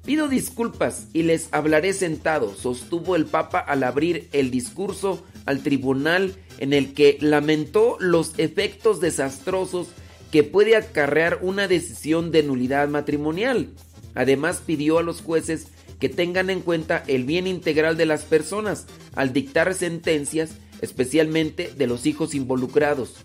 Pido 0.06 0.28
disculpas 0.28 1.08
y 1.14 1.24
les 1.24 1.50
hablaré 1.52 1.94
sentado, 1.94 2.56
sostuvo 2.56 3.16
el 3.16 3.26
Papa 3.26 3.60
al 3.60 3.84
abrir 3.84 4.28
el 4.32 4.50
discurso 4.50 5.24
al 5.46 5.62
tribunal 5.62 6.36
en 6.58 6.74
el 6.74 6.94
que 6.94 7.18
lamentó 7.22 7.98
los 8.00 8.34
efectos 8.38 9.02
desastrosos 9.02 9.88
que 10.32 10.44
puede 10.44 10.76
acarrear 10.76 11.40
una 11.42 11.68
decisión 11.68 12.32
de 12.32 12.44
nulidad 12.44 12.88
matrimonial. 12.88 13.70
Además 14.16 14.62
pidió 14.66 15.00
a 15.00 15.04
los 15.04 15.22
jueces 15.22 15.68
que 16.00 16.10
tengan 16.10 16.50
en 16.50 16.62
cuenta 16.62 17.04
el 17.08 17.26
bien 17.26 17.46
integral 17.46 17.98
de 17.98 18.06
las 18.06 18.24
personas 18.24 18.88
al 19.16 19.34
dictar 19.34 19.74
sentencias, 19.74 20.52
especialmente 20.82 21.72
de 21.76 21.88
los 21.88 22.06
hijos 22.06 22.36
involucrados. 22.36 23.16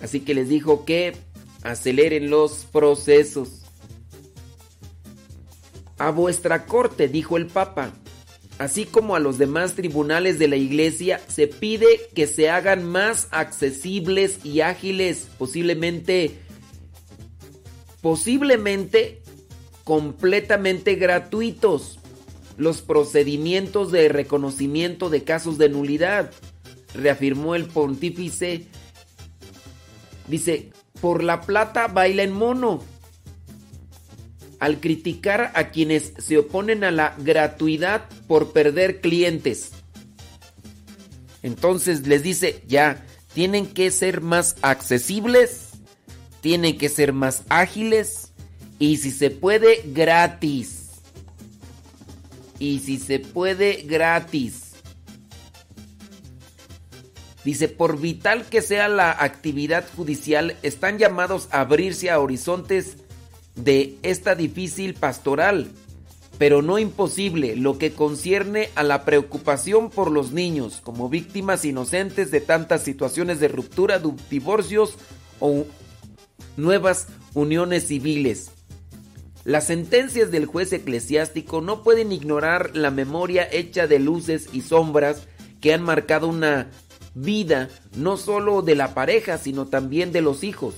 Así 0.00 0.20
que 0.20 0.34
les 0.34 0.48
dijo 0.48 0.84
que 0.84 1.14
aceleren 1.62 2.30
los 2.30 2.64
procesos. 2.64 3.62
A 5.98 6.10
vuestra 6.10 6.66
corte, 6.66 7.08
dijo 7.08 7.36
el 7.36 7.46
Papa, 7.46 7.92
así 8.58 8.84
como 8.84 9.16
a 9.16 9.20
los 9.20 9.36
demás 9.38 9.74
tribunales 9.74 10.38
de 10.38 10.46
la 10.46 10.56
Iglesia, 10.56 11.20
se 11.26 11.48
pide 11.48 11.86
que 12.14 12.26
se 12.28 12.50
hagan 12.50 12.84
más 12.84 13.26
accesibles 13.32 14.44
y 14.44 14.60
ágiles, 14.60 15.26
posiblemente, 15.38 16.38
posiblemente 18.00 19.22
completamente 19.82 20.94
gratuitos, 20.94 21.98
los 22.56 22.82
procedimientos 22.82 23.90
de 23.90 24.08
reconocimiento 24.08 25.10
de 25.10 25.24
casos 25.24 25.58
de 25.58 25.68
nulidad, 25.68 26.30
reafirmó 26.94 27.54
el 27.54 27.66
pontífice 27.66 28.66
Dice, 30.28 30.70
por 31.00 31.22
la 31.22 31.42
plata 31.42 31.88
baila 31.88 32.22
en 32.22 32.32
mono. 32.32 32.82
Al 34.60 34.80
criticar 34.80 35.52
a 35.54 35.70
quienes 35.70 36.12
se 36.18 36.38
oponen 36.38 36.84
a 36.84 36.90
la 36.90 37.14
gratuidad 37.18 38.08
por 38.26 38.52
perder 38.52 39.00
clientes. 39.00 39.70
Entonces 41.42 42.06
les 42.06 42.22
dice, 42.22 42.62
ya, 42.66 43.06
tienen 43.32 43.66
que 43.66 43.90
ser 43.90 44.20
más 44.20 44.56
accesibles, 44.62 45.68
tienen 46.40 46.76
que 46.76 46.88
ser 46.88 47.12
más 47.12 47.44
ágiles 47.48 48.32
y 48.78 48.96
si 48.98 49.10
se 49.10 49.30
puede, 49.30 49.82
gratis. 49.86 50.90
Y 52.58 52.80
si 52.80 52.98
se 52.98 53.18
puede, 53.18 53.82
gratis. 53.82 54.67
Dice, 57.44 57.68
por 57.68 58.00
vital 58.00 58.44
que 58.44 58.62
sea 58.62 58.88
la 58.88 59.10
actividad 59.10 59.86
judicial, 59.96 60.56
están 60.62 60.98
llamados 60.98 61.48
a 61.50 61.60
abrirse 61.60 62.10
a 62.10 62.18
horizontes 62.20 62.96
de 63.54 63.96
esta 64.02 64.34
difícil 64.34 64.94
pastoral, 64.94 65.70
pero 66.38 66.62
no 66.62 66.78
imposible, 66.78 67.56
lo 67.56 67.78
que 67.78 67.92
concierne 67.92 68.70
a 68.74 68.82
la 68.82 69.04
preocupación 69.04 69.90
por 69.90 70.10
los 70.10 70.32
niños 70.32 70.80
como 70.82 71.08
víctimas 71.08 71.64
inocentes 71.64 72.30
de 72.30 72.40
tantas 72.40 72.82
situaciones 72.82 73.40
de 73.40 73.48
ruptura, 73.48 74.00
divorcios 74.30 74.96
o 75.40 75.64
nuevas 76.56 77.08
uniones 77.34 77.88
civiles. 77.88 78.50
Las 79.44 79.66
sentencias 79.68 80.30
del 80.30 80.46
juez 80.46 80.72
eclesiástico 80.72 81.60
no 81.60 81.82
pueden 81.82 82.12
ignorar 82.12 82.76
la 82.76 82.90
memoria 82.90 83.48
hecha 83.50 83.86
de 83.86 83.98
luces 83.98 84.48
y 84.52 84.60
sombras 84.60 85.22
que 85.60 85.72
han 85.72 85.82
marcado 85.82 86.28
una 86.28 86.70
vida 87.20 87.68
no 87.96 88.16
solo 88.16 88.62
de 88.62 88.74
la 88.74 88.94
pareja, 88.94 89.38
sino 89.38 89.66
también 89.66 90.12
de 90.12 90.22
los 90.22 90.44
hijos, 90.44 90.74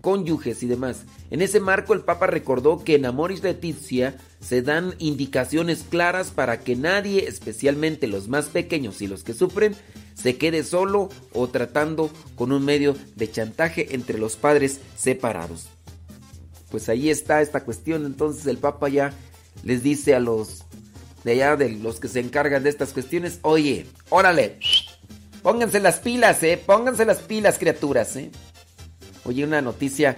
cónyuges 0.00 0.62
y 0.62 0.66
demás. 0.66 1.04
En 1.30 1.42
ese 1.42 1.60
marco 1.60 1.94
el 1.94 2.00
Papa 2.00 2.26
recordó 2.26 2.82
que 2.82 2.96
en 2.96 3.06
Amoris 3.06 3.42
Letizia 3.42 4.16
se 4.40 4.62
dan 4.62 4.94
indicaciones 4.98 5.84
claras 5.88 6.30
para 6.30 6.60
que 6.60 6.76
nadie, 6.76 7.26
especialmente 7.28 8.08
los 8.08 8.28
más 8.28 8.46
pequeños 8.46 9.00
y 9.02 9.06
los 9.06 9.22
que 9.22 9.34
sufren, 9.34 9.74
se 10.14 10.36
quede 10.36 10.64
solo 10.64 11.08
o 11.32 11.48
tratando 11.48 12.10
con 12.34 12.52
un 12.52 12.64
medio 12.64 12.96
de 13.16 13.30
chantaje 13.30 13.94
entre 13.94 14.18
los 14.18 14.36
padres 14.36 14.80
separados. 14.96 15.68
Pues 16.70 16.88
ahí 16.88 17.10
está 17.10 17.42
esta 17.42 17.64
cuestión, 17.64 18.06
entonces 18.06 18.46
el 18.46 18.58
Papa 18.58 18.88
ya 18.88 19.12
les 19.64 19.82
dice 19.82 20.14
a 20.14 20.20
los 20.20 20.64
de 21.24 21.32
allá, 21.32 21.56
de 21.56 21.70
los 21.70 22.00
que 22.00 22.08
se 22.08 22.20
encargan 22.20 22.62
de 22.62 22.70
estas 22.70 22.92
cuestiones, 22.92 23.40
oye, 23.42 23.86
órale, 24.08 24.58
pónganse 25.42 25.80
las 25.80 25.98
pilas, 25.98 26.42
eh, 26.42 26.62
pónganse 26.64 27.04
las 27.04 27.18
pilas, 27.18 27.58
criaturas, 27.58 28.16
eh. 28.16 28.30
Oye, 29.24 29.44
una 29.44 29.60
noticia, 29.60 30.16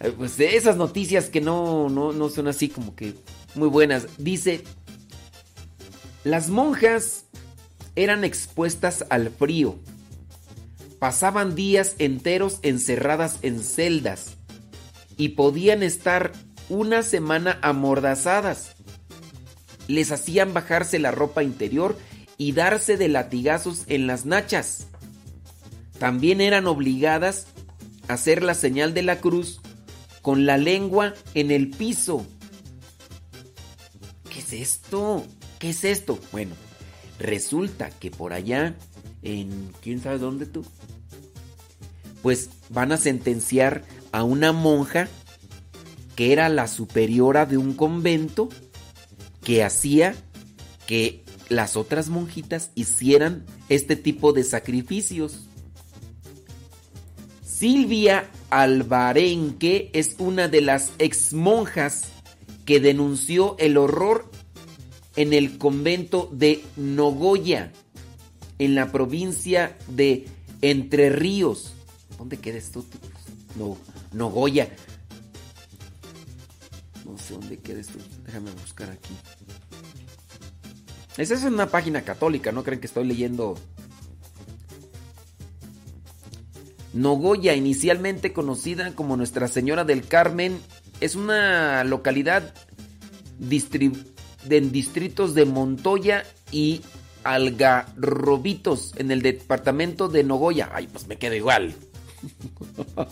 eh, 0.00 0.12
pues 0.16 0.36
de 0.36 0.56
esas 0.56 0.76
noticias 0.76 1.28
que 1.28 1.40
no, 1.40 1.88
no, 1.88 2.12
no 2.12 2.28
son 2.28 2.48
así 2.48 2.68
como 2.68 2.94
que 2.94 3.14
muy 3.54 3.68
buenas. 3.68 4.06
Dice, 4.18 4.64
las 6.24 6.48
monjas 6.48 7.24
eran 7.96 8.24
expuestas 8.24 9.04
al 9.10 9.30
frío. 9.30 9.76
Pasaban 10.98 11.54
días 11.54 11.94
enteros 11.98 12.58
encerradas 12.62 13.38
en 13.42 13.60
celdas 13.60 14.36
y 15.16 15.30
podían 15.30 15.82
estar 15.82 16.32
una 16.68 17.02
semana 17.02 17.58
amordazadas. 17.62 18.76
Les 19.88 20.12
hacían 20.12 20.52
bajarse 20.54 20.98
la 20.98 21.10
ropa 21.10 21.42
interior 21.42 21.96
y 22.40 22.52
darse 22.52 22.96
de 22.96 23.08
latigazos 23.08 23.84
en 23.86 24.06
las 24.06 24.24
nachas. 24.24 24.86
También 25.98 26.40
eran 26.40 26.66
obligadas 26.66 27.48
a 28.08 28.14
hacer 28.14 28.42
la 28.42 28.54
señal 28.54 28.94
de 28.94 29.02
la 29.02 29.20
cruz 29.20 29.60
con 30.22 30.46
la 30.46 30.56
lengua 30.56 31.12
en 31.34 31.50
el 31.50 31.68
piso. 31.68 32.24
¿Qué 34.30 34.38
es 34.38 34.54
esto? 34.54 35.22
¿Qué 35.58 35.68
es 35.68 35.84
esto? 35.84 36.18
Bueno, 36.32 36.54
resulta 37.18 37.90
que 37.90 38.10
por 38.10 38.32
allá, 38.32 38.74
en 39.20 39.70
quién 39.82 40.00
sabe 40.00 40.16
dónde 40.16 40.46
tú, 40.46 40.64
pues 42.22 42.48
van 42.70 42.90
a 42.92 42.96
sentenciar 42.96 43.84
a 44.12 44.24
una 44.24 44.52
monja 44.52 45.08
que 46.16 46.32
era 46.32 46.48
la 46.48 46.68
superiora 46.68 47.44
de 47.44 47.58
un 47.58 47.74
convento 47.74 48.48
que 49.44 49.62
hacía 49.62 50.14
que 50.86 51.19
las 51.50 51.76
otras 51.76 52.08
monjitas 52.08 52.70
hicieran 52.74 53.44
este 53.68 53.96
tipo 53.96 54.32
de 54.32 54.44
sacrificios. 54.44 55.40
Silvia 57.44 58.30
Alvarenque 58.48 59.90
es 59.92 60.14
una 60.18 60.48
de 60.48 60.62
las 60.62 60.92
ex 60.98 61.34
monjas 61.34 62.04
que 62.64 62.80
denunció 62.80 63.56
el 63.58 63.76
horror 63.76 64.30
en 65.16 65.32
el 65.32 65.58
convento 65.58 66.30
de 66.32 66.62
Nogoya, 66.76 67.72
en 68.58 68.76
la 68.76 68.92
provincia 68.92 69.76
de 69.88 70.28
Entre 70.62 71.10
Ríos. 71.10 71.72
¿Dónde 72.16 72.38
queda 72.38 72.58
esto? 72.58 72.84
No, 73.56 73.76
Nogoya. 74.12 74.70
No 77.04 77.18
sé 77.18 77.34
dónde 77.34 77.58
queda 77.58 77.80
esto. 77.80 77.98
Déjame 78.24 78.52
buscar 78.52 78.88
aquí. 78.90 79.14
Esa 81.16 81.34
es 81.34 81.44
una 81.44 81.66
página 81.66 82.02
católica, 82.02 82.52
no 82.52 82.62
creen 82.62 82.80
que 82.80 82.86
estoy 82.86 83.04
leyendo. 83.04 83.56
Nogoya, 86.92 87.54
inicialmente 87.54 88.32
conocida 88.32 88.94
como 88.94 89.16
Nuestra 89.16 89.48
Señora 89.48 89.84
del 89.84 90.06
Carmen, 90.06 90.58
es 91.00 91.14
una 91.14 91.84
localidad 91.84 92.54
de 93.38 94.60
distritos 94.60 95.34
de 95.34 95.44
Montoya 95.44 96.24
y 96.50 96.82
Algarrobitos 97.22 98.94
en 98.96 99.10
el 99.10 99.22
departamento 99.22 100.08
de 100.08 100.24
Nogoya. 100.24 100.70
Ay, 100.72 100.88
pues 100.88 101.06
me 101.06 101.16
quedo 101.16 101.34
igual. 101.34 101.74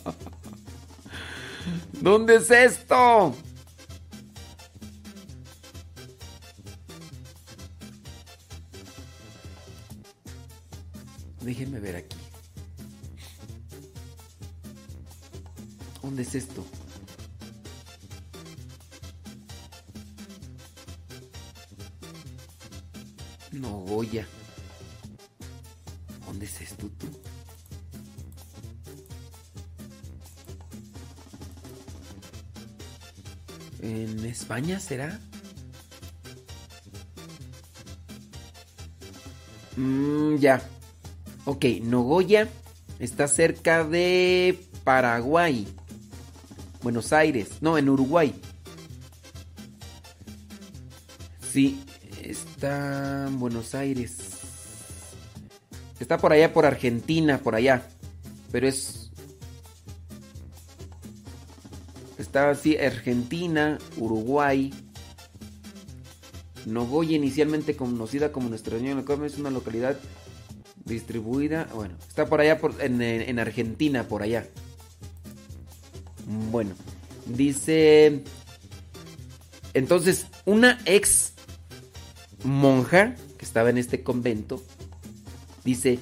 ¿Dónde 2.01 2.37
es 2.37 2.51
esto? 2.51 3.35
Déjenme 11.43 11.81
ver 11.81 11.97
aquí. 11.97 12.17
¿Dónde 16.03 16.23
es 16.23 16.35
esto? 16.35 16.65
Nogoya. 23.53 24.27
¿Dónde 26.27 26.47
es 26.47 26.61
esto 26.61 26.89
tú? 26.99 27.07
¿En 33.81 34.25
España 34.25 34.81
será? 34.81 35.21
Mm, 39.77 40.37
ya. 40.37 40.78
Ok, 41.51 41.65
Nogoya 41.81 42.47
está 42.99 43.27
cerca 43.27 43.83
de 43.83 44.61
Paraguay. 44.85 45.67
Buenos 46.83 47.15
Aires. 47.15 47.63
No, 47.63 47.79
en 47.79 47.89
Uruguay. 47.89 48.35
Sí, 51.41 51.83
está 52.23 53.29
en 53.29 53.41
Buenos 53.41 53.75
Aires. 53.75 54.19
Está 55.99 56.19
por 56.19 56.35
allá, 56.35 56.53
por 56.53 56.67
Argentina, 56.67 57.39
por 57.39 57.55
allá. 57.55 57.89
Pero 58.53 58.69
es... 58.69 59.11
Está 62.19 62.51
así, 62.51 62.77
Argentina, 62.77 63.79
Uruguay. 63.97 64.75
Nogoya, 66.67 67.17
inicialmente 67.17 67.75
conocida 67.75 68.33
como 68.33 68.51
Nuestra 68.51 68.77
Señora 68.77 68.97
del 68.97 69.07
Carmen, 69.07 69.29
es 69.29 69.39
una 69.39 69.49
localidad 69.49 69.99
distribuida. 70.89 71.69
Bueno, 71.75 71.95
está 72.09 72.27
por 72.27 72.41
allá, 72.41 72.59
en, 72.81 73.01
en 73.03 73.39
Argentina, 73.39 74.05
por 74.05 74.23
allá. 74.23 74.47
Bueno, 76.51 76.75
dice... 77.27 78.23
Entonces, 79.75 80.27
una 80.45 80.79
ex 80.87 81.35
monja 82.43 83.15
que 83.37 83.45
estaba 83.45 83.71
en 83.71 83.79
este 83.79 84.03
convento, 84.03 84.63
dice, 85.65 85.99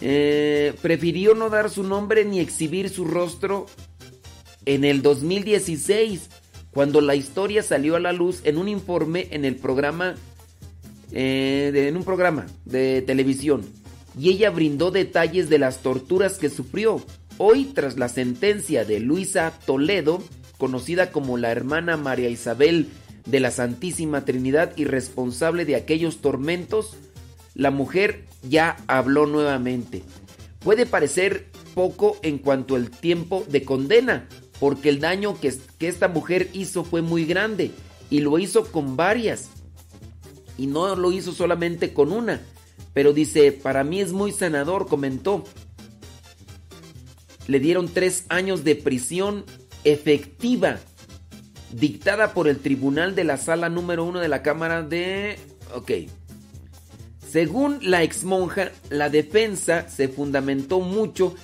eh, 0.00 0.74
prefirió 0.82 1.34
no 1.34 1.48
dar 1.48 1.70
su 1.70 1.84
nombre 1.84 2.24
ni 2.24 2.40
exhibir 2.40 2.90
su 2.90 3.04
rostro 3.04 3.66
en 4.64 4.84
el 4.84 5.02
2016, 5.02 6.28
cuando 6.72 7.00
la 7.00 7.14
historia 7.14 7.62
salió 7.62 7.96
a 7.96 8.00
la 8.00 8.12
luz 8.12 8.40
en 8.44 8.58
un 8.58 8.68
informe 8.68 9.28
en 9.30 9.44
el 9.44 9.56
programa, 9.56 10.16
eh, 11.12 11.70
en 11.74 11.96
un 11.96 12.04
programa 12.04 12.46
de 12.64 13.02
televisión, 13.02 13.62
y 14.18 14.30
ella 14.30 14.50
brindó 14.50 14.90
detalles 14.90 15.48
de 15.48 15.58
las 15.58 15.78
torturas 15.78 16.38
que 16.38 16.50
sufrió. 16.50 17.02
Hoy, 17.38 17.64
tras 17.64 17.96
la 17.96 18.08
sentencia 18.08 18.84
de 18.84 19.00
Luisa 19.00 19.52
Toledo, 19.66 20.22
conocida 20.58 21.10
como 21.10 21.38
la 21.38 21.50
hermana 21.50 21.96
María 21.96 22.28
Isabel 22.28 22.88
de 23.26 23.40
la 23.40 23.50
Santísima 23.50 24.24
Trinidad 24.24 24.72
y 24.76 24.84
responsable 24.84 25.64
de 25.64 25.76
aquellos 25.76 26.18
tormentos, 26.18 26.94
la 27.54 27.70
mujer 27.70 28.24
ya 28.48 28.76
habló 28.86 29.26
nuevamente. 29.26 30.02
Puede 30.60 30.86
parecer 30.86 31.46
poco 31.74 32.16
en 32.22 32.38
cuanto 32.38 32.76
al 32.76 32.90
tiempo 32.90 33.44
de 33.48 33.64
condena, 33.64 34.28
porque 34.60 34.88
el 34.88 35.00
daño 35.00 35.40
que, 35.40 35.52
que 35.78 35.88
esta 35.88 36.08
mujer 36.08 36.48
hizo 36.52 36.84
fue 36.84 37.02
muy 37.02 37.24
grande 37.24 37.72
y 38.10 38.20
lo 38.20 38.38
hizo 38.38 38.70
con 38.70 38.96
varias. 38.96 39.48
Y 40.58 40.66
no 40.66 40.94
lo 40.94 41.12
hizo 41.12 41.32
solamente 41.32 41.92
con 41.92 42.12
una. 42.12 42.40
Pero 42.94 43.12
dice, 43.12 43.52
para 43.52 43.84
mí 43.84 44.00
es 44.00 44.12
muy 44.12 44.32
sanador, 44.32 44.86
comentó. 44.86 45.44
Le 47.46 47.60
dieron 47.60 47.88
tres 47.88 48.24
años 48.28 48.64
de 48.64 48.76
prisión 48.76 49.44
efectiva, 49.84 50.78
dictada 51.72 52.34
por 52.34 52.48
el 52.48 52.58
tribunal 52.58 53.14
de 53.14 53.24
la 53.24 53.36
sala 53.36 53.68
número 53.68 54.04
uno 54.04 54.20
de 54.20 54.28
la 54.28 54.42
Cámara 54.42 54.82
de... 54.82 55.38
Ok. 55.74 55.90
Según 57.28 57.78
la 57.82 58.02
ex 58.02 58.24
monja, 58.24 58.72
la 58.90 59.08
defensa 59.08 59.88
se 59.88 60.08
fundamentó 60.08 60.80
mucho 60.80 61.34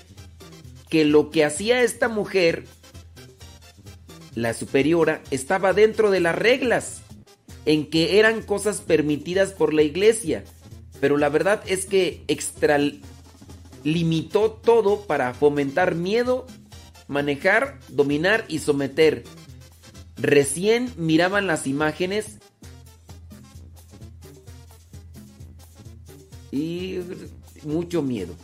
que 0.90 1.04
lo 1.04 1.30
que 1.30 1.44
hacía 1.44 1.82
esta 1.82 2.08
mujer, 2.08 2.64
la 4.34 4.52
superiora, 4.52 5.22
estaba 5.30 5.72
dentro 5.72 6.10
de 6.10 6.20
las 6.20 6.34
reglas, 6.34 7.00
en 7.64 7.88
que 7.88 8.18
eran 8.18 8.42
cosas 8.42 8.80
permitidas 8.80 9.52
por 9.52 9.74
la 9.74 9.82
iglesia. 9.82 10.44
Pero 11.00 11.16
la 11.16 11.28
verdad 11.28 11.62
es 11.66 11.86
que 11.86 12.24
extralimitó 12.28 14.52
todo 14.52 15.06
para 15.06 15.34
fomentar 15.34 15.94
miedo, 15.94 16.46
manejar, 17.06 17.78
dominar 17.88 18.44
y 18.48 18.58
someter. 18.58 19.24
Recién 20.16 20.92
miraban 20.96 21.46
las 21.46 21.66
imágenes 21.66 22.38
y 26.50 27.00
mucho 27.62 28.02
miedo. 28.02 28.34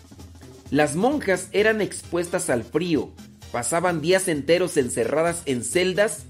Las 0.70 0.97
monjas 0.97 1.48
eran 1.52 1.81
expuestas 1.81 2.51
al 2.51 2.64
frío, 2.64 3.10
pasaban 3.52 4.01
días 4.01 4.28
enteros 4.28 4.76
encerradas 4.76 5.43
en 5.47 5.64
celdas 5.64 6.24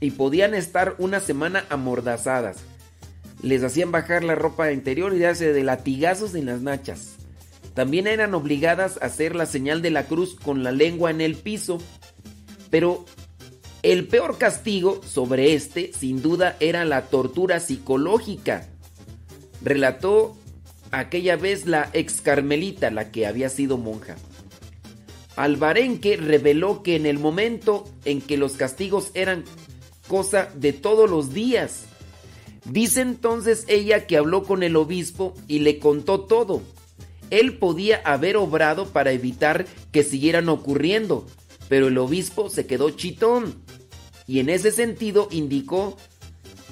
y 0.00 0.12
podían 0.12 0.54
estar 0.54 0.96
una 0.98 1.20
semana 1.20 1.64
amordazadas. 1.70 2.58
Les 3.42 3.62
hacían 3.62 3.92
bajar 3.92 4.24
la 4.24 4.34
ropa 4.34 4.72
interior 4.72 5.14
y 5.14 5.18
darse 5.18 5.52
de 5.52 5.62
latigazos 5.62 6.34
en 6.34 6.46
las 6.46 6.60
nachas. 6.60 7.16
También 7.74 8.06
eran 8.06 8.34
obligadas 8.34 8.98
a 9.02 9.06
hacer 9.06 9.36
la 9.36 9.46
señal 9.46 9.82
de 9.82 9.90
la 9.90 10.06
cruz 10.06 10.34
con 10.34 10.62
la 10.64 10.72
lengua 10.72 11.10
en 11.10 11.20
el 11.20 11.36
piso. 11.36 11.78
Pero 12.70 13.04
el 13.82 14.08
peor 14.08 14.38
castigo 14.38 15.00
sobre 15.04 15.54
este, 15.54 15.92
sin 15.92 16.22
duda, 16.22 16.56
era 16.58 16.84
la 16.84 17.02
tortura 17.02 17.60
psicológica. 17.60 18.66
Relató 19.62 20.36
aquella 20.90 21.36
vez 21.36 21.66
la 21.66 21.90
ex 21.92 22.20
carmelita, 22.20 22.90
la 22.90 23.10
que 23.10 23.26
había 23.26 23.48
sido 23.48 23.78
monja. 23.78 24.16
Alvarenque 25.36 26.16
reveló 26.16 26.82
que 26.82 26.96
en 26.96 27.04
el 27.04 27.18
momento 27.18 27.84
en 28.04 28.22
que 28.22 28.38
los 28.38 28.54
castigos 28.54 29.10
eran 29.14 29.44
cosa 30.08 30.48
de 30.54 30.72
todos 30.72 31.10
los 31.10 31.34
días, 31.34 31.84
dice 32.70 33.00
entonces 33.00 33.64
ella 33.68 34.06
que 34.06 34.16
habló 34.16 34.44
con 34.44 34.62
el 34.62 34.76
obispo 34.76 35.34
y 35.48 35.60
le 35.60 35.78
contó 35.78 36.20
todo. 36.20 36.62
Él 37.30 37.58
podía 37.58 38.00
haber 38.04 38.36
obrado 38.36 38.86
para 38.86 39.12
evitar 39.12 39.66
que 39.92 40.04
siguieran 40.04 40.48
ocurriendo, 40.48 41.26
pero 41.68 41.88
el 41.88 41.98
obispo 41.98 42.48
se 42.48 42.66
quedó 42.66 42.90
chitón 42.90 43.54
y 44.26 44.40
en 44.40 44.48
ese 44.48 44.70
sentido 44.70 45.28
indicó 45.30 45.96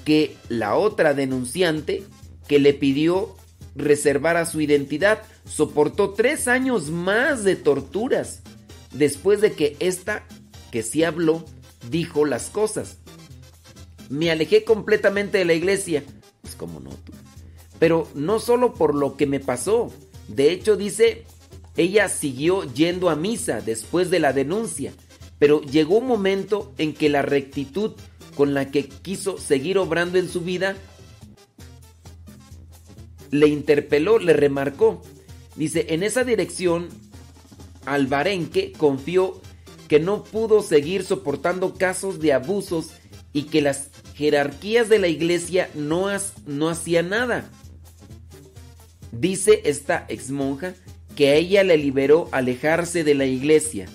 que 0.03 0.35
la 0.49 0.75
otra 0.75 1.13
denunciante 1.13 2.03
que 2.47 2.59
le 2.59 2.73
pidió 2.73 3.35
reservara 3.75 4.45
su 4.45 4.61
identidad 4.61 5.23
soportó 5.45 6.11
tres 6.11 6.47
años 6.47 6.89
más 6.89 7.43
de 7.43 7.55
torturas 7.55 8.41
después 8.93 9.41
de 9.41 9.53
que 9.53 9.75
esta, 9.79 10.25
que 10.71 10.83
sí 10.83 11.03
habló, 11.03 11.45
dijo 11.89 12.25
las 12.25 12.49
cosas. 12.49 12.97
Me 14.09 14.31
alejé 14.31 14.63
completamente 14.63 15.37
de 15.37 15.45
la 15.45 15.53
iglesia. 15.53 16.03
Pues 16.41 16.55
como 16.55 16.79
no. 16.79 16.91
Pero 17.79 18.07
no 18.13 18.39
solo 18.39 18.73
por 18.73 18.95
lo 18.95 19.17
que 19.17 19.25
me 19.25 19.39
pasó. 19.39 19.91
De 20.27 20.51
hecho 20.51 20.75
dice, 20.75 21.25
ella 21.77 22.09
siguió 22.09 22.63
yendo 22.73 23.09
a 23.09 23.15
misa 23.15 23.61
después 23.61 24.09
de 24.09 24.19
la 24.19 24.33
denuncia. 24.33 24.93
Pero 25.39 25.61
llegó 25.61 25.97
un 25.97 26.07
momento 26.07 26.73
en 26.77 26.93
que 26.93 27.09
la 27.09 27.21
rectitud 27.21 27.93
con 28.35 28.53
la 28.53 28.71
que 28.71 28.87
quiso 28.87 29.37
seguir 29.37 29.77
obrando 29.77 30.17
en 30.17 30.29
su 30.29 30.41
vida 30.41 30.75
le 33.31 33.47
interpeló, 33.47 34.19
le 34.19 34.33
remarcó. 34.33 35.01
Dice, 35.55 35.87
en 35.89 36.03
esa 36.03 36.23
dirección, 36.23 36.89
Alvarenque 37.85 38.73
confió 38.77 39.41
que 39.87 39.99
no 39.99 40.23
pudo 40.23 40.61
seguir 40.61 41.03
soportando 41.03 41.75
casos 41.75 42.19
de 42.19 42.33
abusos 42.33 42.91
y 43.33 43.43
que 43.43 43.61
las 43.61 43.89
jerarquías 44.15 44.87
de 44.87 44.97
la 44.97 45.07
iglesia 45.07 45.69
no, 45.75 46.07
no 46.45 46.69
hacían 46.69 47.09
nada. 47.09 47.49
Dice 49.11 49.61
esta 49.65 50.05
ex 50.07 50.31
monja 50.31 50.73
que 51.15 51.29
a 51.29 51.35
ella 51.35 51.63
le 51.63 51.77
liberó 51.77 52.29
alejarse 52.31 53.03
de 53.03 53.13
la 53.13 53.25
iglesia. 53.25 53.87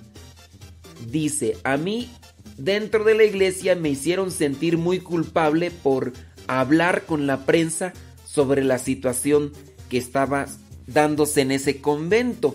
Dice, 1.11 1.57
a 1.65 1.77
mí 1.77 2.11
dentro 2.59 3.05
de 3.05 3.15
la 3.15 3.25
iglesia 3.25 3.75
me 3.75 3.89
hicieron 3.89 4.31
sentir 4.31 4.77
muy 4.77 5.01
culpable 5.01 5.71
por 5.71 6.13
hablar 6.47 7.05
con 7.07 7.27
la 7.27 7.47
prensa 7.47 7.93
sobre 8.27 8.63
la 8.63 8.79
situación 8.79 9.53
que 9.89 9.99
estaba 9.99 10.47
dándose 10.87 11.41
en 11.41 11.51
ese 11.51 11.81
convento. 11.81 12.55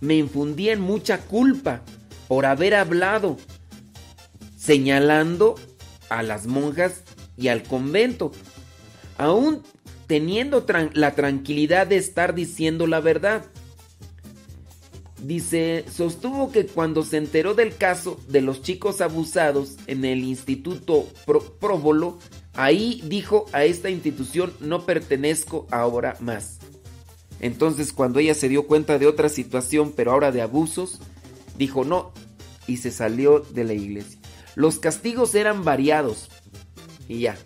Me 0.00 0.16
infundían 0.16 0.80
mucha 0.80 1.18
culpa 1.18 1.82
por 2.26 2.44
haber 2.44 2.74
hablado, 2.74 3.36
señalando 4.56 5.56
a 6.08 6.22
las 6.22 6.46
monjas 6.46 7.02
y 7.36 7.48
al 7.48 7.62
convento, 7.62 8.32
aún 9.16 9.62
teniendo 10.06 10.64
la 10.94 11.14
tranquilidad 11.14 11.86
de 11.86 11.96
estar 11.96 12.34
diciendo 12.34 12.86
la 12.86 13.00
verdad. 13.00 13.44
Dice, 15.22 15.84
sostuvo 15.92 16.52
que 16.52 16.66
cuando 16.66 17.02
se 17.02 17.16
enteró 17.16 17.54
del 17.54 17.76
caso 17.76 18.20
de 18.28 18.40
los 18.40 18.62
chicos 18.62 19.00
abusados 19.00 19.76
en 19.86 20.04
el 20.04 20.22
Instituto 20.22 21.06
Próbolo, 21.60 22.18
ahí 22.54 23.02
dijo 23.04 23.46
a 23.52 23.64
esta 23.64 23.90
institución 23.90 24.52
no 24.60 24.86
pertenezco 24.86 25.66
ahora 25.70 26.16
más. 26.20 26.58
Entonces 27.40 27.92
cuando 27.92 28.18
ella 28.18 28.34
se 28.34 28.48
dio 28.48 28.66
cuenta 28.66 28.98
de 28.98 29.06
otra 29.06 29.28
situación, 29.28 29.92
pero 29.94 30.12
ahora 30.12 30.32
de 30.32 30.40
abusos, 30.40 31.00
dijo 31.56 31.84
no 31.84 32.12
y 32.66 32.78
se 32.78 32.90
salió 32.90 33.40
de 33.40 33.64
la 33.64 33.74
iglesia. 33.74 34.17
Los 34.58 34.80
castigos 34.80 35.36
eran 35.36 35.62
variados 35.62 36.26
y 37.08 37.20
ya. 37.20 37.38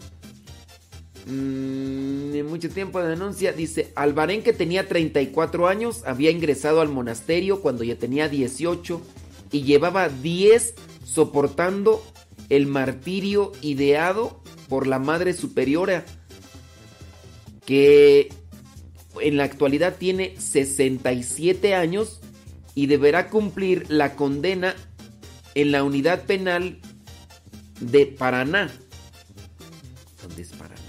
Mm, 1.27 2.43
mucho 2.49 2.71
tiempo 2.71 3.03
de 3.03 3.11
denuncia 3.11 3.53
dice, 3.53 3.93
Albarén 3.97 4.43
que 4.43 4.55
tenía 4.55 4.89
34 4.89 5.69
años 5.69 6.05
había 6.07 6.31
ingresado 6.31 6.81
al 6.81 6.89
monasterio 6.89 7.61
cuando 7.61 7.85
ya 7.85 7.97
tenía 7.97 8.31
18 8.31 9.03
y 9.51 9.63
llevaba 9.63 10.09
10 10.09 10.75
soportando 11.05 12.03
el 12.49 12.67
martirio 12.67 13.53
ideado 13.61 14.41
por 14.71 14.87
la 14.87 14.99
Madre 14.99 15.35
Superiora 15.35 16.07
que 17.67 18.33
en 19.21 19.37
la 19.37 19.45
actualidad 19.45 19.97
tiene 19.99 20.35
67 20.39 21.75
años 21.75 22.23
y 22.75 22.87
deberá 22.87 23.29
cumplir 23.29 23.91
la 23.91 24.17
condena 24.17 24.75
en 25.55 25.73
la 25.73 25.85
unidad 25.85 26.25
penal 26.25 26.81
de 27.91 28.07
Paraná. 28.07 28.71
¿Dónde 30.23 30.43
es 30.43 30.51
Paraná? 30.51 30.81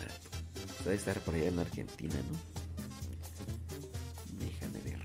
Debe 0.84 0.96
estar 0.96 1.20
por 1.22 1.34
allá 1.34 1.48
en 1.48 1.60
Argentina, 1.60 2.16
¿no? 2.16 2.38
Déjame 4.46 4.80
ver. 4.82 5.02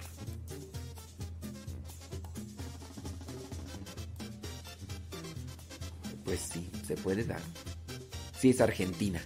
Pues 6.24 6.40
sí, 6.52 6.70
se 6.86 6.97
puede 6.97 7.24
dar. 7.24 7.40
Sí, 8.39 8.51
es 8.51 8.60
Argentina. 8.60 9.23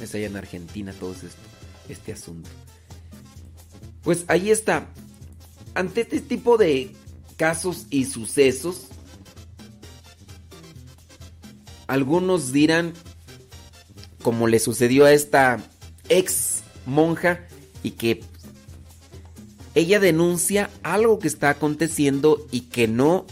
Es 0.00 0.14
allá 0.14 0.26
en 0.26 0.36
Argentina 0.36 0.92
todo 0.92 1.12
esto, 1.12 1.28
este 1.88 2.12
asunto. 2.12 2.50
Pues 4.02 4.24
ahí 4.28 4.50
está. 4.50 4.86
Ante 5.74 6.02
este 6.02 6.20
tipo 6.20 6.58
de 6.58 6.94
casos 7.36 7.86
y 7.90 8.04
sucesos, 8.04 8.88
algunos 11.86 12.52
dirán, 12.52 12.92
como 14.22 14.46
le 14.46 14.58
sucedió 14.58 15.04
a 15.04 15.12
esta 15.12 15.60
ex 16.08 16.62
monja, 16.86 17.40
y 17.82 17.92
que 17.92 18.22
ella 19.74 20.00
denuncia 20.00 20.70
algo 20.82 21.18
que 21.18 21.28
está 21.28 21.50
aconteciendo 21.50 22.46
y 22.50 22.62
que 22.62 22.88
no... 22.88 23.26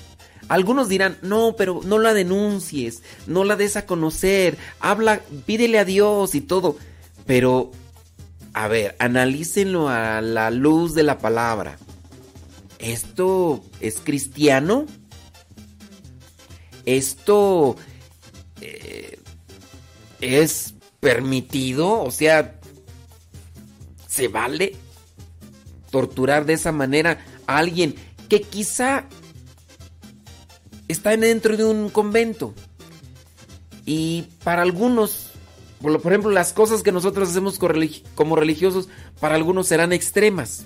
Algunos 0.49 0.89
dirán, 0.89 1.17
no, 1.23 1.55
pero 1.57 1.81
no 1.85 1.99
la 1.99 2.13
denuncies, 2.13 3.03
no 3.27 3.45
la 3.45 3.57
des 3.57 3.77
a 3.77 3.87
conocer, 3.87 4.59
habla, 4.81 5.21
pídele 5.47 5.79
a 5.79 5.87
Dios 5.87 6.35
y 6.35 6.43
todo. 6.43 6.77
Pero, 7.25 7.71
a 8.53 8.69
ver, 8.69 8.95
analícenlo 8.99 9.89
a 9.89 10.21
la 10.21 10.51
luz 10.51 10.95
de 10.95 11.05
la 11.05 11.19
palabra. 11.19 11.79
¿Esto 12.81 13.65
es 13.81 14.01
cristiano? 14.01 14.85
¿Esto 16.85 17.77
eh, 18.63 19.19
es 20.21 20.75
permitido? 21.01 22.03
O 22.03 22.11
sea, 22.11 22.59
¿se 24.07 24.29
vale 24.29 24.77
torturar 25.91 26.47
de 26.47 26.55
esa 26.55 26.73
manera 26.73 27.25
a 27.47 27.59
alguien 27.59 27.95
que 28.29 28.41
quizá 28.41 29.07
está 30.89 31.17
dentro 31.17 31.57
de 31.57 31.65
un 31.65 31.91
convento? 31.91 32.55
Y 33.85 34.29
para 34.45 34.63
algunos, 34.63 35.33
por 35.81 35.97
ejemplo, 36.07 36.31
las 36.31 36.53
cosas 36.53 36.83
que 36.83 36.93
nosotros 36.93 37.31
hacemos 37.31 37.59
como 38.15 38.37
religiosos, 38.37 38.89
para 39.19 39.35
algunos 39.35 39.67
serán 39.67 39.93
extremas. 39.93 40.65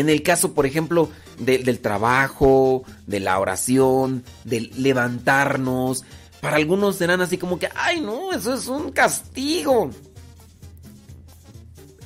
En 0.00 0.08
el 0.08 0.22
caso, 0.22 0.54
por 0.54 0.64
ejemplo, 0.64 1.10
de, 1.38 1.58
del 1.58 1.78
trabajo, 1.78 2.84
de 3.06 3.20
la 3.20 3.38
oración, 3.38 4.24
del 4.44 4.72
levantarnos, 4.78 6.04
para 6.40 6.56
algunos 6.56 6.96
serán 6.96 7.20
así 7.20 7.36
como 7.36 7.58
que, 7.58 7.68
ay 7.74 8.00
no, 8.00 8.32
eso 8.32 8.54
es 8.54 8.66
un 8.66 8.92
castigo. 8.92 9.90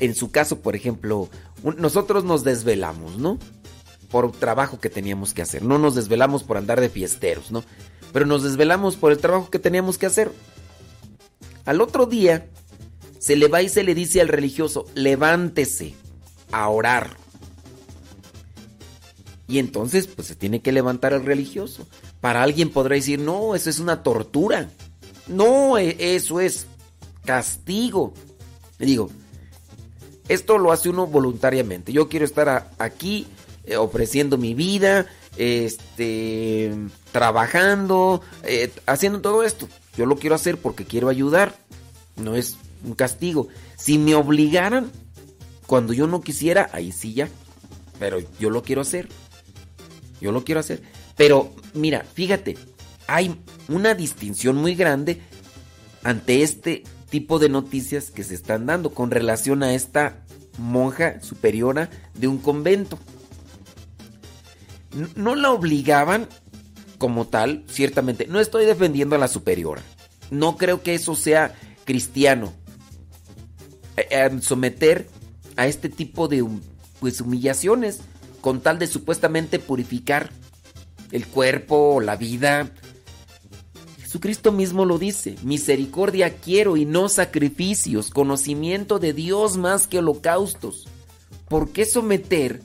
En 0.01 0.17
su 0.17 0.33
caso, 0.33 0.59
por 0.59 0.75
ejemplo, 0.75 1.29
nosotros 1.77 2.25
nos 2.25 2.43
desvelamos, 2.43 3.17
¿no? 3.17 3.39
Por 4.11 4.33
trabajo 4.33 4.81
que 4.81 4.91
teníamos 4.91 5.33
que 5.33 5.43
hacer. 5.43 5.63
No 5.63 5.79
nos 5.79 5.95
desvelamos 5.95 6.43
por 6.43 6.57
andar 6.57 6.81
de 6.81 6.89
fiesteros, 6.89 7.53
¿no? 7.53 7.63
Pero 8.13 8.27
nos 8.27 8.43
desvelamos 8.43 8.97
por 8.97 9.13
el 9.13 9.19
trabajo 9.19 9.51
que 9.51 9.61
teníamos 9.61 9.99
que 9.99 10.07
hacer. 10.07 10.33
Al 11.65 11.81
otro 11.81 12.07
día, 12.07 12.49
se 13.21 13.37
le 13.37 13.47
va 13.47 13.63
y 13.63 13.69
se 13.69 13.85
le 13.85 13.95
dice 13.95 14.21
al 14.21 14.27
religioso, 14.27 14.85
levántese 14.97 15.95
a 16.51 16.69
orar. 16.69 17.23
Y 19.47 19.59
entonces, 19.59 20.07
pues 20.07 20.29
se 20.29 20.35
tiene 20.35 20.61
que 20.63 20.73
levantar 20.73 21.13
el 21.13 21.25
religioso. 21.25 21.87
Para 22.21 22.43
alguien 22.43 22.71
podrá 22.71 22.95
decir, 22.97 23.19
no, 23.19 23.55
eso 23.55 23.69
es 23.69 23.79
una 23.79 24.03
tortura. 24.03 24.71
No, 25.27 25.77
e- 25.79 25.97
eso 26.17 26.41
es 26.41 26.67
castigo. 27.25 28.15
Digo, 28.79 29.11
esto 30.29 30.59
lo 30.59 30.73
hace 30.73 30.89
uno 30.89 31.07
voluntariamente. 31.07 31.93
Yo 31.93 32.09
quiero 32.09 32.25
estar 32.25 32.71
aquí 32.79 33.27
eh, 33.65 33.77
ofreciendo 33.77 34.39
mi 34.39 34.55
vida, 34.55 35.07
este, 35.37 36.73
trabajando, 37.13 38.23
eh, 38.43 38.71
haciendo 38.87 39.21
todo 39.21 39.43
esto. 39.43 39.69
Yo 39.97 40.07
lo 40.07 40.17
quiero 40.17 40.35
hacer 40.35 40.57
porque 40.59 40.85
quiero 40.85 41.09
ayudar. 41.09 41.55
No 42.17 42.35
es 42.35 42.57
un 42.85 42.95
castigo. 42.95 43.49
Si 43.77 43.99
me 43.99 44.15
obligaran, 44.15 44.91
cuando 45.67 45.93
yo 45.93 46.07
no 46.07 46.21
quisiera, 46.21 46.71
ahí 46.73 46.93
sí 46.93 47.15
ya. 47.15 47.29
Pero 47.99 48.19
yo 48.39 48.51
lo 48.51 48.63
quiero 48.63 48.81
hacer. 48.83 49.09
Yo 50.25 50.33
lo 50.33 50.43
quiero 50.43 50.61
hacer. 50.61 50.81
Pero 51.19 51.53
mira, 51.75 52.03
fíjate, 52.15 52.57
hay 53.07 53.39
una 53.69 53.93
distinción 53.93 54.57
muy 54.57 54.75
grande 54.75 55.21
ante 56.03 56.43
este 56.43 56.83
tipo 57.11 57.39
de 57.39 57.51
noticias 57.51 58.11
que 58.11 58.25
se 58.25 58.35
están 58.35 58.65
dando 58.65 58.95
con 58.95 59.11
relación 59.11 59.63
a 59.63 59.75
esta 59.75 60.25
monja 60.57 61.21
superiora 61.21 61.91
de 62.15 62.27
un 62.27 62.39
convento. 62.39 62.99
No 65.15 65.35
la 65.35 65.51
obligaban 65.51 66.27
como 66.97 67.27
tal, 67.27 67.63
ciertamente. 67.69 68.27
No 68.27 68.41
estoy 68.41 68.65
defendiendo 68.65 69.17
a 69.17 69.19
la 69.19 69.29
superiora. 69.29 69.83
No 70.31 70.57
creo 70.57 70.83
que 70.83 70.95
eso 70.95 71.15
sea 71.17 71.55
cristiano. 71.85 72.55
Eh, 73.99 74.07
eh, 74.11 74.31
someter 74.41 75.07
a 75.57 75.67
este 75.67 75.91
tipo 75.91 76.29
de 76.29 76.43
pues, 76.99 77.21
humillaciones 77.21 78.01
con 78.45 78.61
tal 78.61 78.79
de 78.79 78.87
supuestamente 78.87 79.59
purificar 79.59 80.29
el 81.13 81.27
cuerpo, 81.27 82.03
la 82.03 82.15
vida. 82.15 82.69
Jesucristo 84.03 84.53
mismo 84.53 84.85
lo 84.85 84.99
dice, 84.99 85.37
misericordia 85.43 86.29
quiero 86.29 86.77
y 86.77 86.85
no 86.85 87.09
sacrificios, 87.09 88.11
conocimiento 88.11 88.99
de 88.99 89.15
Dios 89.15 89.57
más 89.57 89.87
que 89.87 90.01
holocaustos. 90.01 90.87
¿Por 91.49 91.71
qué 91.71 91.87
someter 91.87 92.61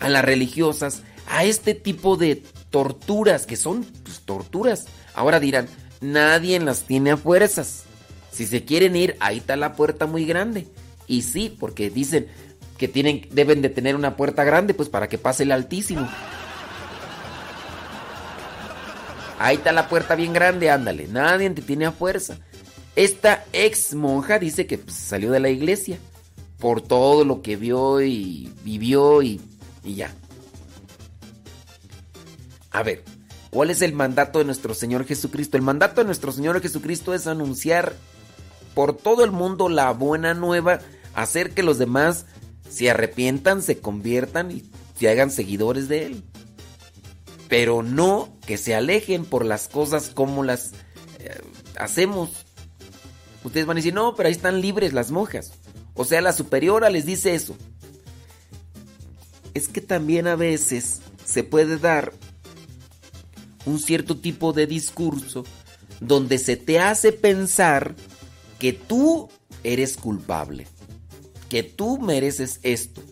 a 0.00 0.08
las 0.08 0.24
religiosas 0.24 1.04
a 1.28 1.44
este 1.44 1.74
tipo 1.74 2.16
de 2.16 2.42
torturas 2.70 3.46
que 3.46 3.54
son 3.54 3.84
pues, 4.02 4.22
torturas? 4.22 4.86
Ahora 5.14 5.38
dirán, 5.38 5.68
nadie 6.00 6.58
las 6.58 6.82
tiene 6.82 7.12
a 7.12 7.16
fuerzas. 7.16 7.84
Si 8.32 8.44
se 8.44 8.64
quieren 8.64 8.96
ir, 8.96 9.16
ahí 9.20 9.38
está 9.38 9.54
la 9.54 9.76
puerta 9.76 10.06
muy 10.06 10.24
grande. 10.24 10.66
Y 11.06 11.22
sí, 11.22 11.56
porque 11.60 11.90
dicen 11.90 12.26
que 12.78 12.88
tienen, 12.88 13.26
deben 13.30 13.62
de 13.62 13.68
tener 13.68 13.96
una 13.96 14.16
puerta 14.16 14.44
grande, 14.44 14.74
pues 14.74 14.88
para 14.88 15.08
que 15.08 15.18
pase 15.18 15.44
el 15.44 15.52
Altísimo. 15.52 16.08
Ahí 19.38 19.56
está 19.56 19.72
la 19.72 19.88
puerta 19.88 20.14
bien 20.14 20.32
grande, 20.32 20.70
ándale. 20.70 21.06
Nadie 21.08 21.50
te 21.50 21.62
tiene 21.62 21.86
a 21.86 21.92
fuerza. 21.92 22.38
Esta 22.94 23.44
ex 23.52 23.94
monja 23.94 24.38
dice 24.38 24.66
que 24.66 24.78
pues, 24.78 24.96
salió 24.96 25.30
de 25.30 25.40
la 25.40 25.50
iglesia 25.50 25.98
por 26.58 26.80
todo 26.80 27.24
lo 27.24 27.42
que 27.42 27.56
vio 27.56 28.00
y 28.00 28.50
vivió 28.64 29.20
y, 29.22 29.40
y 29.84 29.94
ya. 29.96 30.10
A 32.70 32.82
ver, 32.82 33.04
¿cuál 33.50 33.70
es 33.70 33.82
el 33.82 33.92
mandato 33.92 34.38
de 34.38 34.46
nuestro 34.46 34.72
Señor 34.72 35.04
Jesucristo? 35.04 35.58
El 35.58 35.62
mandato 35.62 36.00
de 36.00 36.06
nuestro 36.06 36.32
Señor 36.32 36.60
Jesucristo 36.62 37.12
es 37.12 37.26
anunciar 37.26 37.94
por 38.74 38.96
todo 38.96 39.24
el 39.24 39.30
mundo 39.30 39.68
la 39.68 39.90
buena 39.92 40.32
nueva, 40.34 40.80
hacer 41.14 41.52
que 41.52 41.62
los 41.62 41.78
demás 41.78 42.26
se 42.68 42.90
arrepientan, 42.90 43.62
se 43.62 43.78
conviertan 43.78 44.50
y 44.50 44.64
se 44.98 45.08
hagan 45.08 45.30
seguidores 45.30 45.88
de 45.88 46.06
Él. 46.06 46.24
Pero 47.48 47.82
no 47.82 48.28
que 48.46 48.58
se 48.58 48.74
alejen 48.74 49.24
por 49.24 49.44
las 49.44 49.68
cosas 49.68 50.10
como 50.10 50.42
las 50.42 50.72
eh, 51.18 51.40
hacemos. 51.78 52.46
Ustedes 53.44 53.66
van 53.66 53.76
a 53.76 53.80
decir, 53.80 53.94
no, 53.94 54.14
pero 54.14 54.28
ahí 54.28 54.34
están 54.34 54.60
libres 54.60 54.92
las 54.92 55.10
monjas. 55.10 55.52
O 55.94 56.04
sea, 56.04 56.20
la 56.20 56.32
superiora 56.32 56.90
les 56.90 57.06
dice 57.06 57.34
eso. 57.34 57.56
Es 59.54 59.68
que 59.68 59.80
también 59.80 60.26
a 60.26 60.36
veces 60.36 61.00
se 61.24 61.44
puede 61.44 61.78
dar 61.78 62.12
un 63.64 63.78
cierto 63.80 64.16
tipo 64.16 64.52
de 64.52 64.66
discurso 64.66 65.44
donde 66.00 66.38
se 66.38 66.56
te 66.56 66.78
hace 66.78 67.12
pensar 67.12 67.94
que 68.58 68.72
tú 68.72 69.28
eres 69.64 69.96
culpable, 69.96 70.66
que 71.48 71.62
tú 71.62 71.98
mereces 71.98 72.60
esto. 72.62 73.02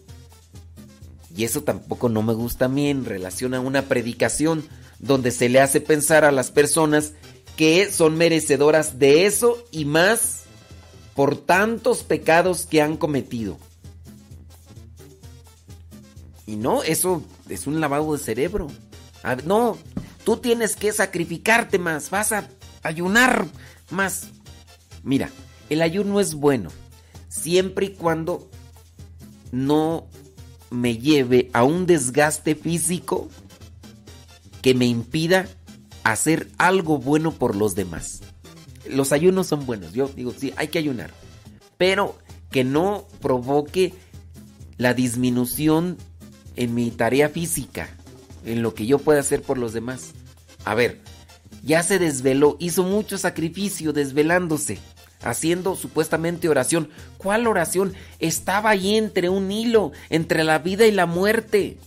Y 1.36 1.44
eso 1.44 1.62
tampoco 1.62 2.08
no 2.08 2.22
me 2.22 2.32
gusta 2.32 2.66
a 2.66 2.68
mí 2.68 2.88
en 2.88 3.04
relación 3.04 3.54
a 3.54 3.60
una 3.60 3.82
predicación 3.82 4.64
donde 5.00 5.32
se 5.32 5.48
le 5.48 5.60
hace 5.60 5.80
pensar 5.80 6.24
a 6.24 6.32
las 6.32 6.50
personas 6.50 7.12
que 7.56 7.90
son 7.90 8.16
merecedoras 8.16 8.98
de 8.98 9.26
eso 9.26 9.62
y 9.70 9.84
más 9.84 10.42
por 11.14 11.36
tantos 11.36 12.02
pecados 12.02 12.66
que 12.66 12.82
han 12.82 12.96
cometido. 12.96 13.58
Y 16.46 16.56
no, 16.56 16.82
eso 16.82 17.22
es 17.48 17.66
un 17.66 17.80
lavado 17.80 18.12
de 18.12 18.18
cerebro. 18.18 18.68
No, 19.44 19.78
tú 20.24 20.36
tienes 20.36 20.76
que 20.76 20.92
sacrificarte 20.92 21.78
más, 21.78 22.10
vas 22.10 22.32
a 22.32 22.48
ayunar 22.82 23.46
más. 23.90 24.28
Mira, 25.02 25.30
el 25.70 25.82
ayuno 25.82 26.20
es 26.20 26.34
bueno 26.34 26.70
siempre 27.34 27.86
y 27.86 27.90
cuando 27.90 28.48
no 29.50 30.06
me 30.70 30.98
lleve 30.98 31.50
a 31.52 31.64
un 31.64 31.86
desgaste 31.86 32.54
físico 32.54 33.28
que 34.62 34.74
me 34.74 34.86
impida 34.86 35.48
hacer 36.04 36.48
algo 36.58 36.98
bueno 36.98 37.32
por 37.32 37.56
los 37.56 37.74
demás. 37.74 38.22
Los 38.88 39.12
ayunos 39.12 39.46
son 39.48 39.66
buenos, 39.66 39.92
yo 39.92 40.08
digo, 40.08 40.32
sí, 40.36 40.52
hay 40.56 40.68
que 40.68 40.78
ayunar, 40.78 41.10
pero 41.76 42.16
que 42.50 42.64
no 42.64 43.06
provoque 43.20 43.94
la 44.76 44.94
disminución 44.94 45.96
en 46.56 46.74
mi 46.74 46.90
tarea 46.90 47.28
física, 47.30 47.88
en 48.44 48.62
lo 48.62 48.74
que 48.74 48.86
yo 48.86 48.98
pueda 48.98 49.20
hacer 49.20 49.42
por 49.42 49.58
los 49.58 49.72
demás. 49.72 50.12
A 50.64 50.74
ver, 50.74 51.00
ya 51.62 51.82
se 51.82 51.98
desveló, 51.98 52.56
hizo 52.60 52.84
mucho 52.84 53.18
sacrificio 53.18 53.92
desvelándose, 53.92 54.78
haciendo 55.24 55.74
supuestamente 55.76 56.48
oración. 56.48 56.90
¿Cuál 57.18 57.46
oración? 57.46 57.94
Estaba 58.20 58.70
ahí 58.70 58.96
entre 58.96 59.28
un 59.28 59.50
hilo, 59.50 59.92
entre 60.10 60.44
la 60.44 60.58
vida 60.58 60.86
y 60.86 60.92
la 60.92 61.06
muerte. 61.06 61.78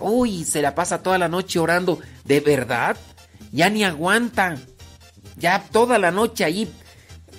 Uy, 0.00 0.44
se 0.44 0.62
la 0.62 0.74
pasa 0.74 1.02
toda 1.02 1.18
la 1.18 1.28
noche 1.28 1.58
orando. 1.58 1.98
¿De 2.24 2.40
verdad? 2.40 2.96
Ya 3.52 3.68
ni 3.70 3.84
aguanta. 3.84 4.56
Ya 5.36 5.62
toda 5.70 5.98
la 5.98 6.10
noche 6.10 6.44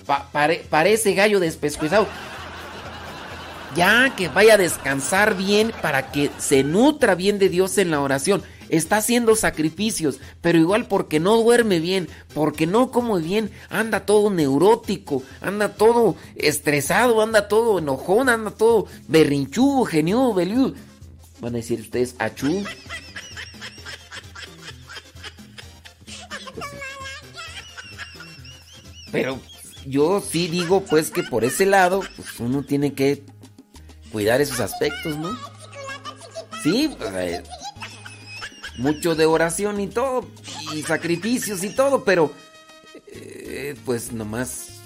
pa- 0.05 0.29
pare- 0.31 0.65
parece 0.69 1.13
gallo 1.13 1.39
despescuezado. 1.39 2.07
Ya 3.75 4.13
que 4.15 4.27
vaya 4.29 4.55
a 4.55 4.57
descansar 4.57 5.35
bien 5.37 5.71
para 5.81 6.11
que 6.11 6.31
se 6.39 6.63
nutra 6.63 7.13
bien 7.15 7.37
de 7.39 7.49
Dios 7.49 7.77
en 7.77 7.91
la 7.91 8.01
oración. 8.01 8.41
Está 8.69 8.97
haciendo 8.97 9.35
sacrificios, 9.35 10.19
pero 10.41 10.57
igual 10.57 10.87
porque 10.87 11.19
no 11.19 11.37
duerme 11.37 11.79
bien, 11.79 12.07
porque 12.33 12.67
no 12.67 12.91
come 12.91 13.21
bien, 13.21 13.51
anda 13.69 14.05
todo 14.05 14.29
neurótico, 14.29 15.23
anda 15.41 15.73
todo 15.75 16.15
estresado, 16.35 17.21
anda 17.21 17.47
todo 17.47 17.79
enojón, 17.79 18.29
anda 18.29 18.51
todo 18.51 18.87
berrinchudo, 19.07 19.85
geniudo, 19.85 20.33
beliudo. 20.33 20.73
Van 21.39 21.53
a 21.53 21.57
decir 21.57 21.81
ustedes, 21.81 22.15
achú. 22.19 22.63
Pero 29.11 29.39
yo 29.85 30.21
sí 30.21 30.47
digo 30.47 30.81
pues 30.81 31.09
que 31.11 31.23
por 31.23 31.43
ese 31.43 31.65
lado, 31.65 32.01
pues 32.15 32.39
uno 32.39 32.63
tiene 32.63 32.93
que 32.93 33.23
cuidar 34.11 34.41
esos 34.41 34.59
aspectos, 34.59 35.17
¿no? 35.17 35.37
Sí, 36.63 36.93
pues, 36.97 37.41
mucho 38.79 39.15
de 39.15 39.25
oración 39.25 39.79
y 39.79 39.87
todo, 39.87 40.25
y 40.73 40.81
sacrificios 40.83 41.63
y 41.63 41.69
todo, 41.69 42.03
pero 42.03 42.31
eh, 43.07 43.75
pues 43.85 44.11
nomás 44.11 44.79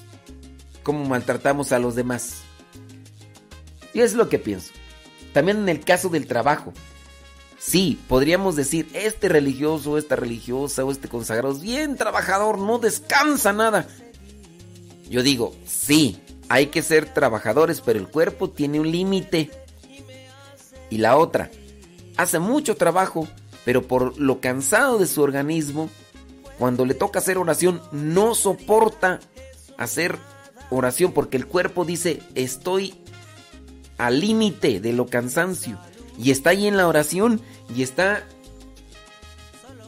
cómo 0.84 1.06
maltratamos 1.06 1.72
a 1.72 1.80
los 1.80 1.96
demás. 1.96 2.42
Y 3.94 4.02
es 4.02 4.14
lo 4.14 4.30
que 4.30 4.40
pienso. 4.40 4.72
También 5.34 5.58
en 5.58 5.70
el 5.70 5.80
caso 5.82 6.10
del 6.10 6.28
trabajo. 6.28 6.74
Sí, 7.58 8.00
podríamos 8.10 8.56
decir, 8.56 8.90
este 8.94 9.30
religioso, 9.30 9.98
esta 9.98 10.16
religiosa 10.18 10.84
o 10.84 10.92
este 10.92 11.08
consagrado 11.08 11.54
es 11.54 11.62
bien 11.62 11.96
trabajador, 11.96 12.58
no 12.58 12.78
descansa 12.78 13.54
nada. 13.54 13.88
Yo 15.10 15.24
digo, 15.24 15.56
sí, 15.66 16.20
hay 16.50 16.68
que 16.68 16.82
ser 16.82 17.14
trabajadores, 17.14 17.80
pero 17.80 18.00
el 18.00 18.08
cuerpo 18.08 18.50
tiene 18.50 18.80
un 18.80 18.92
límite. 18.92 19.50
Y 20.90 20.98
la 20.98 21.16
otra, 21.16 21.52
hace 22.18 22.40
mucho 22.40 22.76
trabajo, 22.76 23.28
pero 23.66 23.88
por 23.88 24.18
lo 24.20 24.42
cansado 24.42 24.98
de 24.98 25.08
su 25.08 25.22
organismo, 25.22 25.90
cuando 26.58 26.86
le 26.86 26.94
toca 26.94 27.20
hacer 27.20 27.38
oración, 27.38 27.82
no 27.92 28.36
soporta 28.36 29.20
hacer 29.78 30.18
oración 30.70 31.12
porque 31.12 31.38
el 31.38 31.48
cuerpo 31.48 31.86
dice, 31.86 32.22
estoy 32.36 32.96
al 33.98 34.20
límite 34.20 34.80
de 34.80 34.94
lo 34.94 35.08
cansancio. 35.08 35.80
Y 36.18 36.32
está 36.32 36.52
ahí 36.52 36.68
en 36.68 36.78
la 36.78 36.88
oración 36.88 37.42
y 37.76 37.82
está 37.82 38.24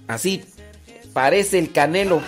así, 0.07 0.43
parece 1.13 1.59
el 1.59 1.71
canelo. 1.71 2.21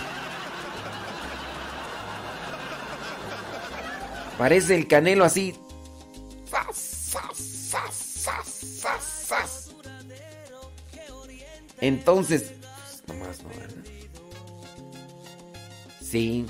Parece 4.38 4.76
el 4.76 4.86
canelo 4.86 5.24
así. 5.24 5.54
Entonces, 11.80 12.52
pues, 12.60 13.02
nomás 13.06 13.42
no, 13.42 13.48
¿verdad? 13.50 13.84
Sí. 16.00 16.46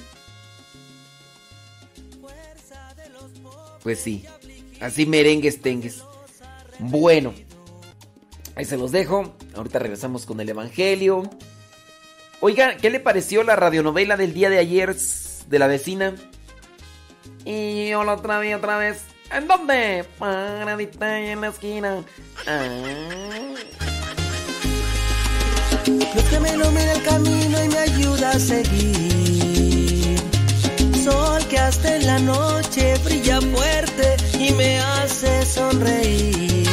Pues 3.83 4.01
sí. 4.01 4.25
Así 4.81 5.07
merengues 5.07 5.61
tengues. 5.61 6.03
Bueno. 6.79 7.35
Ahí 8.55 8.65
se 8.65 8.77
los 8.77 8.93
dejo. 8.93 9.35
Ahorita 9.55 9.79
regresamos 9.79 10.27
con 10.27 10.41
el 10.41 10.49
Evangelio. 10.49 11.23
Oiga, 12.41 12.77
¿qué 12.77 12.91
le 12.91 13.01
pareció 13.01 13.43
la 13.43 13.57
radionovela 13.57 14.17
del 14.17 14.35
día 14.35 14.51
de 14.51 14.59
ayer 14.59 14.95
de 14.95 15.59
la 15.59 15.67
vecina? 15.67 16.15
Y 17.45 17.89
yo 17.89 18.05
la 18.05 18.15
otra 18.15 18.39
vez, 18.39 18.57
otra 18.57 18.79
vez. 18.79 19.03
¿En 19.33 19.47
dónde? 19.49 20.05
Paradita 20.19 21.21
en 21.21 21.41
la 21.41 21.49
esquina. 21.49 22.05
Ah. 22.47 23.48
Dios 26.13 26.25
que 26.31 26.41
me 26.41 26.51
ilumina 26.51 26.93
el 26.93 27.03
camino 27.03 27.65
y 27.65 27.69
me 27.69 27.79
ayuda 27.79 28.31
a 28.31 28.39
seguir. 28.39 30.19
Sol 31.05 31.45
que 31.49 31.59
hasta 31.59 31.97
en 31.97 32.07
la 32.07 32.19
noche 32.19 32.95
brilla 33.05 33.41
fuerte 33.41 34.17
y 34.39 34.53
me 34.53 34.81
hace 34.81 35.45
sonreír. 35.45 36.69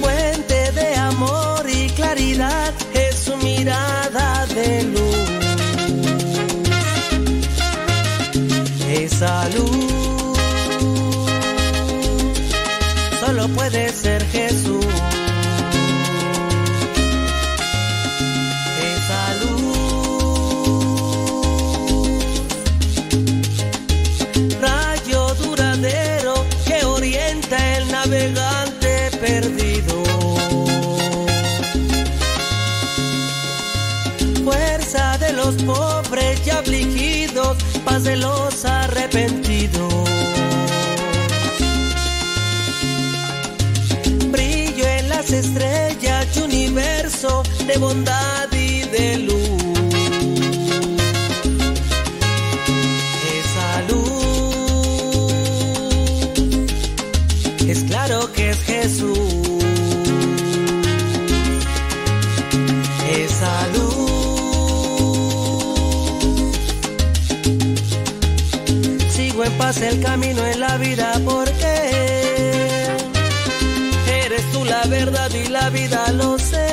Fuente 0.00 0.72
de 0.72 0.96
amor 0.96 1.66
y 1.68 1.88
claridad 1.90 2.74
es 2.92 3.16
su 3.16 3.36
mirada 3.38 4.46
de 4.46 4.82
luz. 4.84 5.16
Esa 8.88 9.48
luz 9.48 9.96
solo 13.20 13.48
puede 13.48 13.92
ser 13.92 14.24
Jesús. 14.26 14.55
Estrellas 45.38 46.26
y 46.36 46.40
universo 46.40 47.42
de 47.66 47.78
bondad 47.78 48.50
y 48.52 48.82
de 48.88 49.18
luz. 49.18 49.62
Esa 53.38 53.82
luz 53.88 54.06
es 57.68 57.82
claro 57.84 58.32
que 58.32 58.50
es 58.50 58.62
Jesús. 58.62 59.18
Esa 63.10 63.68
luz 63.74 63.96
sigo 69.10 69.44
en 69.44 69.52
paz 69.58 69.82
el 69.82 70.00
camino 70.00 70.44
en 70.46 70.60
la 70.60 70.76
vida 70.78 71.20
porque 71.24 71.95
verdad 74.88 75.30
y 75.32 75.48
la 75.48 75.70
vida 75.70 76.12
lo 76.12 76.38
sé. 76.38 76.65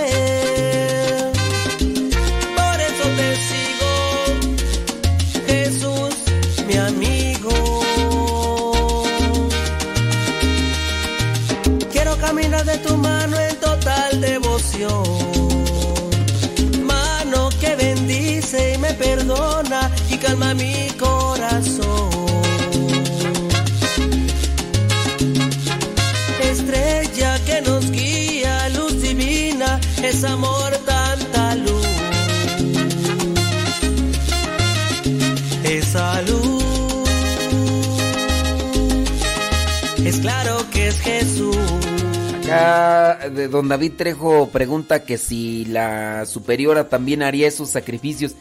Acá 42.43 43.29
de 43.29 43.47
don 43.49 43.67
David 43.67 43.93
Trejo 43.97 44.49
pregunta 44.49 45.03
que 45.03 45.17
si 45.17 45.65
la 45.65 46.25
superiora 46.25 46.87
también 46.87 47.23
haría 47.23 47.47
esos 47.47 47.69
sacrificios. 47.69 48.35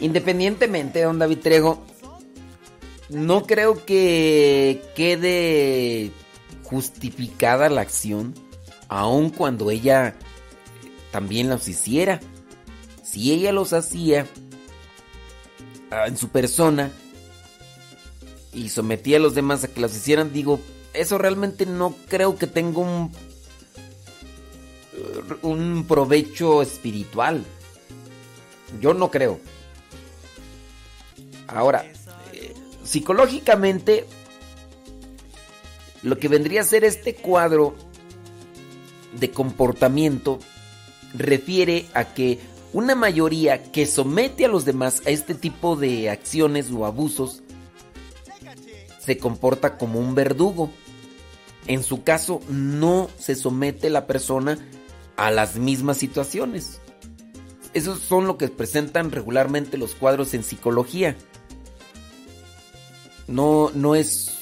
Independientemente, 0.00 1.02
don 1.02 1.20
David 1.20 1.38
Trejo, 1.38 1.80
no 3.08 3.46
creo 3.46 3.84
que 3.84 4.82
quede 4.96 6.10
justificada 6.64 7.68
la 7.68 7.82
acción, 7.82 8.34
aun 8.88 9.30
cuando 9.30 9.70
ella 9.70 10.16
también 11.12 11.48
los 11.48 11.68
hiciera. 11.68 12.20
Si 13.04 13.32
ella 13.32 13.52
los 13.52 13.72
hacía 13.72 14.26
ah, 15.90 16.06
en 16.06 16.16
su 16.16 16.30
persona 16.30 16.90
y 18.52 18.70
sometía 18.70 19.18
a 19.18 19.20
los 19.20 19.34
demás 19.34 19.62
a 19.62 19.68
que 19.68 19.80
los 19.80 19.94
hicieran, 19.94 20.32
digo, 20.32 20.58
eso 20.94 21.18
realmente 21.18 21.66
no 21.66 21.94
creo 22.08 22.36
que 22.36 22.46
tenga 22.46 22.80
un, 22.80 23.12
un 25.42 25.84
provecho 25.86 26.62
espiritual. 26.62 27.44
Yo 28.80 28.94
no 28.94 29.10
creo. 29.10 29.38
Ahora, 31.46 31.84
eh, 32.32 32.54
psicológicamente, 32.84 34.06
lo 36.02 36.18
que 36.18 36.28
vendría 36.28 36.62
a 36.62 36.64
ser 36.64 36.84
este 36.84 37.14
cuadro 37.14 37.74
de 39.18 39.30
comportamiento 39.30 40.38
refiere 41.14 41.86
a 41.94 42.14
que 42.14 42.38
una 42.72 42.94
mayoría 42.94 43.70
que 43.70 43.86
somete 43.86 44.46
a 44.46 44.48
los 44.48 44.64
demás 44.64 45.02
a 45.06 45.10
este 45.10 45.34
tipo 45.34 45.76
de 45.76 46.08
acciones 46.08 46.70
o 46.70 46.86
abusos 46.86 47.42
se 48.98 49.18
comporta 49.18 49.76
como 49.76 49.98
un 49.98 50.14
verdugo. 50.14 50.70
En 51.66 51.82
su 51.82 52.02
caso, 52.02 52.40
no 52.48 53.08
se 53.18 53.34
somete 53.34 53.90
la 53.90 54.06
persona 54.06 54.58
a 55.16 55.30
las 55.30 55.56
mismas 55.56 55.98
situaciones. 55.98 56.80
Esos 57.74 58.00
son 58.00 58.26
lo 58.26 58.36
que 58.36 58.48
presentan 58.48 59.10
regularmente 59.10 59.78
los 59.78 59.94
cuadros 59.94 60.34
en 60.34 60.42
psicología. 60.42 61.16
No, 63.28 63.70
no 63.74 63.94
es 63.94 64.38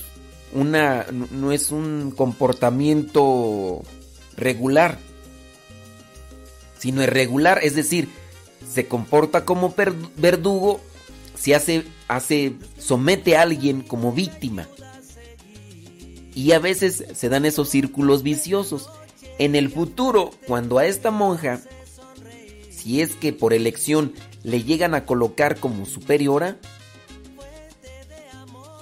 una 0.52 1.06
no 1.10 1.52
es 1.52 1.70
un 1.70 2.12
comportamiento 2.16 3.82
regular, 4.36 4.98
sino 6.78 7.02
irregular, 7.02 7.60
es 7.62 7.76
decir, 7.76 8.08
se 8.68 8.86
comporta 8.86 9.44
como 9.44 9.74
verdugo, 10.16 10.80
se 11.36 11.54
hace 11.54 11.84
hace 12.08 12.54
somete 12.78 13.36
a 13.36 13.42
alguien 13.42 13.82
como 13.82 14.12
víctima. 14.12 14.66
Y 16.34 16.52
a 16.52 16.58
veces 16.58 17.04
se 17.14 17.28
dan 17.28 17.44
esos 17.44 17.68
círculos 17.68 18.22
viciosos. 18.22 18.88
En 19.38 19.54
el 19.54 19.70
futuro, 19.70 20.30
cuando 20.46 20.78
a 20.78 20.86
esta 20.86 21.10
monja 21.10 21.60
si 22.70 23.02
es 23.02 23.14
que 23.14 23.32
por 23.34 23.52
elección 23.52 24.14
le 24.42 24.62
llegan 24.62 24.94
a 24.94 25.04
colocar 25.04 25.60
como 25.60 25.84
superiora, 25.84 26.56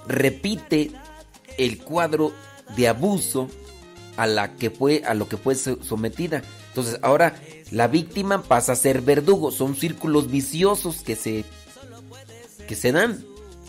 repite 0.07 0.93
el 1.57 1.79
cuadro 1.79 2.33
de 2.77 2.87
abuso 2.89 3.49
a 4.17 4.27
la 4.27 4.55
que 4.55 4.71
fue 4.71 5.03
a 5.05 5.15
lo 5.15 5.29
que 5.29 5.37
fue 5.37 5.55
so- 5.55 5.83
sometida. 5.83 6.43
Entonces, 6.69 6.99
ahora 7.03 7.41
la 7.71 7.89
víctima 7.89 8.43
pasa 8.43 8.73
a 8.73 8.77
ser 8.77 9.03
verdugo, 9.03 9.51
son 9.51 9.75
círculos 9.75 10.31
viciosos 10.31 11.03
que 11.03 11.17
se 11.17 11.45
que 12.69 12.77
se 12.77 12.93
dan 12.93 13.25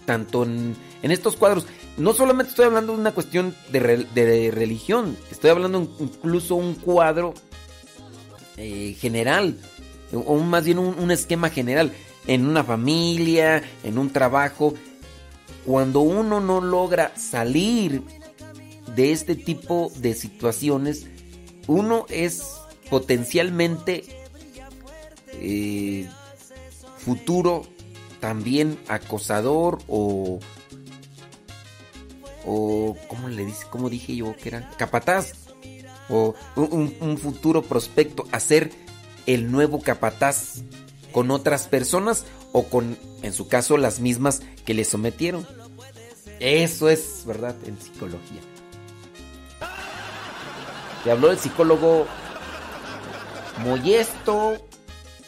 tanto 0.05 0.43
en, 0.43 0.75
en 1.01 1.11
estos 1.11 1.35
cuadros. 1.37 1.65
No 1.99 2.13
solamente 2.13 2.51
estoy 2.51 2.65
hablando 2.65 2.93
de 2.93 2.99
una 2.99 3.11
cuestión 3.13 3.55
de, 3.71 4.07
de 4.13 4.51
religión, 4.51 5.17
estoy 5.31 5.51
hablando 5.51 5.87
incluso 5.99 6.55
un 6.55 6.75
cuadro 6.75 7.33
eh, 8.57 8.95
general, 8.99 9.57
o 10.13 10.37
más 10.37 10.65
bien 10.65 10.79
un, 10.79 10.97
un 10.97 11.11
esquema 11.11 11.49
general, 11.49 11.91
en 12.25 12.45
una 12.45 12.63
familia, 12.63 13.63
en 13.83 13.97
un 13.97 14.09
trabajo. 14.11 14.73
Cuando 15.65 15.99
uno 15.99 16.39
no 16.39 16.61
logra 16.61 17.15
salir 17.15 18.01
de 18.95 19.11
este 19.11 19.35
tipo 19.35 19.91
de 19.97 20.13
situaciones, 20.13 21.05
uno 21.67 22.05
es 22.09 22.43
potencialmente 22.89 24.03
eh, 25.33 26.09
futuro 26.97 27.63
también 28.19 28.77
acosador 28.87 29.79
o 29.87 30.39
o 32.45 32.95
cómo 33.07 33.27
le 33.27 33.45
dice 33.45 33.65
dije 33.89 34.15
yo 34.15 34.35
que 34.35 34.49
era 34.49 34.69
capataz. 34.77 35.33
O 36.09 36.33
un, 36.55 37.17
futuro 37.19 37.61
prospecto 37.61 38.25
a 38.31 38.39
ser 38.39 38.71
el 39.27 39.51
nuevo 39.51 39.79
capataz 39.81 40.63
con 41.11 41.29
otras 41.29 41.67
personas 41.67 42.25
o 42.51 42.63
con 42.63 42.97
en 43.21 43.31
su 43.31 43.47
caso 43.47 43.77
las 43.77 43.99
mismas 43.99 44.41
que 44.65 44.73
le 44.73 44.85
sometieron. 44.85 45.45
Eso 46.39 46.89
es 46.89 47.23
verdad 47.27 47.55
en 47.65 47.79
psicología. 47.79 48.41
Te 51.03 51.11
habló 51.11 51.31
el 51.31 51.37
psicólogo 51.37 52.07
Moyesto 53.63 54.57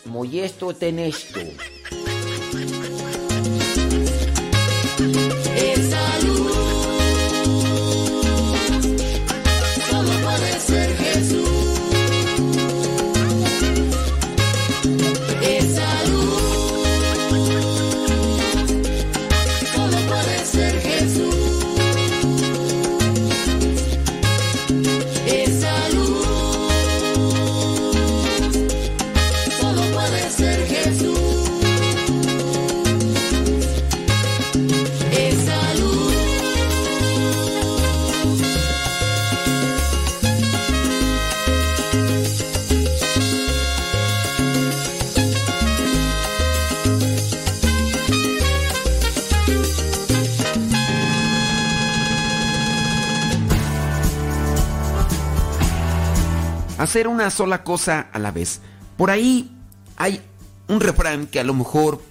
Moyesto 0.05 0.73
Tenesto 0.73 1.39
hacer 56.91 57.07
una 57.07 57.29
sola 57.29 57.63
cosa 57.63 58.09
a 58.11 58.19
la 58.19 58.31
vez. 58.31 58.59
Por 58.97 59.11
ahí 59.11 59.49
hay 59.95 60.21
un 60.67 60.81
refrán 60.81 61.25
que 61.25 61.39
a 61.39 61.45
lo 61.45 61.53
mejor 61.53 62.01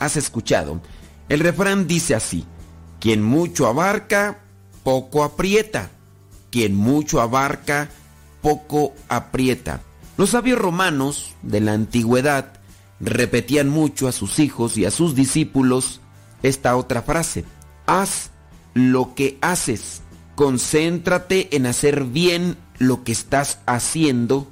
has 0.00 0.16
escuchado. 0.16 0.80
El 1.28 1.38
refrán 1.38 1.86
dice 1.86 2.16
así, 2.16 2.44
quien 2.98 3.22
mucho 3.22 3.68
abarca, 3.68 4.40
poco 4.82 5.22
aprieta. 5.22 5.90
Quien 6.50 6.74
mucho 6.74 7.20
abarca, 7.20 7.90
poco 8.42 8.92
aprieta. 9.08 9.82
Los 10.16 10.30
sabios 10.30 10.58
romanos 10.58 11.32
de 11.42 11.60
la 11.60 11.72
antigüedad 11.72 12.54
repetían 12.98 13.68
mucho 13.68 14.08
a 14.08 14.12
sus 14.12 14.40
hijos 14.40 14.76
y 14.76 14.84
a 14.84 14.90
sus 14.90 15.14
discípulos 15.14 16.00
esta 16.42 16.74
otra 16.76 17.02
frase. 17.02 17.44
Haz 17.86 18.30
lo 18.74 19.14
que 19.14 19.38
haces. 19.42 20.02
Concéntrate 20.34 21.54
en 21.54 21.66
hacer 21.66 22.02
bien 22.02 22.56
lo 22.78 23.04
que 23.04 23.12
estás 23.12 23.58
haciendo 23.66 24.48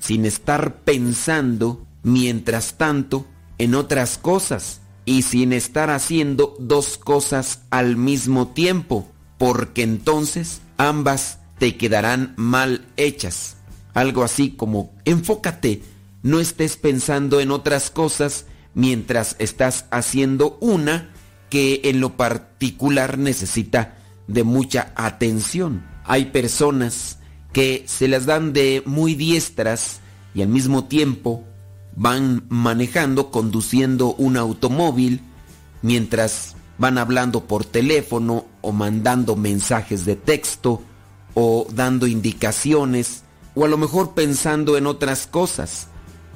sin 0.00 0.24
estar 0.24 0.76
pensando 0.82 1.84
mientras 2.02 2.74
tanto 2.74 3.26
en 3.58 3.74
otras 3.74 4.18
cosas 4.18 4.80
y 5.04 5.22
sin 5.22 5.52
estar 5.52 5.90
haciendo 5.90 6.54
dos 6.58 6.98
cosas 6.98 7.60
al 7.70 7.96
mismo 7.96 8.48
tiempo, 8.48 9.10
porque 9.38 9.82
entonces 9.82 10.60
ambas 10.76 11.38
te 11.58 11.76
quedarán 11.76 12.34
mal 12.36 12.86
hechas. 12.96 13.56
Algo 13.94 14.24
así 14.24 14.50
como 14.50 14.94
enfócate, 15.04 15.82
no 16.22 16.40
estés 16.40 16.76
pensando 16.76 17.40
en 17.40 17.50
otras 17.50 17.90
cosas 17.90 18.46
mientras 18.74 19.36
estás 19.38 19.86
haciendo 19.90 20.58
una 20.60 21.10
que 21.50 21.82
en 21.84 22.00
lo 22.00 22.16
particular 22.16 23.16
necesita 23.16 23.96
de 24.26 24.44
mucha 24.44 24.92
atención. 24.96 25.86
Hay 26.04 26.26
personas 26.26 27.18
que 27.56 27.84
se 27.86 28.06
las 28.06 28.26
dan 28.26 28.52
de 28.52 28.82
muy 28.84 29.14
diestras 29.14 30.00
y 30.34 30.42
al 30.42 30.48
mismo 30.48 30.84
tiempo 30.84 31.42
van 31.94 32.44
manejando, 32.50 33.30
conduciendo 33.30 34.12
un 34.12 34.36
automóvil, 34.36 35.22
mientras 35.80 36.54
van 36.76 36.98
hablando 36.98 37.44
por 37.44 37.64
teléfono 37.64 38.44
o 38.60 38.72
mandando 38.72 39.36
mensajes 39.36 40.04
de 40.04 40.16
texto 40.16 40.82
o 41.32 41.66
dando 41.72 42.06
indicaciones 42.06 43.22
o 43.54 43.64
a 43.64 43.68
lo 43.68 43.78
mejor 43.78 44.12
pensando 44.12 44.76
en 44.76 44.86
otras 44.86 45.26
cosas. 45.26 45.86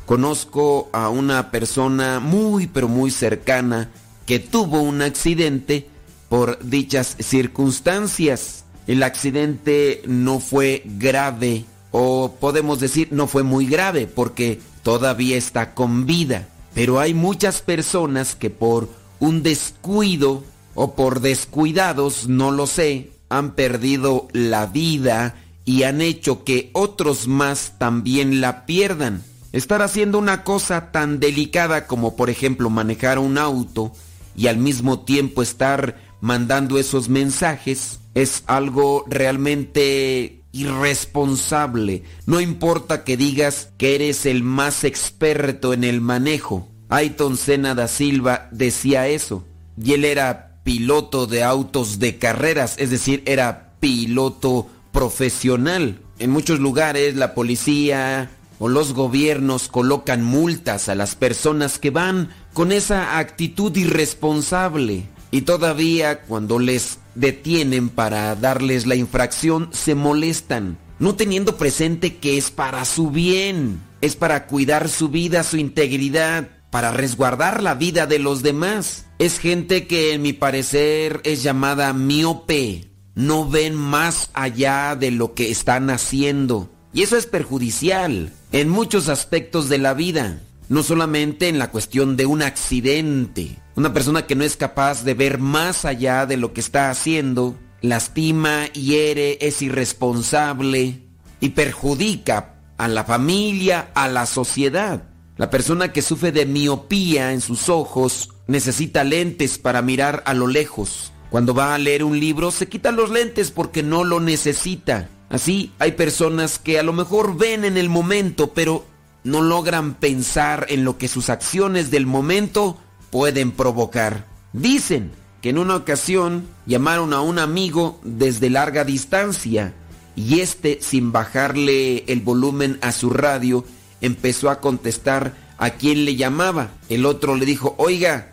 Conozco 0.07 0.89
a 0.95 1.11
una 1.11 1.51
persona 1.51 2.19
muy 2.19 2.67
pero 2.67 2.89
muy 2.89 3.11
cercana 3.11 3.91
que 4.25 4.39
tuvo 4.39 4.81
un 4.81 5.03
accidente 5.03 5.87
por 6.31 6.65
dichas 6.65 7.15
circunstancias. 7.21 8.65
El 8.91 9.05
accidente 9.05 10.03
no 10.09 10.41
fue 10.41 10.83
grave 10.85 11.65
o 11.93 12.35
podemos 12.41 12.81
decir 12.81 13.07
no 13.13 13.29
fue 13.29 13.45
muy 13.45 13.67
grave 13.67 14.09
porque 14.09 14.59
todavía 14.83 15.37
está 15.37 15.75
con 15.75 16.07
vida. 16.07 16.49
Pero 16.75 16.99
hay 16.99 17.15
muchas 17.15 17.63
personas 17.63 18.35
que 18.35 18.51
por 18.51 18.89
un 19.21 19.45
descuido 19.45 20.43
o 20.75 20.97
por 20.97 21.21
descuidados, 21.21 22.27
no 22.27 22.51
lo 22.51 22.67
sé, 22.67 23.13
han 23.29 23.55
perdido 23.55 24.27
la 24.33 24.67
vida 24.67 25.37
y 25.65 25.85
han 25.85 26.01
hecho 26.01 26.43
que 26.43 26.71
otros 26.73 27.29
más 27.29 27.75
también 27.79 28.41
la 28.41 28.67
pierdan. 28.67 29.23
Estar 29.53 29.83
haciendo 29.83 30.19
una 30.19 30.43
cosa 30.43 30.91
tan 30.91 31.21
delicada 31.21 31.87
como 31.87 32.17
por 32.17 32.29
ejemplo 32.29 32.71
manejar 32.71 33.21
un 33.21 33.39
auto 33.39 33.93
y 34.35 34.49
al 34.49 34.57
mismo 34.57 35.03
tiempo 35.03 35.43
estar 35.43 35.97
mandando 36.21 36.77
esos 36.77 37.09
mensajes 37.09 38.00
es 38.15 38.45
algo 38.47 39.05
realmente 39.09 40.43
irresponsable. 40.53 42.03
No 42.27 42.41
importa 42.41 43.05
que 43.05 43.17
digas 43.17 43.71
que 43.79 43.95
eres 43.95 44.27
el 44.27 44.43
más 44.43 44.85
experto 44.85 45.73
en 45.73 45.85
el 45.85 46.01
manejo. 46.01 46.69
Ayton 46.89 47.37
Senna 47.37 47.75
da 47.75 47.89
Silva 47.89 48.49
decía 48.51 49.09
eso. 49.09 49.45
Y 49.83 49.93
él 49.93 50.05
era 50.05 50.61
piloto 50.65 51.27
de 51.27 51.43
autos 51.43 51.99
de 51.99 52.19
carreras, 52.19 52.75
es 52.79 52.91
decir, 52.91 53.23
era 53.27 53.75
piloto 53.81 54.69
profesional. 54.93 56.01
En 56.19 56.31
muchos 56.31 56.59
lugares 56.59 57.17
la 57.17 57.35
policía 57.35 58.31
o 58.59 58.69
los 58.69 58.93
gobiernos 58.93 59.69
colocan 59.69 60.23
multas 60.23 60.89
a 60.89 60.95
las 60.95 61.15
personas 61.15 61.79
que 61.79 61.91
van 61.91 62.31
con 62.53 62.73
esa 62.73 63.19
actitud 63.19 63.75
irresponsable. 63.75 65.05
Y 65.31 65.43
todavía 65.43 66.23
cuando 66.23 66.59
les 66.59 66.99
detienen 67.15 67.89
para 67.89 68.35
darles 68.37 68.87
la 68.87 68.95
infracción 68.95 69.69
se 69.73 69.95
molestan, 69.95 70.79
no 70.99 71.15
teniendo 71.15 71.57
presente 71.57 72.17
que 72.17 72.37
es 72.37 72.51
para 72.51 72.85
su 72.85 73.11
bien, 73.11 73.81
es 74.01 74.17
para 74.17 74.47
cuidar 74.47 74.89
su 74.89 75.09
vida, 75.09 75.43
su 75.43 75.57
integridad, 75.57 76.49
para 76.71 76.93
resguardar 76.93 77.63
la 77.63 77.75
vida 77.75 78.07
de 78.07 78.19
los 78.19 78.43
demás. 78.43 79.07
Es 79.19 79.39
gente 79.39 79.87
que 79.87 80.15
en 80.15 80.23
mi 80.23 80.33
parecer 80.33 81.21
es 81.25 81.43
llamada 81.43 81.93
miope, 81.93 82.91
no 83.15 83.49
ven 83.49 83.75
más 83.75 84.31
allá 84.33 84.97
de 84.97 85.11
lo 85.11 85.35
que 85.35 85.51
están 85.51 85.91
haciendo. 85.91 86.71
Y 86.93 87.03
eso 87.03 87.17
es 87.17 87.27
perjudicial 87.27 88.33
en 88.53 88.69
muchos 88.69 89.09
aspectos 89.09 89.69
de 89.69 89.79
la 89.79 89.95
vida, 89.95 90.41
no 90.71 90.85
solamente 90.85 91.49
en 91.49 91.59
la 91.59 91.73
cuestión 91.73 92.17
de 92.17 92.27
un 92.27 92.43
accidente. 92.43 93.59
Una 93.75 93.93
persona 93.93 94.27
que 94.27 94.37
no 94.37 94.45
es 94.45 94.57
capaz 94.57 95.03
de 95.03 95.15
ver 95.15 95.39
más 95.39 95.85
allá 95.85 96.27
de 96.27 96.37
lo 96.37 96.53
que 96.53 96.61
está 96.61 96.91
haciendo, 96.91 97.59
lastima, 97.83 98.67
hiere, 98.69 99.37
es 99.41 99.63
irresponsable 99.63 101.03
y 101.41 101.49
perjudica 101.51 102.55
a 102.79 102.87
la 102.87 103.03
familia, 103.03 103.91
a 103.95 104.07
la 104.07 104.27
sociedad. 104.27 105.09
La 105.37 105.51
persona 105.51 105.93
que 105.93 106.03
sufre 106.03 106.31
de 106.31 106.47
miopía 106.47 107.33
en 107.33 107.41
sus 107.41 107.69
ojos 107.69 108.31
necesita 108.47 109.03
lentes 109.03 109.59
para 109.59 109.83
mirar 109.83 110.23
a 110.25 110.35
lo 110.35 110.47
lejos. 110.47 111.13
Cuando 111.31 111.53
va 111.53 111.75
a 111.75 111.79
leer 111.79 112.05
un 112.05 112.21
libro 112.21 112.53
se 112.53 112.69
quita 112.69 112.93
los 112.93 113.11
lentes 113.11 113.51
porque 113.51 113.83
no 113.83 114.05
lo 114.05 114.21
necesita. 114.21 115.09
Así 115.31 115.73
hay 115.81 115.93
personas 115.93 116.61
que 116.61 116.79
a 116.79 116.85
lo 116.85 116.93
mejor 116.93 117.37
ven 117.37 117.65
en 117.65 117.77
el 117.77 117.89
momento, 117.89 118.53
pero 118.53 118.85
no 119.25 119.43
logran 119.43 119.95
pensar 119.95 120.67
en 120.69 120.85
lo 120.85 120.99
que 120.99 121.09
sus 121.09 121.31
acciones 121.31 121.91
del 121.91 122.07
momento 122.07 122.79
pueden 123.11 123.53
provocar. 123.53 124.27
Dicen 124.53 125.13
que 125.43 125.51
en 125.51 125.59
una 125.59 125.77
ocasión 125.77 126.47
llamaron 126.67 127.13
a 127.13 127.21
un 127.21 127.39
amigo 127.39 128.01
desde 128.05 128.51
larga 128.51 128.85
distancia 128.85 129.75
y 130.17 130.41
este, 130.41 130.79
sin 130.81 131.13
bajarle 131.13 132.05
el 132.07 132.21
volumen 132.21 132.79
a 132.83 132.93
su 132.93 133.11
radio, 133.11 133.65
empezó 134.01 134.51
a 134.51 134.61
contestar 134.61 135.35
a 135.59 135.71
quien 135.71 136.05
le 136.05 136.17
llamaba. 136.17 136.73
El 136.89 137.07
otro 137.07 137.37
le 137.37 137.47
dijo, 137.47 137.75
oiga, 137.79 138.33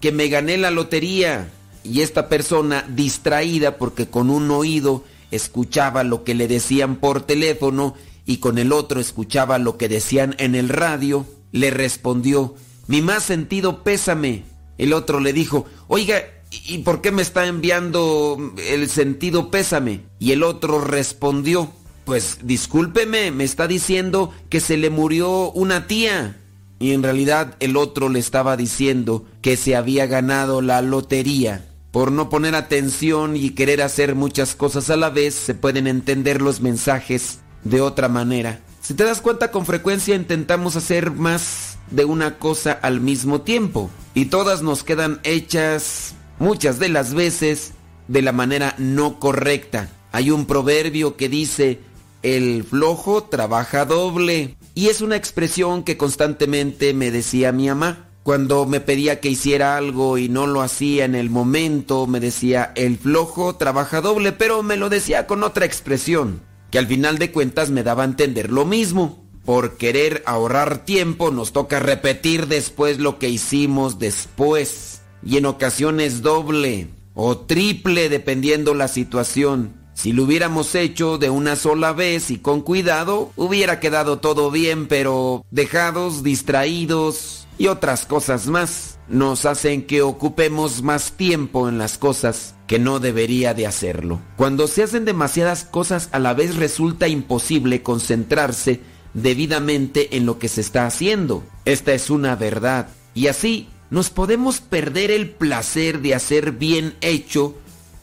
que 0.00 0.12
me 0.12 0.28
gané 0.28 0.56
la 0.56 0.70
lotería. 0.70 1.50
Y 1.84 2.00
esta 2.00 2.28
persona, 2.28 2.84
distraída 2.88 3.78
porque 3.78 4.08
con 4.08 4.30
un 4.30 4.50
oído 4.50 5.04
escuchaba 5.30 6.04
lo 6.04 6.24
que 6.24 6.34
le 6.34 6.48
decían 6.48 6.96
por 6.96 7.22
teléfono 7.22 7.94
y 8.28 8.36
con 8.36 8.58
el 8.58 8.72
otro 8.72 9.00
escuchaba 9.00 9.58
lo 9.58 9.78
que 9.78 9.88
decían 9.88 10.36
en 10.38 10.54
el 10.54 10.68
radio, 10.68 11.24
le 11.50 11.70
respondió, 11.70 12.54
mi 12.86 13.00
más 13.00 13.22
sentido 13.22 13.82
pésame. 13.82 14.44
El 14.76 14.92
otro 14.92 15.18
le 15.18 15.32
dijo, 15.32 15.64
oiga, 15.88 16.22
¿y 16.50 16.78
por 16.78 17.00
qué 17.00 17.10
me 17.10 17.22
está 17.22 17.46
enviando 17.46 18.36
el 18.68 18.90
sentido 18.90 19.50
pésame? 19.50 20.02
Y 20.18 20.32
el 20.32 20.42
otro 20.42 20.82
respondió, 20.82 21.72
pues 22.04 22.40
discúlpeme, 22.42 23.30
me 23.30 23.44
está 23.44 23.66
diciendo 23.66 24.30
que 24.50 24.60
se 24.60 24.76
le 24.76 24.90
murió 24.90 25.50
una 25.52 25.86
tía. 25.86 26.36
Y 26.78 26.92
en 26.92 27.02
realidad 27.02 27.56
el 27.60 27.78
otro 27.78 28.10
le 28.10 28.18
estaba 28.18 28.58
diciendo 28.58 29.24
que 29.40 29.56
se 29.56 29.74
había 29.74 30.04
ganado 30.04 30.60
la 30.60 30.82
lotería. 30.82 31.64
Por 31.92 32.12
no 32.12 32.28
poner 32.28 32.56
atención 32.56 33.38
y 33.38 33.50
querer 33.50 33.80
hacer 33.80 34.14
muchas 34.14 34.54
cosas 34.54 34.90
a 34.90 34.98
la 34.98 35.08
vez, 35.08 35.34
se 35.34 35.54
pueden 35.54 35.86
entender 35.86 36.42
los 36.42 36.60
mensajes 36.60 37.38
de 37.64 37.80
otra 37.80 38.08
manera. 38.08 38.60
Si 38.82 38.94
te 38.94 39.04
das 39.04 39.20
cuenta, 39.20 39.50
con 39.50 39.66
frecuencia 39.66 40.14
intentamos 40.14 40.76
hacer 40.76 41.10
más 41.10 41.78
de 41.90 42.04
una 42.04 42.38
cosa 42.38 42.72
al 42.72 43.00
mismo 43.00 43.42
tiempo. 43.42 43.90
Y 44.14 44.26
todas 44.26 44.62
nos 44.62 44.82
quedan 44.82 45.20
hechas, 45.24 46.14
muchas 46.38 46.78
de 46.78 46.88
las 46.88 47.14
veces, 47.14 47.72
de 48.08 48.22
la 48.22 48.32
manera 48.32 48.74
no 48.78 49.18
correcta. 49.18 49.90
Hay 50.12 50.30
un 50.30 50.46
proverbio 50.46 51.16
que 51.16 51.28
dice, 51.28 51.80
el 52.22 52.64
flojo 52.64 53.24
trabaja 53.24 53.84
doble. 53.84 54.56
Y 54.74 54.88
es 54.88 55.00
una 55.00 55.16
expresión 55.16 55.82
que 55.82 55.96
constantemente 55.96 56.94
me 56.94 57.10
decía 57.10 57.52
mi 57.52 57.68
mamá. 57.68 58.06
Cuando 58.22 58.66
me 58.66 58.80
pedía 58.80 59.20
que 59.20 59.30
hiciera 59.30 59.76
algo 59.76 60.18
y 60.18 60.28
no 60.28 60.46
lo 60.46 60.60
hacía 60.60 61.04
en 61.04 61.14
el 61.14 61.30
momento, 61.30 62.06
me 62.06 62.20
decía, 62.20 62.72
el 62.74 62.98
flojo 62.98 63.56
trabaja 63.56 64.02
doble, 64.02 64.32
pero 64.32 64.62
me 64.62 64.76
lo 64.76 64.90
decía 64.90 65.26
con 65.26 65.42
otra 65.42 65.64
expresión, 65.64 66.42
que 66.70 66.78
al 66.78 66.86
final 66.86 67.18
de 67.18 67.32
cuentas 67.32 67.70
me 67.70 67.82
daba 67.82 68.02
a 68.02 68.06
entender 68.06 68.50
lo 68.50 68.64
mismo. 68.64 69.24
Por 69.44 69.78
querer 69.78 70.22
ahorrar 70.26 70.84
tiempo 70.84 71.30
nos 71.30 71.52
toca 71.52 71.80
repetir 71.80 72.48
después 72.48 72.98
lo 72.98 73.18
que 73.18 73.30
hicimos 73.30 73.98
después. 73.98 75.00
Y 75.24 75.38
en 75.38 75.46
ocasiones 75.46 76.22
doble 76.22 76.88
o 77.14 77.38
triple 77.38 78.08
dependiendo 78.08 78.74
la 78.74 78.88
situación. 78.88 79.72
Si 79.94 80.12
lo 80.12 80.24
hubiéramos 80.24 80.74
hecho 80.76 81.18
de 81.18 81.30
una 81.30 81.56
sola 81.56 81.92
vez 81.92 82.30
y 82.30 82.38
con 82.38 82.60
cuidado, 82.60 83.32
hubiera 83.34 83.80
quedado 83.80 84.18
todo 84.18 84.50
bien, 84.52 84.86
pero 84.86 85.44
dejados, 85.50 86.22
distraídos 86.22 87.47
y 87.58 87.66
otras 87.66 88.06
cosas 88.06 88.46
más 88.46 88.98
nos 89.08 89.44
hacen 89.44 89.86
que 89.86 90.02
ocupemos 90.02 90.82
más 90.82 91.12
tiempo 91.12 91.68
en 91.68 91.78
las 91.78 91.98
cosas 91.98 92.54
que 92.66 92.78
no 92.78 93.00
debería 93.00 93.54
de 93.54 93.66
hacerlo. 93.66 94.20
Cuando 94.36 94.68
se 94.68 94.82
hacen 94.82 95.04
demasiadas 95.04 95.64
cosas 95.64 96.08
a 96.12 96.18
la 96.18 96.34
vez 96.34 96.56
resulta 96.56 97.08
imposible 97.08 97.82
concentrarse 97.82 98.80
debidamente 99.14 100.16
en 100.16 100.26
lo 100.26 100.38
que 100.38 100.48
se 100.48 100.60
está 100.60 100.86
haciendo. 100.86 101.42
Esta 101.64 101.94
es 101.94 102.10
una 102.10 102.36
verdad. 102.36 102.88
Y 103.14 103.26
así 103.26 103.68
nos 103.90 104.10
podemos 104.10 104.60
perder 104.60 105.10
el 105.10 105.30
placer 105.30 106.00
de 106.00 106.14
hacer 106.14 106.52
bien 106.52 106.94
hecho 107.00 107.56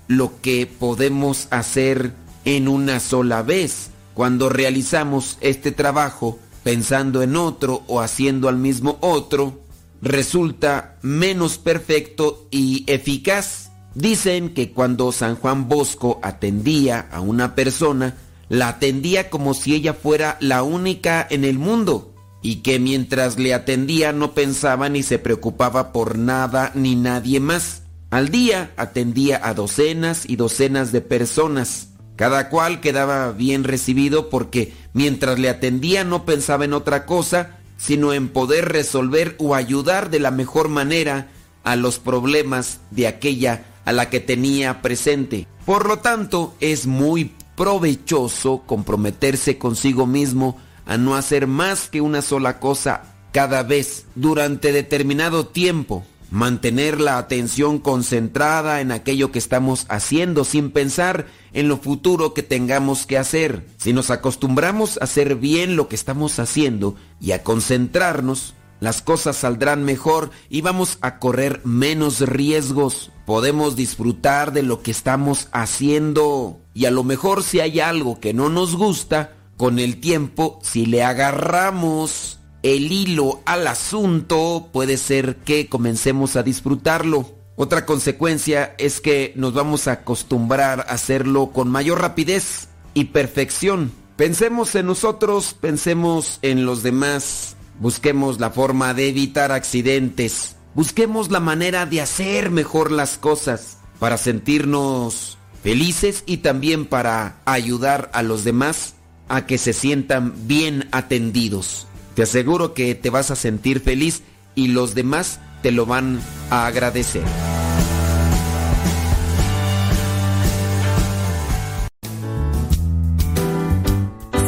lo 0.08 0.42
que 0.42 0.68
podemos 0.68 1.48
hacer 1.52 2.14
en 2.44 2.68
una 2.68 3.00
sola 3.00 3.42
vez. 3.44 3.92
Cuando 4.14 4.50
realizamos 4.50 5.38
este 5.42 5.72
trabajo 5.72 6.40
pensando 6.66 7.22
en 7.22 7.36
otro 7.36 7.84
o 7.86 8.02
haciendo 8.02 8.50
al 8.50 8.58
mismo 8.58 8.98
otro, 9.02 9.62
resulta 10.02 10.98
menos 11.04 11.60
perfecto 11.60 12.48
y 12.50 12.84
eficaz. 12.88 13.70
Dicen 13.94 14.56
que 14.56 14.72
cuando 14.72 15.12
San 15.12 15.36
Juan 15.36 15.70
Bosco 15.70 16.20
atendía 16.24 17.08
a 17.12 17.22
una 17.22 17.54
persona, 17.54 18.16
la 18.50 18.70
atendía 18.70 19.30
como 19.30 19.54
si 19.54 19.76
ella 19.76 19.94
fuera 19.94 20.38
la 20.42 20.64
única 20.64 21.28
en 21.30 21.46
el 21.46 21.60
mundo 21.60 22.16
y 22.42 22.64
que 22.64 22.80
mientras 22.80 23.38
le 23.38 23.54
atendía 23.54 24.12
no 24.12 24.34
pensaba 24.34 24.90
ni 24.90 25.04
se 25.04 25.20
preocupaba 25.20 25.94
por 25.94 26.18
nada 26.18 26.72
ni 26.74 26.96
nadie 26.96 27.40
más. 27.40 27.84
Al 28.10 28.30
día 28.30 28.74
atendía 28.76 29.40
a 29.44 29.54
docenas 29.54 30.28
y 30.28 30.36
docenas 30.36 30.92
de 30.92 31.02
personas. 31.02 31.90
Cada 32.16 32.50
cual 32.50 32.80
quedaba 32.80 33.32
bien 33.32 33.64
recibido 33.64 34.30
porque 34.30 34.74
mientras 34.94 35.38
le 35.40 35.50
atendía 35.50 36.04
no 36.04 36.26
pensaba 36.26 36.66
en 36.66 36.74
otra 36.74 37.06
cosa, 37.06 37.58
sino 37.78 38.14
en 38.14 38.30
poder 38.30 38.70
resolver 38.70 39.36
o 39.40 39.56
ayudar 39.56 40.10
de 40.10 40.20
la 40.20 40.32
mejor 40.32 40.70
manera 40.70 41.30
a 41.64 41.76
los 41.76 42.00
problemas 42.00 42.80
de 42.92 43.08
aquella 43.08 43.66
a 43.86 43.92
la 43.92 44.10
que 44.10 44.20
tenía 44.20 44.82
presente. 44.82 45.48
Por 45.66 45.88
lo 45.88 46.00
tanto, 46.00 46.56
es 46.60 46.88
muy 46.88 47.34
provechoso 47.56 48.64
comprometerse 48.66 49.58
consigo 49.58 50.06
mismo 50.06 50.58
a 50.86 50.98
no 50.98 51.16
hacer 51.16 51.48
más 51.48 51.90
que 51.90 52.02
una 52.02 52.22
sola 52.22 52.60
cosa 52.60 53.16
cada 53.32 53.64
vez 53.64 54.06
durante 54.16 54.72
determinado 54.72 55.48
tiempo. 55.48 56.06
Mantener 56.32 57.00
la 57.00 57.18
atención 57.18 57.80
concentrada 57.80 58.82
en 58.82 58.92
aquello 58.92 59.32
que 59.32 59.40
estamos 59.40 59.86
haciendo 59.90 60.44
sin 60.44 60.72
pensar 60.72 61.28
en 61.54 61.68
lo 61.68 61.78
futuro 61.78 62.34
que 62.34 62.44
tengamos 62.44 63.06
que 63.06 63.18
hacer. 63.18 63.66
Si 63.78 63.94
nos 63.94 64.10
acostumbramos 64.10 64.98
a 64.98 65.06
hacer 65.06 65.36
bien 65.36 65.76
lo 65.76 65.88
que 65.88 65.96
estamos 65.96 66.40
haciendo 66.40 66.96
y 67.22 67.32
a 67.32 67.44
concentrarnos, 67.44 68.56
las 68.80 69.02
cosas 69.02 69.38
saldrán 69.38 69.84
mejor 69.84 70.32
y 70.50 70.62
vamos 70.62 70.98
a 71.02 71.20
correr 71.20 71.62
menos 71.64 72.20
riesgos. 72.20 73.12
Podemos 73.26 73.76
disfrutar 73.76 74.52
de 74.52 74.64
lo 74.64 74.82
que 74.82 74.92
estamos 74.92 75.48
haciendo. 75.52 76.60
Y 76.74 76.86
a 76.86 76.92
lo 76.92 77.04
mejor 77.04 77.44
si 77.44 77.62
hay 77.62 77.80
algo 77.80 78.20
que 78.20 78.34
no 78.34 78.50
nos 78.50 78.76
gusta, 78.76 79.32
con 79.58 79.80
el 79.80 80.02
tiempo, 80.02 80.60
si 80.62 80.86
le 80.86 81.04
agarramos 81.04 82.35
el 82.66 82.92
hilo 82.92 83.44
al 83.46 83.68
asunto, 83.68 84.70
puede 84.74 84.98
ser 84.98 85.36
que 85.36 85.70
comencemos 85.70 86.36
a 86.36 86.42
disfrutarlo. 86.42 87.36
Otra 87.56 87.86
consecuencia 87.86 88.74
es 88.80 89.02
que 89.02 89.34
nos 89.36 89.54
vamos 89.54 89.88
a 89.88 89.92
acostumbrar 89.92 90.80
a 90.80 90.94
hacerlo 90.94 91.52
con 91.52 91.70
mayor 91.70 92.02
rapidez 92.02 92.70
y 92.96 93.06
perfección. 93.06 93.92
Pensemos 94.16 94.74
en 94.74 94.88
nosotros, 94.88 95.54
pensemos 95.54 96.40
en 96.42 96.66
los 96.66 96.82
demás, 96.82 97.56
busquemos 97.80 98.40
la 98.40 98.50
forma 98.50 98.96
de 98.96 99.10
evitar 99.10 99.52
accidentes, 99.52 100.56
busquemos 100.74 101.30
la 101.30 101.40
manera 101.40 101.86
de 101.86 102.02
hacer 102.02 102.50
mejor 102.50 102.92
las 102.92 103.20
cosas 103.20 103.78
para 104.00 104.18
sentirnos 104.18 105.38
felices 105.62 106.24
y 106.26 106.38
también 106.38 106.88
para 106.88 107.38
ayudar 107.46 108.10
a 108.12 108.24
los 108.24 108.44
demás 108.44 108.96
a 109.28 109.46
que 109.46 109.60
se 109.60 109.74
sientan 109.74 110.48
bien 110.48 110.88
atendidos. 110.92 111.86
Te 112.16 112.24
aseguro 112.24 112.74
que 112.74 112.96
te 112.96 113.10
vas 113.10 113.30
a 113.30 113.36
sentir 113.36 113.82
feliz 113.82 114.24
y 114.56 114.70
los 114.70 114.96
demás 114.96 115.40
te 115.62 115.72
lo 115.72 115.86
van 115.86 116.22
a 116.50 116.66
agradecer. 116.66 117.24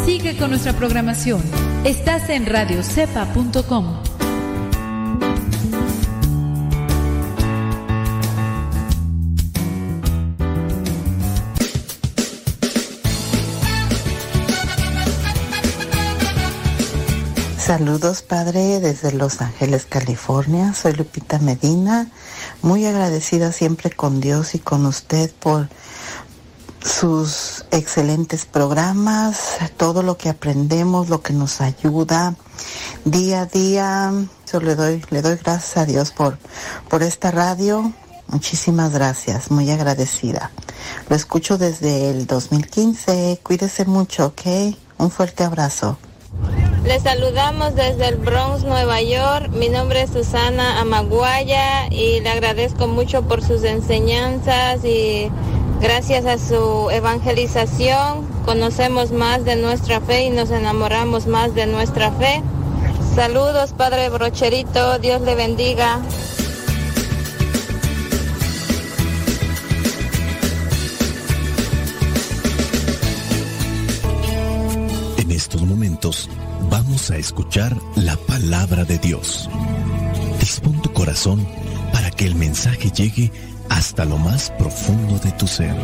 Sigue 0.06 0.38
con 0.38 0.52
nuestra 0.52 0.72
programación. 0.74 1.42
Estás 1.84 2.30
en 2.30 2.46
radiocepa.com. 2.46 4.17
Saludos, 17.68 18.22
Padre, 18.22 18.80
desde 18.80 19.12
Los 19.12 19.42
Ángeles, 19.42 19.86
California. 19.86 20.74
Soy 20.74 20.94
Lupita 20.94 21.38
Medina, 21.38 22.10
muy 22.62 22.86
agradecida 22.86 23.52
siempre 23.52 23.92
con 23.92 24.22
Dios 24.22 24.56
y 24.56 24.60
con 24.60 24.86
usted 24.86 25.30
por 25.38 25.68
sus 26.82 27.66
excelentes 27.72 28.46
programas, 28.46 29.58
todo 29.76 30.02
lo 30.02 30.18
que 30.18 30.30
aprendemos, 30.30 31.10
lo 31.10 31.22
que 31.22 31.34
nos 31.34 31.60
ayuda 31.60 32.36
día 33.04 33.42
a 33.42 33.46
día. 33.48 34.14
Yo 34.50 34.62
le 34.62 34.76
doy, 34.76 35.04
le 35.10 35.22
doy 35.22 35.36
gracias 35.36 35.76
a 35.76 35.86
Dios 35.86 36.12
por, 36.12 36.38
por 36.90 37.04
esta 37.04 37.32
radio, 37.32 37.92
Muchísimas 38.30 38.94
gracias, 38.94 39.52
muy 39.52 39.70
agradecida. 39.72 40.52
Lo 41.10 41.18
escucho 41.18 41.58
desde 41.58 42.12
el 42.12 42.28
2015. 42.28 43.42
Cuídese 43.44 43.84
mucho, 43.86 44.28
¿ok? 44.28 44.76
Un 44.98 45.12
fuerte 45.12 45.44
abrazo. 45.44 45.98
Les 46.88 47.04
saludamos 47.04 47.76
desde 47.76 48.08
el 48.08 48.16
Bronx, 48.16 48.64
Nueva 48.64 49.02
York. 49.02 49.50
Mi 49.50 49.68
nombre 49.68 50.04
es 50.04 50.12
Susana 50.12 50.80
Amaguaya 50.80 51.90
y 51.92 52.22
le 52.22 52.30
agradezco 52.30 52.88
mucho 52.88 53.24
por 53.24 53.44
sus 53.44 53.66
enseñanzas 53.66 54.86
y 54.86 55.30
gracias 55.82 56.26
a 56.26 56.38
su 56.38 56.90
evangelización 56.90 58.26
conocemos 58.46 59.12
más 59.12 59.44
de 59.44 59.58
nuestra 59.58 60.00
fe 60.00 60.28
y 60.28 60.30
nos 60.30 60.50
enamoramos 60.50 61.28
más 61.28 61.54
de 61.54 61.68
nuestra 61.68 62.10
fe. 62.14 62.42
Saludos, 63.16 63.74
Padre 63.74 64.08
Brocherito. 64.08 64.98
Dios 65.00 65.20
le 65.24 65.36
bendiga. 65.36 66.00
En 75.18 75.32
estos 75.32 75.62
momentos 75.64 76.30
vamos 76.70 77.12
a 77.12 77.18
escuchar 77.18 77.76
la 77.96 78.16
palabra 78.16 78.84
de 78.86 78.98
Dios. 78.98 79.50
Dispón 80.40 80.82
tu 80.82 80.92
corazón 80.94 81.48
para 81.92 82.12
que 82.12 82.26
el 82.26 82.36
mensaje 82.36 82.92
llegue 82.92 83.32
hasta 83.70 84.06
lo 84.06 84.18
más 84.18 84.52
profundo 84.52 85.20
de 85.20 85.32
tu 85.34 85.48
ser. 85.48 85.76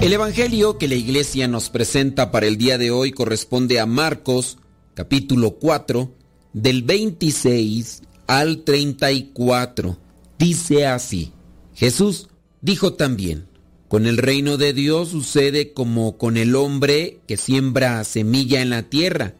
El 0.00 0.12
Evangelio 0.12 0.78
que 0.78 0.88
la 0.88 0.94
iglesia 0.94 1.48
nos 1.48 1.70
presenta 1.70 2.30
para 2.30 2.46
el 2.46 2.56
día 2.56 2.78
de 2.78 2.90
hoy 2.90 3.10
corresponde 3.12 3.80
a 3.80 3.84
Marcos 3.84 4.56
capítulo 4.94 5.58
4 5.58 6.17
del 6.62 6.82
26 6.82 8.02
al 8.26 8.64
34. 8.64 9.96
Dice 10.38 10.86
así, 10.86 11.32
Jesús 11.74 12.28
dijo 12.60 12.94
también, 12.94 13.46
con 13.86 14.06
el 14.06 14.18
reino 14.18 14.56
de 14.56 14.72
Dios 14.72 15.10
sucede 15.10 15.72
como 15.72 16.18
con 16.18 16.36
el 16.36 16.56
hombre 16.56 17.20
que 17.26 17.36
siembra 17.36 18.02
semilla 18.04 18.60
en 18.60 18.70
la 18.70 18.82
tierra, 18.82 19.34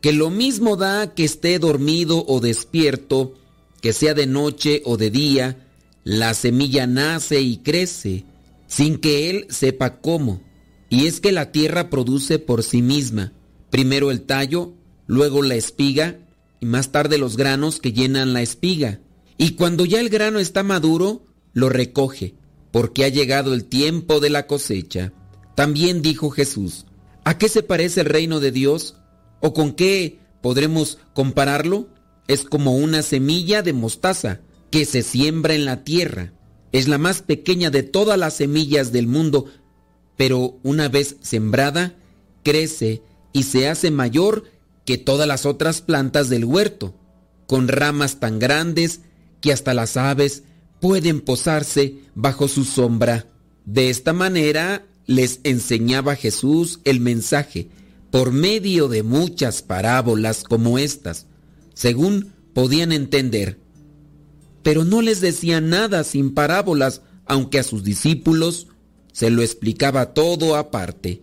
que 0.00 0.12
lo 0.12 0.30
mismo 0.30 0.76
da 0.76 1.14
que 1.14 1.24
esté 1.24 1.58
dormido 1.58 2.24
o 2.26 2.40
despierto, 2.40 3.34
que 3.80 3.92
sea 3.92 4.14
de 4.14 4.26
noche 4.26 4.82
o 4.84 4.96
de 4.96 5.10
día, 5.10 5.68
la 6.02 6.34
semilla 6.34 6.86
nace 6.86 7.40
y 7.40 7.58
crece 7.58 8.24
sin 8.66 8.98
que 8.98 9.30
él 9.30 9.46
sepa 9.48 10.00
cómo. 10.00 10.42
Y 10.90 11.06
es 11.06 11.20
que 11.20 11.32
la 11.32 11.52
tierra 11.52 11.88
produce 11.88 12.38
por 12.38 12.62
sí 12.62 12.82
misma, 12.82 13.32
primero 13.70 14.10
el 14.10 14.22
tallo, 14.22 14.74
luego 15.06 15.42
la 15.42 15.54
espiga 15.54 16.18
y 16.60 16.66
más 16.66 16.92
tarde 16.92 17.18
los 17.18 17.36
granos 17.36 17.80
que 17.80 17.92
llenan 17.92 18.32
la 18.32 18.42
espiga. 18.42 19.00
Y 19.36 19.52
cuando 19.52 19.84
ya 19.84 20.00
el 20.00 20.08
grano 20.08 20.38
está 20.38 20.62
maduro, 20.62 21.26
lo 21.52 21.68
recoge, 21.68 22.34
porque 22.70 23.04
ha 23.04 23.08
llegado 23.08 23.54
el 23.54 23.64
tiempo 23.64 24.20
de 24.20 24.30
la 24.30 24.46
cosecha. 24.46 25.12
También 25.54 26.02
dijo 26.02 26.30
Jesús, 26.30 26.86
¿a 27.24 27.38
qué 27.38 27.48
se 27.48 27.62
parece 27.62 28.00
el 28.00 28.06
reino 28.06 28.40
de 28.40 28.52
Dios? 28.52 28.96
¿O 29.40 29.52
con 29.52 29.72
qué 29.72 30.18
podremos 30.42 30.98
compararlo? 31.12 31.88
Es 32.28 32.44
como 32.44 32.76
una 32.76 33.02
semilla 33.02 33.62
de 33.62 33.72
mostaza 33.72 34.40
que 34.70 34.84
se 34.84 35.02
siembra 35.02 35.54
en 35.54 35.64
la 35.64 35.84
tierra 35.84 36.32
es 36.74 36.88
la 36.88 36.98
más 36.98 37.22
pequeña 37.22 37.70
de 37.70 37.84
todas 37.84 38.18
las 38.18 38.34
semillas 38.34 38.90
del 38.90 39.06
mundo, 39.06 39.46
pero 40.16 40.58
una 40.64 40.88
vez 40.88 41.18
sembrada, 41.20 41.94
crece 42.42 43.00
y 43.32 43.44
se 43.44 43.68
hace 43.68 43.92
mayor 43.92 44.42
que 44.84 44.98
todas 44.98 45.26
las 45.26 45.46
otras 45.46 45.80
plantas 45.80 46.28
del 46.28 46.44
huerto, 46.44 46.94
con 47.46 47.68
ramas 47.68 48.20
tan 48.20 48.38
grandes 48.38 49.00
que 49.40 49.52
hasta 49.52 49.74
las 49.74 49.96
aves 49.96 50.42
pueden 50.80 51.20
posarse 51.20 51.98
bajo 52.14 52.48
su 52.48 52.64
sombra. 52.64 53.26
De 53.64 53.90
esta 53.90 54.12
manera 54.12 54.86
les 55.06 55.40
enseñaba 55.44 56.16
Jesús 56.16 56.80
el 56.84 57.00
mensaje 57.00 57.68
por 58.10 58.32
medio 58.32 58.88
de 58.88 59.02
muchas 59.02 59.62
parábolas 59.62 60.44
como 60.44 60.78
estas, 60.78 61.26
según 61.74 62.32
podían 62.52 62.92
entender 62.92 63.58
pero 64.64 64.84
no 64.84 65.02
les 65.02 65.20
decía 65.20 65.60
nada 65.60 66.02
sin 66.02 66.34
parábolas, 66.34 67.02
aunque 67.26 67.60
a 67.60 67.62
sus 67.62 67.84
discípulos 67.84 68.66
se 69.12 69.30
lo 69.30 69.42
explicaba 69.42 70.14
todo 70.14 70.56
aparte. 70.56 71.22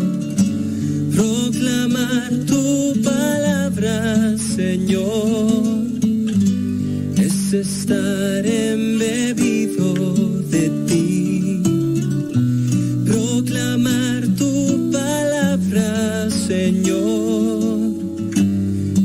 Tu 2.47 3.01
palabra, 3.03 4.37
Señor, 4.37 5.85
es 7.17 7.53
estar 7.53 8.45
embebido 8.45 9.93
de 10.49 10.69
ti. 10.87 11.61
Proclamar 13.05 14.27
tu 14.37 14.91
palabra, 14.91 16.29
Señor, 16.29 17.91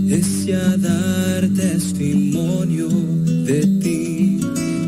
es 0.09 0.47
ya 0.47 0.77
dar 0.77 1.49
testimonio 1.49 2.89
de 2.89 3.61
ti, 3.83 4.41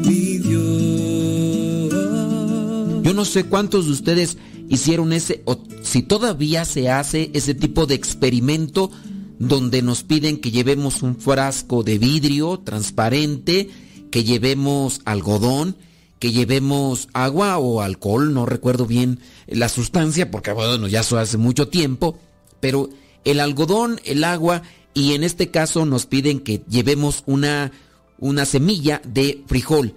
mi 0.07 0.39
Dios. 0.39 1.93
Yo 3.03 3.13
no 3.15 3.25
sé 3.25 3.45
cuántos 3.45 3.87
de 3.87 3.93
ustedes 3.93 4.37
hicieron 4.69 5.13
ese, 5.13 5.43
o 5.45 5.59
si 5.83 6.03
todavía 6.03 6.65
se 6.65 6.91
hace 6.91 7.31
ese 7.35 7.55
tipo 7.55 7.87
de 7.87 7.95
experimento 7.95 8.91
donde 9.39 9.83
nos 9.83 10.03
piden 10.03 10.39
que 10.39 10.51
llevemos 10.51 11.03
un 11.03 11.17
frasco 11.17 11.83
de 11.83 11.99
vidrio 11.99 12.59
transparente, 12.59 13.71
que 14.11 14.25
llevemos 14.25 15.01
algodón, 15.05 15.77
que 16.19 16.33
llevemos 16.33 17.09
agua 17.13 17.59
o 17.59 17.81
alcohol, 17.81 18.35
no 18.35 18.47
recuerdo 18.47 18.87
bien 18.87 19.21
la 19.47 19.69
sustancia 19.69 20.31
porque 20.31 20.53
bueno, 20.53 20.89
ya 20.89 21.01
eso 21.01 21.19
hace 21.19 21.37
mucho 21.37 21.69
tiempo, 21.69 22.19
pero 22.61 22.91
el 23.25 23.41
algodón, 23.41 24.01
el 24.05 24.25
agua 24.25 24.63
y 24.95 25.13
en 25.13 25.23
este 25.23 25.51
caso 25.51 25.87
nos 25.87 26.07
piden 26.07 26.41
que 26.41 26.63
llevemos 26.69 27.23
una, 27.27 27.71
una 28.19 28.45
semilla 28.45 29.01
de 29.05 29.45
frijol 29.47 29.95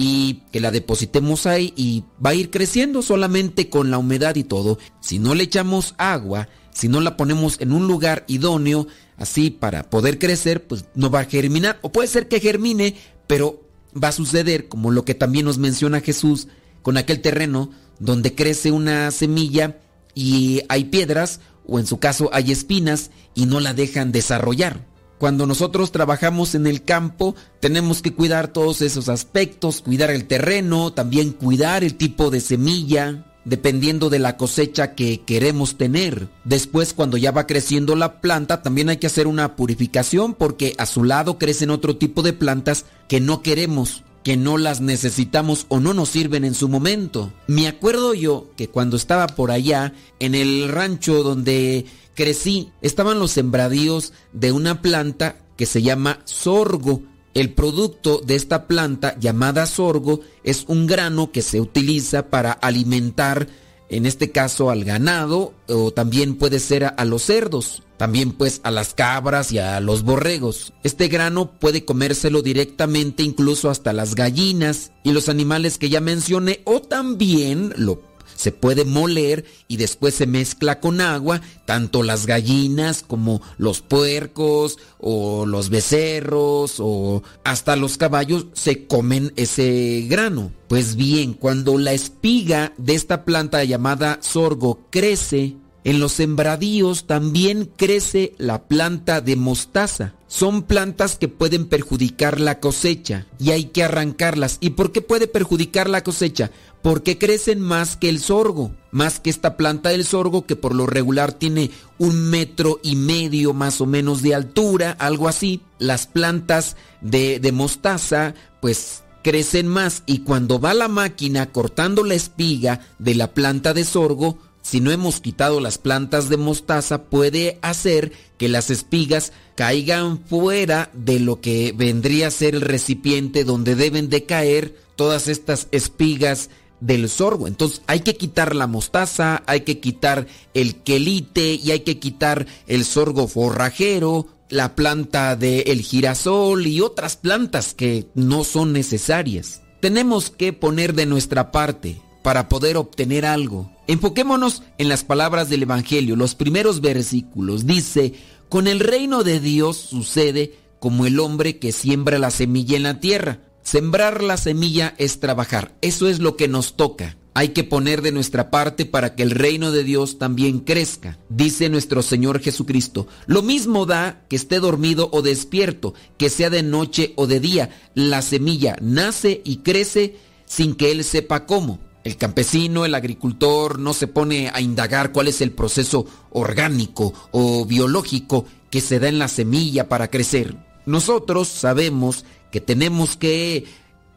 y 0.00 0.44
que 0.52 0.60
la 0.60 0.70
depositemos 0.70 1.44
ahí 1.44 1.74
y 1.76 2.04
va 2.24 2.30
a 2.30 2.34
ir 2.34 2.50
creciendo 2.50 3.02
solamente 3.02 3.68
con 3.68 3.90
la 3.90 3.98
humedad 3.98 4.36
y 4.36 4.44
todo. 4.44 4.78
Si 5.00 5.18
no 5.18 5.34
le 5.34 5.42
echamos 5.42 5.96
agua, 5.98 6.48
si 6.72 6.88
no 6.88 7.00
la 7.00 7.16
ponemos 7.16 7.60
en 7.60 7.72
un 7.72 7.88
lugar 7.88 8.24
idóneo, 8.28 8.86
así 9.16 9.50
para 9.50 9.90
poder 9.90 10.20
crecer, 10.20 10.68
pues 10.68 10.84
no 10.94 11.10
va 11.10 11.20
a 11.20 11.24
germinar. 11.24 11.80
O 11.82 11.90
puede 11.90 12.06
ser 12.06 12.28
que 12.28 12.38
germine, 12.38 12.94
pero 13.26 13.64
va 13.92 14.08
a 14.08 14.12
suceder 14.12 14.68
como 14.68 14.92
lo 14.92 15.04
que 15.04 15.16
también 15.16 15.46
nos 15.46 15.58
menciona 15.58 16.00
Jesús 16.00 16.46
con 16.82 16.96
aquel 16.96 17.20
terreno 17.20 17.72
donde 17.98 18.36
crece 18.36 18.70
una 18.70 19.10
semilla 19.10 19.80
y 20.14 20.62
hay 20.68 20.84
piedras 20.84 21.40
o 21.66 21.80
en 21.80 21.88
su 21.88 21.98
caso 21.98 22.30
hay 22.32 22.52
espinas 22.52 23.10
y 23.34 23.46
no 23.46 23.58
la 23.58 23.74
dejan 23.74 24.12
desarrollar. 24.12 24.86
Cuando 25.18 25.46
nosotros 25.46 25.90
trabajamos 25.90 26.54
en 26.54 26.66
el 26.66 26.84
campo, 26.84 27.34
tenemos 27.60 28.02
que 28.02 28.14
cuidar 28.14 28.48
todos 28.48 28.82
esos 28.82 29.08
aspectos, 29.08 29.82
cuidar 29.82 30.10
el 30.10 30.26
terreno, 30.26 30.92
también 30.92 31.32
cuidar 31.32 31.82
el 31.82 31.96
tipo 31.96 32.30
de 32.30 32.40
semilla, 32.40 33.24
dependiendo 33.44 34.10
de 34.10 34.20
la 34.20 34.36
cosecha 34.36 34.94
que 34.94 35.22
queremos 35.22 35.76
tener. 35.76 36.28
Después, 36.44 36.92
cuando 36.92 37.16
ya 37.16 37.32
va 37.32 37.46
creciendo 37.46 37.96
la 37.96 38.20
planta, 38.20 38.62
también 38.62 38.90
hay 38.90 38.98
que 38.98 39.08
hacer 39.08 39.26
una 39.26 39.56
purificación 39.56 40.34
porque 40.34 40.74
a 40.78 40.86
su 40.86 41.02
lado 41.02 41.38
crecen 41.38 41.70
otro 41.70 41.96
tipo 41.96 42.22
de 42.22 42.32
plantas 42.32 42.84
que 43.08 43.20
no 43.20 43.42
queremos 43.42 44.04
que 44.28 44.36
no 44.36 44.58
las 44.58 44.82
necesitamos 44.82 45.64
o 45.70 45.80
no 45.80 45.94
nos 45.94 46.10
sirven 46.10 46.44
en 46.44 46.54
su 46.54 46.68
momento. 46.68 47.32
Me 47.46 47.66
acuerdo 47.66 48.12
yo 48.12 48.50
que 48.58 48.68
cuando 48.68 48.98
estaba 48.98 49.26
por 49.26 49.50
allá, 49.50 49.94
en 50.20 50.34
el 50.34 50.68
rancho 50.68 51.22
donde 51.22 51.86
crecí, 52.12 52.70
estaban 52.82 53.18
los 53.20 53.30
sembradíos 53.30 54.12
de 54.34 54.52
una 54.52 54.82
planta 54.82 55.36
que 55.56 55.64
se 55.64 55.80
llama 55.80 56.20
sorgo. 56.26 57.00
El 57.32 57.54
producto 57.54 58.20
de 58.22 58.34
esta 58.34 58.66
planta 58.66 59.18
llamada 59.18 59.64
sorgo 59.64 60.20
es 60.44 60.66
un 60.68 60.86
grano 60.86 61.32
que 61.32 61.40
se 61.40 61.62
utiliza 61.62 62.28
para 62.28 62.52
alimentar 62.52 63.48
en 63.88 64.04
este 64.04 64.30
caso 64.30 64.68
al 64.68 64.84
ganado, 64.84 65.54
o 65.68 65.90
también 65.90 66.36
puede 66.36 66.60
ser 66.60 66.84
a, 66.84 66.88
a 66.88 67.06
los 67.06 67.22
cerdos, 67.22 67.82
también 67.98 68.32
pues 68.32 68.60
a 68.64 68.70
las 68.70 68.94
cabras 68.94 69.52
y 69.52 69.58
a 69.58 69.80
los 69.80 70.02
borregos. 70.02 70.72
Este 70.82 71.08
grano 71.08 71.50
puede 71.58 71.84
comérselo 71.84 72.40
directamente 72.40 73.22
incluso 73.22 73.68
hasta 73.68 73.92
las 73.92 74.14
gallinas 74.14 74.92
y 75.02 75.12
los 75.12 75.28
animales 75.28 75.76
que 75.76 75.90
ya 75.90 76.00
mencioné, 76.00 76.62
o 76.64 76.80
también 76.80 77.74
lo 77.76 78.08
se 78.38 78.52
puede 78.52 78.84
moler 78.84 79.44
y 79.66 79.78
después 79.78 80.14
se 80.14 80.26
mezcla 80.26 80.78
con 80.78 81.00
agua, 81.00 81.40
tanto 81.66 82.04
las 82.04 82.24
gallinas 82.24 83.02
como 83.04 83.42
los 83.58 83.80
puercos 83.80 84.78
o 85.00 85.44
los 85.44 85.70
becerros 85.70 86.76
o 86.78 87.24
hasta 87.42 87.74
los 87.74 87.98
caballos 87.98 88.46
se 88.52 88.86
comen 88.86 89.32
ese 89.34 90.06
grano. 90.08 90.52
Pues 90.68 90.94
bien, 90.94 91.34
cuando 91.34 91.78
la 91.78 91.92
espiga 91.92 92.72
de 92.78 92.94
esta 92.94 93.24
planta 93.24 93.64
llamada 93.64 94.20
sorgo 94.22 94.86
crece, 94.88 95.56
en 95.84 96.00
los 96.00 96.12
sembradíos 96.12 97.06
también 97.06 97.70
crece 97.76 98.34
la 98.38 98.64
planta 98.64 99.20
de 99.20 99.36
mostaza. 99.36 100.14
Son 100.26 100.62
plantas 100.62 101.16
que 101.16 101.28
pueden 101.28 101.66
perjudicar 101.66 102.40
la 102.40 102.60
cosecha 102.60 103.26
y 103.38 103.52
hay 103.52 103.66
que 103.66 103.84
arrancarlas. 103.84 104.58
¿Y 104.60 104.70
por 104.70 104.92
qué 104.92 105.00
puede 105.00 105.28
perjudicar 105.28 105.88
la 105.88 106.04
cosecha? 106.04 106.50
Porque 106.82 107.16
crecen 107.16 107.60
más 107.60 107.96
que 107.96 108.08
el 108.08 108.20
sorgo, 108.20 108.72
más 108.90 109.20
que 109.20 109.30
esta 109.30 109.56
planta 109.56 109.88
del 109.90 110.04
sorgo 110.04 110.44
que 110.44 110.56
por 110.56 110.74
lo 110.74 110.86
regular 110.86 111.32
tiene 111.32 111.70
un 111.96 112.28
metro 112.28 112.80
y 112.82 112.96
medio 112.96 113.54
más 113.54 113.80
o 113.80 113.86
menos 113.86 114.20
de 114.20 114.34
altura, 114.34 114.96
algo 114.98 115.28
así. 115.28 115.62
Las 115.78 116.06
plantas 116.06 116.76
de, 117.00 117.40
de 117.40 117.52
mostaza 117.52 118.34
pues 118.60 119.04
crecen 119.22 119.66
más 119.66 120.02
y 120.06 120.18
cuando 120.20 120.60
va 120.60 120.74
la 120.74 120.88
máquina 120.88 121.50
cortando 121.52 122.04
la 122.04 122.14
espiga 122.14 122.80
de 122.98 123.14
la 123.14 123.32
planta 123.32 123.74
de 123.74 123.84
sorgo, 123.84 124.38
si 124.68 124.82
no 124.82 124.90
hemos 124.90 125.20
quitado 125.20 125.60
las 125.60 125.78
plantas 125.78 126.28
de 126.28 126.36
mostaza, 126.36 127.04
puede 127.04 127.58
hacer 127.62 128.12
que 128.36 128.50
las 128.50 128.68
espigas 128.68 129.32
caigan 129.54 130.18
fuera 130.18 130.90
de 130.92 131.20
lo 131.20 131.40
que 131.40 131.72
vendría 131.74 132.26
a 132.26 132.30
ser 132.30 132.54
el 132.54 132.60
recipiente 132.60 133.44
donde 133.44 133.76
deben 133.76 134.10
de 134.10 134.24
caer 134.24 134.76
todas 134.94 135.26
estas 135.26 135.68
espigas 135.70 136.50
del 136.80 137.08
sorgo. 137.08 137.48
Entonces 137.48 137.80
hay 137.86 138.00
que 138.00 138.18
quitar 138.18 138.54
la 138.54 138.66
mostaza, 138.66 139.42
hay 139.46 139.62
que 139.62 139.80
quitar 139.80 140.26
el 140.52 140.76
quelite 140.82 141.54
y 141.54 141.70
hay 141.70 141.80
que 141.80 141.98
quitar 141.98 142.46
el 142.66 142.84
sorgo 142.84 143.26
forrajero, 143.26 144.26
la 144.50 144.74
planta 144.74 145.34
del 145.34 145.80
girasol 145.80 146.66
y 146.66 146.82
otras 146.82 147.16
plantas 147.16 147.72
que 147.72 148.06
no 148.14 148.44
son 148.44 148.74
necesarias. 148.74 149.62
Tenemos 149.80 150.28
que 150.28 150.52
poner 150.52 150.92
de 150.92 151.06
nuestra 151.06 151.52
parte 151.52 152.02
para 152.22 152.50
poder 152.50 152.76
obtener 152.76 153.24
algo. 153.24 153.77
Enfoquémonos 153.88 154.62
en 154.76 154.90
las 154.90 155.02
palabras 155.02 155.48
del 155.48 155.62
Evangelio, 155.62 156.14
los 156.14 156.34
primeros 156.34 156.82
versículos. 156.82 157.66
Dice, 157.66 158.12
con 158.50 158.68
el 158.68 158.80
reino 158.80 159.24
de 159.24 159.40
Dios 159.40 159.78
sucede 159.78 160.54
como 160.78 161.06
el 161.06 161.18
hombre 161.18 161.58
que 161.58 161.72
siembra 161.72 162.18
la 162.18 162.30
semilla 162.30 162.76
en 162.76 162.82
la 162.82 163.00
tierra. 163.00 163.40
Sembrar 163.62 164.22
la 164.22 164.36
semilla 164.36 164.94
es 164.98 165.20
trabajar, 165.20 165.74
eso 165.80 166.06
es 166.06 166.20
lo 166.20 166.36
que 166.36 166.48
nos 166.48 166.76
toca. 166.76 167.16
Hay 167.32 167.50
que 167.50 167.64
poner 167.64 168.02
de 168.02 168.12
nuestra 168.12 168.50
parte 168.50 168.84
para 168.84 169.14
que 169.14 169.22
el 169.22 169.30
reino 169.30 169.72
de 169.72 169.84
Dios 169.84 170.18
también 170.18 170.58
crezca. 170.58 171.18
Dice 171.30 171.70
nuestro 171.70 172.02
Señor 172.02 172.40
Jesucristo, 172.40 173.06
lo 173.26 173.42
mismo 173.42 173.86
da 173.86 174.24
que 174.28 174.36
esté 174.36 174.60
dormido 174.60 175.08
o 175.12 175.22
despierto, 175.22 175.94
que 176.18 176.28
sea 176.28 176.50
de 176.50 176.62
noche 176.62 177.14
o 177.16 177.26
de 177.26 177.40
día. 177.40 177.70
La 177.94 178.20
semilla 178.20 178.76
nace 178.82 179.40
y 179.44 179.58
crece 179.58 180.16
sin 180.44 180.74
que 180.74 180.90
él 180.90 181.04
sepa 181.04 181.46
cómo. 181.46 181.78
El 182.04 182.16
campesino, 182.16 182.84
el 182.84 182.94
agricultor 182.94 183.78
no 183.78 183.92
se 183.92 184.06
pone 184.06 184.50
a 184.52 184.60
indagar 184.60 185.12
cuál 185.12 185.28
es 185.28 185.40
el 185.40 185.52
proceso 185.52 186.06
orgánico 186.30 187.12
o 187.32 187.64
biológico 187.66 188.46
que 188.70 188.80
se 188.80 188.98
da 188.98 189.08
en 189.08 189.18
la 189.18 189.28
semilla 189.28 189.88
para 189.88 190.08
crecer. 190.08 190.56
Nosotros 190.86 191.48
sabemos 191.48 192.24
que 192.50 192.60
tenemos 192.60 193.16
que 193.16 193.64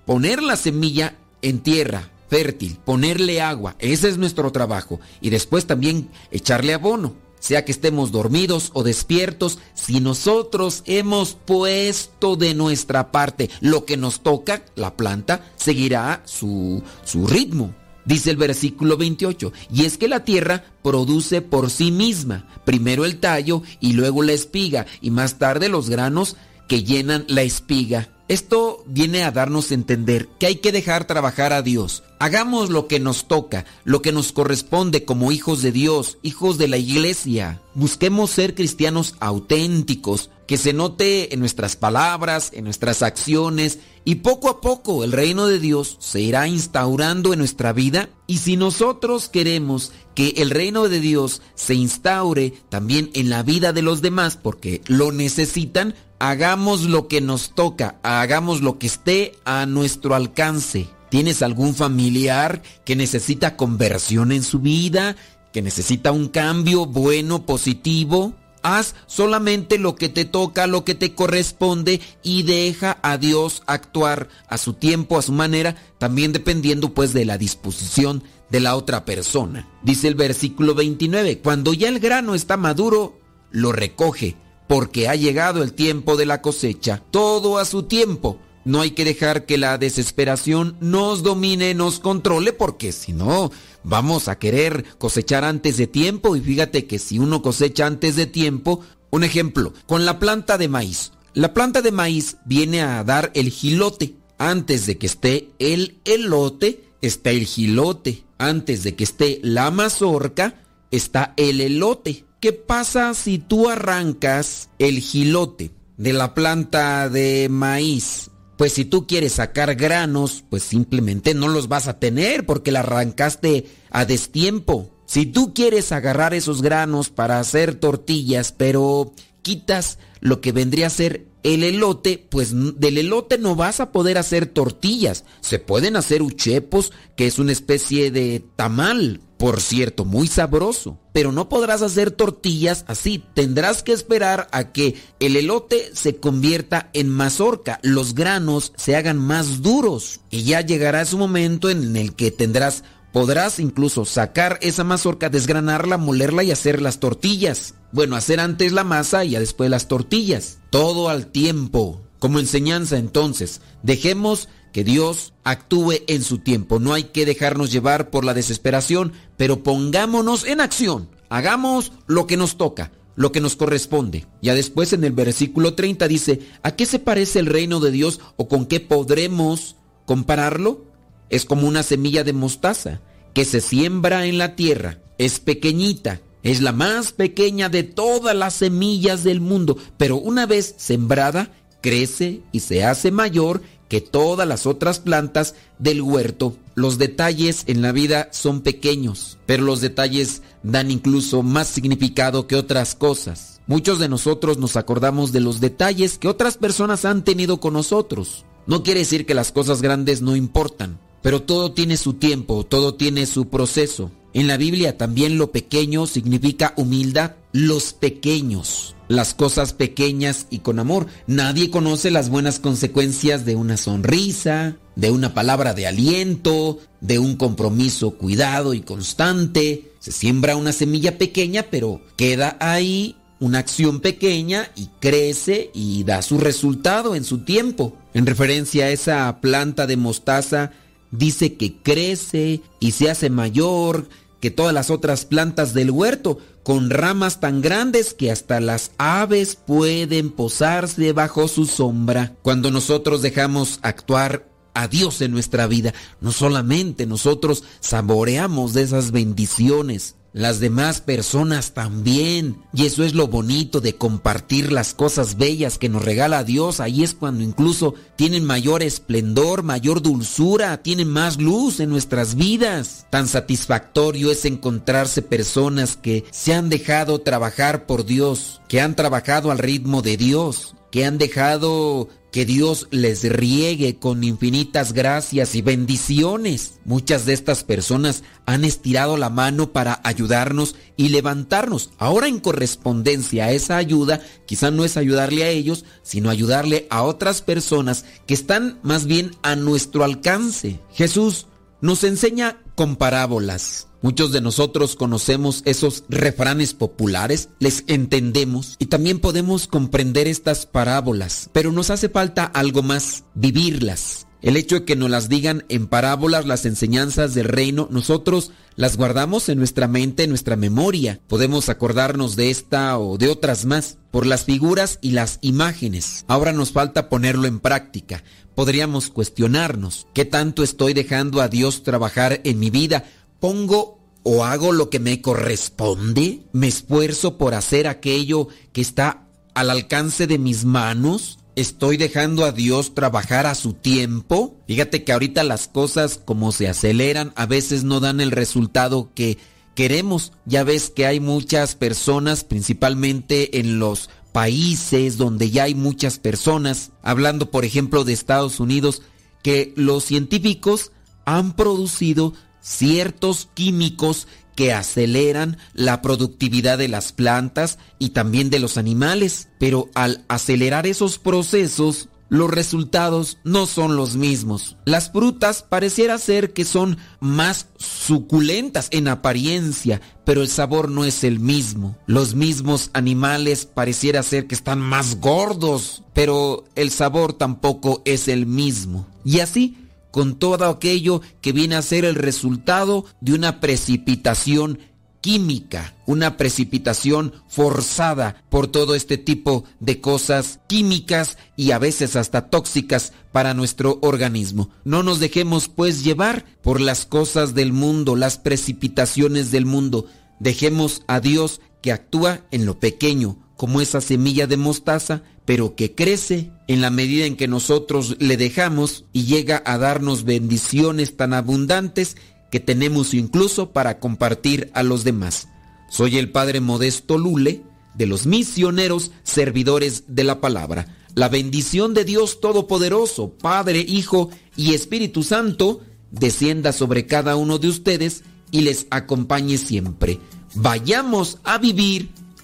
poner 0.06 0.42
la 0.42 0.56
semilla 0.56 1.16
en 1.42 1.60
tierra 1.60 2.10
fértil, 2.30 2.78
ponerle 2.86 3.42
agua, 3.42 3.76
ese 3.80 4.08
es 4.08 4.18
nuestro 4.18 4.52
trabajo, 4.54 5.02
y 5.20 5.32
después 5.32 5.66
también 5.66 6.10
echarle 6.32 6.74
abono, 6.74 7.14
sea 7.42 7.66
que 7.66 7.74
estemos 7.74 8.14
dormidos 8.14 8.72
o 8.74 8.84
despiertos, 8.84 9.60
si 9.74 10.00
nosotros 10.00 10.84
hemos 10.86 11.34
puesto 11.34 12.38
de 12.38 12.54
nuestra 12.54 13.12
parte 13.12 13.50
lo 13.60 13.84
que 13.84 13.98
nos 13.98 14.22
toca, 14.22 14.64
la 14.76 14.96
planta 14.96 15.52
seguirá 15.58 16.22
su, 16.26 16.82
su 17.04 17.28
ritmo. 17.28 17.76
Dice 18.06 18.32
el 18.32 18.38
versículo 18.38 18.98
28, 18.98 19.54
y 19.72 19.86
es 19.86 19.98
que 19.98 20.08
la 20.08 20.24
tierra 20.24 20.64
produce 20.82 21.42
por 21.42 21.70
sí 21.70 21.92
misma, 21.92 22.48
primero 22.66 23.06
el 23.06 23.20
tallo 23.20 23.62
y 23.80 23.94
luego 23.94 24.24
la 24.24 24.32
espiga, 24.32 24.86
y 25.02 25.12
más 25.12 25.38
tarde 25.38 25.70
los 25.70 25.90
granos 25.90 26.36
que 26.68 26.84
llenan 26.84 27.26
la 27.28 27.42
espiga. 27.42 28.10
Esto 28.32 28.82
viene 28.88 29.26
a 29.26 29.32
darnos 29.32 29.72
a 29.72 29.74
entender 29.74 30.30
que 30.40 30.46
hay 30.46 30.56
que 30.56 30.72
dejar 30.72 31.06
trabajar 31.06 31.52
a 31.52 31.62
Dios. 31.62 32.02
Hagamos 32.18 32.70
lo 32.70 32.88
que 32.88 32.98
nos 32.98 33.28
toca, 33.28 33.66
lo 33.84 34.02
que 34.02 34.14
nos 34.14 34.32
corresponde 34.32 35.04
como 35.04 35.34
hijos 35.34 35.62
de 35.62 35.74
Dios, 35.74 36.18
hijos 36.22 36.58
de 36.58 36.70
la 36.70 36.78
iglesia. 36.78 37.62
Busquemos 37.74 38.32
ser 38.32 38.56
cristianos 38.56 39.16
auténticos, 39.20 40.30
que 40.48 40.56
se 40.58 40.72
note 40.72 41.34
en 41.34 41.42
nuestras 41.42 41.76
palabras, 41.76 42.52
en 42.54 42.64
nuestras 42.64 43.02
acciones, 43.02 43.80
y 44.04 44.16
poco 44.16 44.50
a 44.50 44.62
poco 44.62 45.04
el 45.04 45.12
reino 45.12 45.46
de 45.46 45.60
Dios 45.60 45.98
se 46.00 46.22
irá 46.22 46.48
instaurando 46.48 47.34
en 47.34 47.40
nuestra 47.40 47.74
vida. 47.74 48.10
Y 48.28 48.40
si 48.40 48.58
nosotros 48.58 49.30
queremos 49.30 49.92
que 50.16 50.30
el 50.38 50.50
reino 50.50 50.88
de 50.90 51.00
Dios 51.00 51.42
se 51.56 51.76
instaure 51.76 52.54
también 52.70 53.12
en 53.14 53.30
la 53.30 53.44
vida 53.44 53.74
de 53.74 53.82
los 53.82 54.02
demás, 54.02 54.38
porque 54.42 54.82
lo 54.88 55.12
necesitan, 55.12 55.94
hagamos 56.20 56.84
lo 56.84 57.08
que 57.08 57.22
nos 57.22 57.54
toca, 57.54 58.00
hagamos 58.04 58.62
lo 58.62 58.80
que 58.80 58.88
esté 58.88 59.34
a 59.46 59.66
nuestro 59.66 60.16
alcance. 60.16 60.88
¿Tienes 61.10 61.42
algún 61.42 61.76
familiar 61.76 62.62
que 62.86 62.96
necesita 62.96 63.58
conversión 63.58 64.32
en 64.32 64.44
su 64.44 64.60
vida? 64.60 65.16
¿Que 65.52 65.62
necesita 65.62 66.12
un 66.12 66.30
cambio 66.30 66.86
bueno, 66.86 67.46
positivo? 67.46 68.34
Haz 68.64 68.96
solamente 69.08 69.78
lo 69.78 69.96
que 69.96 70.10
te 70.10 70.26
toca, 70.26 70.68
lo 70.68 70.86
que 70.86 70.96
te 70.96 71.14
corresponde 71.14 72.02
y 72.24 72.44
deja 72.44 72.98
a 73.02 73.18
Dios 73.18 73.64
actuar 73.66 74.30
a 74.48 74.58
su 74.58 74.74
tiempo, 74.74 75.18
a 75.18 75.22
su 75.22 75.32
manera, 75.32 75.76
también 75.98 76.34
dependiendo 76.34 76.94
pues 76.94 77.14
de 77.14 77.26
la 77.26 77.38
disposición 77.38 78.24
de 78.50 78.60
la 78.60 78.76
otra 78.76 79.06
persona. 79.06 79.68
Dice 79.84 80.08
el 80.08 80.16
versículo 80.16 80.76
29, 80.76 81.40
cuando 81.40 81.74
ya 81.74 81.90
el 81.90 82.00
grano 82.00 82.36
está 82.36 82.58
maduro, 82.58 83.20
lo 83.52 83.72
recoge 83.72 84.36
porque 84.72 85.10
ha 85.10 85.16
llegado 85.16 85.64
el 85.64 85.74
tiempo 85.74 86.16
de 86.16 86.26
la 86.26 86.42
cosecha, 86.42 87.04
todo 87.12 87.58
a 87.58 87.66
su 87.66 87.84
tiempo. 87.84 88.40
No 88.64 88.80
hay 88.80 88.92
que 88.92 89.04
dejar 89.04 89.46
que 89.46 89.58
la 89.58 89.78
desesperación 89.78 90.78
nos 90.80 91.24
domine, 91.24 91.74
nos 91.74 92.00
controle, 92.00 92.54
porque 92.54 92.94
si 92.94 93.12
no, 93.12 93.52
vamos 93.84 94.28
a 94.28 94.38
querer 94.38 94.86
cosechar 94.98 95.44
antes 95.44 95.78
de 95.78 95.88
tiempo. 95.88 96.36
Y 96.36 96.42
fíjate 96.42 96.86
que 96.86 97.00
si 97.00 97.20
uno 97.20 97.42
cosecha 97.42 97.86
antes 97.86 98.16
de 98.16 98.26
tiempo, 98.26 98.82
un 99.10 99.24
ejemplo, 99.24 99.74
con 99.88 100.06
la 100.06 100.20
planta 100.20 100.58
de 100.58 100.68
maíz. 100.68 101.12
La 101.34 101.54
planta 101.54 101.82
de 101.82 101.92
maíz 101.92 102.38
viene 102.46 102.82
a 102.82 103.04
dar 103.04 103.32
el 103.36 103.50
gilote. 103.50 104.16
Antes 104.38 104.88
de 104.88 104.98
que 104.98 105.06
esté 105.06 105.52
el 105.60 106.00
elote, 106.04 106.84
está 107.02 107.30
el 107.30 107.46
gilote. 107.46 108.24
Antes 108.38 108.84
de 108.84 108.96
que 108.96 109.04
esté 109.04 109.40
la 109.44 109.70
mazorca, 109.70 110.64
está 110.90 111.34
el 111.38 111.62
elote. 111.62 112.26
¿Qué 112.40 112.54
pasa 112.54 113.14
si 113.14 113.38
tú 113.38 113.70
arrancas 113.70 114.70
el 114.80 115.00
gilote 115.00 115.72
de 115.98 116.14
la 116.14 116.34
planta 116.34 117.08
de 117.08 117.50
maíz? 117.50 118.31
Pues 118.62 118.74
si 118.74 118.86
tú 118.86 119.08
quieres 119.08 119.34
sacar 119.34 119.74
granos, 119.74 120.44
pues 120.48 120.62
simplemente 120.62 121.34
no 121.34 121.48
los 121.48 121.68
vas 121.68 121.88
a 121.88 121.98
tener 121.98 122.46
porque 122.46 122.72
la 122.72 122.82
arrancaste 122.82 123.66
a 123.90 124.06
destiempo. 124.06 124.92
Si 125.08 125.26
tú 125.26 125.56
quieres 125.56 125.92
agarrar 125.92 126.36
esos 126.36 126.62
granos 126.62 127.10
para 127.10 127.40
hacer 127.40 127.74
tortillas, 127.74 128.52
pero 128.52 129.14
quitas 129.42 129.98
lo 130.20 130.42
que 130.42 130.52
vendría 130.52 130.86
a 130.86 130.92
ser 130.92 131.26
el 131.44 131.64
elote, 131.64 132.26
pues 132.30 132.52
del 132.54 132.98
elote 132.98 133.38
no 133.38 133.56
vas 133.56 133.80
a 133.80 133.92
poder 133.92 134.18
hacer 134.18 134.46
tortillas. 134.46 135.26
Se 135.42 135.60
pueden 135.60 135.96
hacer 135.96 136.22
uchepos, 136.22 136.92
que 137.16 137.28
es 137.28 137.40
una 137.40 137.52
especie 137.52 138.12
de 138.12 138.44
tamal, 138.56 139.22
por 139.38 139.60
cierto, 139.60 140.06
muy 140.06 140.28
sabroso. 140.28 141.00
Pero 141.14 141.32
no 141.32 141.50
podrás 141.50 141.82
hacer 141.82 142.12
tortillas 142.12 142.86
así. 142.88 143.24
Tendrás 143.34 143.82
que 143.82 143.92
esperar 143.92 144.48
a 144.52 144.72
que 144.72 144.96
el 145.20 145.36
elote 145.36 145.92
se 145.94 146.18
convierta 146.18 146.90
en 146.94 147.10
mazorca, 147.10 147.80
los 147.82 148.14
granos 148.14 148.72
se 148.78 148.96
hagan 148.96 149.18
más 149.18 149.62
duros. 149.62 150.22
Y 150.30 150.44
ya 150.44 150.62
llegará 150.62 151.06
su 151.06 151.18
momento 151.18 151.70
en 151.70 151.96
el 151.98 152.14
que 152.16 152.30
tendrás 152.30 152.84
Podrás 153.12 153.60
incluso 153.60 154.06
sacar 154.06 154.58
esa 154.62 154.84
mazorca, 154.86 155.30
desgranarla, 155.30 155.98
molerla 155.98 156.44
y 156.44 156.52
hacer 156.52 156.82
las 156.82 157.00
tortillas. 157.00 157.74
Bueno, 157.92 158.16
hacer 158.16 158.40
antes 158.40 158.72
la 158.72 158.86
masa 158.86 159.26
y 159.26 159.32
después 159.32 159.70
las 159.70 159.88
tortillas. 159.90 160.60
Todo 160.70 161.10
al 161.10 161.28
tiempo. 161.28 162.02
Como 162.20 162.40
enseñanza 162.40 162.98
entonces, 162.98 163.62
dejemos 163.84 164.48
que 164.72 164.84
Dios 164.84 165.34
actúe 165.44 165.96
en 166.08 166.24
su 166.24 166.38
tiempo. 166.38 166.80
No 166.80 166.94
hay 166.94 167.06
que 167.06 167.26
dejarnos 167.26 167.72
llevar 167.72 168.10
por 168.10 168.24
la 168.24 168.34
desesperación, 168.34 169.12
pero 169.38 169.64
pongámonos 169.64 170.46
en 170.46 170.62
acción. 170.62 171.10
Hagamos 171.30 171.92
lo 172.08 172.28
que 172.28 172.38
nos 172.38 172.58
toca, 172.58 172.92
lo 173.16 173.32
que 173.32 173.42
nos 173.42 173.56
corresponde. 173.56 174.26
Ya 174.42 174.54
después 174.54 174.94
en 174.94 175.04
el 175.04 175.12
versículo 175.12 175.74
30 175.74 176.08
dice, 176.08 176.40
¿a 176.64 176.76
qué 176.76 176.86
se 176.86 177.00
parece 177.00 177.40
el 177.40 177.48
reino 177.48 177.80
de 177.80 177.92
Dios 177.92 178.22
o 178.38 178.48
con 178.48 178.66
qué 178.66 178.80
podremos 178.80 179.76
compararlo? 180.06 180.91
Es 181.32 181.46
como 181.46 181.68
una 181.68 181.82
semilla 181.82 182.24
de 182.24 182.34
mostaza 182.34 183.02
que 183.34 183.46
se 183.46 183.62
siembra 183.62 184.28
en 184.28 184.38
la 184.38 184.56
tierra. 184.56 185.00
Es 185.18 185.40
pequeñita, 185.40 186.22
es 186.44 186.62
la 186.62 186.74
más 186.74 187.14
pequeña 187.14 187.70
de 187.70 187.84
todas 187.84 188.36
las 188.36 188.54
semillas 188.54 189.24
del 189.24 189.42
mundo, 189.42 189.78
pero 189.98 190.18
una 190.18 190.46
vez 190.46 190.76
sembrada, 190.78 191.52
crece 191.82 192.42
y 192.52 192.60
se 192.60 192.84
hace 192.84 193.12
mayor 193.12 193.62
que 193.88 194.02
todas 194.02 194.48
las 194.48 194.66
otras 194.66 195.00
plantas 195.00 195.56
del 195.80 196.02
huerto. 196.02 196.56
Los 196.76 196.98
detalles 196.98 197.64
en 197.68 197.82
la 197.82 197.92
vida 197.92 198.30
son 198.32 198.62
pequeños, 198.62 199.38
pero 199.46 199.64
los 199.64 199.82
detalles 199.82 200.42
dan 200.64 200.92
incluso 200.92 201.44
más 201.44 201.68
significado 201.68 202.48
que 202.48 202.56
otras 202.56 202.96
cosas. 202.96 203.60
Muchos 203.68 204.00
de 204.00 204.10
nosotros 204.10 204.58
nos 204.58 204.76
acordamos 204.76 205.32
de 205.32 205.40
los 205.40 205.60
detalles 205.60 206.18
que 206.18 206.28
otras 206.28 206.58
personas 206.58 207.06
han 207.06 207.24
tenido 207.24 207.60
con 207.60 207.74
nosotros. 207.74 208.46
No 208.66 208.84
quiere 208.84 209.02
decir 209.02 209.26
que 209.26 209.34
las 209.34 209.52
cosas 209.52 209.82
grandes 209.82 210.22
no 210.22 210.36
importan, 210.36 211.00
pero 211.22 211.42
todo 211.42 211.72
tiene 211.72 211.98
su 211.98 212.14
tiempo, 212.14 212.66
todo 212.66 212.96
tiene 212.96 213.26
su 213.26 213.50
proceso. 213.50 214.12
En 214.34 214.48
la 214.48 214.58
Biblia 214.58 214.98
también 214.98 215.38
lo 215.38 215.52
pequeño 215.52 216.08
significa 216.08 216.74
humildad. 216.78 217.36
Los 217.54 217.92
pequeños, 217.92 218.96
las 219.10 219.34
cosas 219.34 219.74
pequeñas 219.74 220.48
y 220.50 220.60
con 220.60 220.80
amor. 220.80 221.08
Nadie 221.28 221.70
conoce 221.70 222.12
las 222.12 222.30
buenas 222.30 222.60
consecuencias 222.60 223.44
de 223.44 223.58
una 223.58 223.76
sonrisa, 223.76 224.78
de 224.96 225.12
una 225.12 225.34
palabra 225.34 225.74
de 225.74 225.86
aliento, 225.86 226.80
de 227.02 227.20
un 227.20 227.36
compromiso 227.36 228.12
cuidado 228.12 228.74
y 228.74 228.82
constante. 228.82 229.92
Se 230.00 230.14
siembra 230.14 230.56
una 230.56 230.72
semilla 230.72 231.18
pequeña, 231.18 231.66
pero 231.70 232.02
queda 232.16 232.56
ahí 232.62 233.18
una 233.42 233.60
acción 233.60 234.00
pequeña 234.00 234.72
y 234.76 234.88
crece 235.02 235.72
y 235.74 236.06
da 236.06 236.22
su 236.22 236.38
resultado 236.38 237.16
en 237.16 237.26
su 237.26 237.40
tiempo. 237.40 237.98
En 238.14 238.26
referencia 238.26 238.86
a 238.86 238.92
esa 238.92 239.42
planta 239.42 239.88
de 239.88 239.98
mostaza, 239.98 240.72
dice 241.12 241.56
que 241.56 241.78
crece 241.82 242.62
y 242.80 242.92
se 242.92 243.10
hace 243.10 243.30
mayor 243.30 244.08
que 244.40 244.52
todas 244.52 244.74
las 244.74 244.90
otras 244.90 245.26
plantas 245.26 245.74
del 245.74 245.92
huerto, 245.92 246.40
con 246.64 246.90
ramas 246.90 247.40
tan 247.40 247.62
grandes 247.62 248.14
que 248.14 248.32
hasta 248.32 248.60
las 248.60 248.92
aves 248.98 249.56
pueden 249.56 250.32
posarse 250.32 251.14
bajo 251.14 251.48
su 251.48 251.66
sombra. 251.66 252.36
Cuando 252.42 252.72
nosotros 252.72 253.22
dejamos 253.22 253.80
actuar 253.84 254.48
a 254.74 254.88
Dios 254.88 255.22
en 255.22 255.32
nuestra 255.32 255.68
vida, 255.68 255.94
no 256.22 256.32
solamente 256.32 257.06
nosotros 257.06 257.64
saboreamos 257.80 258.74
de 258.74 258.84
esas 258.84 259.12
bendiciones, 259.12 260.16
las 260.34 260.60
demás 260.60 261.02
personas 261.02 261.74
también. 261.74 262.62
Y 262.74 262.86
eso 262.86 263.04
es 263.04 263.14
lo 263.14 263.28
bonito 263.28 263.82
de 263.82 263.96
compartir 263.96 264.72
las 264.72 264.94
cosas 264.94 265.38
bellas 265.38 265.78
que 265.78 265.90
nos 265.90 266.04
regala 266.04 266.44
Dios. 266.44 266.80
Ahí 266.80 267.04
es 267.04 267.14
cuando 267.14 267.44
incluso 267.44 267.96
tienen 268.16 268.46
mayor 268.46 268.84
esplendor, 268.84 269.64
mayor 269.64 270.02
dulzura, 270.02 270.82
tienen 270.82 271.10
más 271.10 271.40
luz 271.40 271.80
en 271.80 271.90
nuestras 271.90 272.36
vidas. 272.36 273.08
Tan 273.10 273.28
satisfactorio 273.28 274.32
es 274.32 274.46
encontrarse 274.46 275.22
personas 275.22 275.98
que 275.98 276.26
se 276.32 276.54
han 276.54 276.70
dejado 276.70 277.22
trabajar 277.22 277.86
por 277.86 278.06
Dios, 278.06 278.62
que 278.68 278.82
han 278.82 278.96
trabajado 278.96 279.52
al 279.52 279.58
ritmo 279.58 280.02
de 280.02 280.18
Dios, 280.18 280.76
que 280.92 281.06
han 281.06 281.18
dejado 281.18 282.10
que 282.32 282.46
Dios 282.46 282.88
les 282.92 283.24
riegue 283.30 284.00
con 284.00 284.24
infinitas 284.24 284.94
gracias 284.94 285.54
y 285.56 285.62
bendiciones. 285.62 286.80
Muchas 286.86 287.26
de 287.26 287.34
estas 287.34 287.64
personas 287.64 288.24
han 288.46 288.64
estirado 288.64 289.18
la 289.18 289.30
mano 289.30 289.74
para 289.74 290.00
ayudarnos 290.04 290.76
y 290.96 291.10
levantarnos. 291.10 291.92
Ahora 291.98 292.28
en 292.28 292.40
correspondencia 292.40 293.46
a 293.46 293.52
esa 293.52 293.78
ayuda, 293.78 294.22
quizá 294.46 294.72
no 294.72 294.86
es 294.86 294.96
ayudarle 294.96 295.44
a 295.44 295.50
ellos, 295.50 295.84
sino 296.04 296.30
ayudarle 296.30 296.88
a 296.90 297.04
otras 297.04 297.42
personas 297.42 298.06
que 298.26 298.34
están 298.34 298.80
más 298.82 299.06
bien 299.06 299.32
a 299.44 299.56
nuestro 299.56 300.04
alcance. 300.06 300.80
Jesús 300.94 301.48
nos 301.82 302.04
enseña 302.06 302.62
con 302.76 302.96
parábolas. 302.96 303.91
Muchos 304.02 304.32
de 304.32 304.42
nosotros 304.42 304.96
conocemos 304.96 305.62
esos 305.66 306.06
refranes 306.10 306.74
populares, 306.74 307.50
les 307.60 307.84
entendemos 307.86 308.76
y 308.80 308.88
también 308.88 309.20
podemos 309.20 309.68
comprender 309.68 310.28
estas 310.28 310.66
parábolas, 310.66 311.52
pero 311.54 311.72
nos 311.72 311.92
hace 311.92 312.10
falta 312.10 312.46
algo 312.46 312.82
más, 312.82 313.26
vivirlas. 313.36 314.26
El 314.42 314.58
hecho 314.58 314.80
de 314.80 314.86
que 314.86 314.96
nos 314.96 315.12
las 315.12 315.30
digan 315.30 315.66
en 315.70 315.86
parábolas 315.86 316.48
las 316.48 316.66
enseñanzas 316.66 317.36
del 317.36 317.46
reino, 317.46 317.88
nosotros 317.92 318.52
las 318.76 318.98
guardamos 318.98 319.50
en 319.50 319.60
nuestra 319.60 319.88
mente, 319.88 320.24
en 320.24 320.30
nuestra 320.30 320.56
memoria. 320.56 321.20
Podemos 321.28 321.70
acordarnos 321.70 322.36
de 322.36 322.50
esta 322.50 322.98
o 322.98 323.20
de 323.20 323.30
otras 323.30 323.66
más 323.66 324.00
por 324.10 324.26
las 324.26 324.46
figuras 324.46 324.98
y 325.02 325.12
las 325.12 325.38
imágenes. 325.42 326.26
Ahora 326.28 326.54
nos 326.54 326.72
falta 326.72 327.08
ponerlo 327.08 327.46
en 327.48 327.60
práctica. 327.60 328.24
Podríamos 328.56 329.10
cuestionarnos, 329.10 330.08
¿qué 330.14 330.26
tanto 330.26 330.64
estoy 330.64 330.94
dejando 330.94 331.42
a 331.42 331.48
Dios 331.48 331.84
trabajar 331.84 332.42
en 332.44 332.60
mi 332.60 332.72
vida? 332.72 333.06
¿Pongo 333.42 333.98
o 334.22 334.46
hago 334.46 334.72
lo 334.72 334.92
que 334.92 335.00
me 335.00 335.20
corresponde? 335.20 336.44
¿Me 336.54 336.68
esfuerzo 336.68 337.40
por 337.40 337.56
hacer 337.56 337.88
aquello 337.88 338.50
que 338.72 338.82
está 338.82 339.28
al 339.56 339.72
alcance 339.72 340.28
de 340.28 340.38
mis 340.38 340.64
manos? 340.64 341.40
¿Estoy 341.56 341.98
dejando 341.98 342.46
a 342.46 342.52
Dios 342.52 342.94
trabajar 342.94 343.48
a 343.48 343.56
su 343.56 343.74
tiempo? 343.74 344.58
Fíjate 344.68 345.04
que 345.04 345.12
ahorita 345.12 345.44
las 345.44 345.68
cosas 345.68 346.22
como 346.24 346.52
se 346.52 346.68
aceleran 346.68 347.34
a 347.36 347.48
veces 347.48 347.84
no 347.84 348.00
dan 348.00 348.22
el 348.22 348.30
resultado 348.30 349.10
que 349.16 349.40
queremos. 349.74 350.34
Ya 350.46 350.64
ves 350.64 350.92
que 350.92 351.08
hay 351.08 351.20
muchas 351.20 351.74
personas, 351.74 352.44
principalmente 352.44 353.60
en 353.60 353.80
los 353.80 354.12
países 354.34 355.18
donde 355.18 355.50
ya 355.50 355.64
hay 355.64 355.74
muchas 355.74 356.20
personas, 356.20 356.92
hablando 357.02 357.50
por 357.50 357.66
ejemplo 357.66 358.04
de 358.04 358.14
Estados 358.14 358.60
Unidos, 358.60 359.02
que 359.42 359.74
los 359.76 360.04
científicos 360.06 360.92
han 361.26 361.56
producido 361.56 362.34
ciertos 362.62 363.50
químicos 363.54 364.28
que 364.56 364.74
aceleran 364.74 365.58
la 365.74 366.02
productividad 366.02 366.78
de 366.78 366.88
las 366.88 367.12
plantas 367.12 367.78
y 368.00 368.10
también 368.10 368.50
de 368.50 368.60
los 368.60 368.78
animales, 368.78 369.48
pero 369.60 369.90
al 369.96 370.24
acelerar 370.28 370.88
esos 370.88 371.18
procesos, 371.18 372.10
los 372.32 372.50
resultados 372.50 373.40
no 373.44 373.66
son 373.66 373.98
los 373.98 374.16
mismos. 374.16 374.78
Las 374.86 375.12
frutas 375.12 375.64
pareciera 375.64 376.18
ser 376.18 376.54
que 376.54 376.64
son 376.64 376.98
más 377.20 377.68
suculentas 377.78 378.88
en 378.92 379.10
apariencia, 379.10 380.00
pero 380.24 380.42
el 380.42 380.48
sabor 380.48 380.90
no 380.90 381.04
es 381.04 381.26
el 381.26 381.42
mismo. 381.42 381.98
Los 382.06 382.34
mismos 382.34 382.90
animales 382.94 383.66
pareciera 383.66 384.24
ser 384.24 384.48
que 384.48 384.56
están 384.56 384.80
más 384.80 385.20
gordos, 385.20 386.04
pero 386.14 386.64
el 386.76 386.90
sabor 386.90 387.34
tampoco 387.34 388.02
es 388.06 388.30
el 388.30 388.46
mismo. 388.46 389.06
Y 389.26 389.42
así 389.42 389.76
con 390.12 390.36
todo 390.36 390.66
aquello 390.66 391.22
que 391.42 391.52
viene 391.54 391.76
a 391.76 391.82
ser 391.82 392.06
el 392.06 392.16
resultado 392.16 393.06
de 393.22 393.34
una 393.34 393.60
precipitación 393.60 394.80
química, 395.22 395.94
una 396.08 396.36
precipitación 396.36 397.34
forzada 397.48 398.44
por 398.50 398.68
todo 398.68 398.96
este 398.96 399.18
tipo 399.18 399.64
de 399.80 400.02
cosas 400.02 400.60
químicas 400.68 401.38
y 401.56 401.72
a 401.72 401.80
veces 401.80 402.16
hasta 402.16 402.50
tóxicas 402.50 403.14
para 403.32 403.54
nuestro 403.54 404.00
organismo. 404.02 404.70
No 404.84 405.04
nos 405.04 405.20
dejemos 405.20 405.70
pues 405.70 406.04
llevar 406.04 406.46
por 406.64 406.82
las 406.82 407.06
cosas 407.06 407.54
del 407.54 407.72
mundo, 407.72 408.16
las 408.16 408.38
precipitaciones 408.40 409.52
del 409.52 409.66
mundo. 409.66 410.08
Dejemos 410.40 411.04
a 411.08 411.20
Dios 411.20 411.62
que 411.82 411.92
actúa 411.92 412.42
en 412.52 412.66
lo 412.66 412.80
pequeño, 412.80 413.38
como 413.62 413.80
esa 413.80 414.02
semilla 414.02 414.48
de 414.48 414.58
mostaza, 414.58 415.22
pero 415.46 415.76
que 415.76 415.94
crece 415.94 416.50
en 416.68 416.82
la 416.82 416.90
medida 416.90 417.28
en 417.28 417.36
que 417.36 417.48
nosotros 417.48 418.16
le 418.18 418.36
dejamos 418.36 419.06
y 419.14 419.26
llega 419.26 419.62
a 419.68 419.78
darnos 419.78 420.24
bendiciones 420.24 421.16
tan 421.16 421.36
abundantes 421.36 422.18
que 422.52 422.60
tenemos 422.60 423.14
incluso 423.14 423.72
para 423.72 424.00
compartir 424.00 424.72
a 424.74 424.82
los 424.82 425.04
demás. 425.04 425.48
Soy 425.92 426.18
el 426.18 426.32
Padre 426.32 426.60
Modesto 426.60 427.20
Lule, 427.20 427.62
de 427.94 428.08
los 428.08 428.26
misioneros 428.26 429.12
servidores 429.22 430.06
de 430.08 430.24
la 430.24 430.42
palabra. 430.42 430.98
La 431.14 431.30
bendición 431.30 431.94
de 431.94 432.04
Dios 432.04 432.42
Todopoderoso, 432.42 433.30
Padre, 433.30 433.86
Hijo 433.88 434.32
y 434.56 434.74
Espíritu 434.74 435.22
Santo, 435.22 435.82
descienda 436.10 436.74
sobre 436.74 437.06
cada 437.06 437.36
uno 437.36 437.60
de 437.60 437.68
ustedes 437.68 438.24
y 438.50 438.62
les 438.62 438.88
acompañe 438.90 439.60
siempre. 439.60 440.20
Vayamos 440.56 441.38
a 441.44 441.60
vivir 441.60 442.10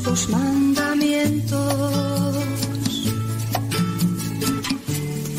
estos 0.00 0.28
mandamientos. 0.30 2.34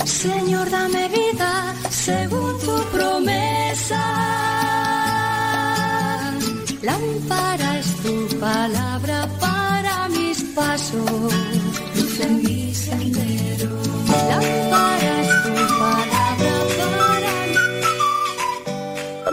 Señor, 0.05 0.69
dame 0.69 1.09
vida 1.09 1.73
según 1.89 2.59
tu 2.59 2.75
promesa. 2.95 4.03
Lámpara 6.83 7.79
es 7.79 7.87
tu 8.03 8.39
palabra 8.39 9.27
para 9.39 10.09
mis 10.09 10.43
pasos 10.55 11.50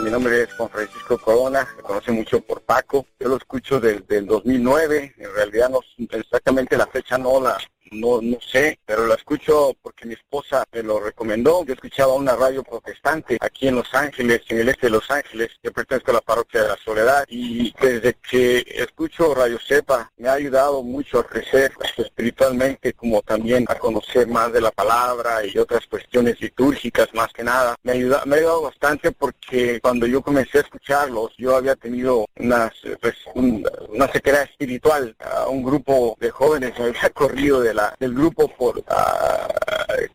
Mi 0.09 0.13
nombre 0.13 0.41
es 0.41 0.53
Juan 0.55 0.69
Francisco 0.71 1.19
Corona, 1.19 1.67
me 1.77 1.83
conoce 1.83 2.11
mucho 2.11 2.41
por 2.41 2.61
Paco. 2.61 3.05
Yo 3.19 3.27
lo 3.27 3.37
escucho 3.37 3.79
desde 3.79 4.17
el 4.17 4.25
2009, 4.25 5.13
en 5.15 5.33
realidad 5.35 5.69
no 5.69 5.81
exactamente 6.09 6.75
la 6.75 6.87
fecha 6.87 7.19
no 7.19 7.39
la 7.39 7.55
no 7.91 8.21
no 8.21 8.37
sé, 8.41 8.79
pero 8.85 9.05
lo 9.05 9.13
escucho 9.15 9.75
porque 9.81 10.05
mi 10.05 10.13
esposa 10.13 10.63
me 10.71 10.83
lo 10.83 10.99
recomendó. 10.99 11.63
Yo 11.65 11.73
escuchaba 11.73 12.13
una 12.13 12.35
radio 12.35 12.63
protestante 12.63 13.37
aquí 13.41 13.67
en 13.67 13.75
Los 13.75 13.93
Ángeles, 13.93 14.41
en 14.49 14.59
el 14.59 14.69
este 14.69 14.87
de 14.87 14.91
Los 14.91 15.09
Ángeles. 15.11 15.49
Yo 15.63 15.71
pertenezco 15.71 16.11
a 16.11 16.15
la 16.15 16.21
parroquia 16.21 16.63
de 16.63 16.67
la 16.69 16.77
Soledad 16.77 17.25
y 17.27 17.73
desde 17.81 18.13
que 18.15 18.65
escucho 18.67 19.33
Radio 19.33 19.59
Cepa 19.59 20.11
me 20.17 20.29
ha 20.29 20.33
ayudado 20.33 20.83
mucho 20.83 21.19
a 21.19 21.27
crecer 21.27 21.71
espiritualmente, 21.97 22.93
como 22.93 23.21
también 23.21 23.65
a 23.69 23.75
conocer 23.75 24.27
más 24.27 24.51
de 24.51 24.61
la 24.61 24.71
palabra 24.71 25.45
y 25.45 25.57
otras 25.57 25.85
cuestiones 25.87 26.39
litúrgicas 26.41 27.07
más 27.13 27.31
que 27.33 27.43
nada. 27.43 27.75
Me 27.83 27.93
ayuda, 27.93 28.23
me 28.25 28.35
ha 28.35 28.39
ayudado 28.39 28.61
bastante 28.63 29.11
porque 29.11 29.79
cuando 29.81 30.05
yo 30.05 30.21
comencé 30.21 30.57
a 30.59 30.61
escucharlos, 30.61 31.31
yo 31.37 31.55
había 31.55 31.75
tenido 31.75 32.25
unas, 32.37 32.71
pues, 33.01 33.15
un- 33.35 33.65
una 33.89 34.11
sequedad 34.11 34.43
espiritual. 34.43 35.15
A 35.19 35.47
un 35.47 35.63
grupo 35.63 36.17
de 36.19 36.29
jóvenes 36.29 36.73
había 36.79 37.09
corrido 37.11 37.61
de 37.61 37.73
la, 37.73 37.78
del 37.99 38.13
grupo 38.13 38.47
por, 38.55 38.83
ah, 38.87 39.47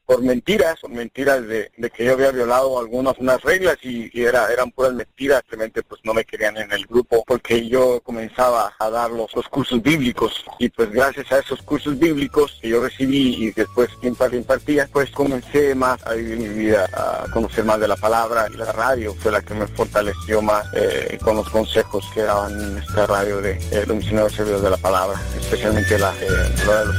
por 0.07 0.23
mentiras, 0.23 0.81
por 0.81 0.91
mentiras 0.91 1.47
de, 1.47 1.71
que 1.95 2.05
yo 2.05 2.13
había 2.13 2.31
violado 2.31 2.79
algunas 2.79 3.19
unas 3.19 3.41
reglas 3.43 3.77
y, 3.83 4.11
era, 4.15 4.53
eran 4.53 4.71
puras 4.71 4.93
mentiras, 4.93 5.43
simplemente 5.43 5.83
pues 5.83 6.01
no 6.05 6.15
me 6.15 6.25
querían 6.25 6.57
en 6.57 6.71
el 6.73 6.87
grupo 6.87 7.25
porque 7.27 7.69
yo 7.69 8.01
comenzaba 8.01 8.73
a 8.79 8.91
dar 8.91 9.11
los, 9.11 9.31
cursos 9.51 9.83
bíblicos. 9.83 10.45
Y 10.59 10.69
pues 10.69 10.91
gracias 10.91 11.31
a 11.33 11.39
esos 11.39 11.63
cursos 11.63 11.99
bíblicos 11.99 12.59
que 12.61 12.69
yo 12.69 12.83
recibí 12.83 13.45
y 13.45 13.51
después 13.53 13.91
impar- 14.03 14.35
impartía, 14.35 14.89
pues 14.93 15.11
comencé 15.11 15.75
más 15.75 16.05
a 16.07 16.15
vivir 16.15 16.39
mi 16.39 16.49
vida, 16.49 16.89
a 16.93 17.27
conocer 17.33 17.65
más 17.65 17.81
de 17.81 17.89
la 17.89 17.97
palabra 17.97 18.47
y 18.53 18.57
la 18.57 18.73
radio. 18.73 19.15
Fue 19.15 19.31
la 19.33 19.43
que 19.43 19.55
me 19.55 19.67
fortaleció 19.67 20.43
más 20.43 20.67
eh, 20.75 21.19
con 21.23 21.37
los 21.37 21.49
consejos 21.51 22.05
que 22.15 22.23
daban 22.23 22.79
esta 22.79 23.07
radio 23.07 23.41
de 23.41 23.53
eh, 23.71 23.85
los 23.87 23.97
misioneros 23.97 24.37
de 24.37 24.71
la 24.71 24.77
palabra, 24.77 25.21
especialmente 25.39 25.99
la, 25.99 26.13
eh, 26.21 26.55
la 26.67 26.81
de 26.81 26.87
los 26.87 26.99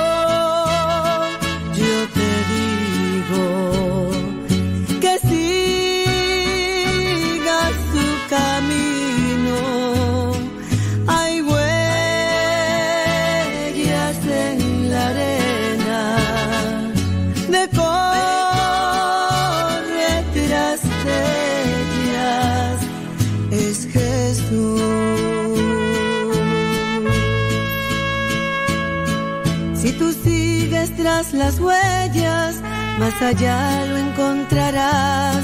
las 31.43 31.59
huellas, 31.59 32.61
más 32.99 33.19
allá 33.21 33.85
lo 33.89 33.97
encontrarás. 33.97 35.43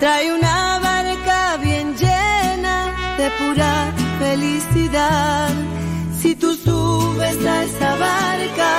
Trae 0.00 0.32
una 0.32 0.80
barca 0.90 1.56
bien 1.58 1.86
llena 1.96 2.76
de 3.18 3.26
pura 3.38 3.72
felicidad. 4.18 5.50
Si 6.20 6.34
tú 6.34 6.54
subes 6.54 7.38
a 7.54 7.56
esa 7.68 7.90
barca 8.08 8.72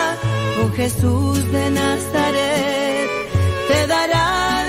con 0.58 0.70
Jesús 0.74 1.38
de 1.54 1.66
Nazaret, 1.80 3.10
te 3.70 3.88
dará 3.88 4.69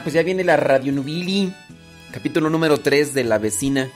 Pues 0.00 0.14
ya 0.14 0.22
viene 0.22 0.42
la 0.42 0.56
Radio 0.56 0.90
Nubili, 0.90 1.52
capítulo 2.12 2.48
número 2.48 2.80
3 2.80 3.12
de 3.12 3.24
La 3.24 3.36
Vecina. 3.36 3.90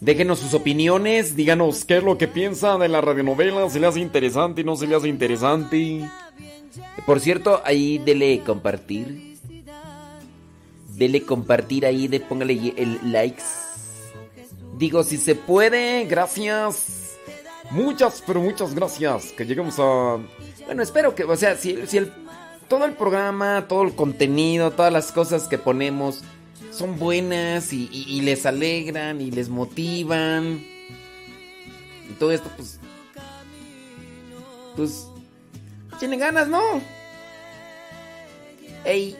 Déjenos 0.00 0.40
sus 0.40 0.54
opiniones, 0.54 1.36
díganos 1.36 1.84
qué 1.84 1.98
es 1.98 2.02
lo 2.02 2.18
que 2.18 2.26
piensa 2.26 2.76
de 2.78 2.88
la 2.88 3.00
radionovela, 3.00 3.70
si 3.70 3.78
le 3.78 3.86
hace 3.86 4.00
interesante 4.00 4.64
no 4.64 4.74
se 4.74 4.88
le 4.88 4.96
hace 4.96 5.06
interesante. 5.06 6.10
Por 7.06 7.20
cierto, 7.20 7.62
ahí 7.64 7.98
dele 7.98 8.42
compartir. 8.44 9.38
Dele 10.88 11.22
compartir 11.22 11.86
ahí, 11.86 12.08
de 12.08 12.18
póngale 12.18 12.74
el 12.76 12.98
likes. 13.12 13.44
Digo, 14.78 15.04
si 15.04 15.16
se 15.16 15.36
puede, 15.36 16.06
gracias. 16.06 17.18
Muchas, 17.70 18.22
pero 18.26 18.40
muchas 18.40 18.74
gracias. 18.74 19.32
Que 19.32 19.46
lleguemos 19.46 19.78
a. 19.78 20.18
Bueno, 20.66 20.82
espero 20.82 21.14
que, 21.14 21.22
o 21.22 21.36
sea, 21.36 21.56
si 21.56 21.70
el, 21.70 22.12
todo 22.72 22.86
el 22.86 22.94
programa, 22.94 23.66
todo 23.68 23.82
el 23.82 23.94
contenido, 23.94 24.70
todas 24.70 24.90
las 24.90 25.12
cosas 25.12 25.46
que 25.46 25.58
ponemos 25.58 26.22
son 26.70 26.98
buenas 26.98 27.70
y, 27.70 28.22
les 28.22 28.46
alegran 28.46 29.20
y 29.20 29.30
les 29.30 29.50
motivan. 29.50 30.64
Y 32.08 32.14
todo 32.18 32.32
esto, 32.32 32.48
pues. 32.56 32.80
Pues. 34.74 35.06
Tienen 35.98 36.18
ganas, 36.18 36.48
¿no? 36.48 36.62
Ey. 38.86 39.18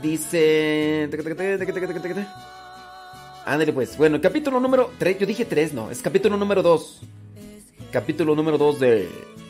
Dice. 0.00 1.08
Ándale 3.44 3.72
pues. 3.72 3.98
Bueno, 3.98 4.20
capítulo 4.20 4.60
número 4.60 4.92
3. 5.00 5.18
Yo 5.18 5.26
dije 5.26 5.44
3, 5.44 5.74
no. 5.74 5.90
Es 5.90 6.00
capítulo 6.02 6.36
número 6.36 6.62
2. 6.62 7.00
Capítulo 7.90 8.36
número 8.36 8.58
2 8.58 8.78
de. 8.78 9.43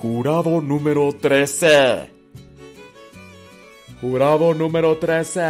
Jurado 0.00 0.62
número 0.62 1.12
13. 1.12 2.10
Jurado 4.00 4.54
número 4.54 4.96
13. 4.96 5.40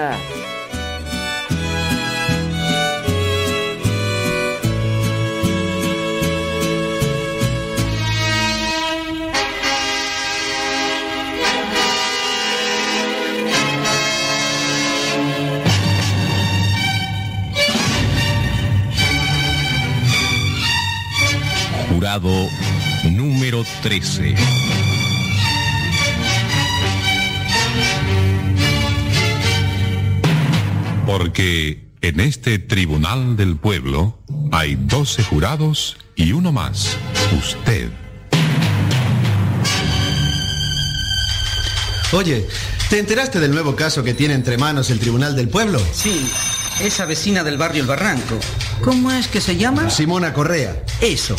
Jurado 21.89 22.49
número 23.05 23.65
13. 23.83 24.35
Porque 31.07 31.89
en 32.03 32.21
este 32.21 32.59
tribunal 32.59 33.37
del 33.37 33.57
pueblo 33.57 34.19
hay 34.53 34.77
12 34.77 35.25
jurados 35.25 35.97
y 36.15 36.33
uno 36.33 36.53
más, 36.53 36.97
usted. 37.39 37.91
Oye, 42.13 42.47
¿te 42.89 42.99
enteraste 42.99 43.39
del 43.39 43.53
nuevo 43.53 43.77
caso 43.77 44.03
que 44.03 44.15
tiene 44.15 44.35
entre 44.35 44.59
manos 44.59 44.91
el 44.91 44.99
Tribunal 44.99 45.37
del 45.37 45.49
Pueblo? 45.49 45.81
Sí, 45.93 46.29
esa 46.81 47.07
vecina 47.07 47.45
del 47.45 47.57
barrio 47.57 47.83
El 47.83 47.89
Barranco. 47.89 48.39
¿Cómo 48.83 49.13
es 49.13 49.29
que 49.29 49.41
se 49.41 49.57
llama? 49.57 49.91
Simona 49.91 50.33
Correa. 50.33 50.83
Eso. 51.01 51.37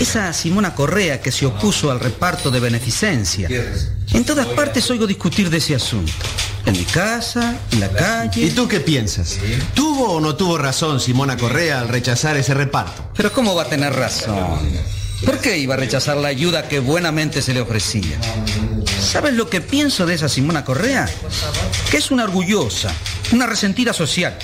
Esa 0.00 0.32
Simona 0.32 0.74
Correa 0.74 1.20
que 1.20 1.32
se 1.32 1.46
opuso 1.46 1.90
al 1.90 2.00
reparto 2.00 2.50
de 2.50 2.60
beneficencia. 2.60 3.48
En 4.12 4.24
todas 4.24 4.46
partes 4.46 4.90
oigo 4.90 5.06
discutir 5.06 5.50
de 5.50 5.58
ese 5.58 5.74
asunto. 5.74 6.12
En 6.64 6.72
mi 6.72 6.84
casa, 6.84 7.56
en 7.72 7.80
la 7.80 7.90
calle. 7.90 8.42
¿Y 8.42 8.50
tú 8.50 8.66
qué 8.66 8.80
piensas? 8.80 9.38
¿Tuvo 9.74 10.14
o 10.14 10.20
no 10.20 10.34
tuvo 10.34 10.58
razón 10.58 11.00
Simona 11.00 11.36
Correa 11.36 11.80
al 11.80 11.88
rechazar 11.88 12.36
ese 12.36 12.54
reparto? 12.54 13.10
Pero 13.16 13.32
¿cómo 13.32 13.54
va 13.54 13.62
a 13.62 13.68
tener 13.68 13.92
razón? 13.92 14.60
¿Por 15.24 15.38
qué 15.38 15.56
iba 15.58 15.74
a 15.74 15.76
rechazar 15.78 16.16
la 16.16 16.28
ayuda 16.28 16.68
que 16.68 16.80
buenamente 16.80 17.40
se 17.40 17.54
le 17.54 17.60
ofrecía? 17.60 18.18
¿Sabes 19.00 19.34
lo 19.34 19.48
que 19.48 19.60
pienso 19.60 20.04
de 20.04 20.14
esa 20.14 20.28
Simona 20.28 20.64
Correa? 20.64 21.08
Que 21.90 21.98
es 21.98 22.10
una 22.10 22.24
orgullosa, 22.24 22.92
una 23.32 23.46
resentida 23.46 23.92
social. 23.92 24.36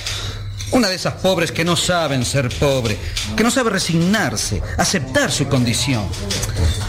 Una 0.73 0.89
de 0.89 0.95
esas 0.95 1.15
pobres 1.15 1.53
que 1.53 1.65
no 1.65 1.77
saben 1.77 2.25
ser 2.25 2.49
pobre, 2.49 2.97
que 3.37 3.45
no 3.45 3.51
sabe 3.51 3.71
resignarse, 3.71 4.63
aceptar 4.79 5.31
su 5.31 5.47
condición. 5.47 6.05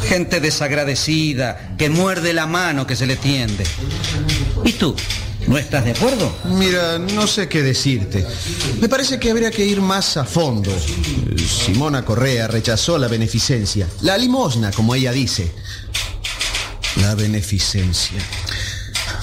Gente 0.08 0.40
desagradecida, 0.40 1.76
que 1.78 1.90
muerde 1.90 2.34
la 2.34 2.48
mano 2.48 2.88
que 2.88 2.96
se 2.96 3.06
le 3.06 3.18
tiende. 3.18 3.66
¿Y 4.64 4.74
tú? 4.74 4.96
¿No 5.48 5.58
estás 5.58 5.84
de 5.84 5.92
acuerdo? 5.92 6.34
Mira, 6.46 6.98
no 6.98 7.28
sé 7.28 7.50
qué 7.50 7.62
decirte. 7.62 8.26
Me 8.80 8.88
parece 8.88 9.20
que 9.20 9.30
habría 9.30 9.52
que 9.52 9.66
ir 9.66 9.82
más 9.82 10.16
a 10.16 10.24
fondo. 10.24 10.72
Simona 11.38 12.06
Correa 12.06 12.48
rechazó 12.48 12.98
la 12.98 13.10
beneficencia, 13.10 13.88
la 14.02 14.18
limosna, 14.18 14.72
como 14.72 14.96
ella 14.96 15.12
dice. 15.12 15.52
La 17.02 17.16
beneficencia. 17.16 18.22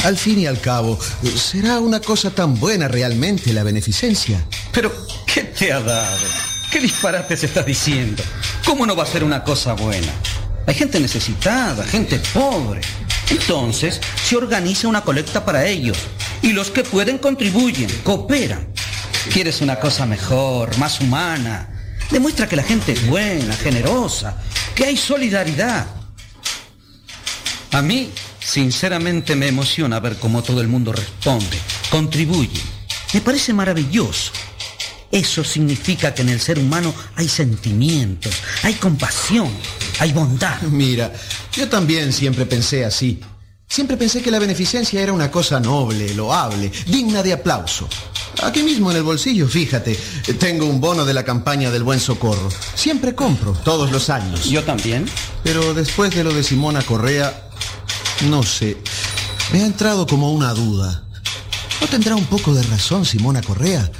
Al 0.04 0.16
fin 0.16 0.38
y 0.38 0.46
al 0.46 0.58
cabo, 0.58 0.98
¿será 1.36 1.78
una 1.78 2.00
cosa 2.00 2.30
tan 2.30 2.58
buena 2.58 2.88
realmente 2.88 3.52
la 3.52 3.62
beneficencia? 3.62 4.42
Pero, 4.72 4.90
¿qué 5.26 5.42
te 5.42 5.72
ha 5.72 5.80
dado? 5.80 6.26
¿Qué 6.70 6.80
disparates 6.80 7.44
estás 7.44 7.66
diciendo? 7.66 8.22
¿Cómo 8.64 8.86
no 8.86 8.96
va 8.96 9.02
a 9.02 9.06
ser 9.06 9.22
una 9.22 9.44
cosa 9.44 9.74
buena? 9.74 10.10
Hay 10.66 10.74
gente 10.74 10.98
necesitada, 11.00 11.84
gente 11.84 12.18
pobre. 12.32 12.80
Entonces, 13.28 14.00
se 14.24 14.36
organiza 14.36 14.88
una 14.88 15.02
colecta 15.02 15.44
para 15.44 15.66
ellos. 15.66 15.98
Y 16.40 16.52
los 16.52 16.70
que 16.70 16.82
pueden 16.82 17.18
contribuyen, 17.18 17.90
cooperan. 18.02 18.68
¿Quieres 19.30 19.60
una 19.60 19.78
cosa 19.78 20.06
mejor, 20.06 20.78
más 20.78 21.00
humana? 21.00 21.68
Demuestra 22.10 22.48
que 22.48 22.56
la 22.56 22.62
gente 22.62 22.92
es 22.92 23.06
buena, 23.06 23.54
generosa, 23.54 24.34
que 24.74 24.86
hay 24.86 24.96
solidaridad. 24.96 25.86
A 27.72 27.82
mí, 27.82 28.10
sinceramente, 28.40 29.36
me 29.36 29.48
emociona 29.48 30.00
ver 30.00 30.16
cómo 30.18 30.42
todo 30.42 30.60
el 30.60 30.68
mundo 30.68 30.92
responde, 30.92 31.58
contribuye. 31.90 32.60
Me 33.12 33.20
parece 33.20 33.52
maravilloso. 33.52 34.32
Eso 35.10 35.42
significa 35.42 36.14
que 36.14 36.22
en 36.22 36.28
el 36.28 36.40
ser 36.40 36.58
humano 36.58 36.94
hay 37.16 37.28
sentimientos, 37.28 38.32
hay 38.62 38.74
compasión, 38.74 39.50
hay 39.98 40.12
bondad. 40.12 40.60
Mira, 40.70 41.12
yo 41.52 41.68
también 41.68 42.12
siempre 42.12 42.46
pensé 42.46 42.84
así. 42.84 43.20
Siempre 43.66 43.96
pensé 43.96 44.20
que 44.20 44.32
la 44.32 44.40
beneficencia 44.40 45.00
era 45.00 45.12
una 45.12 45.30
cosa 45.30 45.60
noble, 45.60 46.12
loable, 46.14 46.72
digna 46.86 47.22
de 47.22 47.32
aplauso. 47.32 47.88
Aquí 48.42 48.62
mismo 48.62 48.90
en 48.90 48.96
el 48.96 49.02
bolsillo, 49.02 49.46
fíjate, 49.46 49.98
tengo 50.38 50.66
un 50.66 50.80
bono 50.80 51.04
de 51.04 51.14
la 51.14 51.24
campaña 51.24 51.70
del 51.70 51.82
Buen 51.84 52.00
Socorro. 52.00 52.48
Siempre 52.74 53.14
compro, 53.14 53.52
todos 53.52 53.92
los 53.92 54.10
años. 54.10 54.46
Yo 54.46 54.64
también. 54.64 55.06
Pero 55.44 55.74
después 55.74 56.14
de 56.14 56.24
lo 56.24 56.32
de 56.32 56.42
Simona 56.42 56.82
Correa, 56.82 57.49
no 58.28 58.42
sé, 58.42 58.76
me 59.52 59.62
ha 59.62 59.66
entrado 59.66 60.06
como 60.06 60.32
una 60.32 60.52
duda. 60.52 61.06
¿No 61.80 61.86
tendrá 61.86 62.14
un 62.14 62.26
poco 62.26 62.54
de 62.54 62.62
razón 62.64 63.04
Simona 63.04 63.40
Correa? 63.40 63.90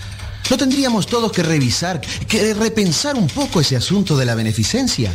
¿No 0.50 0.56
tendríamos 0.56 1.06
todos 1.06 1.32
que 1.32 1.42
revisar, 1.42 2.00
que 2.00 2.54
repensar 2.54 3.16
un 3.16 3.28
poco 3.28 3.60
ese 3.60 3.76
asunto 3.76 4.16
de 4.16 4.26
la 4.26 4.34
beneficencia? 4.34 5.14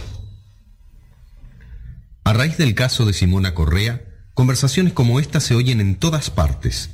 A 2.23 2.33
raíz 2.33 2.57
del 2.57 2.73
caso 2.73 3.05
de 3.05 3.13
Simona 3.13 3.53
Correa, 3.53 4.01
conversaciones 4.33 4.93
como 4.93 5.19
esta 5.19 5.39
se 5.39 5.53
oyen 5.53 5.79
en 5.81 5.95
todas 5.95 6.29
partes. 6.29 6.89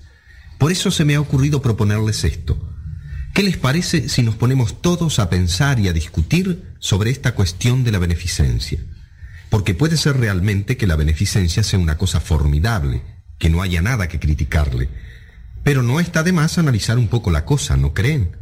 Por 0.57 0.71
eso 0.71 0.91
se 0.91 1.05
me 1.05 1.15
ha 1.15 1.21
ocurrido 1.21 1.61
proponerles 1.61 2.23
esto. 2.23 2.57
¿Qué 3.33 3.43
les 3.43 3.55
parece 3.55 4.09
si 4.09 4.23
nos 4.23 4.35
ponemos 4.35 4.81
todos 4.81 5.19
a 5.19 5.29
pensar 5.29 5.79
y 5.79 5.87
a 5.87 5.93
discutir 5.93 6.73
sobre 6.79 7.11
esta 7.11 7.33
cuestión 7.33 7.83
de 7.85 7.93
la 7.93 7.99
beneficencia? 7.99 8.79
Porque 9.51 9.75
puede 9.75 9.97
ser 9.97 10.17
realmente 10.17 10.77
que 10.77 10.87
la 10.87 10.95
beneficencia 10.95 11.61
sea 11.61 11.77
una 11.77 11.97
cosa 11.97 12.21
formidable, 12.21 13.01
que 13.37 13.49
no 13.49 13.61
haya 13.61 13.81
nada 13.81 14.07
que 14.07 14.17
criticarle. 14.17 14.87
Pero 15.61 15.83
no 15.83 15.99
está 15.99 16.23
de 16.23 16.31
más 16.31 16.57
analizar 16.57 16.97
un 16.97 17.09
poco 17.09 17.31
la 17.31 17.43
cosa, 17.43 17.75
¿no 17.75 17.93
creen? 17.93 18.37